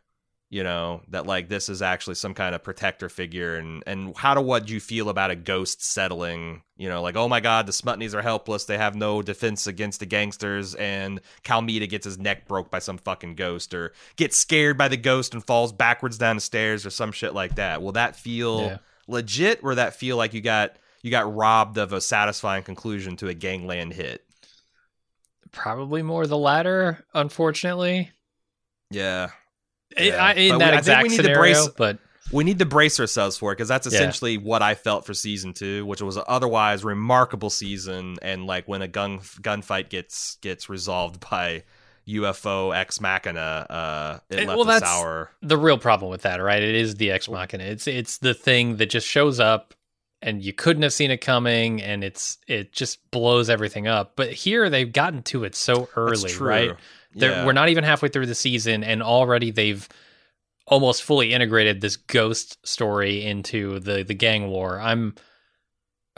You 0.55 0.63
know 0.63 1.03
that 1.09 1.27
like 1.27 1.49
this 1.49 1.69
is 1.69 1.83
actually 1.83 2.15
some 2.15 2.33
kind 2.33 2.55
of 2.55 2.63
protector 2.63 3.09
figure, 3.09 3.57
and 3.57 3.83
and 3.89 4.17
how 4.17 4.35
do 4.35 4.41
what 4.41 4.69
you 4.69 4.79
feel 4.79 5.09
about 5.09 5.33
a 5.33 5.35
ghost 5.35 5.85
settling? 5.85 6.63
You 6.77 6.89
know, 6.89 7.03
like 7.03 7.17
oh 7.17 7.27
my 7.29 7.41
god, 7.41 7.67
the 7.67 7.73
Smutnys 7.73 8.15
are 8.15 8.23
helpless; 8.23 8.65
they 8.65 8.79
have 8.79 8.95
no 8.95 9.21
defense 9.21 9.67
against 9.67 9.99
the 9.99 10.07
gangsters, 10.07 10.77
and 10.77 11.21
Calamita 11.43 11.89
gets 11.89 12.05
his 12.05 12.19
neck 12.19 12.47
broke 12.47 12.71
by 12.71 12.79
some 12.79 12.99
fucking 12.99 13.35
ghost, 13.35 13.75
or 13.75 13.95
gets 14.15 14.37
scared 14.37 14.79
by 14.79 14.87
the 14.87 14.97
ghost 14.97 15.35
and 15.35 15.45
falls 15.45 15.73
backwards 15.73 16.19
down 16.19 16.37
the 16.37 16.41
stairs, 16.41 16.87
or 16.87 16.91
some 16.91 17.11
shit 17.11 17.35
like 17.35 17.57
that. 17.57 17.83
Will 17.83 17.91
that 17.91 18.15
feel 18.15 18.61
Yeah. 18.61 18.79
legit, 19.09 19.59
or 19.65 19.75
that 19.75 19.97
feel 19.97 20.17
like 20.17 20.35
you 20.35 20.41
got 20.41 20.77
you 21.03 21.11
got 21.11 21.35
robbed 21.35 21.79
of 21.79 21.93
a 21.93 22.01
satisfying 22.01 22.63
conclusion 22.63 23.17
to 23.17 23.27
a 23.27 23.35
gangland 23.35 23.95
hit? 23.95 24.25
Probably 25.51 26.03
more 26.03 26.29
the 26.29 26.39
latter, 26.39 27.05
unfortunately. 27.13 28.13
Yeah, 28.93 29.31
Yeah. 29.99 30.25
I, 30.25 30.33
in 30.35 30.49
But 30.51 30.59
we- 30.59 30.65
that 30.65 30.75
exact 30.75 31.03
we 31.03 31.09
need 31.11 31.17
to 31.17 31.23
scenario, 31.23 31.41
brace- 31.41 31.69
but 31.77 31.99
we 32.33 32.43
need 32.45 32.59
to 32.59 32.65
brace 32.67 32.99
ourselves 32.99 33.37
for 33.37 33.53
it 33.53 33.57
because 33.57 33.69
that's 33.69 33.87
Yeah. 33.87 33.95
essentially 33.95 34.39
what 34.39 34.63
I 34.63 34.75
felt 34.75 35.07
for 35.07 35.15
season 35.15 35.53
two, 35.53 35.85
which 35.87 36.01
was 36.03 36.17
an 36.17 36.25
otherwise 36.27 36.83
remarkable 36.85 37.51
season. 37.51 38.17
And 38.23 38.47
like 38.47 38.67
when 38.67 38.83
a 38.83 38.89
gun 38.89 39.19
gunfight 39.21 39.89
gets 39.91 40.37
gets 40.41 40.69
resolved 40.69 41.21
by 41.31 41.65
UFO 42.07 42.71
ex 42.77 43.01
machina, 43.01 43.41
uh, 43.71 44.19
it 44.31 44.47
left 44.47 44.57
well, 44.57 44.65
that's- 44.65 44.91
sour. 44.91 45.31
the 45.43 45.57
real 45.57 45.79
problem 45.79 46.11
with 46.11 46.23
that, 46.23 46.37
right? 46.43 46.63
It 46.63 46.75
is 46.75 46.97
the 46.97 47.11
ex 47.11 47.29
machina. 47.29 47.65
It's 47.65 47.87
it's 47.87 48.19
the 48.19 48.35
thing 48.35 48.77
that 48.77 48.87
just 48.91 49.07
shows 49.07 49.41
up 49.41 49.75
and 50.21 50.43
you 50.43 50.53
couldn't 50.55 50.83
have 50.83 50.93
seen 50.93 51.11
it 51.11 51.19
coming 51.19 51.83
and 51.83 52.03
it's 52.05 52.39
it 52.47 52.73
just 52.73 53.11
blows 53.11 53.49
everything 53.51 53.87
up. 53.87 54.13
But 54.17 54.33
here 54.33 54.69
they've 54.71 54.91
gotten 54.93 55.23
to 55.25 55.45
it 55.45 55.55
so 55.55 55.89
early, 55.97 56.35
right? 56.37 56.73
They're, 57.15 57.31
Yeah. 57.31 57.47
We're 57.47 57.53
not 57.53 57.69
even 57.69 57.85
halfway 57.85 58.09
through 58.09 58.27
the 58.27 58.35
season 58.35 58.83
and 58.85 59.03
already 59.03 59.51
they've 59.51 59.89
almost 60.67 61.03
fully 61.03 61.33
integrated 61.33 61.81
this 61.81 61.97
ghost 61.97 62.59
story 62.67 63.25
into 63.25 63.79
the 63.81 64.03
the 64.03 64.15
gang 64.15 64.49
war. 64.49 64.81
I'm 64.81 65.15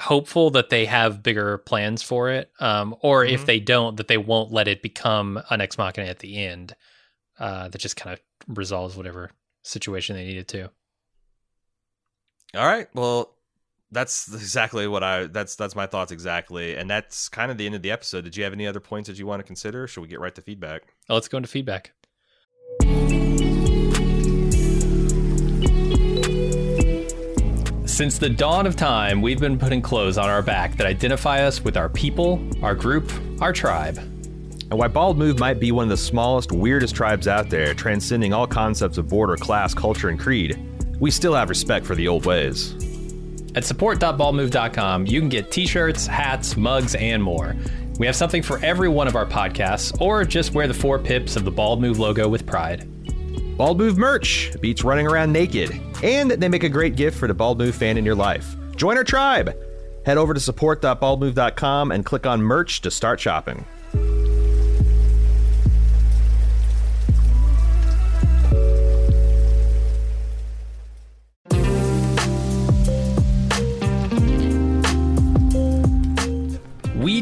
hopeful 0.00 0.50
that 0.50 0.68
they 0.70 0.84
have 0.84 1.22
bigger 1.22 1.58
plans 1.58 2.02
for 2.02 2.30
it 2.30 2.50
um, 2.60 2.94
or 3.00 3.24
if 3.24 3.42
Mhm. 3.42 3.46
they 3.46 3.60
don't 3.60 3.96
that 3.96 4.08
they 4.08 4.18
won't 4.18 4.52
let 4.52 4.68
it 4.68 4.82
become 4.82 5.40
an 5.50 5.60
ex 5.62 5.78
machina 5.78 6.06
at 6.06 6.18
the 6.20 6.36
end 6.44 6.76
uh, 7.38 7.68
that 7.68 7.78
just 7.78 7.96
kind 7.96 8.12
of 8.14 8.20
resolves 8.56 8.96
whatever 8.96 9.30
situation 9.64 10.14
they 10.16 10.24
needed 10.26 10.48
to 10.48 10.70
All 12.54 12.64
right. 12.66 12.88
Well, 12.94 13.35
that's 13.90 14.32
exactly 14.32 14.86
what 14.86 15.02
I. 15.02 15.26
That's 15.26 15.56
that's 15.56 15.76
my 15.76 15.86
thoughts 15.86 16.12
exactly, 16.12 16.76
and 16.76 16.90
that's 16.90 17.28
kind 17.28 17.50
of 17.50 17.58
the 17.58 17.66
end 17.66 17.74
of 17.74 17.82
the 17.82 17.90
episode. 17.90 18.24
Did 18.24 18.36
you 18.36 18.44
have 18.44 18.52
any 18.52 18.66
other 18.66 18.80
points 18.80 19.08
that 19.08 19.18
you 19.18 19.26
want 19.26 19.40
to 19.40 19.44
consider? 19.44 19.86
Should 19.86 20.00
we 20.00 20.08
get 20.08 20.20
right 20.20 20.34
to 20.34 20.42
feedback? 20.42 20.94
oh, 21.08 21.14
let's 21.14 21.28
go 21.28 21.36
into 21.36 21.48
feedback 21.48 21.92
Since 27.96 28.18
the 28.18 28.28
dawn 28.28 28.66
of 28.66 28.76
time, 28.76 29.22
we've 29.22 29.40
been 29.40 29.58
putting 29.58 29.80
clothes 29.80 30.18
on 30.18 30.28
our 30.28 30.42
back 30.42 30.76
that 30.76 30.86
identify 30.86 31.40
us 31.40 31.64
with 31.64 31.78
our 31.78 31.88
people, 31.88 32.46
our 32.62 32.74
group, 32.74 33.10
our 33.40 33.54
tribe. 33.54 33.96
And 33.96 34.72
while 34.72 34.90
Bald 34.90 35.16
Move 35.16 35.38
might 35.38 35.58
be 35.58 35.72
one 35.72 35.84
of 35.84 35.88
the 35.88 35.96
smallest, 35.96 36.52
weirdest 36.52 36.94
tribes 36.94 37.26
out 37.26 37.48
there, 37.48 37.72
transcending 37.72 38.34
all 38.34 38.46
concepts 38.46 38.98
of 38.98 39.08
border, 39.08 39.36
class, 39.36 39.72
culture, 39.72 40.10
and 40.10 40.20
creed, 40.20 40.58
we 41.00 41.10
still 41.10 41.32
have 41.32 41.48
respect 41.48 41.86
for 41.86 41.94
the 41.94 42.06
old 42.06 42.26
ways. 42.26 42.74
At 43.56 43.64
support.baldmove.com, 43.64 45.06
you 45.06 45.18
can 45.18 45.30
get 45.30 45.50
t 45.50 45.66
shirts, 45.66 46.06
hats, 46.06 46.56
mugs, 46.56 46.94
and 46.94 47.22
more. 47.22 47.56
We 47.98 48.06
have 48.06 48.14
something 48.14 48.42
for 48.42 48.58
every 48.58 48.88
one 48.88 49.08
of 49.08 49.16
our 49.16 49.24
podcasts, 49.24 49.98
or 50.00 50.24
just 50.24 50.52
wear 50.52 50.68
the 50.68 50.74
four 50.74 50.98
pips 50.98 51.34
of 51.36 51.46
the 51.46 51.50
Bald 51.50 51.80
Move 51.80 51.98
logo 51.98 52.28
with 52.28 52.46
pride. 52.46 52.86
Bald 53.56 53.78
Move 53.78 53.96
merch 53.96 54.54
beats 54.60 54.84
running 54.84 55.06
around 55.06 55.32
naked, 55.32 55.80
and 56.02 56.30
they 56.32 56.48
make 56.48 56.64
a 56.64 56.68
great 56.68 56.96
gift 56.96 57.18
for 57.18 57.26
the 57.26 57.34
Bald 57.34 57.58
Move 57.58 57.74
fan 57.74 57.96
in 57.96 58.04
your 58.04 58.14
life. 58.14 58.54
Join 58.76 58.98
our 58.98 59.04
tribe! 59.04 59.56
Head 60.04 60.18
over 60.18 60.34
to 60.34 60.40
support.baldmove.com 60.40 61.90
and 61.90 62.04
click 62.04 62.26
on 62.26 62.42
merch 62.42 62.82
to 62.82 62.90
start 62.90 63.18
shopping. 63.18 63.64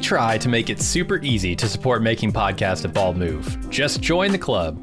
Try 0.05 0.36
to 0.36 0.48
make 0.51 0.68
it 0.68 0.81
super 0.81 1.18
easy 1.22 1.56
to 1.56 1.66
support 1.66 2.02
making 2.02 2.31
podcasts 2.31 2.85
at 2.85 2.93
Bald 2.93 3.16
Move. 3.16 3.70
Just 3.70 4.02
join 4.02 4.32
the 4.32 4.39
club. 4.39 4.78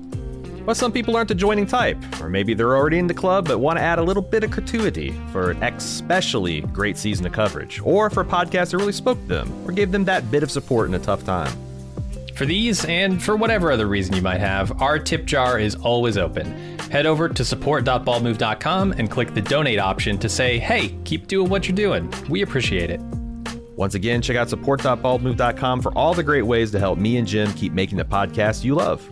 But 0.66 0.78
some 0.78 0.92
people 0.92 1.16
aren't 1.16 1.28
the 1.28 1.36
joining 1.36 1.68
type, 1.68 1.98
or 2.20 2.28
maybe 2.28 2.54
they're 2.56 2.76
already 2.76 2.98
in 2.98 3.08
the 3.08 3.14
club 3.14 3.48
but 3.48 3.60
want 3.60 3.78
to 3.78 3.84
add 3.84 4.00
a 4.00 4.04
little 4.04 4.24
bit 4.24 4.44
of 4.44 4.52
gratuity 4.52 5.12
for 5.32 5.52
an 5.52 5.64
especially 5.64 6.62
great 6.62 6.98
season 6.98 7.26
of 7.26 7.34
coverage, 7.34 7.80
or 7.84 8.10
for 8.10 8.22
a 8.22 8.26
podcast 8.26 8.72
that 8.72 8.78
really 8.78 8.92
spoke 8.92 9.20
to 9.22 9.28
them, 9.28 9.68
or 9.68 9.72
gave 9.72 9.92
them 9.92 10.06
that 10.06 10.30
bit 10.32 10.42
of 10.42 10.50
support 10.50 10.88
in 10.88 10.96
a 10.96 11.00
tough 11.00 11.24
time. 11.24 11.52
For 12.36 12.46
these, 12.48 12.84
and 12.86 13.22
for 13.22 13.36
whatever 13.36 13.72
other 13.72 13.88
reason 13.88 14.16
you 14.16 14.22
might 14.24 14.40
have, 14.40 14.82
our 14.82 14.98
tip 14.98 15.26
jar 15.26 15.60
is 15.60 15.76
always 15.76 16.18
open. 16.18 16.80
Head 16.90 17.06
over 17.06 17.30
to 17.30 17.46
support.baldmove.com 17.46 18.94
and 18.94 19.12
click 19.12 19.36
the 19.36 19.42
donate 19.42 19.80
option 19.80 20.18
to 20.18 20.30
say, 20.30 20.58
hey, 20.58 20.96
keep 21.06 21.28
doing 21.28 21.50
what 21.50 21.68
you're 21.68 21.76
doing. 21.76 22.12
We 22.28 22.42
appreciate 22.42 22.90
it. 22.90 23.00
Once 23.76 23.96
again, 23.96 24.22
check 24.22 24.36
out 24.38 24.50
support.baldmove.com 24.50 25.82
for 25.82 25.98
all 25.98 26.14
the 26.14 26.24
great 26.24 26.44
ways 26.44 26.72
to 26.72 26.80
help 26.80 27.00
me 27.00 27.18
and 27.18 27.28
Jim 27.28 27.52
keep 27.54 27.74
making 27.74 27.98
the 27.98 28.06
podcast 28.06 28.64
you 28.64 28.76
love. 28.76 29.08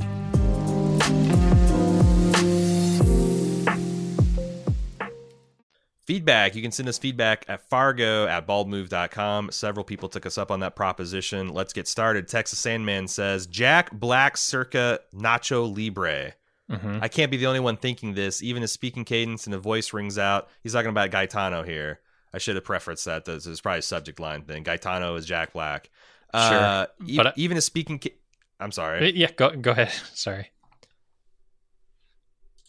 Feedback. 6.05 6.55
You 6.55 6.63
can 6.63 6.71
send 6.71 6.89
us 6.89 6.97
feedback 6.97 7.45
at 7.47 7.69
fargo 7.69 8.25
at 8.25 8.47
baldmove.com. 8.47 9.51
Several 9.51 9.83
people 9.83 10.09
took 10.09 10.25
us 10.25 10.39
up 10.39 10.49
on 10.49 10.59
that 10.61 10.75
proposition. 10.75 11.49
Let's 11.53 11.71
get 11.71 11.87
started. 11.87 12.27
Texas 12.27 12.57
Sandman 12.57 13.07
says 13.07 13.45
Jack 13.45 13.91
Black 13.91 14.35
circa 14.35 15.01
Nacho 15.13 15.71
Libre. 15.71 16.33
Mhm. 16.71 16.99
I 17.01 17.07
can't 17.09 17.29
be 17.29 17.37
the 17.37 17.45
only 17.45 17.59
one 17.59 17.77
thinking 17.77 18.15
this. 18.15 18.41
Even 18.41 18.63
his 18.63 18.71
speaking 18.71 19.05
cadence 19.05 19.45
and 19.45 19.53
the 19.53 19.59
voice 19.59 19.93
rings 19.93 20.17
out. 20.17 20.49
He's 20.63 20.73
talking 20.73 20.89
about 20.89 21.11
Gaetano 21.11 21.61
here. 21.61 21.99
I 22.33 22.37
should 22.37 22.55
have 22.55 22.63
prefaced 22.65 23.05
that. 23.05 23.25
This 23.25 23.45
is 23.47 23.61
probably 23.61 23.79
a 23.79 23.83
subject 23.83 24.19
line 24.19 24.43
thing. 24.43 24.63
Gaetano 24.63 25.15
is 25.15 25.25
Jack 25.25 25.53
Black. 25.53 25.89
Uh, 26.33 26.85
e- 27.05 27.17
but 27.17 27.27
I- 27.27 27.33
even 27.37 27.57
a 27.57 27.61
speaking. 27.61 27.97
Ca- 27.99 28.15
I'm 28.59 28.71
sorry. 28.71 29.15
Yeah, 29.15 29.31
go 29.31 29.49
go 29.55 29.71
ahead. 29.71 29.89
Sorry. 30.13 30.51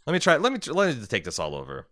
Let 0.06 0.12
me 0.14 0.18
try. 0.18 0.36
Let 0.36 0.52
me 0.52 0.58
let 0.72 0.96
me 0.96 1.06
take 1.06 1.24
this 1.24 1.38
all 1.38 1.54
over. 1.54 1.86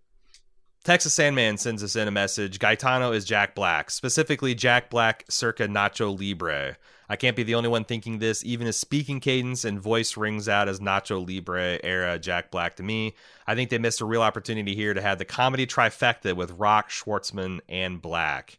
Texas 0.85 1.13
Sandman 1.13 1.59
sends 1.59 1.83
us 1.83 1.97
in 1.97 2.09
a 2.09 2.11
message. 2.11 2.59
Gaetano 2.59 3.13
is 3.13 3.25
Jack 3.25 3.55
Black, 3.55 3.91
specifically 3.91 4.55
Jack 4.55 4.89
Black 4.91 5.25
circa 5.29 5.67
Nacho 5.67 6.17
Libre. 6.19 6.77
I 7.09 7.17
can't 7.17 7.37
be 7.37 7.43
the 7.43 7.55
only 7.55 7.69
one 7.69 7.85
thinking 7.85 8.19
this. 8.19 8.45
Even 8.45 8.67
his 8.67 8.79
speaking 8.79 9.21
cadence 9.21 9.65
and 9.65 9.81
voice 9.81 10.17
rings 10.17 10.49
out 10.49 10.69
as 10.69 10.81
Nacho 10.81 11.27
Libre 11.27 11.79
era 11.83 12.19
Jack 12.19 12.51
Black 12.51 12.77
to 12.77 12.83
me. 12.83 13.15
I 13.47 13.55
think 13.55 13.71
they 13.71 13.79
missed 13.79 14.03
a 14.03 14.05
real 14.05 14.23
opportunity 14.23 14.75
here 14.75 14.93
to 14.93 15.01
have 15.01 15.19
the 15.19 15.25
comedy 15.25 15.67
trifecta 15.67 16.35
with 16.35 16.51
Rock, 16.53 16.91
Schwartzman, 16.91 17.61
and 17.69 18.03
Black. 18.03 18.59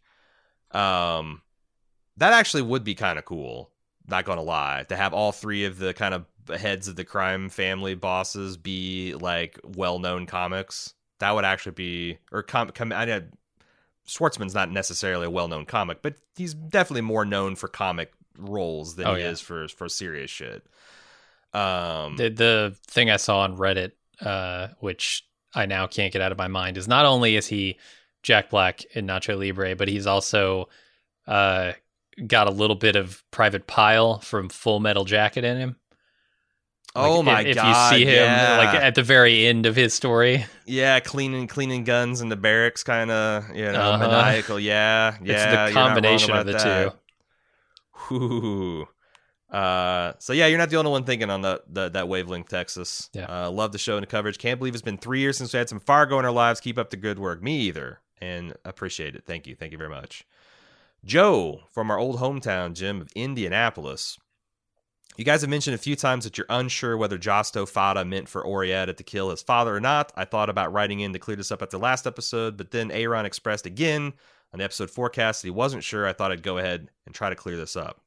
Um, 0.71 1.41
that 2.17 2.34
actually 2.34 2.63
would 2.63 2.84
be 2.84 2.95
kind 2.95 3.19
of 3.19 3.26
cool. 3.26 3.69
Not 4.07 4.26
gonna 4.26 4.41
lie, 4.41 4.85
to 4.89 4.95
have 4.95 5.13
all 5.13 5.31
three 5.31 5.65
of 5.65 5.77
the 5.77 5.93
kind 5.93 6.15
of 6.15 6.26
heads 6.59 6.88
of 6.88 6.95
the 6.95 7.05
crime 7.05 7.49
family 7.49 7.93
bosses 7.93 8.57
be 8.57 9.13
like 9.13 9.59
well-known 9.63 10.26
comics. 10.26 10.95
That 11.19 11.35
would 11.35 11.45
actually 11.45 11.73
be 11.73 12.17
or 12.31 12.41
com. 12.41 12.71
com 12.71 12.91
I 12.91 13.05
know 13.05 13.21
Schwartzman's 14.07 14.55
not 14.55 14.71
necessarily 14.71 15.27
a 15.27 15.30
well-known 15.30 15.65
comic, 15.65 16.01
but 16.01 16.15
he's 16.35 16.55
definitely 16.55 17.01
more 17.01 17.26
known 17.26 17.55
for 17.55 17.67
comic 17.67 18.11
roles 18.39 18.95
than 18.95 19.07
Oh, 19.07 19.15
he 19.15 19.21
yeah. 19.23 19.29
is 19.29 19.41
for 19.41 19.67
for 19.67 19.89
serious 19.89 20.31
shit. 20.31 20.63
Um, 21.53 22.15
The 22.17 22.29
the 22.29 22.75
thing 22.87 23.09
I 23.09 23.17
saw 23.17 23.39
on 23.39 23.57
Reddit, 23.57 23.91
uh, 24.21 24.69
which 24.79 25.23
I 25.55 25.65
now 25.65 25.87
can't 25.87 26.13
get 26.13 26.21
out 26.21 26.31
of 26.31 26.37
my 26.37 26.47
mind, 26.47 26.77
is 26.77 26.87
not 26.87 27.05
only 27.05 27.35
is 27.35 27.47
he 27.47 27.77
Jack 28.23 28.49
Black 28.49 28.83
in 28.95 29.07
Nacho 29.07 29.37
Libre, 29.37 29.75
but 29.75 29.87
he's 29.87 30.05
also 30.05 30.69
uh, 31.27 31.71
got 32.27 32.47
a 32.47 32.51
little 32.51 32.75
bit 32.75 32.95
of 32.95 33.23
Private 33.31 33.65
Pile 33.65 34.19
from 34.19 34.49
Full 34.49 34.79
Metal 34.79 35.05
Jacket 35.05 35.43
in 35.43 35.57
him. 35.57 35.75
Like, 36.95 37.05
oh 37.11 37.21
my 37.23 37.41
if, 37.43 37.55
god! 37.55 37.69
If 37.87 37.91
you 37.93 37.97
see 37.99 38.05
him 38.05 38.23
yeah. 38.25 38.57
like 38.57 38.75
at 38.75 38.95
the 38.95 39.03
very 39.03 39.45
end 39.45 39.67
of 39.67 39.75
his 39.75 39.93
story, 39.93 40.45
yeah, 40.65 40.99
cleaning 40.99 41.47
cleaning 41.47 41.83
guns 41.83 42.19
in 42.21 42.29
the 42.29 42.35
barracks, 42.35 42.83
kind 42.83 43.11
of 43.11 43.47
you 43.55 43.71
know 43.71 43.91
Uh-huh. 43.91 44.07
maniacal. 44.07 44.59
Yeah, 44.59 45.15
yeah. 45.23 45.33
it's 45.67 45.73
the 45.73 45.79
combination 45.79 46.31
of 46.35 46.45
the 46.47 46.53
that. 46.53 46.91
two. 46.91 46.97
Whew. 48.10 48.88
Uh, 49.52 50.14
so 50.19 50.34
yeah, 50.34 50.45
you're 50.45 50.60
not 50.60 50.69
the 50.69 50.77
only 50.77 50.91
one 50.91 51.03
thinking 51.06 51.30
on 51.30 51.41
the, 51.41 51.61
the 51.68 51.90
that 51.90 52.07
wavelength, 52.07 52.49
Texas. 52.49 53.10
Yeah. 53.14 53.26
Uh, 53.26 53.49
love 53.52 53.72
the 53.72 53.77
show 53.77 53.98
and 53.98 54.03
the 54.03 54.07
coverage. 54.07 54.38
Can't 54.38 54.60
believe 54.60 54.76
it's 54.76 54.84
been 54.84 54.98
three 54.98 55.19
years 55.19 55.38
since 55.38 55.53
we 55.53 55.57
had 55.57 55.69
some 55.69 55.80
Fargo 55.80 56.19
in 56.19 56.26
our 56.26 56.31
lives. 56.31 56.60
Keep 56.60 56.77
up 56.77 56.91
the 56.91 56.98
good 56.98 57.18
work. 57.18 57.41
Me 57.41 57.57
either, 57.61 57.99
and 58.22 58.53
appreciate 58.64 59.15
it. 59.15 59.23
Thank 59.26 59.48
you. 59.48 59.56
Thank 59.56 59.72
you 59.72 59.77
very 59.77 59.90
much. 59.90 60.23
Joe 61.03 61.61
from 61.72 61.90
our 61.90 61.98
old 61.98 62.18
hometown, 62.18 62.73
Jim 62.73 63.02
of 63.02 63.10
Indianapolis. 63.15 64.19
You 65.18 65.26
guys 65.26 65.41
have 65.41 65.49
mentioned 65.49 65.76
a 65.76 65.80
few 65.80 65.95
times 65.95 66.23
that 66.23 66.38
you're 66.38 66.48
unsure 66.49 66.95
whether 66.95 67.18
Josto 67.18 67.69
Fadda 67.69 68.07
meant 68.07 68.30
for 68.30 68.44
Oraetta 68.44 68.95
to 68.95 69.03
kill 69.03 69.31
his 69.31 69.41
father 69.41 69.76
or 69.76 69.80
not. 69.81 70.14
I 70.15 70.23
thought 70.23 70.49
about 70.49 70.72
writing 70.72 71.02
in 71.02 71.11
to 71.11 71.19
clear 71.19 71.36
this 71.36 71.52
up 71.52 71.61
at 71.61 71.72
the 71.72 71.80
last 71.80 72.07
episode, 72.07 72.56
but 72.56 72.72
then 72.72 72.91
Aaron 72.91 73.26
expressed 73.26 73.65
again 73.65 74.14
on 74.53 74.59
the 74.59 74.63
episode 74.63 74.89
forecast 74.89 75.41
that 75.41 75.47
he 75.47 75.51
wasn't 75.51 75.84
sure. 75.84 76.07
I 76.07 76.13
thought 76.13 76.31
I'd 76.31 76.43
go 76.43 76.57
ahead 76.57 76.89
and 77.05 77.13
try 77.13 77.30
to 77.30 77.35
clear 77.35 77.57
this 77.57 77.76
up. 77.76 78.01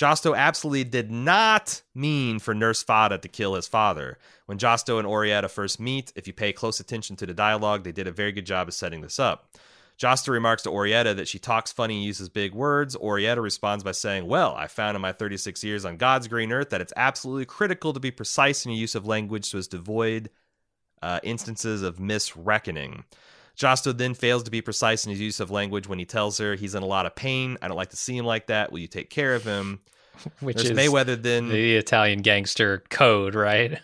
Josto 0.00 0.34
absolutely 0.34 0.84
did 0.84 1.10
not 1.10 1.82
mean 1.94 2.38
for 2.38 2.54
Nurse 2.54 2.82
Fadda 2.82 3.20
to 3.20 3.28
kill 3.28 3.54
his 3.54 3.68
father. 3.68 4.18
When 4.46 4.56
Josto 4.56 4.98
and 4.98 5.06
Oraetta 5.06 5.50
first 5.50 5.78
meet, 5.78 6.10
if 6.16 6.26
you 6.26 6.32
pay 6.32 6.54
close 6.54 6.80
attention 6.80 7.16
to 7.16 7.26
the 7.26 7.34
dialogue, 7.34 7.84
they 7.84 7.92
did 7.92 8.06
a 8.06 8.12
very 8.12 8.32
good 8.32 8.46
job 8.46 8.68
of 8.68 8.74
setting 8.74 9.02
this 9.02 9.18
up. 9.18 9.50
Josto 10.00 10.30
remarks 10.30 10.62
to 10.62 10.70
Oraetta 10.70 11.14
that 11.16 11.28
she 11.28 11.38
talks 11.38 11.70
funny 11.70 11.96
and 11.96 12.04
uses 12.04 12.30
big 12.30 12.54
words. 12.54 12.96
Oraetta 12.96 13.42
responds 13.42 13.84
by 13.84 13.92
saying, 13.92 14.26
Well, 14.26 14.54
I 14.54 14.66
found 14.66 14.96
in 14.96 15.02
my 15.02 15.12
36 15.12 15.62
years 15.62 15.84
on 15.84 15.98
God's 15.98 16.26
green 16.26 16.50
earth 16.50 16.70
that 16.70 16.80
it's 16.80 16.94
absolutely 16.96 17.44
critical 17.44 17.92
to 17.92 18.00
be 18.00 18.10
precise 18.10 18.64
in 18.64 18.72
your 18.72 18.80
use 18.80 18.94
of 18.94 19.06
language 19.06 19.44
so 19.44 19.58
as 19.58 19.68
to 19.68 19.76
avoid 19.76 20.30
uh, 21.02 21.20
instances 21.22 21.82
of 21.82 21.98
misreckoning. 21.98 23.04
Josto 23.56 23.96
then 23.96 24.14
fails 24.14 24.42
to 24.44 24.50
be 24.50 24.60
precise 24.60 25.04
in 25.04 25.10
his 25.10 25.20
use 25.20 25.40
of 25.40 25.50
language 25.50 25.88
when 25.88 25.98
he 25.98 26.04
tells 26.04 26.38
her 26.38 26.54
he's 26.54 26.74
in 26.74 26.82
a 26.82 26.86
lot 26.86 27.06
of 27.06 27.14
pain. 27.14 27.58
I 27.60 27.68
don't 27.68 27.76
like 27.76 27.90
to 27.90 27.96
see 27.96 28.16
him 28.16 28.24
like 28.24 28.46
that. 28.46 28.72
Will 28.72 28.78
you 28.78 28.88
take 28.88 29.10
care 29.10 29.34
of 29.34 29.44
him? 29.44 29.80
which 30.40 30.56
Nurse 30.56 30.66
is 30.66 30.78
Mayweather 30.78 31.20
then. 31.20 31.48
the 31.48 31.76
Italian 31.76 32.22
gangster 32.22 32.84
code, 32.90 33.34
right? 33.34 33.80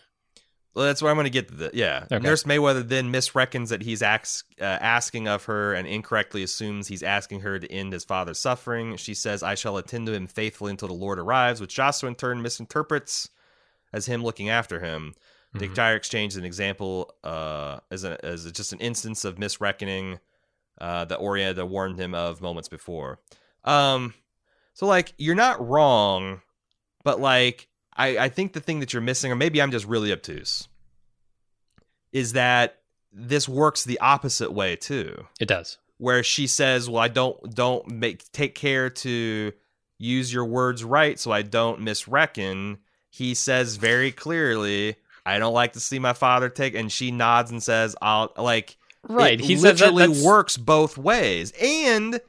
Well, 0.75 0.85
that's 0.85 1.01
where 1.01 1.11
I'm 1.11 1.17
going 1.17 1.25
to 1.25 1.31
get 1.31 1.49
to 1.49 1.55
the 1.55 1.71
yeah. 1.73 2.05
Okay. 2.13 2.19
Nurse 2.19 2.43
Mayweather 2.43 2.87
then 2.87 3.11
misreckons 3.11 3.71
that 3.71 3.83
he's 3.83 4.03
ax, 4.03 4.45
uh, 4.61 4.65
asking 4.65 5.27
of 5.27 5.45
her 5.45 5.73
and 5.73 5.89
incorrectly 5.89 6.43
assumes 6.43 6.89
he's 6.89 7.03
asking 7.03 7.41
her 7.41 7.59
to 7.59 7.73
end 7.73 7.95
his 7.95 8.05
father's 8.05 8.39
suffering. 8.39 8.97
She 8.97 9.15
says, 9.15 9.43
"I 9.43 9.55
shall 9.55 9.79
attend 9.79 10.07
to 10.09 10.13
him 10.13 10.27
faithfully 10.27 10.73
until 10.73 10.89
the 10.89 10.95
Lord 10.95 11.19
arrives," 11.19 11.63
which 11.63 11.75
Joshua 11.75 12.11
in 12.11 12.15
turn 12.15 12.43
misinterprets 12.43 13.31
as 13.91 14.05
him 14.05 14.23
looking 14.23 14.51
after 14.51 14.81
him. 14.81 15.15
The 15.59 15.65
Mhm. 15.67 15.71
entire 15.71 15.97
exchange 15.97 16.33
is 16.35 16.37
an 16.37 16.45
example, 16.45 17.15
uh, 17.25 17.81
as, 17.91 18.05
a, 18.05 18.23
as 18.25 18.51
just 18.53 18.73
an 18.73 18.79
instance 18.81 19.25
of 19.25 19.37
misreckoning 19.37 20.21
uh, 20.79 21.05
that 21.07 21.19
Oraetta 21.19 21.67
warned 21.67 21.99
him 21.99 22.15
of 22.15 22.41
moments 22.43 22.69
before. 22.69 23.19
Um, 23.65 24.13
so 24.75 24.87
like 24.87 25.15
you're 25.17 25.35
not 25.35 25.67
wrong, 25.67 26.43
but 27.03 27.19
like 27.21 27.69
I, 27.97 28.19
I 28.19 28.29
think 28.29 28.53
the 28.53 28.61
thing 28.61 28.81
that 28.81 28.93
you're 28.93 29.01
missing, 29.01 29.33
or 29.33 29.37
maybe 29.37 29.63
I'm 29.63 29.71
just 29.71 29.87
really 29.87 30.13
obtuse, 30.13 30.69
is 32.13 32.33
that 32.35 32.81
this 33.13 33.49
works 33.49 33.85
the 33.85 33.99
opposite 34.01 34.53
way 34.53 34.77
too, 34.77 35.27
It 35.41 35.47
does. 35.49 35.79
where 35.99 36.23
she 36.23 36.47
says, 36.47 36.91
"Well, 36.91 37.03
I 37.03 37.09
don't 37.09 37.55
don't 37.55 37.89
make 37.89 38.31
take 38.33 38.55
care 38.55 38.91
to 38.91 39.53
use 39.99 40.33
your 40.33 40.45
words 40.45 40.85
right, 40.85 41.19
so 41.19 41.31
I 41.33 41.41
don't 41.43 41.81
misreckon." 41.81 42.79
He 43.09 43.33
says 43.35 43.77
very 43.77 44.13
clearly, 44.13 44.97
"I 45.27 45.39
don't 45.39 45.55
like 45.55 45.75
to 45.75 45.81
see 45.81 45.99
my 45.99 46.13
father 46.13 46.49
take," 46.49 46.75
and 46.75 46.91
she 46.91 47.11
nods 47.11 47.51
and 47.51 47.63
says, 47.63 47.97
"I'll 48.01 48.33
like." 48.37 48.77
Right. 49.09 49.39
He 49.39 49.57
said 49.57 49.79
that, 49.79 49.95
literally 49.95 50.25
works 50.25 50.57
both 50.57 50.99
ways. 50.99 51.53
And 51.61 52.21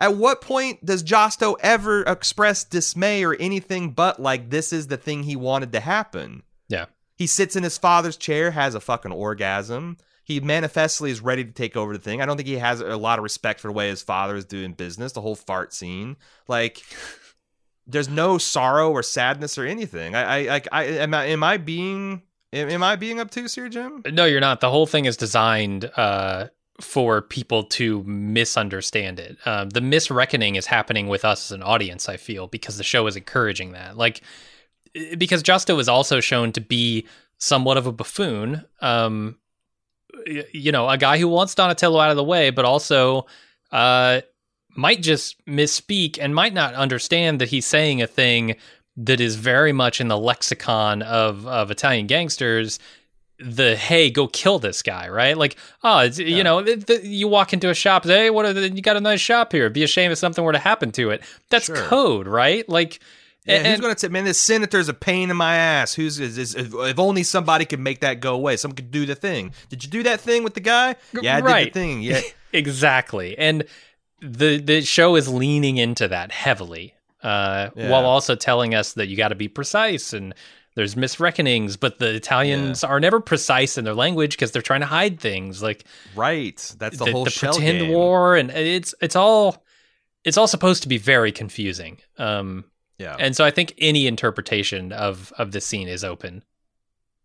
at 0.00 0.16
what 0.16 0.40
point 0.40 0.84
does 0.84 1.04
Josto 1.04 1.56
ever 1.60 2.02
express 2.02 2.64
dismay 2.64 3.24
or 3.24 3.34
anything 3.34 3.90
but 3.90 4.20
like 4.20 4.50
this 4.50 4.72
is 4.72 4.88
the 4.88 4.96
thing 4.96 5.22
he 5.22 5.36
wanted 5.36 5.72
to 5.72 5.80
happen? 5.80 6.42
Yeah. 6.68 6.86
He 7.16 7.26
sits 7.26 7.54
in 7.54 7.62
his 7.62 7.78
father's 7.78 8.16
chair, 8.16 8.50
has 8.50 8.74
a 8.74 8.80
fucking 8.80 9.12
orgasm. 9.12 9.96
He 10.24 10.40
manifestly 10.40 11.10
is 11.10 11.20
ready 11.20 11.44
to 11.44 11.52
take 11.52 11.76
over 11.76 11.92
the 11.92 12.02
thing. 12.02 12.20
I 12.20 12.26
don't 12.26 12.36
think 12.36 12.48
he 12.48 12.56
has 12.56 12.80
a 12.80 12.96
lot 12.96 13.18
of 13.18 13.22
respect 13.22 13.60
for 13.60 13.68
the 13.68 13.72
way 13.72 13.88
his 13.88 14.02
father 14.02 14.34
is 14.34 14.44
doing 14.44 14.72
business, 14.72 15.12
the 15.12 15.20
whole 15.20 15.36
fart 15.36 15.72
scene. 15.72 16.16
Like 16.48 16.82
there's 17.86 18.08
no 18.08 18.38
sorrow 18.38 18.90
or 18.90 19.02
sadness 19.02 19.58
or 19.58 19.66
anything. 19.66 20.14
I 20.16 20.22
I 20.22 20.42
like 20.48 20.68
I 20.72 20.84
am 20.84 21.14
I 21.14 21.26
am 21.26 21.44
I 21.44 21.58
being 21.58 22.22
Am, 22.54 22.82
I 22.82 22.96
being 22.96 23.20
obtuse 23.20 23.54
here, 23.54 23.68
Jim? 23.68 24.02
No, 24.12 24.24
you're 24.24 24.40
not. 24.40 24.60
The 24.60 24.70
whole 24.70 24.86
thing 24.86 25.06
is 25.06 25.16
designed 25.16 25.90
uh, 25.96 26.48
for 26.80 27.20
people 27.20 27.64
to 27.64 28.02
misunderstand 28.04 29.18
it. 29.18 29.36
Um, 29.44 29.70
the 29.70 29.80
misreckoning 29.80 30.56
is 30.56 30.66
happening 30.66 31.08
with 31.08 31.24
us 31.24 31.50
as 31.50 31.52
an 31.52 31.62
audience, 31.62 32.08
I 32.08 32.16
feel, 32.16 32.46
because 32.46 32.76
the 32.76 32.84
show 32.84 33.06
is 33.06 33.16
encouraging 33.16 33.72
that. 33.72 33.96
Like, 33.96 34.20
because 35.18 35.42
Josto 35.42 35.80
is 35.80 35.88
also 35.88 36.20
shown 36.20 36.52
to 36.52 36.60
be 36.60 37.06
somewhat 37.38 37.76
of 37.76 37.86
a 37.86 37.92
buffoon. 37.92 38.64
Um, 38.80 39.38
you 40.52 40.70
know, 40.70 40.88
a 40.88 40.96
guy 40.96 41.18
who 41.18 41.28
wants 41.28 41.56
Donatello 41.56 41.98
out 41.98 42.10
of 42.10 42.16
the 42.16 42.22
way, 42.22 42.50
but 42.50 42.64
also 42.64 43.26
uh, 43.72 44.20
might 44.76 45.02
just 45.02 45.44
misspeak 45.46 46.18
and 46.20 46.34
might 46.34 46.54
not 46.54 46.74
understand 46.74 47.40
that 47.40 47.48
he's 47.48 47.66
saying 47.66 48.00
a 48.00 48.06
thing 48.06 48.56
that 48.96 49.20
is 49.20 49.36
very 49.36 49.72
much 49.72 50.00
in 50.00 50.08
the 50.08 50.18
lexicon 50.18 51.02
of 51.02 51.46
of 51.46 51.70
Italian 51.70 52.06
gangsters. 52.06 52.78
The 53.40 53.74
hey, 53.74 54.10
go 54.10 54.28
kill 54.28 54.60
this 54.60 54.80
guy, 54.82 55.08
right? 55.08 55.36
Like, 55.36 55.56
oh, 55.82 55.98
it's, 55.98 56.20
you 56.20 56.44
know, 56.44 56.62
the, 56.62 56.76
the, 56.76 57.04
you 57.06 57.26
walk 57.26 57.52
into 57.52 57.68
a 57.68 57.74
shop, 57.74 58.04
hey, 58.04 58.30
what? 58.30 58.44
Are 58.46 58.52
the, 58.52 58.70
you 58.70 58.80
got 58.80 58.96
a 58.96 59.00
nice 59.00 59.20
shop 59.20 59.50
here. 59.50 59.68
Be 59.70 59.82
ashamed 59.82 60.12
if 60.12 60.18
something 60.18 60.44
were 60.44 60.52
to 60.52 60.58
happen 60.60 60.92
to 60.92 61.10
it. 61.10 61.20
That's 61.50 61.66
Sure. 61.66 61.74
code, 61.74 62.28
right? 62.28 62.66
Like, 62.68 63.00
Yeah, 63.44 63.56
and- 63.56 63.66
who's 63.66 63.80
going 63.80 63.92
to 63.92 63.98
say, 63.98 64.06
man, 64.06 64.24
this 64.24 64.38
senator's 64.38 64.88
a 64.88 64.94
pain 64.94 65.30
in 65.30 65.36
my 65.36 65.56
ass. 65.56 65.94
Who's 65.94 66.20
is, 66.20 66.38
is, 66.38 66.54
if, 66.54 66.72
if 66.72 66.98
only 67.00 67.24
somebody 67.24 67.64
could 67.64 67.80
make 67.80 68.00
that 68.02 68.20
go 68.20 68.34
away. 68.36 68.56
Someone 68.56 68.76
could 68.76 68.92
do 68.92 69.04
the 69.04 69.16
thing. 69.16 69.52
Did 69.68 69.82
you 69.82 69.90
do 69.90 70.04
that 70.04 70.20
thing 70.20 70.44
with 70.44 70.54
the 70.54 70.60
guy? 70.60 70.94
Yeah, 71.20 71.38
I 71.38 71.40
Right. 71.40 71.64
did 71.64 71.74
the 71.74 71.80
thing. 71.80 72.02
Yeah, 72.02 72.20
exactly 72.52 73.36
and 73.36 73.64
the 74.22 74.58
the 74.58 74.80
show 74.82 75.16
is 75.16 75.28
leaning 75.28 75.76
into 75.76 76.06
that 76.08 76.30
heavily 76.30 76.93
uh 77.24 77.70
Yeah. 77.74 77.90
while 77.90 78.04
also 78.04 78.36
telling 78.36 78.74
us 78.74 78.92
that 78.92 79.08
you 79.08 79.16
got 79.16 79.28
to 79.28 79.34
be 79.34 79.48
precise 79.48 80.12
and 80.12 80.34
there's 80.76 80.94
misreckonings 80.94 81.78
but 81.78 81.98
the 81.98 82.14
italians 82.14 82.84
are 82.84 83.00
never 83.00 83.18
precise 83.20 83.76
in 83.78 83.84
their 83.84 83.94
language 83.94 84.32
because 84.32 84.52
they're 84.52 84.62
trying 84.62 84.80
to 84.80 84.86
hide 84.86 85.18
things 85.18 85.62
like 85.62 85.84
right. 86.14 86.56
That's 86.78 86.98
the, 86.98 87.04
the, 87.06 87.12
whole 87.12 87.24
the 87.24 87.30
shell 87.30 87.54
pretend 87.54 87.78
game. 87.80 87.90
war 87.90 88.36
and 88.36 88.50
it's 88.50 88.94
it's 89.00 89.16
all 89.16 89.64
it's 90.24 90.36
all 90.36 90.46
supposed 90.48 90.82
to 90.82 90.88
be 90.88 90.98
very 90.98 91.32
confusing 91.32 91.98
um 92.18 92.64
Yeah, 92.98 93.16
and 93.18 93.34
so 93.34 93.44
i 93.44 93.50
think 93.50 93.74
any 93.78 94.06
interpretation 94.06 94.92
of 94.92 95.32
of 95.38 95.50
the 95.52 95.60
scene 95.60 95.88
is 95.88 96.04
open 96.04 96.42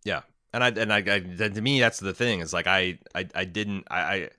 yeah. 0.06 0.22
And 0.54 0.64
I 0.64 0.70
and 0.70 0.92
I, 0.92 0.98
I 0.98 1.20
to 1.20 1.62
me 1.62 1.80
that's 1.80 2.00
the 2.00 2.14
thing. 2.14 2.40
Is 2.40 2.54
like 2.54 2.66
I 2.66 2.98
I, 3.14 3.28
I 3.36 3.46
didn't 3.46 3.86
I, 3.92 4.00
I. 4.02 4.30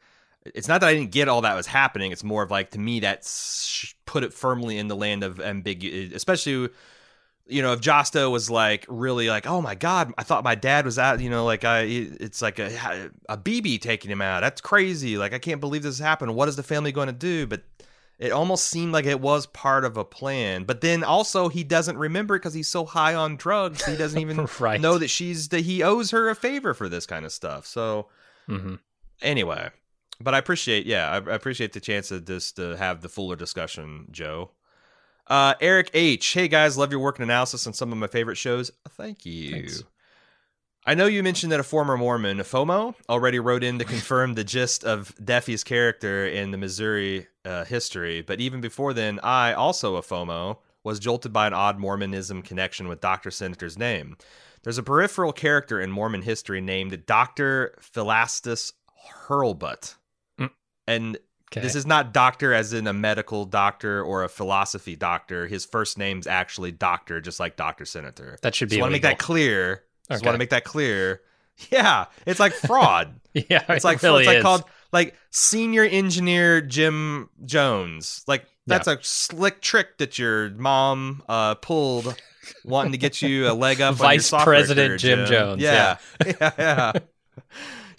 It's 0.45 0.69
not 0.69 0.81
that 0.81 0.89
I 0.89 0.95
didn't 0.95 1.11
get 1.11 1.29
all 1.29 1.43
that 1.43 1.55
was 1.55 1.67
happening. 1.67 2.12
It's 2.12 2.25
more 2.25 2.43
of 2.43 2.51
like 2.51 2.71
to 2.71 2.79
me 2.79 3.01
that's 3.01 3.95
put 4.07 4.25
it 4.25 4.33
firmly 4.33 4.79
in 4.79 4.89
the 4.89 4.97
land 4.97 5.23
of 5.23 5.41
ambiguity, 5.41 6.15
especially. 6.15 6.71
You 7.47 7.62
know, 7.62 7.73
if 7.73 7.81
Josto 7.81 8.31
was 8.31 8.49
like 8.49 8.87
really 8.89 9.29
like, 9.29 9.45
oh 9.47 9.61
my 9.61 9.75
god, 9.75 10.15
I 10.17 10.23
thought 10.23 10.45
my 10.45 10.55
dad 10.55 10.85
was 10.85 11.01
out. 11.01 11.21
You 11.21 11.31
know, 11.31 11.45
like 11.45 11.65
I, 11.65 11.81
it's 11.81 12.41
like 12.41 12.61
a 12.61 13.11
a 13.29 13.37
BB 13.37 13.81
taking 13.81 14.11
him 14.11 14.23
out. 14.23 14.41
That's 14.41 14.61
crazy. 14.61 15.19
Like 15.19 15.33
I 15.35 15.39
can't 15.41 15.61
believe 15.61 15.83
this 15.83 15.99
happened. 15.99 16.35
What 16.37 16.49
is 16.49 16.55
the 16.55 16.62
family 16.62 16.93
going 16.93 17.09
to 17.09 17.12
do? 17.12 17.49
But 17.49 17.62
it 18.21 18.31
almost 18.31 18.67
seemed 18.67 18.93
like 18.93 19.05
it 19.07 19.21
was 19.21 19.47
part 19.47 19.85
of 19.85 19.97
a 19.97 20.05
plan. 20.05 20.62
But 20.62 20.81
then 20.81 21.03
also 21.03 21.49
he 21.49 21.65
doesn't 21.65 21.99
remember 21.99 22.39
because 22.39 22.55
he's 22.55 22.69
so 22.69 22.85
high 22.85 23.15
on 23.17 23.37
drugs. 23.37 23.85
He 23.85 23.97
doesn't 23.97 24.21
even 24.21 24.47
Right. 24.61 24.81
know 24.81 24.99
that 24.99 25.09
she's 25.09 25.49
that 25.49 25.61
he 25.62 25.83
owes 25.83 26.12
her 26.12 26.29
a 26.31 26.37
favor 26.37 26.73
for 26.73 26.89
this 26.89 27.05
kind 27.05 27.25
of 27.25 27.33
stuff. 27.33 27.67
So 27.67 28.07
hmm 28.47 28.77
anyway, 29.23 29.71
but 30.21 30.35
I 30.35 30.39
appreciate 30.39 30.87
yeah, 30.87 31.11
I, 31.11 31.17
I 31.17 31.35
appreciate 31.35 31.73
the 31.73 31.81
chance 31.81 32.11
of 32.11 32.27
this 32.27 32.53
to 32.53 32.77
have 32.77 33.01
the 33.01 33.09
fuller 33.09 33.37
discussion, 33.37 34.07
Joe. 34.11 34.51
Uh, 35.27 35.55
Eric 35.61 35.91
H. 35.95 36.33
Hey 36.33 36.49
guys, 36.49 36.77
love 36.77 36.91
your 36.91 37.01
work 37.01 37.19
and 37.19 37.31
analysis 37.31 37.67
on 37.67 37.73
some 37.73 37.93
of 37.93 37.99
my 37.99 38.09
favorite 38.09 38.37
shows. 38.37 38.71
Thank 38.91 39.25
you. 39.25 39.53
Thanks. 39.53 39.85
I 40.87 40.95
know 40.95 41.07
you 41.07 41.23
mentioned 41.23 41.53
that 41.53 41.61
a 41.61 41.65
former 41.65 41.99
Mormon, 41.99 42.39
FOMO, 42.39 42.95
already 43.09 43.39
wrote 43.39 43.63
in 43.63 43.79
to 43.79 43.85
confirm 43.85 44.35
the 44.35 44.45
gist 44.45 44.83
of 44.83 45.15
Deafy's 45.23 45.63
character 45.63 46.27
in 46.27 46.53
the 46.53 46.59
Missouri 46.59 47.27
uh, 47.45 47.65
history, 47.65 48.23
but 48.23 48.41
even 48.41 48.63
before 48.63 48.95
then, 48.95 49.21
I, 49.23 49.53
also 49.53 49.97
a 49.97 50.03
FOMO, 50.03 50.57
was 50.83 50.99
jolted 50.99 51.35
by 51.35 51.47
an 51.47 51.53
odd 51.53 51.79
Mormonism 51.79 52.41
connection 52.43 52.89
with 52.89 53.03
Dr. 53.03 53.31
Senator's 53.31 53.79
name. 53.79 54.17
There's 54.63 54.79
a 54.79 54.83
peripheral 54.83 55.33
character 55.33 55.81
in 55.81 55.91
Mormon 55.91 56.23
history 56.23 56.63
named 56.63 57.05
Dr. 57.05 57.75
Philastus 57.81 58.73
Hurlbut. 59.27 59.97
And 60.86 61.16
okay 61.52 61.61
this 61.61 61.74
is 61.74 61.86
not 61.86 62.12
doctor 62.12 62.52
as 62.55 62.73
in 62.73 62.86
a 62.86 62.93
medical 62.93 63.44
doctor 63.44 64.02
or 64.02 64.23
a 64.24 64.28
philosophy 64.28 64.97
doctor. 64.97 65.47
His 65.47 65.65
first 65.65 65.98
name's 65.98 66.27
actually 66.27 66.73
Doctor, 66.73 67.20
just 67.20 67.40
like 67.40 67.57
Dr. 67.57 67.85
Senator. 67.85 68.39
that 68.43 68.55
should 68.55 68.69
be 68.69 68.77
Just 68.77 68.81
want 68.82 68.90
to 68.90 68.94
make 68.94 69.02
that 69.02 69.19
clear. 69.19 69.82
Just 70.11 70.23
Okay. 70.23 70.28
want 70.28 70.35
to 70.35 70.39
make 70.39 70.51
that 70.51 70.65
clear. 70.65 71.23
Yeah, 71.70 72.07
it's 72.27 72.40
like 72.40 72.52
fraud. 72.52 73.20
yeah 73.35 73.65
it's 73.69 73.85
it 73.85 73.89
like 73.89 74.02
really 74.02 74.20
it's 74.23 74.27
like 74.28 74.36
is. 74.39 74.43
called 74.43 74.65
like 74.93 75.15
senior 75.31 75.85
engineer 75.85 76.61
Jim 76.61 77.28
Jones. 77.44 78.24
Like 78.27 78.47
that's 78.66 78.86
a 78.86 78.98
slick 79.02 79.61
trick 79.61 79.98
that 79.98 80.19
your 80.19 80.51
mom 80.51 81.23
uh, 81.28 81.57
pulled, 81.57 82.15
wanting 82.65 82.93
to 82.93 82.98
get 82.98 83.20
you 83.20 83.48
a 83.48 83.52
leg 83.52 83.81
up. 83.81 83.97
Vice 83.97 84.31
President 84.31 84.89
career, 84.89 84.97
Jim 84.97 85.27
Jones, 85.27 85.61
Yeah, 85.62 85.98
yeah, 86.24 86.35
yeah. 86.59 86.93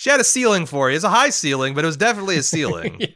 She 0.01 0.09
had 0.09 0.19
a 0.19 0.23
ceiling 0.23 0.65
for 0.65 0.89
you. 0.89 0.95
It's 0.95 1.05
a 1.05 1.11
high 1.11 1.29
ceiling, 1.29 1.75
but 1.75 1.83
it 1.83 1.87
was 1.87 1.95
definitely 1.95 2.37
a 2.37 2.41
ceiling. 2.41 2.99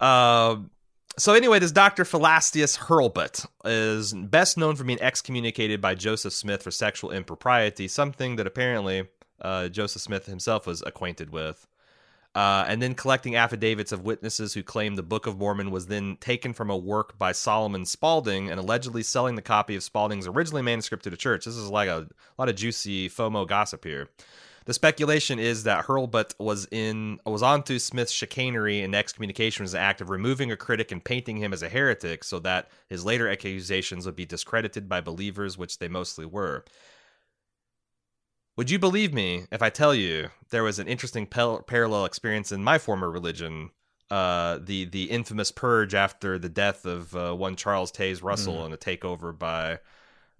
Yeah. 0.00 0.50
Um, 0.50 0.70
so 1.18 1.34
anyway, 1.34 1.58
this 1.58 1.72
Dr. 1.72 2.04
Philastus 2.04 2.76
Hurlbut 2.76 3.44
is 3.64 4.12
best 4.12 4.56
known 4.56 4.76
for 4.76 4.84
being 4.84 5.02
excommunicated 5.02 5.80
by 5.80 5.96
Joseph 5.96 6.34
Smith 6.34 6.62
for 6.62 6.70
sexual 6.70 7.10
impropriety, 7.10 7.88
something 7.88 8.36
that 8.36 8.46
apparently 8.46 9.08
uh, 9.40 9.68
Joseph 9.68 10.02
Smith 10.02 10.26
himself 10.26 10.68
was 10.68 10.84
acquainted 10.86 11.30
with. 11.30 11.66
Uh, 12.36 12.64
and 12.68 12.80
then 12.80 12.94
collecting 12.94 13.34
affidavits 13.34 13.90
of 13.90 14.02
witnesses 14.02 14.54
who 14.54 14.62
claimed 14.62 14.96
the 14.96 15.02
Book 15.02 15.26
of 15.26 15.36
Mormon 15.36 15.72
was 15.72 15.88
then 15.88 16.16
taken 16.20 16.52
from 16.52 16.70
a 16.70 16.76
work 16.76 17.18
by 17.18 17.32
Solomon 17.32 17.84
Spalding 17.86 18.50
and 18.50 18.60
allegedly 18.60 19.02
selling 19.02 19.34
the 19.34 19.42
copy 19.42 19.74
of 19.74 19.82
Spalding's 19.82 20.28
originally 20.28 20.62
manuscript 20.62 21.02
to 21.04 21.10
the 21.10 21.16
church. 21.16 21.44
This 21.44 21.56
is 21.56 21.70
like 21.70 21.88
a, 21.88 22.06
lot 22.38 22.48
of 22.48 22.54
juicy 22.54 23.08
FOMO 23.08 23.48
gossip 23.48 23.82
here. 23.82 24.10
The 24.66 24.74
speculation 24.74 25.38
is 25.38 25.62
that 25.62 25.86
Hurlbut 25.86 26.34
was 26.40 26.66
in 26.72 27.20
was 27.24 27.42
onto 27.42 27.78
Smith's 27.78 28.10
chicanery 28.10 28.82
and 28.82 28.96
excommunication 28.96 29.62
was 29.62 29.74
an 29.74 29.80
act 29.80 30.00
of 30.00 30.10
removing 30.10 30.50
a 30.50 30.56
critic 30.56 30.90
and 30.90 31.02
painting 31.02 31.36
him 31.36 31.52
as 31.52 31.62
a 31.62 31.68
heretic, 31.68 32.24
so 32.24 32.40
that 32.40 32.68
his 32.88 33.04
later 33.04 33.28
accusations 33.28 34.06
would 34.06 34.16
be 34.16 34.26
discredited 34.26 34.88
by 34.88 35.00
believers, 35.00 35.56
which 35.56 35.78
they 35.78 35.86
mostly 35.86 36.26
were. 36.26 36.64
Would 38.56 38.68
you 38.68 38.80
believe 38.80 39.14
me 39.14 39.44
if 39.52 39.62
I 39.62 39.70
tell 39.70 39.94
you 39.94 40.30
there 40.50 40.64
was 40.64 40.80
an 40.80 40.88
interesting 40.88 41.26
pel- 41.26 41.62
parallel 41.62 42.04
experience 42.04 42.50
in 42.50 42.64
my 42.64 42.78
former 42.78 43.08
religion? 43.08 43.70
Uh, 44.10 44.58
the 44.60 44.84
the 44.86 45.04
infamous 45.04 45.52
purge 45.52 45.94
after 45.94 46.40
the 46.40 46.48
death 46.48 46.84
of 46.84 47.14
uh, 47.14 47.32
one 47.34 47.54
Charles 47.54 47.92
Taze 47.92 48.20
Russell 48.20 48.64
and 48.64 48.74
a 48.74 48.76
takeover 48.76 49.36
by 49.36 49.78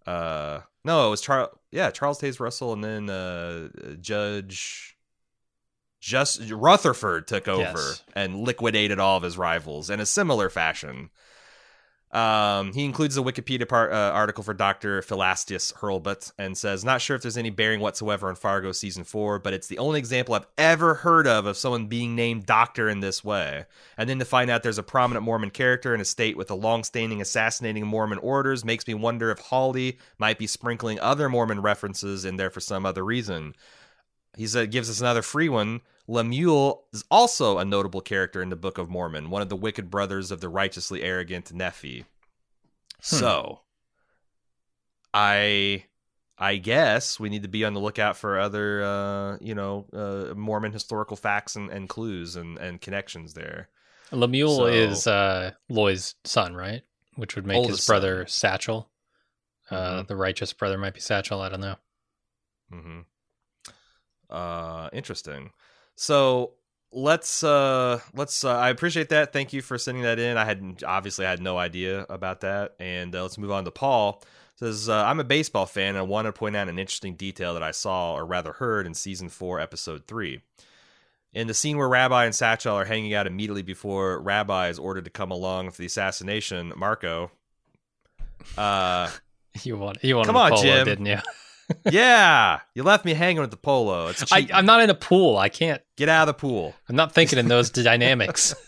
uh 0.04 0.60
no 0.86 1.06
it 1.08 1.10
was 1.10 1.20
Charles 1.20 1.50
yeah 1.70 1.90
Charles 1.90 2.18
Taze 2.20 2.40
Russell 2.40 2.72
and 2.72 2.82
then 2.82 3.10
uh 3.10 3.68
Judge 4.00 4.96
just 6.00 6.50
Rutherford 6.50 7.26
took 7.26 7.48
over 7.48 7.62
Yes. 7.62 8.02
and 8.14 8.36
liquidated 8.40 8.98
all 8.98 9.16
of 9.16 9.22
his 9.22 9.36
rivals 9.36 9.90
in 9.90 9.98
a 9.98 10.06
similar 10.06 10.48
fashion. 10.48 11.10
Um, 12.16 12.72
he 12.72 12.86
includes 12.86 13.18
a 13.18 13.20
Wikipedia 13.20 13.68
part, 13.68 13.92
uh, 13.92 14.10
article 14.14 14.42
for 14.42 14.54
Dr. 14.54 15.02
Philastus 15.02 15.70
Hurlbut 15.72 16.32
and 16.38 16.56
says, 16.56 16.82
Not 16.82 17.02
sure 17.02 17.14
if 17.14 17.20
there's 17.20 17.36
any 17.36 17.50
bearing 17.50 17.80
whatsoever 17.80 18.30
on 18.30 18.36
Fargo 18.36 18.72
season 18.72 19.04
four, 19.04 19.38
but 19.38 19.52
it's 19.52 19.66
the 19.66 19.76
only 19.76 19.98
example 19.98 20.34
I've 20.34 20.46
ever 20.56 20.94
heard 20.94 21.26
of 21.26 21.44
of 21.44 21.58
someone 21.58 21.88
being 21.88 22.16
named 22.16 22.46
Doctor 22.46 22.88
in 22.88 23.00
this 23.00 23.22
way. 23.22 23.66
And 23.98 24.08
then 24.08 24.18
to 24.18 24.24
find 24.24 24.48
out 24.48 24.62
there's 24.62 24.78
a 24.78 24.82
prominent 24.82 25.26
Mormon 25.26 25.50
character 25.50 25.94
in 25.94 26.00
a 26.00 26.06
state 26.06 26.38
with 26.38 26.50
a 26.50 26.54
long 26.54 26.84
standing 26.84 27.20
assassinating 27.20 27.86
Mormon 27.86 28.18
orders 28.20 28.64
makes 28.64 28.86
me 28.86 28.94
wonder 28.94 29.30
if 29.30 29.38
Hawley 29.38 29.98
might 30.16 30.38
be 30.38 30.46
sprinkling 30.46 30.98
other 31.00 31.28
Mormon 31.28 31.60
references 31.60 32.24
in 32.24 32.36
there 32.36 32.50
for 32.50 32.60
some 32.60 32.86
other 32.86 33.04
reason. 33.04 33.54
He 34.38 34.46
said, 34.46 34.70
gives 34.70 34.88
us 34.88 35.02
another 35.02 35.20
free 35.20 35.50
one. 35.50 35.82
Lemuel 36.08 36.84
is 36.92 37.04
also 37.10 37.58
a 37.58 37.64
notable 37.64 38.00
character 38.00 38.40
in 38.42 38.48
the 38.50 38.56
Book 38.56 38.78
of 38.78 38.88
Mormon, 38.88 39.30
one 39.30 39.42
of 39.42 39.48
the 39.48 39.56
wicked 39.56 39.90
brothers 39.90 40.30
of 40.30 40.40
the 40.40 40.48
righteously 40.48 41.02
arrogant 41.02 41.52
Nephi. 41.52 42.04
So, 43.00 43.60
I, 45.12 45.84
I 46.38 46.56
guess 46.56 47.18
we 47.18 47.28
need 47.28 47.42
to 47.42 47.48
be 47.48 47.64
on 47.64 47.74
the 47.74 47.80
lookout 47.80 48.16
for 48.16 48.38
other, 48.38 48.84
uh, 48.84 49.36
you 49.40 49.54
know, 49.54 49.86
uh, 49.92 50.34
Mormon 50.34 50.72
historical 50.72 51.16
facts 51.16 51.56
and, 51.56 51.70
and 51.70 51.88
clues 51.88 52.36
and, 52.36 52.58
and 52.58 52.80
connections 52.80 53.34
there. 53.34 53.68
Lemuel 54.12 54.56
So- 54.56 54.66
is 54.66 55.06
uh, 55.06 55.52
Loy's 55.68 56.14
son, 56.24 56.54
right? 56.54 56.82
Which 57.16 57.34
would 57.34 57.46
make 57.46 57.66
his 57.66 57.84
brother 57.86 58.26
Satchel. 58.26 58.90
Uh, 59.70 60.02
Mhm. 60.02 60.06
The 60.06 60.16
righteous 60.16 60.52
brother 60.52 60.78
might 60.78 60.94
be 60.94 61.00
Satchel. 61.00 61.40
I 61.40 61.48
don't 61.48 61.60
know. 61.60 61.76
hmm 62.70 63.00
Uh, 64.30 64.88
interesting. 64.92 65.50
So 65.96 66.52
let's 66.92 67.42
uh 67.42 68.00
let's 68.14 68.44
uh, 68.44 68.56
I 68.56 68.70
appreciate 68.70 69.08
that. 69.10 69.32
Thank 69.32 69.52
you 69.52 69.62
for 69.62 69.76
sending 69.78 70.04
that 70.04 70.18
in. 70.18 70.36
I 70.36 70.44
had 70.44 70.82
obviously 70.86 71.26
I 71.26 71.30
had 71.30 71.40
no 71.42 71.58
idea 71.58 72.06
about 72.08 72.40
that, 72.42 72.74
and 72.78 73.14
uh, 73.14 73.22
let's 73.22 73.38
move 73.38 73.50
on 73.50 73.64
to 73.64 73.70
Paul. 73.70 74.22
says 74.56 74.88
uh, 74.88 75.04
I'm 75.04 75.20
a 75.20 75.24
baseball 75.24 75.66
fan 75.66 75.90
and 75.90 75.98
I 75.98 76.02
want 76.02 76.26
to 76.26 76.32
point 76.32 76.54
out 76.56 76.68
an 76.68 76.78
interesting 76.78 77.14
detail 77.14 77.54
that 77.54 77.62
I 77.62 77.70
saw 77.72 78.14
or 78.14 78.24
rather 78.24 78.52
heard 78.52 78.86
in 78.86 78.94
season 78.94 79.28
four, 79.28 79.58
episode 79.60 80.06
three. 80.06 80.42
In 81.32 81.48
the 81.48 81.54
scene 81.54 81.76
where 81.76 81.88
Rabbi 81.88 82.24
and 82.24 82.34
Satchel 82.34 82.74
are 82.76 82.86
hanging 82.86 83.12
out 83.12 83.26
immediately 83.26 83.60
before 83.62 84.18
Rabbi 84.20 84.68
is 84.68 84.78
ordered 84.78 85.04
to 85.04 85.10
come 85.10 85.30
along 85.30 85.70
for 85.70 85.78
the 85.78 85.86
assassination, 85.86 86.72
Marco. 86.76 87.30
Uh, 88.56 89.10
You 89.62 89.78
want 89.78 90.04
you 90.04 90.16
wanted 90.16 90.26
Come 90.26 90.36
on, 90.36 90.50
polo, 90.50 90.62
Jim. 90.62 90.84
didn't 90.84 91.06
you? 91.06 91.18
Yeah, 91.90 92.60
you 92.74 92.82
left 92.82 93.04
me 93.04 93.14
hanging 93.14 93.40
with 93.40 93.50
the 93.50 93.56
polo. 93.56 94.08
It's 94.08 94.32
I, 94.32 94.46
I'm 94.52 94.66
not 94.66 94.82
in 94.82 94.90
a 94.90 94.94
pool. 94.94 95.36
I 95.38 95.48
can't. 95.48 95.82
Get 95.96 96.08
out 96.08 96.28
of 96.28 96.34
the 96.34 96.38
pool. 96.40 96.74
I'm 96.88 96.96
not 96.96 97.12
thinking 97.12 97.38
in 97.38 97.48
those 97.48 97.70
dynamics. 97.70 98.54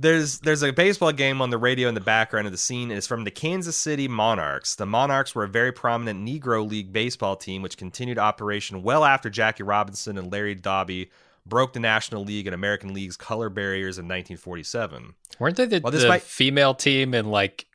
There's 0.00 0.38
there's 0.38 0.62
a 0.62 0.72
baseball 0.72 1.10
game 1.10 1.42
on 1.42 1.50
the 1.50 1.58
radio 1.58 1.88
in 1.88 1.94
the 1.96 2.00
background 2.00 2.46
of 2.46 2.52
the 2.52 2.56
scene. 2.58 2.92
It's 2.92 3.08
from 3.08 3.24
the 3.24 3.32
Kansas 3.32 3.76
City 3.76 4.06
Monarchs. 4.06 4.76
The 4.76 4.86
Monarchs 4.86 5.34
were 5.34 5.42
a 5.42 5.48
very 5.48 5.72
prominent 5.72 6.24
Negro 6.24 6.68
League 6.68 6.92
baseball 6.92 7.34
team 7.34 7.62
which 7.62 7.76
continued 7.76 8.16
operation 8.16 8.84
well 8.84 9.04
after 9.04 9.28
Jackie 9.28 9.64
Robinson 9.64 10.16
and 10.16 10.30
Larry 10.30 10.54
Doby 10.54 11.10
broke 11.44 11.72
the 11.72 11.80
National 11.80 12.22
League 12.22 12.46
and 12.46 12.54
American 12.54 12.94
League's 12.94 13.16
color 13.16 13.48
barriers 13.50 13.98
in 13.98 14.04
1947. 14.04 15.14
Weren't 15.40 15.56
they 15.56 15.66
the, 15.66 15.80
Well, 15.82 15.90
the 15.90 16.06
might- 16.06 16.22
female 16.22 16.74
team 16.74 17.12
in 17.12 17.26
like 17.26 17.66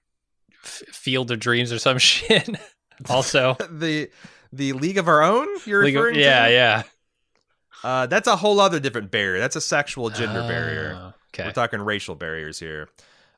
F- 0.63 0.83
Field 0.93 1.29
of 1.29 1.39
Dreams 1.41 1.73
or 1.73 1.79
some 1.79 1.97
shit? 1.97 2.49
Also, 3.09 3.55
the 3.71 4.09
the 4.51 4.73
League 4.73 4.97
of 4.97 5.07
Our 5.07 5.23
Own 5.23 5.47
you're 5.65 5.83
League 5.83 5.95
of- 5.95 6.03
referring 6.03 6.19
yeah, 6.19 6.47
to? 6.47 6.53
yeah. 6.53 6.83
Uh, 7.83 8.05
that's 8.05 8.27
a 8.27 8.35
whole 8.35 8.59
other 8.59 8.79
different 8.79 9.11
barrier. 9.11 9.39
That's 9.39 9.55
a 9.57 9.61
sexual 9.61 10.09
gender 10.09 10.41
barrier. 10.47 10.97
Oh, 10.99 11.13
Okay. 11.33 11.45
We're 11.45 11.51
talking 11.51 11.81
racial 11.81 12.13
barriers 12.13 12.59
here. 12.59 12.87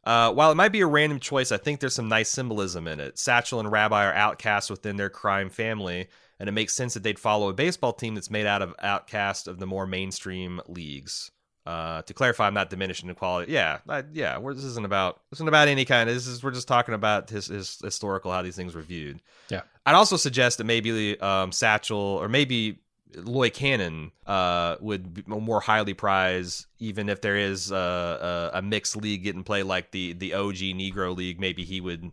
Uh, 0.04 0.32
while 0.34 0.52
it 0.52 0.56
might 0.56 0.74
be 0.74 0.82
a 0.82 0.86
random 0.86 1.20
choice, 1.20 1.54
I 1.54 1.58
think 1.58 1.80
there's 1.80 1.96
some 1.96 2.10
nice 2.10 2.28
symbolism 2.30 2.88
in 2.90 3.00
it. 3.00 3.18
Satchel 3.18 3.60
and 3.62 3.72
Rabbi 3.72 4.06
are 4.06 4.14
outcasts 4.14 4.70
within 4.70 4.98
their 4.98 5.10
crime 5.10 5.50
family, 5.50 6.10
and 6.38 6.50
it 6.50 6.52
makes 6.52 6.76
sense 6.76 6.94
that 6.94 7.04
they'd 7.04 7.18
follow 7.18 7.48
a 7.48 7.54
baseball 7.54 7.94
team 7.94 8.14
that's 8.14 8.30
made 8.30 8.46
out 8.46 8.62
of 8.62 8.76
outcasts 8.84 9.48
of 9.48 9.60
the 9.60 9.66
more 9.66 9.88
mainstream 9.88 10.60
leagues. 10.68 11.32
Uh, 11.66 12.04
to 12.04 12.14
clarify, 12.14 12.46
I'm 12.46 12.54
not 12.54 12.70
diminishing 12.70 13.08
the 13.08 13.16
quality. 13.16 13.52
Yeah, 13.52 13.80
I, 13.90 14.04
yeah. 14.14 14.38
We're, 14.38 14.54
this 14.54 14.64
isn't 14.64 14.86
about 14.86 15.22
this 15.32 15.38
isn't 15.38 15.48
about 15.48 15.68
any 15.68 15.84
kind 15.84 16.08
of. 16.08 16.16
This 16.16 16.28
is 16.28 16.44
we're 16.44 16.52
just 16.52 16.68
talking 16.68 16.94
about 16.94 17.30
his, 17.30 17.48
his 17.48 17.80
historical 17.84 18.32
how 18.32 18.44
these 18.44 18.56
things 18.56 18.76
were 18.76 18.84
viewed. 18.84 19.20
Yeah. 19.50 19.62
I'd 19.86 19.96
also 19.96 20.16
suggest 20.16 20.60
that 20.60 20.66
maybe 20.66 21.20
um, 21.20 21.52
Satchel 21.52 21.98
or 21.98 22.30
maybe 22.30 22.80
Loy 23.16 23.50
Cannon 23.50 24.12
uh, 24.28 24.76
would 24.80 25.14
be 25.14 25.24
more 25.26 25.60
highly 25.60 25.94
prize, 25.94 26.68
even 26.80 27.10
if 27.10 27.22
there 27.22 27.38
is 27.38 27.72
a, 27.72 28.52
a, 28.54 28.60
a 28.60 28.62
mixed 28.62 28.96
league 28.96 29.24
getting 29.24 29.44
played 29.44 29.64
like 29.64 29.92
the 29.92 30.14
the 30.14 30.34
OG 30.34 30.58
Negro 30.58 31.16
League. 31.16 31.40
Maybe 31.40 31.64
he 31.64 31.82
would, 31.82 32.12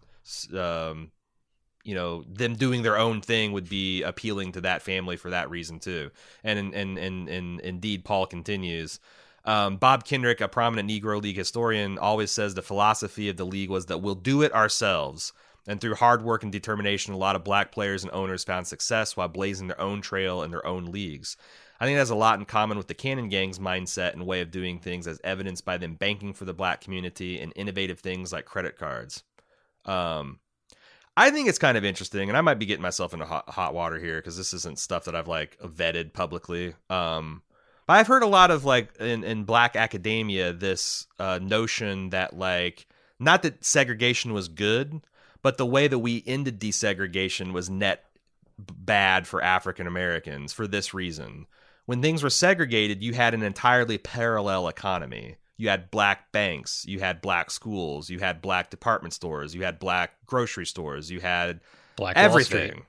um, 0.57 1.11
you 1.85 1.95
know, 1.95 2.25
them 2.29 2.55
doing 2.55 2.83
their 2.83 2.97
own 2.97 3.21
thing 3.21 3.53
would 3.53 3.69
be 3.69 4.03
appealing 4.03 4.53
to 4.53 4.61
that 4.63 4.83
family 4.83 5.17
for 5.17 5.31
that 5.31 5.51
reason 5.51 5.79
too. 5.79 6.11
And 6.45 6.75
and 6.75 6.99
and 6.99 7.29
and 7.29 7.61
indeed, 7.61 8.05
Paul 8.05 8.27
continues. 8.27 9.01
Um, 9.45 9.77
Bob 9.77 10.05
Kendrick, 10.05 10.41
a 10.41 10.49
prominent 10.49 10.89
Negro 10.89 11.21
League 11.21 11.37
historian, 11.37 11.99
always 11.99 12.31
says 12.31 12.55
the 12.55 12.63
philosophy 12.63 13.29
of 13.29 13.37
the 13.37 13.47
league 13.47 13.71
was 13.71 13.87
that 13.87 13.99
we'll 13.99 14.15
do 14.15 14.43
it 14.43 14.55
ourselves. 14.55 15.33
And 15.67 15.81
through 15.81 15.95
hard 15.95 16.23
work 16.23 16.43
and 16.43 16.51
determination, 16.51 17.15
a 17.15 17.19
lot 17.19 17.37
of 17.37 17.45
black 17.45 17.71
players 17.71 18.03
and 18.03 18.13
owners 18.13 18.45
found 18.45 18.67
success 18.67 19.17
while 19.17 19.29
blazing 19.29 19.69
their 19.69 19.81
own 19.81 20.01
trail 20.01 20.43
in 20.43 20.51
their 20.51 20.67
own 20.67 20.87
leagues. 20.87 21.37
I 21.81 21.85
think 21.85 21.97
it 21.97 22.01
has 22.01 22.11
a 22.11 22.17
lot 22.17 22.39
in 22.39 22.45
common 22.45 22.79
with 22.79 22.87
the 22.87 22.95
Cannon 22.95 23.29
Gang's 23.29 23.59
mindset 23.59 24.13
and 24.13 24.27
way 24.27 24.41
of 24.41 24.51
doing 24.51 24.79
things, 24.79 25.07
as 25.07 25.21
evidenced 25.25 25.65
by 25.65 25.79
them 25.79 25.95
banking 25.95 26.33
for 26.33 26.45
the 26.45 26.55
black 26.55 26.81
community 26.81 27.41
and 27.41 27.53
innovative 27.57 28.01
things 28.01 28.33
like 28.33 28.45
credit 28.45 28.77
cards. 28.77 29.25
Um, 29.85 30.39
I 31.17 31.31
think 31.31 31.49
it's 31.49 31.59
kind 31.59 31.77
of 31.77 31.85
interesting, 31.85 32.29
and 32.29 32.39
I 32.39 32.41
might 32.41 32.59
be 32.59 32.67
getting 32.67 32.83
myself 32.83 33.13
into 33.13 33.27
hot, 33.27 33.51
hot 33.51 33.75
water 33.75 33.99
here 33.99 34.19
because 34.19 34.37
this 34.37 34.55
isn't 34.55 34.79
stuff 34.79 35.05
that 35.05 35.17
I've 35.17 35.29
like 35.29 35.59
vetted 35.59 36.13
publicly. 36.13 36.75
Um, 36.89 37.43
but 37.87 37.95
I've 37.95 38.07
heard 38.07 38.23
a 38.23 38.29
lot 38.29 38.51
of 38.51 38.65
like 38.65 38.97
in, 38.99 39.25
in 39.25 39.45
black 39.45 39.77
academia 39.77 40.53
this 40.53 41.07
uh, 41.19 41.39
notion 41.43 42.11
that 42.11 42.37
like 42.37 42.87
not 43.19 43.43
that 43.43 43.65
segregation 43.65 44.33
was 44.33 44.49
good, 44.49 45.01
but 45.43 45.59
the 45.59 45.67
way 45.67 45.89
that 45.89 45.99
we 45.99 46.23
ended 46.27 46.61
desegregation 46.61 47.53
was 47.53 47.71
net 47.71 48.05
bad 48.59 49.27
for 49.27 49.43
African 49.43 49.87
Americans 49.87 50.53
for 50.53 50.67
this 50.67 50.95
reason. 50.95 51.47
When 51.87 52.01
things 52.01 52.23
were 52.23 52.31
segregated, 52.31 53.03
you 53.03 53.13
had 53.15 53.35
an 53.35 53.43
entirely 53.43 53.99
parallel 53.99 54.69
economy. 54.69 55.37
You 55.57 55.69
had 55.69 55.91
black 55.91 56.33
banks, 56.33 56.85
you 56.87 57.01
had 57.01 57.21
black 57.21 57.51
schools, 57.51 58.09
you 58.11 58.19
had 58.19 58.43
black 58.43 58.71
department 58.71 59.15
stores, 59.15 59.55
you 59.55 59.63
had 59.63 59.79
black 59.79 60.13
grocery 60.27 60.67
stores, 60.67 61.11
you 61.11 61.21
had 61.21 61.61
Black 61.97 62.17
everything. 62.17 62.85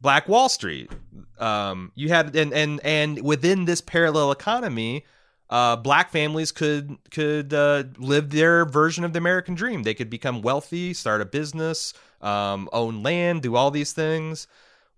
Black 0.00 0.28
Wall 0.28 0.48
Street. 0.48 0.90
Um, 1.38 1.92
you 1.94 2.08
had 2.08 2.34
and 2.36 2.52
and 2.52 2.80
and 2.84 3.22
within 3.22 3.64
this 3.64 3.80
parallel 3.80 4.32
economy, 4.32 5.04
uh, 5.50 5.76
black 5.76 6.10
families 6.10 6.52
could 6.52 6.96
could 7.10 7.52
uh, 7.52 7.84
live 7.98 8.30
their 8.30 8.64
version 8.64 9.04
of 9.04 9.12
the 9.12 9.18
American 9.18 9.54
dream. 9.54 9.82
They 9.82 9.94
could 9.94 10.10
become 10.10 10.42
wealthy, 10.42 10.94
start 10.94 11.20
a 11.20 11.24
business, 11.24 11.92
um, 12.20 12.68
own 12.72 13.02
land, 13.02 13.42
do 13.42 13.56
all 13.56 13.70
these 13.70 13.92
things. 13.92 14.46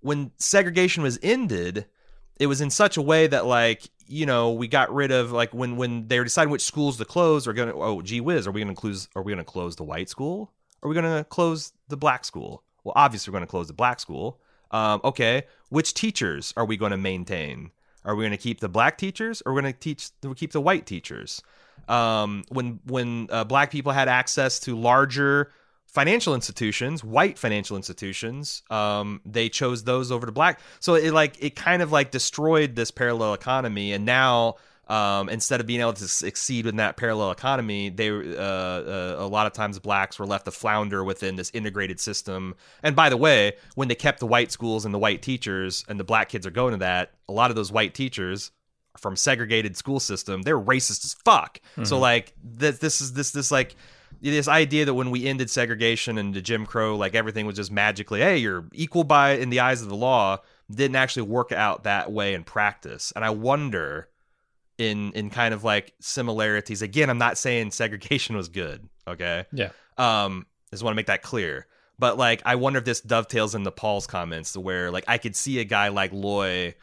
When 0.01 0.31
segregation 0.39 1.03
was 1.03 1.19
ended, 1.23 1.87
it 2.39 2.47
was 2.47 2.61
in 2.61 2.71
such 2.71 2.97
a 2.97 3.03
way 3.03 3.27
that 3.27 3.47
like 3.47 3.91
you 4.07 4.27
know 4.27 4.53
we 4.53 4.69
got 4.69 4.93
rid 4.95 5.11
of 5.11 5.33
like 5.33 5.53
when 5.53 5.77
when 5.77 6.09
they 6.09 6.19
were 6.19 6.25
deciding 6.25 6.51
which 6.51 6.63
schools 6.63 6.97
to 6.97 7.05
close 7.05 7.47
or 7.47 7.53
gonna 7.53 7.75
oh 7.75 8.01
gee 8.01 8.21
whiz 8.21 8.47
are 8.47 8.51
we 8.51 8.61
gonna 8.61 8.75
close 8.75 9.09
are 9.15 9.23
we 9.23 9.33
gonna 9.33 9.45
close 9.45 9.77
the 9.77 9.85
white 9.85 10.09
school 10.09 10.51
are 10.83 10.89
we 10.89 10.95
gonna 10.95 11.25
close 11.25 11.73
the 11.89 11.97
black 11.97 12.25
school 12.25 12.63
well 12.85 12.95
obviously 12.97 13.31
we're 13.31 13.37
gonna 13.37 13.47
close 13.47 13.67
the 13.67 13.75
black 13.75 14.01
school 14.01 14.41
um, 14.71 15.01
okay 15.05 15.45
which 15.69 15.95
teachers 15.95 16.53
are 16.57 16.65
we 16.65 16.77
going 16.77 16.91
to 16.91 16.99
maintain 16.99 17.71
are 18.05 18.15
we 18.15 18.23
going 18.23 18.31
to 18.31 18.37
keep 18.37 18.61
the 18.61 18.69
black 18.69 18.97
teachers 18.99 19.43
or 19.45 19.53
are 19.53 19.55
we 19.55 19.63
going 19.63 19.73
to 19.73 19.79
teach 19.79 20.11
we 20.23 20.35
keep 20.35 20.53
the 20.53 20.61
white 20.61 20.87
teachers 20.87 21.43
um, 21.89 22.45
when 22.51 22.81
when 22.87 23.29
uh, 23.31 23.45
black 23.45 23.71
people 23.71 23.93
had 23.93 24.09
access 24.09 24.59
to 24.61 24.77
larger 24.77 25.51
financial 25.87 26.35
institutions, 26.35 27.03
white 27.03 27.39
financial 27.39 27.77
institutions, 27.77 28.63
um, 28.71 29.21
they 29.25 29.49
chose 29.49 29.85
those 29.85 30.13
over 30.13 30.27
to 30.27 30.33
black. 30.33 30.61
So 30.81 30.95
it 30.95 31.13
like 31.13 31.43
it 31.43 31.57
kind 31.57 31.83
of 31.83 31.91
like 31.91 32.11
destroyed 32.11 32.77
this 32.77 32.91
parallel 32.91 33.35
economy, 33.35 33.93
and 33.93 34.05
now. 34.05 34.57
Um, 34.89 35.29
instead 35.29 35.61
of 35.61 35.67
being 35.67 35.81
able 35.81 35.93
to 35.93 36.09
succeed 36.09 36.67
in 36.67 36.77
that 36.77 36.97
parallel 36.97 37.31
economy, 37.31 37.91
they 37.91 38.11
uh, 38.11 38.43
uh, 38.43 39.17
a 39.19 39.27
lot 39.27 39.47
of 39.47 39.53
times 39.53 39.79
blacks 39.79 40.19
were 40.19 40.25
left 40.25 40.47
to 40.47 40.51
flounder 40.51 41.05
within 41.05 41.37
this 41.37 41.51
integrated 41.53 42.01
system. 42.01 42.55
And 42.83 42.97
by 42.97 43.11
the 43.11 43.17
way, 43.19 43.53
when 43.75 43.89
they 43.89 43.95
kept 43.95 44.19
the 44.19 44.27
white 44.27 44.51
schools 44.51 44.87
and 44.87 44.95
the 44.95 44.99
white 44.99 45.21
teachers, 45.21 45.85
and 45.89 46.01
the 46.01 46.05
black 46.05 46.31
kids 46.31 46.47
are 46.47 46.51
going 46.51 46.73
to 46.73 46.79
that, 46.79 47.13
a 47.29 47.33
lot 47.33 47.51
of 47.51 47.57
those 47.57 47.71
white 47.71 47.93
teachers 47.93 48.51
from 48.97 49.15
segregated 49.15 49.77
school 49.77 50.01
system, 50.01 50.43
they're 50.43 50.59
racist 50.59 51.05
as 51.05 51.15
fuck. 51.25 51.61
So 51.85 51.99
like 51.99 52.33
this, 52.43 52.79
this 52.79 53.01
is 53.03 53.13
this 53.13 53.31
this 53.31 53.51
like 53.51 53.77
this 54.23 54.49
idea 54.49 54.87
that 54.87 54.95
when 54.95 55.11
we 55.11 55.27
ended 55.27 55.51
segregation 55.51 56.17
and 56.17 56.33
the 56.33 56.41
Jim 56.41 56.65
Crow, 56.65 56.97
like 56.97 57.15
everything 57.15 57.45
was 57.47 57.57
just 57.57 57.71
magically, 57.71 58.21
hey, 58.21 58.39
you're 58.39 58.65
equal 58.73 59.05
by 59.05 59.33
in 59.33 59.51
the 59.51 59.61
eyes 59.61 59.83
of 59.83 59.89
the 59.89 59.97
law, 59.97 60.39
didn't 60.71 60.97
actually 60.97 61.23
work 61.23 61.53
out 61.53 61.85
that 61.85 62.11
way 62.11 62.35
in 62.35 62.43
practice. 62.43 63.13
And 63.15 63.25
I 63.25 63.31
wonder 63.31 64.09
in 64.79 65.13
in 65.13 65.29
kind 65.31 65.53
of 65.53 65.65
like 65.65 65.93
similarities. 66.01 66.83
Again, 66.83 67.11
I'm 67.11 67.19
not 67.19 67.37
saying 67.37 67.73
segregation 67.73 68.37
was 68.37 68.49
good. 68.49 68.89
Okay. 69.07 69.45
Yeah. 69.53 69.71
Um, 69.97 70.47
I 70.71 70.77
just 70.77 70.83
want 70.83 70.93
to 70.95 70.97
make 70.97 71.07
that 71.07 71.23
clear. 71.23 71.67
But 71.99 72.17
like, 72.17 72.43
I 72.45 72.55
wonder 72.55 72.79
if 72.79 72.85
this 72.85 73.01
dovetails 73.01 73.57
into 73.57 73.73
Paul's 73.73 74.07
comments, 74.07 74.57
where 74.57 74.91
like 74.91 75.05
I 75.09 75.19
could 75.19 75.35
see 75.35 75.59
a 75.59 75.65
guy 75.65 75.89
like 75.89 76.13
Loy 76.13 76.75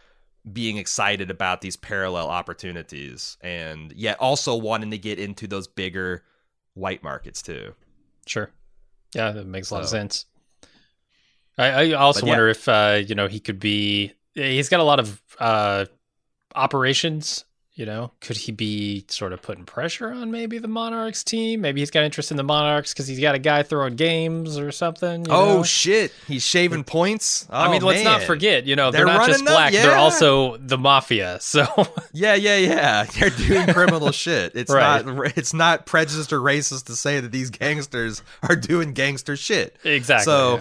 being 0.51 0.77
excited 0.77 1.31
about 1.31 1.61
these 1.61 1.77
parallel 1.77 2.27
opportunities, 2.27 3.37
and 3.41 3.93
yet 3.93 4.19
also 4.19 4.55
wanting 4.55 4.91
to 4.91 4.97
get 4.97 5.17
into 5.17 5.47
those 5.47 5.67
bigger 5.67 6.23
white 6.73 7.01
markets 7.01 7.41
too. 7.41 7.73
Sure. 8.25 8.51
Yeah, 9.13 9.31
that 9.31 9.47
makes 9.47 9.69
a 9.71 9.75
lot 9.75 9.83
of 9.83 9.89
sense. 9.89 10.25
I, 11.57 11.67
I 11.67 11.91
also 11.93 12.19
But 12.19 12.27
yeah. 12.27 12.31
wonder 12.33 12.47
if 12.49 12.67
uh, 12.67 13.01
you 13.07 13.15
know 13.15 13.27
he 13.27 13.39
could 13.39 13.59
be. 13.59 14.11
He's 14.33 14.67
got 14.67 14.81
a 14.81 14.83
lot 14.83 14.99
of 14.99 15.21
uh, 15.39 15.85
operations. 16.53 17.45
You 17.77 17.85
know, 17.85 18.11
could 18.21 18.37
he 18.37 18.53
be 18.53 19.03
sort 19.09 19.33
of 19.33 19.41
putting 19.41 19.65
pressure 19.65 20.09
on 20.09 20.31
maybe 20.31 20.59
the 20.59 20.67
Monarchs 20.69 21.25
team? 21.25 21.59
Maybe 21.59 21.81
he's 21.81 21.91
got 21.91 22.05
interest 22.05 22.31
in 22.31 22.37
the 22.37 22.43
Monarchs 22.43 22.93
because 22.93 23.05
he's 23.05 23.19
got 23.19 23.35
a 23.35 23.39
guy 23.39 23.63
throwing 23.63 23.97
games 23.97 24.57
or 24.57 24.71
something. 24.71 25.25
you 25.25 25.31
oh 25.31 25.57
know? 25.57 25.63
shit, 25.63 26.13
he's 26.25 26.41
shaving 26.47 26.85
points. 26.85 27.45
I 27.49 27.69
mean, 27.69 27.83
Oh, 27.83 27.87
let's 27.87 28.05
not 28.05 28.21
forget. 28.23 28.65
You 28.65 28.77
know, 28.77 28.91
they're, 28.91 29.03
They're 29.05 29.13
not 29.17 29.27
just 29.27 29.41
up- 29.41 29.47
black; 29.47 29.73
they're 29.73 29.97
also 29.97 30.55
the 30.55 30.77
mafia. 30.77 31.39
So 31.41 31.65
Yeah, 32.13 32.35
yeah, 32.35 32.55
yeah. 32.57 33.03
They're 33.03 33.29
doing 33.29 33.67
criminal 33.73 34.11
shit. 34.13 34.53
It's 34.55 34.71
Right. 34.71 35.05
not 35.05 35.37
it's 35.37 35.53
not 35.53 35.85
prejudiced 35.85 36.31
or 36.31 36.39
racist 36.39 36.85
to 36.85 36.95
say 36.95 37.19
that 37.19 37.33
these 37.33 37.49
gangsters 37.49 38.21
are 38.41 38.55
doing 38.55 38.93
gangster 38.93 39.35
shit. 39.35 39.75
exactly. 39.83 40.23
So- 40.31 40.57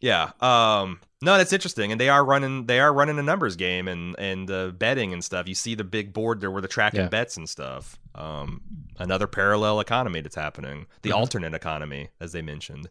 yeah. 0.00 0.30
Yeah. 0.40 0.82
Um 0.82 0.98
no, 1.22 1.36
that's 1.36 1.52
interesting. 1.52 1.90
And 1.92 2.00
they 2.00 2.08
are 2.08 2.24
running 2.24 2.66
they 2.66 2.80
are 2.80 2.92
running 2.92 3.18
a 3.18 3.22
numbers 3.22 3.56
game 3.56 3.88
and 3.88 4.14
and 4.18 4.50
uh, 4.50 4.68
betting 4.68 5.12
and 5.12 5.22
stuff. 5.24 5.48
You 5.48 5.54
see 5.54 5.74
the 5.74 5.84
big 5.84 6.12
board 6.12 6.40
there 6.40 6.50
where 6.50 6.60
they're 6.62 6.68
tracking 6.68 7.00
Yeah. 7.00 7.08
bets 7.08 7.36
and 7.36 7.48
stuff. 7.48 7.98
Um 8.14 8.62
another 8.98 9.26
parallel 9.26 9.80
economy 9.80 10.20
that's 10.20 10.36
happening. 10.36 10.86
The 11.02 11.10
Mhm. 11.10 11.16
alternate 11.16 11.54
economy 11.54 12.08
as 12.20 12.32
they 12.32 12.42
mentioned. 12.42 12.88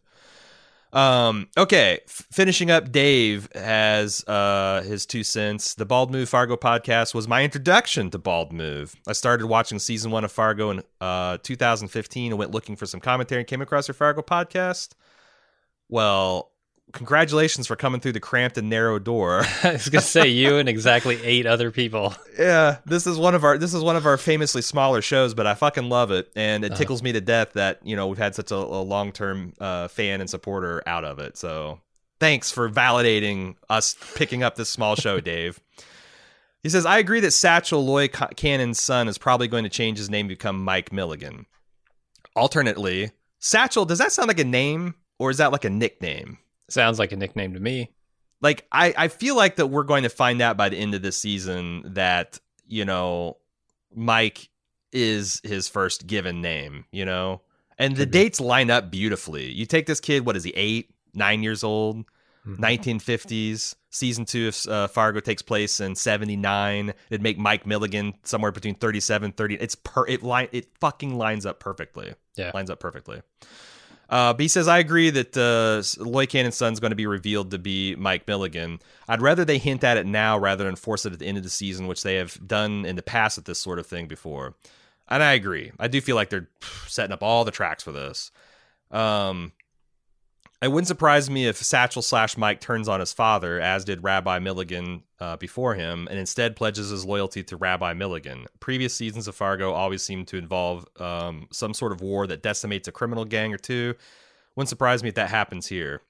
Um, 0.93 1.49
okay, 1.57 1.99
f- 2.07 2.25
finishing 2.31 2.71
up, 2.71 2.93
Dave 2.93 3.49
has 3.53 4.23
uh, 4.25 4.81
his 4.83 5.05
two 5.05 5.21
cents. 5.21 5.75
The 5.75 5.85
Bald 5.85 6.11
Move 6.11 6.29
Fargo 6.29 6.55
podcast 6.55 7.13
was 7.13 7.27
my 7.27 7.43
introduction 7.43 8.09
to 8.11 8.17
Bald 8.17 8.53
Move. 8.53 8.95
I 9.05 9.11
started 9.11 9.47
watching 9.47 9.79
season 9.79 10.11
one 10.11 10.23
of 10.23 10.31
Fargo 10.31 10.69
in 10.71 10.81
uh, 11.01 11.39
2015 11.43 12.31
and 12.31 12.39
went 12.39 12.51
looking 12.51 12.77
for 12.77 12.85
some 12.85 13.01
commentary 13.01 13.41
and 13.41 13.47
came 13.47 13.61
across 13.61 13.89
your 13.89 13.95
Fargo 13.95 14.21
podcast. 14.21 14.91
Well, 15.89 16.51
congratulations 16.93 17.67
for 17.67 17.75
coming 17.75 17.99
through 17.99 18.13
the 18.13 18.19
cramped 18.19 18.57
and 18.57 18.69
narrow 18.69 18.99
door. 18.99 19.43
I 19.63 19.73
was 19.73 19.89
gonna 19.89 20.01
say 20.01 20.27
you 20.27 20.57
and 20.57 20.69
exactly 20.69 21.19
eight 21.23 21.45
other 21.45 21.71
people. 21.71 22.15
yeah, 22.39 22.77
this 22.85 23.07
is 23.07 23.17
one 23.17 23.35
of 23.35 23.43
our 23.43 23.57
this 23.57 23.73
is 23.73 23.83
one 23.83 23.95
of 23.95 24.05
our 24.05 24.17
famously 24.17 24.61
smaller 24.61 25.01
shows, 25.01 25.33
but 25.33 25.47
I 25.47 25.53
fucking 25.53 25.89
love 25.89 26.11
it, 26.11 26.31
and 26.35 26.63
it 26.63 26.75
tickles 26.75 27.03
me 27.03 27.11
to 27.13 27.21
death 27.21 27.53
that 27.53 27.79
you 27.83 27.95
know 27.95 28.07
we've 28.07 28.17
had 28.17 28.35
such 28.35 28.51
a, 28.51 28.55
a 28.55 28.83
long 28.83 29.11
term 29.11 29.53
uh, 29.59 29.87
fan 29.87 30.21
and 30.21 30.29
supporter 30.29 30.83
out 30.85 31.03
of 31.03 31.19
it. 31.19 31.37
So 31.37 31.79
thanks 32.19 32.51
for 32.51 32.69
validating 32.69 33.55
us 33.69 33.95
picking 34.15 34.43
up 34.43 34.55
this 34.55 34.69
small 34.69 34.95
show, 34.95 35.19
Dave. 35.21 35.59
He 36.63 36.69
says, 36.69 36.85
I 36.85 36.97
agree 36.97 37.19
that 37.21 37.31
Satchel 37.31 37.85
Loy 37.85 38.07
Ca- 38.07 38.29
Cannon's 38.35 38.79
son 38.81 39.07
is 39.07 39.17
probably 39.17 39.47
going 39.47 39.63
to 39.63 39.69
change 39.69 39.99
his 39.99 40.09
name 40.09 40.27
to 40.27 40.33
become 40.33 40.63
Mike 40.63 40.91
Milligan. 40.91 41.45
Alternately, 42.35 43.11
Satchel, 43.39 43.85
does 43.85 43.99
that 43.99 44.11
sound 44.11 44.27
like 44.27 44.39
a 44.39 44.43
name 44.43 44.95
or 45.19 45.29
is 45.29 45.37
that 45.37 45.51
like 45.51 45.65
a 45.65 45.69
nickname? 45.69 46.39
Sounds 46.69 46.99
like 46.99 47.11
a 47.11 47.15
nickname 47.17 47.53
to 47.53 47.59
me. 47.59 47.91
like 48.41 48.65
I, 48.71 48.93
I 48.97 49.07
feel 49.07 49.35
like 49.35 49.55
that 49.57 49.67
we're 49.67 49.83
going 49.83 50.03
to 50.03 50.09
find 50.09 50.41
out 50.41 50.57
by 50.57 50.69
the 50.69 50.77
end 50.77 50.93
of 50.95 51.01
this 51.01 51.17
season 51.17 51.83
that 51.93 52.39
you 52.67 52.83
know 52.85 53.37
mike 53.95 54.49
is 54.91 55.39
his 55.43 55.67
first 55.67 56.07
given 56.07 56.41
name 56.41 56.85
you 56.91 57.05
know? 57.05 57.41
And 57.79 57.95
the 57.95 58.05
dates 58.07 58.39
line 58.39 58.69
up 58.71 58.89
beautifully. 58.89 59.51
You 59.51 59.65
take 59.65 59.85
this 59.85 59.99
kid 59.99 60.25
what 60.25 60.35
is 60.35 60.43
he 60.43 60.51
eight 60.55 60.91
nine 61.13 61.43
years 61.43 61.63
old? 61.63 62.05
Mhm. 62.47 62.57
1950s 62.59 63.75
season 63.89 64.25
two 64.25 64.47
of 64.49 64.67
uh, 64.67 64.87
fargo 64.87 65.19
takes 65.19 65.41
place 65.41 65.79
in 65.79 65.95
79 65.95 66.93
it'd 67.09 67.21
make 67.21 67.37
mike 67.37 67.65
milligan 67.65 68.13
somewhere 68.23 68.51
between 68.51 68.75
37 68.75 69.31
30 69.33 69.55
it's 69.55 69.75
per 69.75 70.05
it 70.07 70.21
line 70.23 70.47
it 70.51 70.67
fucking 70.79 71.17
lines 71.17 71.45
up 71.45 71.59
perfectly. 71.59 72.13
Yeah. 72.35 72.51
lines 72.53 72.69
up 72.69 72.79
perfectly 72.79 73.21
uh, 74.09 74.33
but 74.33 74.41
he 74.41 74.47
says, 74.47 74.67
I 74.67 74.79
agree 74.79 75.09
that 75.09 75.37
uh, 75.37 75.83
Loy 76.03 76.25
Cannon's 76.25 76.55
son 76.55 76.73
is 76.73 76.79
going 76.79 76.91
to 76.91 76.95
be 76.95 77.07
revealed 77.07 77.51
to 77.51 77.59
be 77.59 77.95
Mike 77.95 78.27
Milligan. 78.27 78.79
I'd 79.07 79.21
rather 79.21 79.43
they 79.43 79.57
hint 79.57 79.83
at 79.83 79.97
it 79.97 80.05
now 80.05 80.37
rather 80.37 80.63
than 80.63 80.75
force 80.75 81.05
it 81.05 81.13
at 81.13 81.19
the 81.19 81.25
end 81.25 81.37
of 81.37 81.43
the 81.43 81.49
season, 81.49 81.87
which 81.87 82.03
they 82.03 82.15
have 82.15 82.39
done 82.47 82.85
in 82.85 82.95
the 82.95 83.03
past 83.03 83.37
with 83.37 83.45
this 83.45 83.59
sort 83.59 83.79
of 83.79 83.87
thing 83.87 84.07
before. 84.07 84.55
And 85.09 85.23
I 85.23 85.33
agree. 85.33 85.71
I 85.79 85.87
do 85.87 86.01
feel 86.01 86.15
like 86.15 86.29
they're 86.29 86.49
setting 86.87 87.13
up 87.13 87.23
all 87.23 87.45
the 87.45 87.51
tracks 87.51 87.83
for 87.83 87.91
this. 87.91 88.31
Um, 88.91 89.51
it 90.61 90.69
wouldn't 90.69 90.87
surprise 90.87 91.29
me 91.29 91.45
if 91.45 91.57
Satchel 91.57 92.01
slash 92.01 92.35
Mike 92.35 92.59
turns 92.59 92.87
on 92.87 92.99
his 92.99 93.13
father, 93.13 93.59
as 93.59 93.85
did 93.85 94.03
Rabbi 94.03 94.39
Milligan 94.39 95.03
uh, 95.19 95.37
before 95.37 95.75
him, 95.75 96.07
and 96.09 96.17
instead 96.17 96.55
pledges 96.55 96.89
his 96.89 97.05
loyalty 97.05 97.43
to 97.43 97.57
Rabbi 97.57 97.93
Milligan. 97.93 98.47
Previous 98.59 98.95
seasons 98.95 99.27
of 99.27 99.35
Fargo 99.35 99.71
always 99.73 100.01
seem 100.01 100.25
to 100.25 100.37
involve 100.37 100.87
um, 100.99 101.47
some 101.51 101.75
sort 101.75 101.91
of 101.91 102.01
war 102.01 102.25
that 102.25 102.41
decimates 102.41 102.87
a 102.87 102.91
criminal 102.91 103.23
gang 103.23 103.53
or 103.53 103.57
two. 103.57 103.93
Wouldn't 104.55 104.69
surprise 104.69 105.03
me 105.03 105.09
if 105.09 105.15
that 105.15 105.29
happens 105.29 105.67
here. 105.67 106.01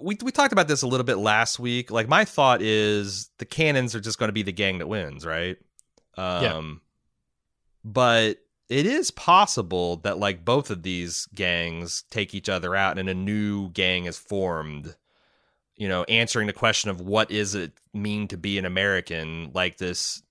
We 0.00 0.16
we 0.22 0.32
talked 0.32 0.52
about 0.54 0.66
this 0.66 0.80
a 0.80 0.86
little 0.86 1.04
bit 1.04 1.18
last 1.18 1.58
week. 1.58 1.90
Like 1.90 2.08
my 2.08 2.24
thought 2.24 2.62
is 2.62 3.28
the 3.36 3.44
cannons 3.44 3.94
are 3.94 4.00
just 4.00 4.18
going 4.18 4.30
to 4.30 4.32
be 4.32 4.42
the 4.42 4.52
gang 4.52 4.78
that 4.78 4.86
wins, 4.86 5.26
right? 5.26 5.58
Um, 6.16 6.42
Yeah. 6.42 6.72
But 7.84 8.38
it 8.70 8.86
is 8.86 9.10
possible 9.10 9.96
that 9.96 10.18
like 10.18 10.44
both 10.44 10.70
of 10.70 10.82
these 10.84 11.28
gangs 11.34 12.04
take 12.10 12.34
each 12.34 12.48
other 12.48 12.74
out 12.76 12.98
and 12.98 13.08
a 13.10 13.14
new 13.14 13.68
gang 13.70 14.06
is 14.06 14.16
formed 14.16 14.96
you 15.76 15.88
know 15.88 16.04
answering 16.04 16.46
the 16.46 16.52
question 16.52 16.88
of 16.88 17.00
what 17.00 17.30
is 17.30 17.54
it 17.54 17.72
mean 17.92 18.28
to 18.28 18.38
be 18.38 18.56
an 18.58 18.64
american 18.64 19.50
like 19.52 19.76
this 19.76 20.22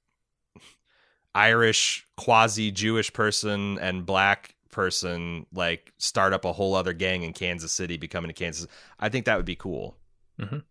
irish 1.35 2.07
quasi 2.17 2.71
jewish 2.71 3.11
person 3.13 3.77
and 3.79 4.05
black 4.05 4.55
person 4.71 5.45
like 5.53 5.93
start 5.97 6.31
up 6.33 6.45
a 6.45 6.53
whole 6.53 6.73
other 6.75 6.93
gang 6.93 7.23
in 7.23 7.33
kansas 7.33 7.71
city 7.71 7.97
becoming 7.97 8.31
a 8.31 8.33
kansas 8.33 8.67
i 8.99 9.09
think 9.09 9.25
that 9.25 9.35
would 9.35 9.45
be 9.45 9.55
cool 9.55 9.95
Mhm. 10.39 10.63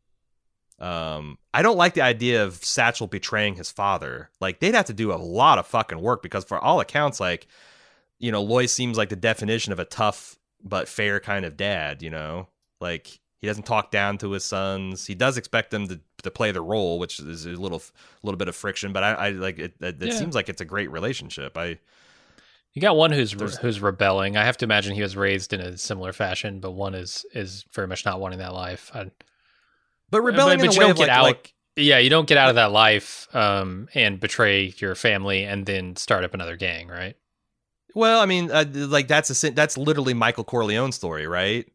Um 0.81 1.37
i 1.53 1.61
don't 1.63 1.77
like 1.77 1.95
the 1.95 2.01
idea 2.01 2.45
of 2.45 2.55
satchel 2.65 3.07
betraying 3.09 3.55
his 3.57 3.71
father 3.71 4.31
like 4.41 4.61
they'd 4.61 4.75
have 4.75 4.85
to 4.85 4.93
do 4.93 5.13
a 5.13 5.17
lot 5.17 5.59
of 5.59 5.67
fucking 5.67 6.01
work 6.01 6.23
because 6.23 6.45
for 6.45 6.59
all 6.59 6.79
accounts 6.79 7.19
like 7.19 7.49
you 8.21 8.31
know 8.31 8.43
loy 8.43 8.65
seems 8.67 8.97
like 8.97 9.09
the 9.09 9.17
definition 9.17 9.73
of 9.73 9.79
a 9.81 9.85
tough 9.85 10.39
but 10.63 10.89
fair 10.89 11.19
kind 11.19 11.45
of 11.45 11.57
dad 11.57 12.01
you 12.03 12.11
know 12.11 12.47
like 12.81 13.19
he 13.41 13.47
doesn't 13.47 13.67
talk 13.67 13.91
down 13.91 14.19
to 14.19 14.31
his 14.31 14.45
sons 14.45 15.07
he 15.07 15.15
does 15.17 15.37
expect 15.37 15.71
them 15.73 15.89
to, 15.89 16.01
to 16.23 16.31
play 16.31 16.53
the 16.53 16.63
role 16.63 16.99
which 17.01 17.19
is 17.19 17.45
a 17.45 17.51
little 17.51 17.79
a 17.79 18.27
little 18.27 18.39
bit 18.39 18.47
of 18.49 18.55
friction 18.55 18.93
but 18.93 19.03
i, 19.03 19.13
I 19.15 19.31
like 19.31 19.59
it 19.59 19.75
it, 19.81 20.01
it 20.01 20.09
Yeah. 20.09 20.15
seems 20.15 20.35
like 20.37 20.49
it's 20.49 20.61
a 20.61 20.65
great 20.65 20.91
relationship 20.93 21.57
i 21.59 21.79
You 22.75 22.83
got 22.83 22.97
one 22.97 23.11
who's 23.11 23.33
There's- 23.33 23.57
who's 23.57 23.81
rebelling. 23.81 24.37
I 24.37 24.45
have 24.45 24.57
to 24.59 24.65
imagine 24.65 24.95
he 24.95 25.03
was 25.03 25.17
raised 25.17 25.53
in 25.53 25.61
a 25.61 25.77
similar 25.77 26.13
fashion, 26.13 26.61
but 26.61 26.73
one 26.73 26.95
is 26.95 27.27
is 27.35 27.65
very 27.73 27.89
much 27.89 28.05
not 28.05 28.21
wanting 28.21 28.39
that 28.39 28.53
life. 28.55 28.93
I, 28.95 29.11
but 30.11 30.23
rebelling 30.23 30.59
but 30.59 30.67
in 30.67 30.73
you 30.73 30.77
a 30.77 30.81
way 30.81 30.87
don't 30.87 30.91
of 30.93 30.97
get 30.97 31.09
like, 31.09 31.17
out- 31.17 31.23
like 31.25 31.55
yeah, 31.77 31.99
you 31.99 32.11
don't 32.11 32.27
get 32.27 32.39
out 32.39 32.49
of 32.49 32.57
that 32.57 32.73
life 32.73 33.29
um, 33.35 33.89
and 33.95 34.19
betray 34.19 34.75
your 34.79 34.95
family 34.97 35.45
and 35.45 35.65
then 35.65 35.95
start 35.95 36.25
up 36.25 36.35
another 36.35 36.57
gang, 36.57 36.89
right? 36.89 37.17
Well, 37.95 38.21
I 38.21 38.27
mean, 38.27 38.51
uh, 38.51 38.65
like 38.73 39.07
that's 39.09 39.45
a 39.45 39.51
that's 39.51 39.79
literally 39.79 40.13
Michael 40.15 40.45
Corleone's 40.45 40.97
story, 40.97 41.27
right? 41.27 41.67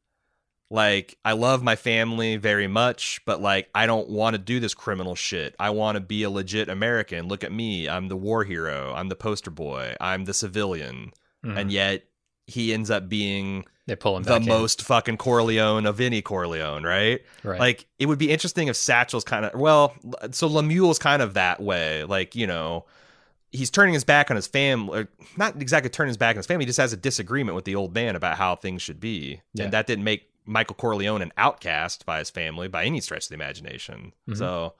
Like, 0.70 1.18
I 1.24 1.34
love 1.34 1.62
my 1.62 1.76
family 1.76 2.36
very 2.38 2.68
much, 2.68 3.22
but 3.26 3.42
like, 3.42 3.70
I 3.76 3.86
don't 3.86 4.10
want 4.10 4.34
to 4.34 4.40
do 4.40 4.60
this 4.60 4.74
criminal 4.74 5.14
shit. 5.16 5.56
I 5.60 5.70
want 5.70 5.98
to 5.98 6.02
be 6.02 6.24
a 6.24 6.30
legit 6.32 6.68
American. 6.68 7.28
Look 7.28 7.44
at 7.44 7.52
me. 7.52 7.88
I'm 7.88 8.08
the 8.08 8.18
war 8.18 8.44
hero. 8.44 8.92
I'm 8.96 9.08
the 9.08 9.16
poster 9.16 9.52
boy. 9.52 9.96
I'm 10.02 10.26
the 10.26 10.34
civilian. 10.34 11.12
Mhm. 11.46 11.58
And 11.60 11.72
yet, 11.72 12.06
he 12.48 12.74
ends 12.74 12.90
up 12.90 13.08
being 13.08 13.66
they 13.88 13.96
pull 13.96 14.16
him 14.18 14.24
the 14.24 14.30
back 14.32 14.42
in. 14.42 14.48
most 14.48 14.82
fucking 14.82 15.18
Corleone 15.18 15.86
of 15.86 16.00
any 16.00 16.22
Corleone, 16.22 16.84
right? 16.84 17.22
right. 17.44 17.60
Like 17.60 17.86
it 18.00 18.06
would 18.06 18.20
be 18.20 18.32
interesting 18.32 18.68
if 18.68 18.76
Satchel's 18.76 19.24
kind 19.24 19.46
of 19.46 19.60
well, 19.60 19.94
so 20.32 20.48
Lemuel's 20.48 21.00
kind 21.00 21.22
of 21.22 21.34
that 21.36 21.62
way. 21.62 22.04
Like 22.04 22.36
you 22.36 22.48
know, 22.48 22.86
he's 23.52 23.70
turning 23.70 23.94
his 23.94 24.04
back 24.04 24.30
on 24.32 24.36
his 24.36 24.48
family, 24.48 25.08
not 25.38 25.56
exactly 25.62 25.90
turning 25.90 26.10
his 26.10 26.18
back 26.18 26.36
on 26.36 26.38
his 26.38 26.46
family. 26.46 26.64
He 26.66 26.68
just 26.68 26.80
has 26.80 26.94
a 26.94 26.98
disagreement 26.98 27.56
with 27.56 27.66
the 27.66 27.76
old 27.76 27.94
man 27.94 28.16
about 28.16 28.38
how 28.38 28.56
things 28.56 28.82
should 28.82 29.00
be, 29.00 29.42
Yeah. 29.54 29.66
and 29.66 29.74
that 29.74 29.86
didn't 29.88 30.04
make 30.06 30.30
Michael 30.46 30.76
Corleone 30.76 31.22
an 31.22 31.32
outcast 31.38 32.06
by 32.06 32.20
his 32.20 32.30
family 32.30 32.68
by 32.68 32.84
any 32.86 33.00
stretch 33.02 33.26
of 33.26 33.30
the 33.30 33.36
imagination. 33.36 34.14
Mhm. 34.30 34.38
So. 34.38 34.74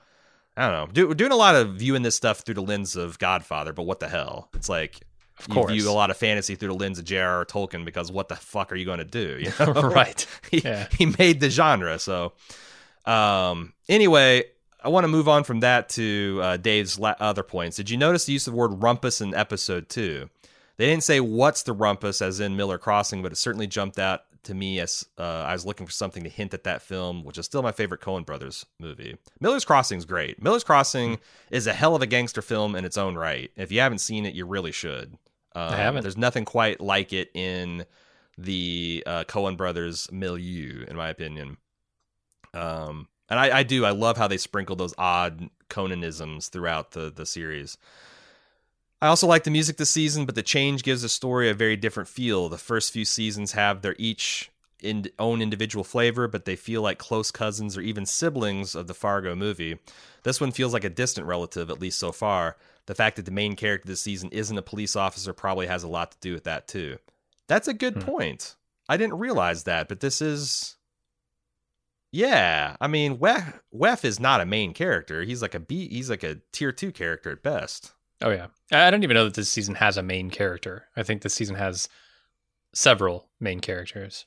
I 0.56 0.70
don't 0.70 0.72
know. 0.88 0.94
Do, 0.94 1.08
we're 1.08 1.14
doing 1.16 1.32
a 1.32 1.36
lot 1.36 1.56
of 1.56 1.78
viewing 1.78 2.04
this 2.04 2.16
stuff 2.16 2.42
through 2.42 2.54
the 2.54 2.62
lens 2.62 2.96
of 2.96 3.18
Godfather, 3.18 3.74
but 3.74 3.88
what 3.88 4.00
the 4.00 4.08
hell? 4.08 4.50
It's 4.54 4.70
like 4.70 5.00
of 5.40 5.50
course. 5.50 5.74
you 5.74 5.82
view 5.82 5.90
a 5.90 5.94
lot 5.94 6.10
of 6.12 6.18
fantasy 6.18 6.56
through 6.56 6.70
the 6.70 6.74
lens 6.76 7.00
of 7.00 7.06
J.R.R. 7.06 7.46
Tolkien 7.46 7.86
because 7.86 8.12
what 8.12 8.28
the 8.30 8.36
fuck 8.36 8.72
are 8.72 8.76
you 8.76 8.86
going 8.86 9.00
to 9.00 9.06
do? 9.06 9.38
You 9.40 9.52
know? 9.60 9.74
right? 9.82 10.26
he, 10.52 10.60
Yeah. 10.60 10.88
he 10.98 11.08
made 11.08 11.40
the 11.40 11.50
genre. 11.50 11.98
So, 12.00 12.34
um, 13.06 13.74
anyway, 13.90 14.44
I 14.84 14.90
want 14.90 15.04
to 15.06 15.08
move 15.10 15.28
on 15.28 15.44
from 15.44 15.62
that 15.62 15.90
to 15.90 16.40
uh, 16.42 16.58
Dave's 16.58 17.00
la- 17.00 17.16
other 17.20 17.44
points. 17.44 17.78
Did 17.78 17.90
you 17.90 17.98
notice 17.98 18.26
the 18.26 18.34
use 18.34 18.48
of 18.48 18.54
the 18.54 18.58
word 18.58 18.82
rumpus 18.84 19.22
in 19.22 19.34
episode 19.34 19.90
two? 19.90 20.30
They 20.78 20.88
didn't 20.88 21.04
say 21.04 21.20
what's 21.20 21.64
the 21.64 21.74
rumpus, 21.74 22.22
as 22.22 22.40
in 22.40 22.56
Miller 22.58 22.78
Crossing, 22.78 23.22
but 23.22 23.32
it 23.32 23.36
certainly 23.36 23.68
jumped 23.68 24.00
out 24.00 24.22
to 24.44 24.54
me 24.54 24.80
as 24.80 25.06
uh, 25.18 25.44
I 25.46 25.54
was 25.54 25.66
looking 25.66 25.86
for 25.86 25.92
something 25.92 26.24
to 26.24 26.30
hint 26.30 26.54
at 26.54 26.64
that 26.64 26.82
film, 26.82 27.24
which 27.24 27.38
is 27.38 27.46
still 27.46 27.62
my 27.64 27.72
favorite 27.72 28.02
Coen 28.02 28.26
Brothers 28.26 28.66
movie. 28.80 29.18
Miller's 29.40 29.66
Crossing 29.66 29.98
is 29.98 30.06
great. 30.06 30.42
Miller's 30.42 30.64
Crossing 30.64 31.20
is 31.52 31.68
a 31.68 31.74
hell 31.74 31.96
of 31.96 32.02
a 32.02 32.08
gangster 32.08 32.42
film 32.42 32.76
in 32.76 32.86
its 32.86 32.98
own 32.98 33.16
right. 33.16 33.52
If 33.56 33.72
you 33.72 33.80
haven't 33.80 34.00
seen 34.00 34.26
it, 34.26 34.34
you 34.34 34.46
really 34.46 34.72
should. 34.72 35.18
Um, 35.56 35.74
haven't. 35.74 36.04
There's 36.04 36.18
nothing 36.18 36.46
quite 36.46 36.82
like 36.82 37.14
it 37.14 37.30
in 37.34 37.86
the 38.38 39.04
uh, 39.06 39.24
Coen 39.26 39.56
Brothers 39.56 40.12
milieu, 40.12 40.86
in 40.88 40.96
my 40.96 41.10
opinion. 41.10 41.58
Um, 42.54 43.08
and 43.30 43.40
I, 43.40 43.60
I 43.60 43.64
do. 43.64 43.86
I 43.86 43.92
love 43.92 44.18
how 44.18 44.28
they 44.28 44.38
sprinkle 44.38 44.76
those 44.76 44.94
odd 44.98 45.50
Coenisms 45.70 46.50
throughout 46.50 46.92
the 46.92 47.12
the 47.12 47.26
series. 47.26 47.78
I 49.04 49.08
also 49.08 49.28
like 49.28 49.44
the 49.44 49.52
music 49.52 49.76
this 49.76 49.90
season, 49.90 50.26
but 50.26 50.36
the 50.36 50.42
change 50.42 50.82
gives 50.82 51.02
the 51.02 51.10
story 51.10 51.50
a 51.50 51.54
very 51.54 51.76
different 51.76 52.08
feel. 52.08 52.48
The 52.48 52.58
first 52.58 52.94
few 52.94 53.04
seasons 53.04 53.52
have 53.52 53.82
their 53.82 53.98
each 54.00 54.50
in, 54.82 55.10
own 55.20 55.42
individual 55.42 55.84
flavor, 55.84 56.26
but 56.30 56.46
they 56.46 56.56
feel 56.56 56.82
like 56.82 57.00
close 57.00 57.30
cousins 57.30 57.76
or 57.78 57.82
even 57.82 58.06
siblings 58.06 58.76
of 58.76 58.88
the 58.88 58.94
Fargo 58.94 59.36
movie. 59.36 59.78
This 60.24 60.40
one 60.40 60.54
feels 60.54 60.72
like 60.72 60.86
a 60.86 60.90
distant 60.90 61.28
relative, 61.28 61.70
at 61.70 61.82
least 61.82 62.00
so 62.00 62.14
far. 62.14 62.56
The 62.86 62.96
fact 62.96 63.18
that 63.18 63.26
the 63.26 63.32
main 63.32 63.58
character 63.58 63.90
this 63.90 64.00
season 64.00 64.30
isn't 64.32 64.58
a 64.58 64.62
police 64.62 64.96
officer 64.96 65.34
probably 65.34 65.68
has 65.68 65.84
a 65.84 65.90
lot 65.90 66.14
to 66.14 66.18
do 66.22 66.34
with 66.34 66.46
that 66.46 66.70
too. 66.70 66.98
That's 67.50 67.68
a 67.68 67.74
good 67.74 67.96
Hmm. 67.96 68.02
point. 68.04 68.56
I 68.88 68.96
didn't 68.96 69.20
realize 69.20 69.66
that, 69.66 69.90
but 69.90 70.00
this 70.00 70.22
is 70.22 70.78
yeah, 72.14 72.78
I 72.80 72.88
mean, 72.88 73.18
Weff, 73.18 73.60
Weff 73.76 74.06
is 74.06 74.18
not 74.18 74.40
a 74.40 74.46
main 74.46 74.74
character. 74.74 75.24
He's 75.24 75.42
like 75.42 75.56
a 75.56 75.60
B. 75.60 75.90
He's 75.90 76.10
like 76.10 76.24
a 76.24 76.38
tier 76.54 76.72
two 76.72 76.94
character 76.94 77.32
at 77.32 77.44
best. 77.44 77.92
Oh 78.24 78.30
yeah, 78.30 78.48
I 78.72 78.90
don't 78.90 79.04
even 79.04 79.16
know 79.16 79.26
that 79.26 79.34
this 79.34 79.50
season 79.50 79.76
has 79.76 79.98
a 79.98 80.04
main 80.04 80.30
character. 80.30 80.86
I 80.96 81.04
think 81.04 81.22
this 81.22 81.34
season 81.34 81.56
has 81.56 81.90
several 82.74 83.28
main 83.40 83.60
characters. 83.60 84.26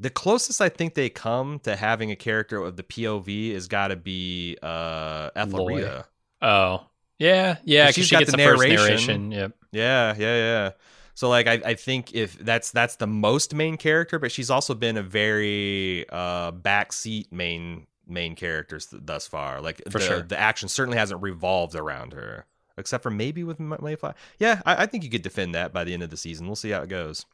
the 0.00 0.10
closest 0.10 0.60
I 0.60 0.68
think 0.68 0.94
they 0.94 1.08
come 1.08 1.60
to 1.60 1.76
having 1.76 2.10
a 2.10 2.16
character 2.16 2.58
of 2.62 2.76
the 2.76 2.82
POV 2.82 3.50
is 3.52 3.68
got 3.68 3.88
to 3.88 3.96
be 3.96 4.58
uh, 4.62 5.30
Ethelrida. 5.36 6.06
Oh, 6.42 6.86
yeah, 7.18 7.58
yeah. 7.64 7.90
She's 7.92 8.06
she 8.08 8.16
got 8.16 8.20
gets 8.20 8.32
the 8.32 8.36
the, 8.36 8.42
first 8.42 8.60
narration. 8.62 9.28
narration. 9.28 9.30
Yep. 9.30 9.52
Yeah, 9.72 10.14
yeah, 10.18 10.36
yeah. 10.36 10.70
So 11.14 11.28
like 11.28 11.46
I, 11.46 11.60
I 11.64 11.74
think 11.74 12.14
if 12.14 12.36
that's 12.38 12.72
that's 12.72 12.96
the 12.96 13.06
most 13.06 13.54
main 13.54 13.76
character, 13.76 14.18
but 14.18 14.32
she's 14.32 14.50
also 14.50 14.74
been 14.74 14.96
a 14.96 15.02
very 15.02 16.06
uh 16.10 16.50
backseat 16.52 17.30
main 17.30 17.86
main 18.08 18.34
characters 18.34 18.86
th- 18.86 19.02
thus 19.06 19.26
far. 19.28 19.60
Like 19.60 19.82
For 19.90 19.98
the, 20.00 20.04
sure. 20.04 20.22
the 20.22 20.38
action 20.40 20.68
certainly 20.68 20.98
hasn't 20.98 21.22
revolved 21.22 21.76
around 21.76 22.12
her, 22.14 22.46
except 22.76 23.02
for 23.02 23.10
maybe 23.10 23.44
with 23.44 23.58
Mayfly. 23.58 24.12
Yeah, 24.38 24.62
I, 24.64 24.82
I 24.82 24.86
think 24.86 25.04
you 25.04 25.10
could 25.10 25.22
defend 25.22 25.54
that 25.54 25.72
by 25.72 25.84
the 25.84 25.94
end 25.94 26.02
of 26.02 26.10
the 26.10 26.16
season. 26.16 26.46
We'll 26.46 26.56
see 26.56 26.70
how 26.70 26.82
it 26.82 26.88
goes. 26.88 27.26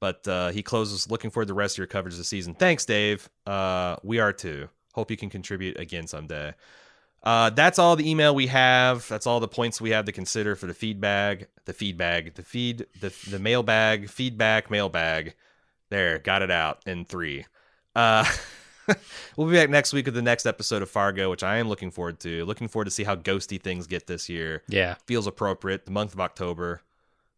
But 0.00 0.26
uh, 0.26 0.48
he 0.50 0.62
closes 0.62 1.10
looking 1.10 1.30
forward 1.30 1.46
to 1.46 1.52
the 1.52 1.58
rest 1.58 1.74
of 1.74 1.78
your 1.78 1.86
coverage 1.86 2.16
the 2.16 2.24
season. 2.24 2.54
Thanks, 2.54 2.84
Dave. 2.84 3.28
Uh, 3.46 3.96
we 4.02 4.18
are 4.18 4.32
too. 4.32 4.68
Hope 4.94 5.10
you 5.10 5.16
can 5.16 5.30
contribute 5.30 5.78
again 5.78 6.06
someday. 6.06 6.54
Uh, 7.22 7.50
that's 7.50 7.78
all 7.78 7.94
the 7.94 8.10
email 8.10 8.34
we 8.34 8.48
have. 8.48 9.06
That's 9.08 9.26
all 9.28 9.38
the 9.38 9.46
points 9.46 9.80
we 9.80 9.90
have 9.90 10.06
to 10.06 10.12
consider 10.12 10.56
for 10.56 10.66
the 10.66 10.74
feedback, 10.74 11.48
the 11.66 11.72
feedback, 11.72 12.34
the 12.34 12.42
feed, 12.42 12.86
the 13.00 13.14
the 13.30 13.38
mailbag, 13.38 14.10
feedback, 14.10 14.70
mailbag. 14.70 15.34
There, 15.90 16.18
got 16.18 16.42
it 16.42 16.50
out 16.50 16.82
in 16.84 17.04
three. 17.04 17.46
Uh, 17.94 18.24
we'll 19.36 19.48
be 19.48 19.54
back 19.54 19.70
next 19.70 19.92
week 19.92 20.06
with 20.06 20.14
the 20.14 20.22
next 20.22 20.46
episode 20.46 20.82
of 20.82 20.90
Fargo, 20.90 21.30
which 21.30 21.42
I 21.42 21.58
am 21.58 21.68
looking 21.68 21.90
forward 21.90 22.20
to. 22.20 22.44
Looking 22.44 22.68
forward 22.68 22.86
to 22.86 22.90
see 22.90 23.04
how 23.04 23.16
ghosty 23.16 23.60
things 23.60 23.86
get 23.86 24.06
this 24.06 24.28
year. 24.28 24.62
Yeah. 24.68 24.94
Feels 25.06 25.26
appropriate. 25.26 25.86
The 25.86 25.92
month 25.92 26.14
of 26.14 26.20
October. 26.20 26.82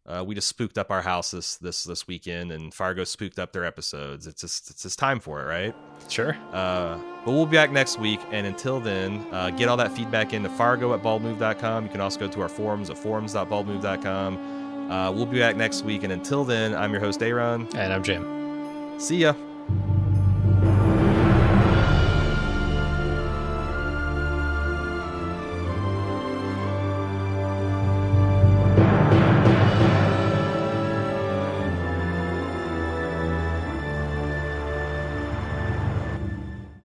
Uh, 0.07 0.23
we 0.23 0.35
just 0.35 0.47
spooked 0.47 0.77
up 0.77 0.91
our 0.91 1.01
house 1.01 1.31
this 1.31 1.57
this 1.57 1.83
this 1.83 2.07
weekend, 2.07 2.51
and 2.51 2.71
Fargo 2.71 3.03
spooked 3.03 3.39
up 3.39 3.53
their 3.53 3.65
episodes. 3.65 4.27
It's 4.27 4.39
just 4.39 4.69
it's 4.69 4.83
just 4.83 4.99
time 4.99 5.19
for 5.19 5.41
it, 5.41 5.45
right? 5.45 5.75
Sure. 6.09 6.37
Uh, 6.53 6.99
but 7.25 7.31
we'll 7.31 7.47
be 7.47 7.57
back 7.57 7.71
next 7.71 7.99
week. 7.99 8.19
And 8.31 8.45
until 8.45 8.79
then, 8.79 9.25
uh, 9.31 9.49
get 9.49 9.67
all 9.67 9.77
that 9.77 9.91
feedback 9.93 10.31
into 10.33 10.49
Fargo 10.49 10.93
at 10.93 11.01
baldmove.com. 11.01 11.85
You 11.85 11.89
can 11.89 12.01
also 12.01 12.19
go 12.19 12.27
to 12.27 12.41
our 12.41 12.49
forums 12.49 12.91
at 12.91 12.99
forums.baldmove.com. 12.99 14.91
Uh, 14.91 15.11
we'll 15.11 15.25
be 15.25 15.39
back 15.39 15.55
next 15.55 15.81
week. 15.83 16.03
And 16.03 16.13
until 16.13 16.45
then, 16.45 16.75
I'm 16.75 16.91
your 16.91 17.01
host, 17.01 17.23
Aaron. 17.23 17.67
And 17.75 17.91
I'm 17.91 18.03
Jim. 18.03 18.99
See 18.99 19.17
ya. 19.17 19.33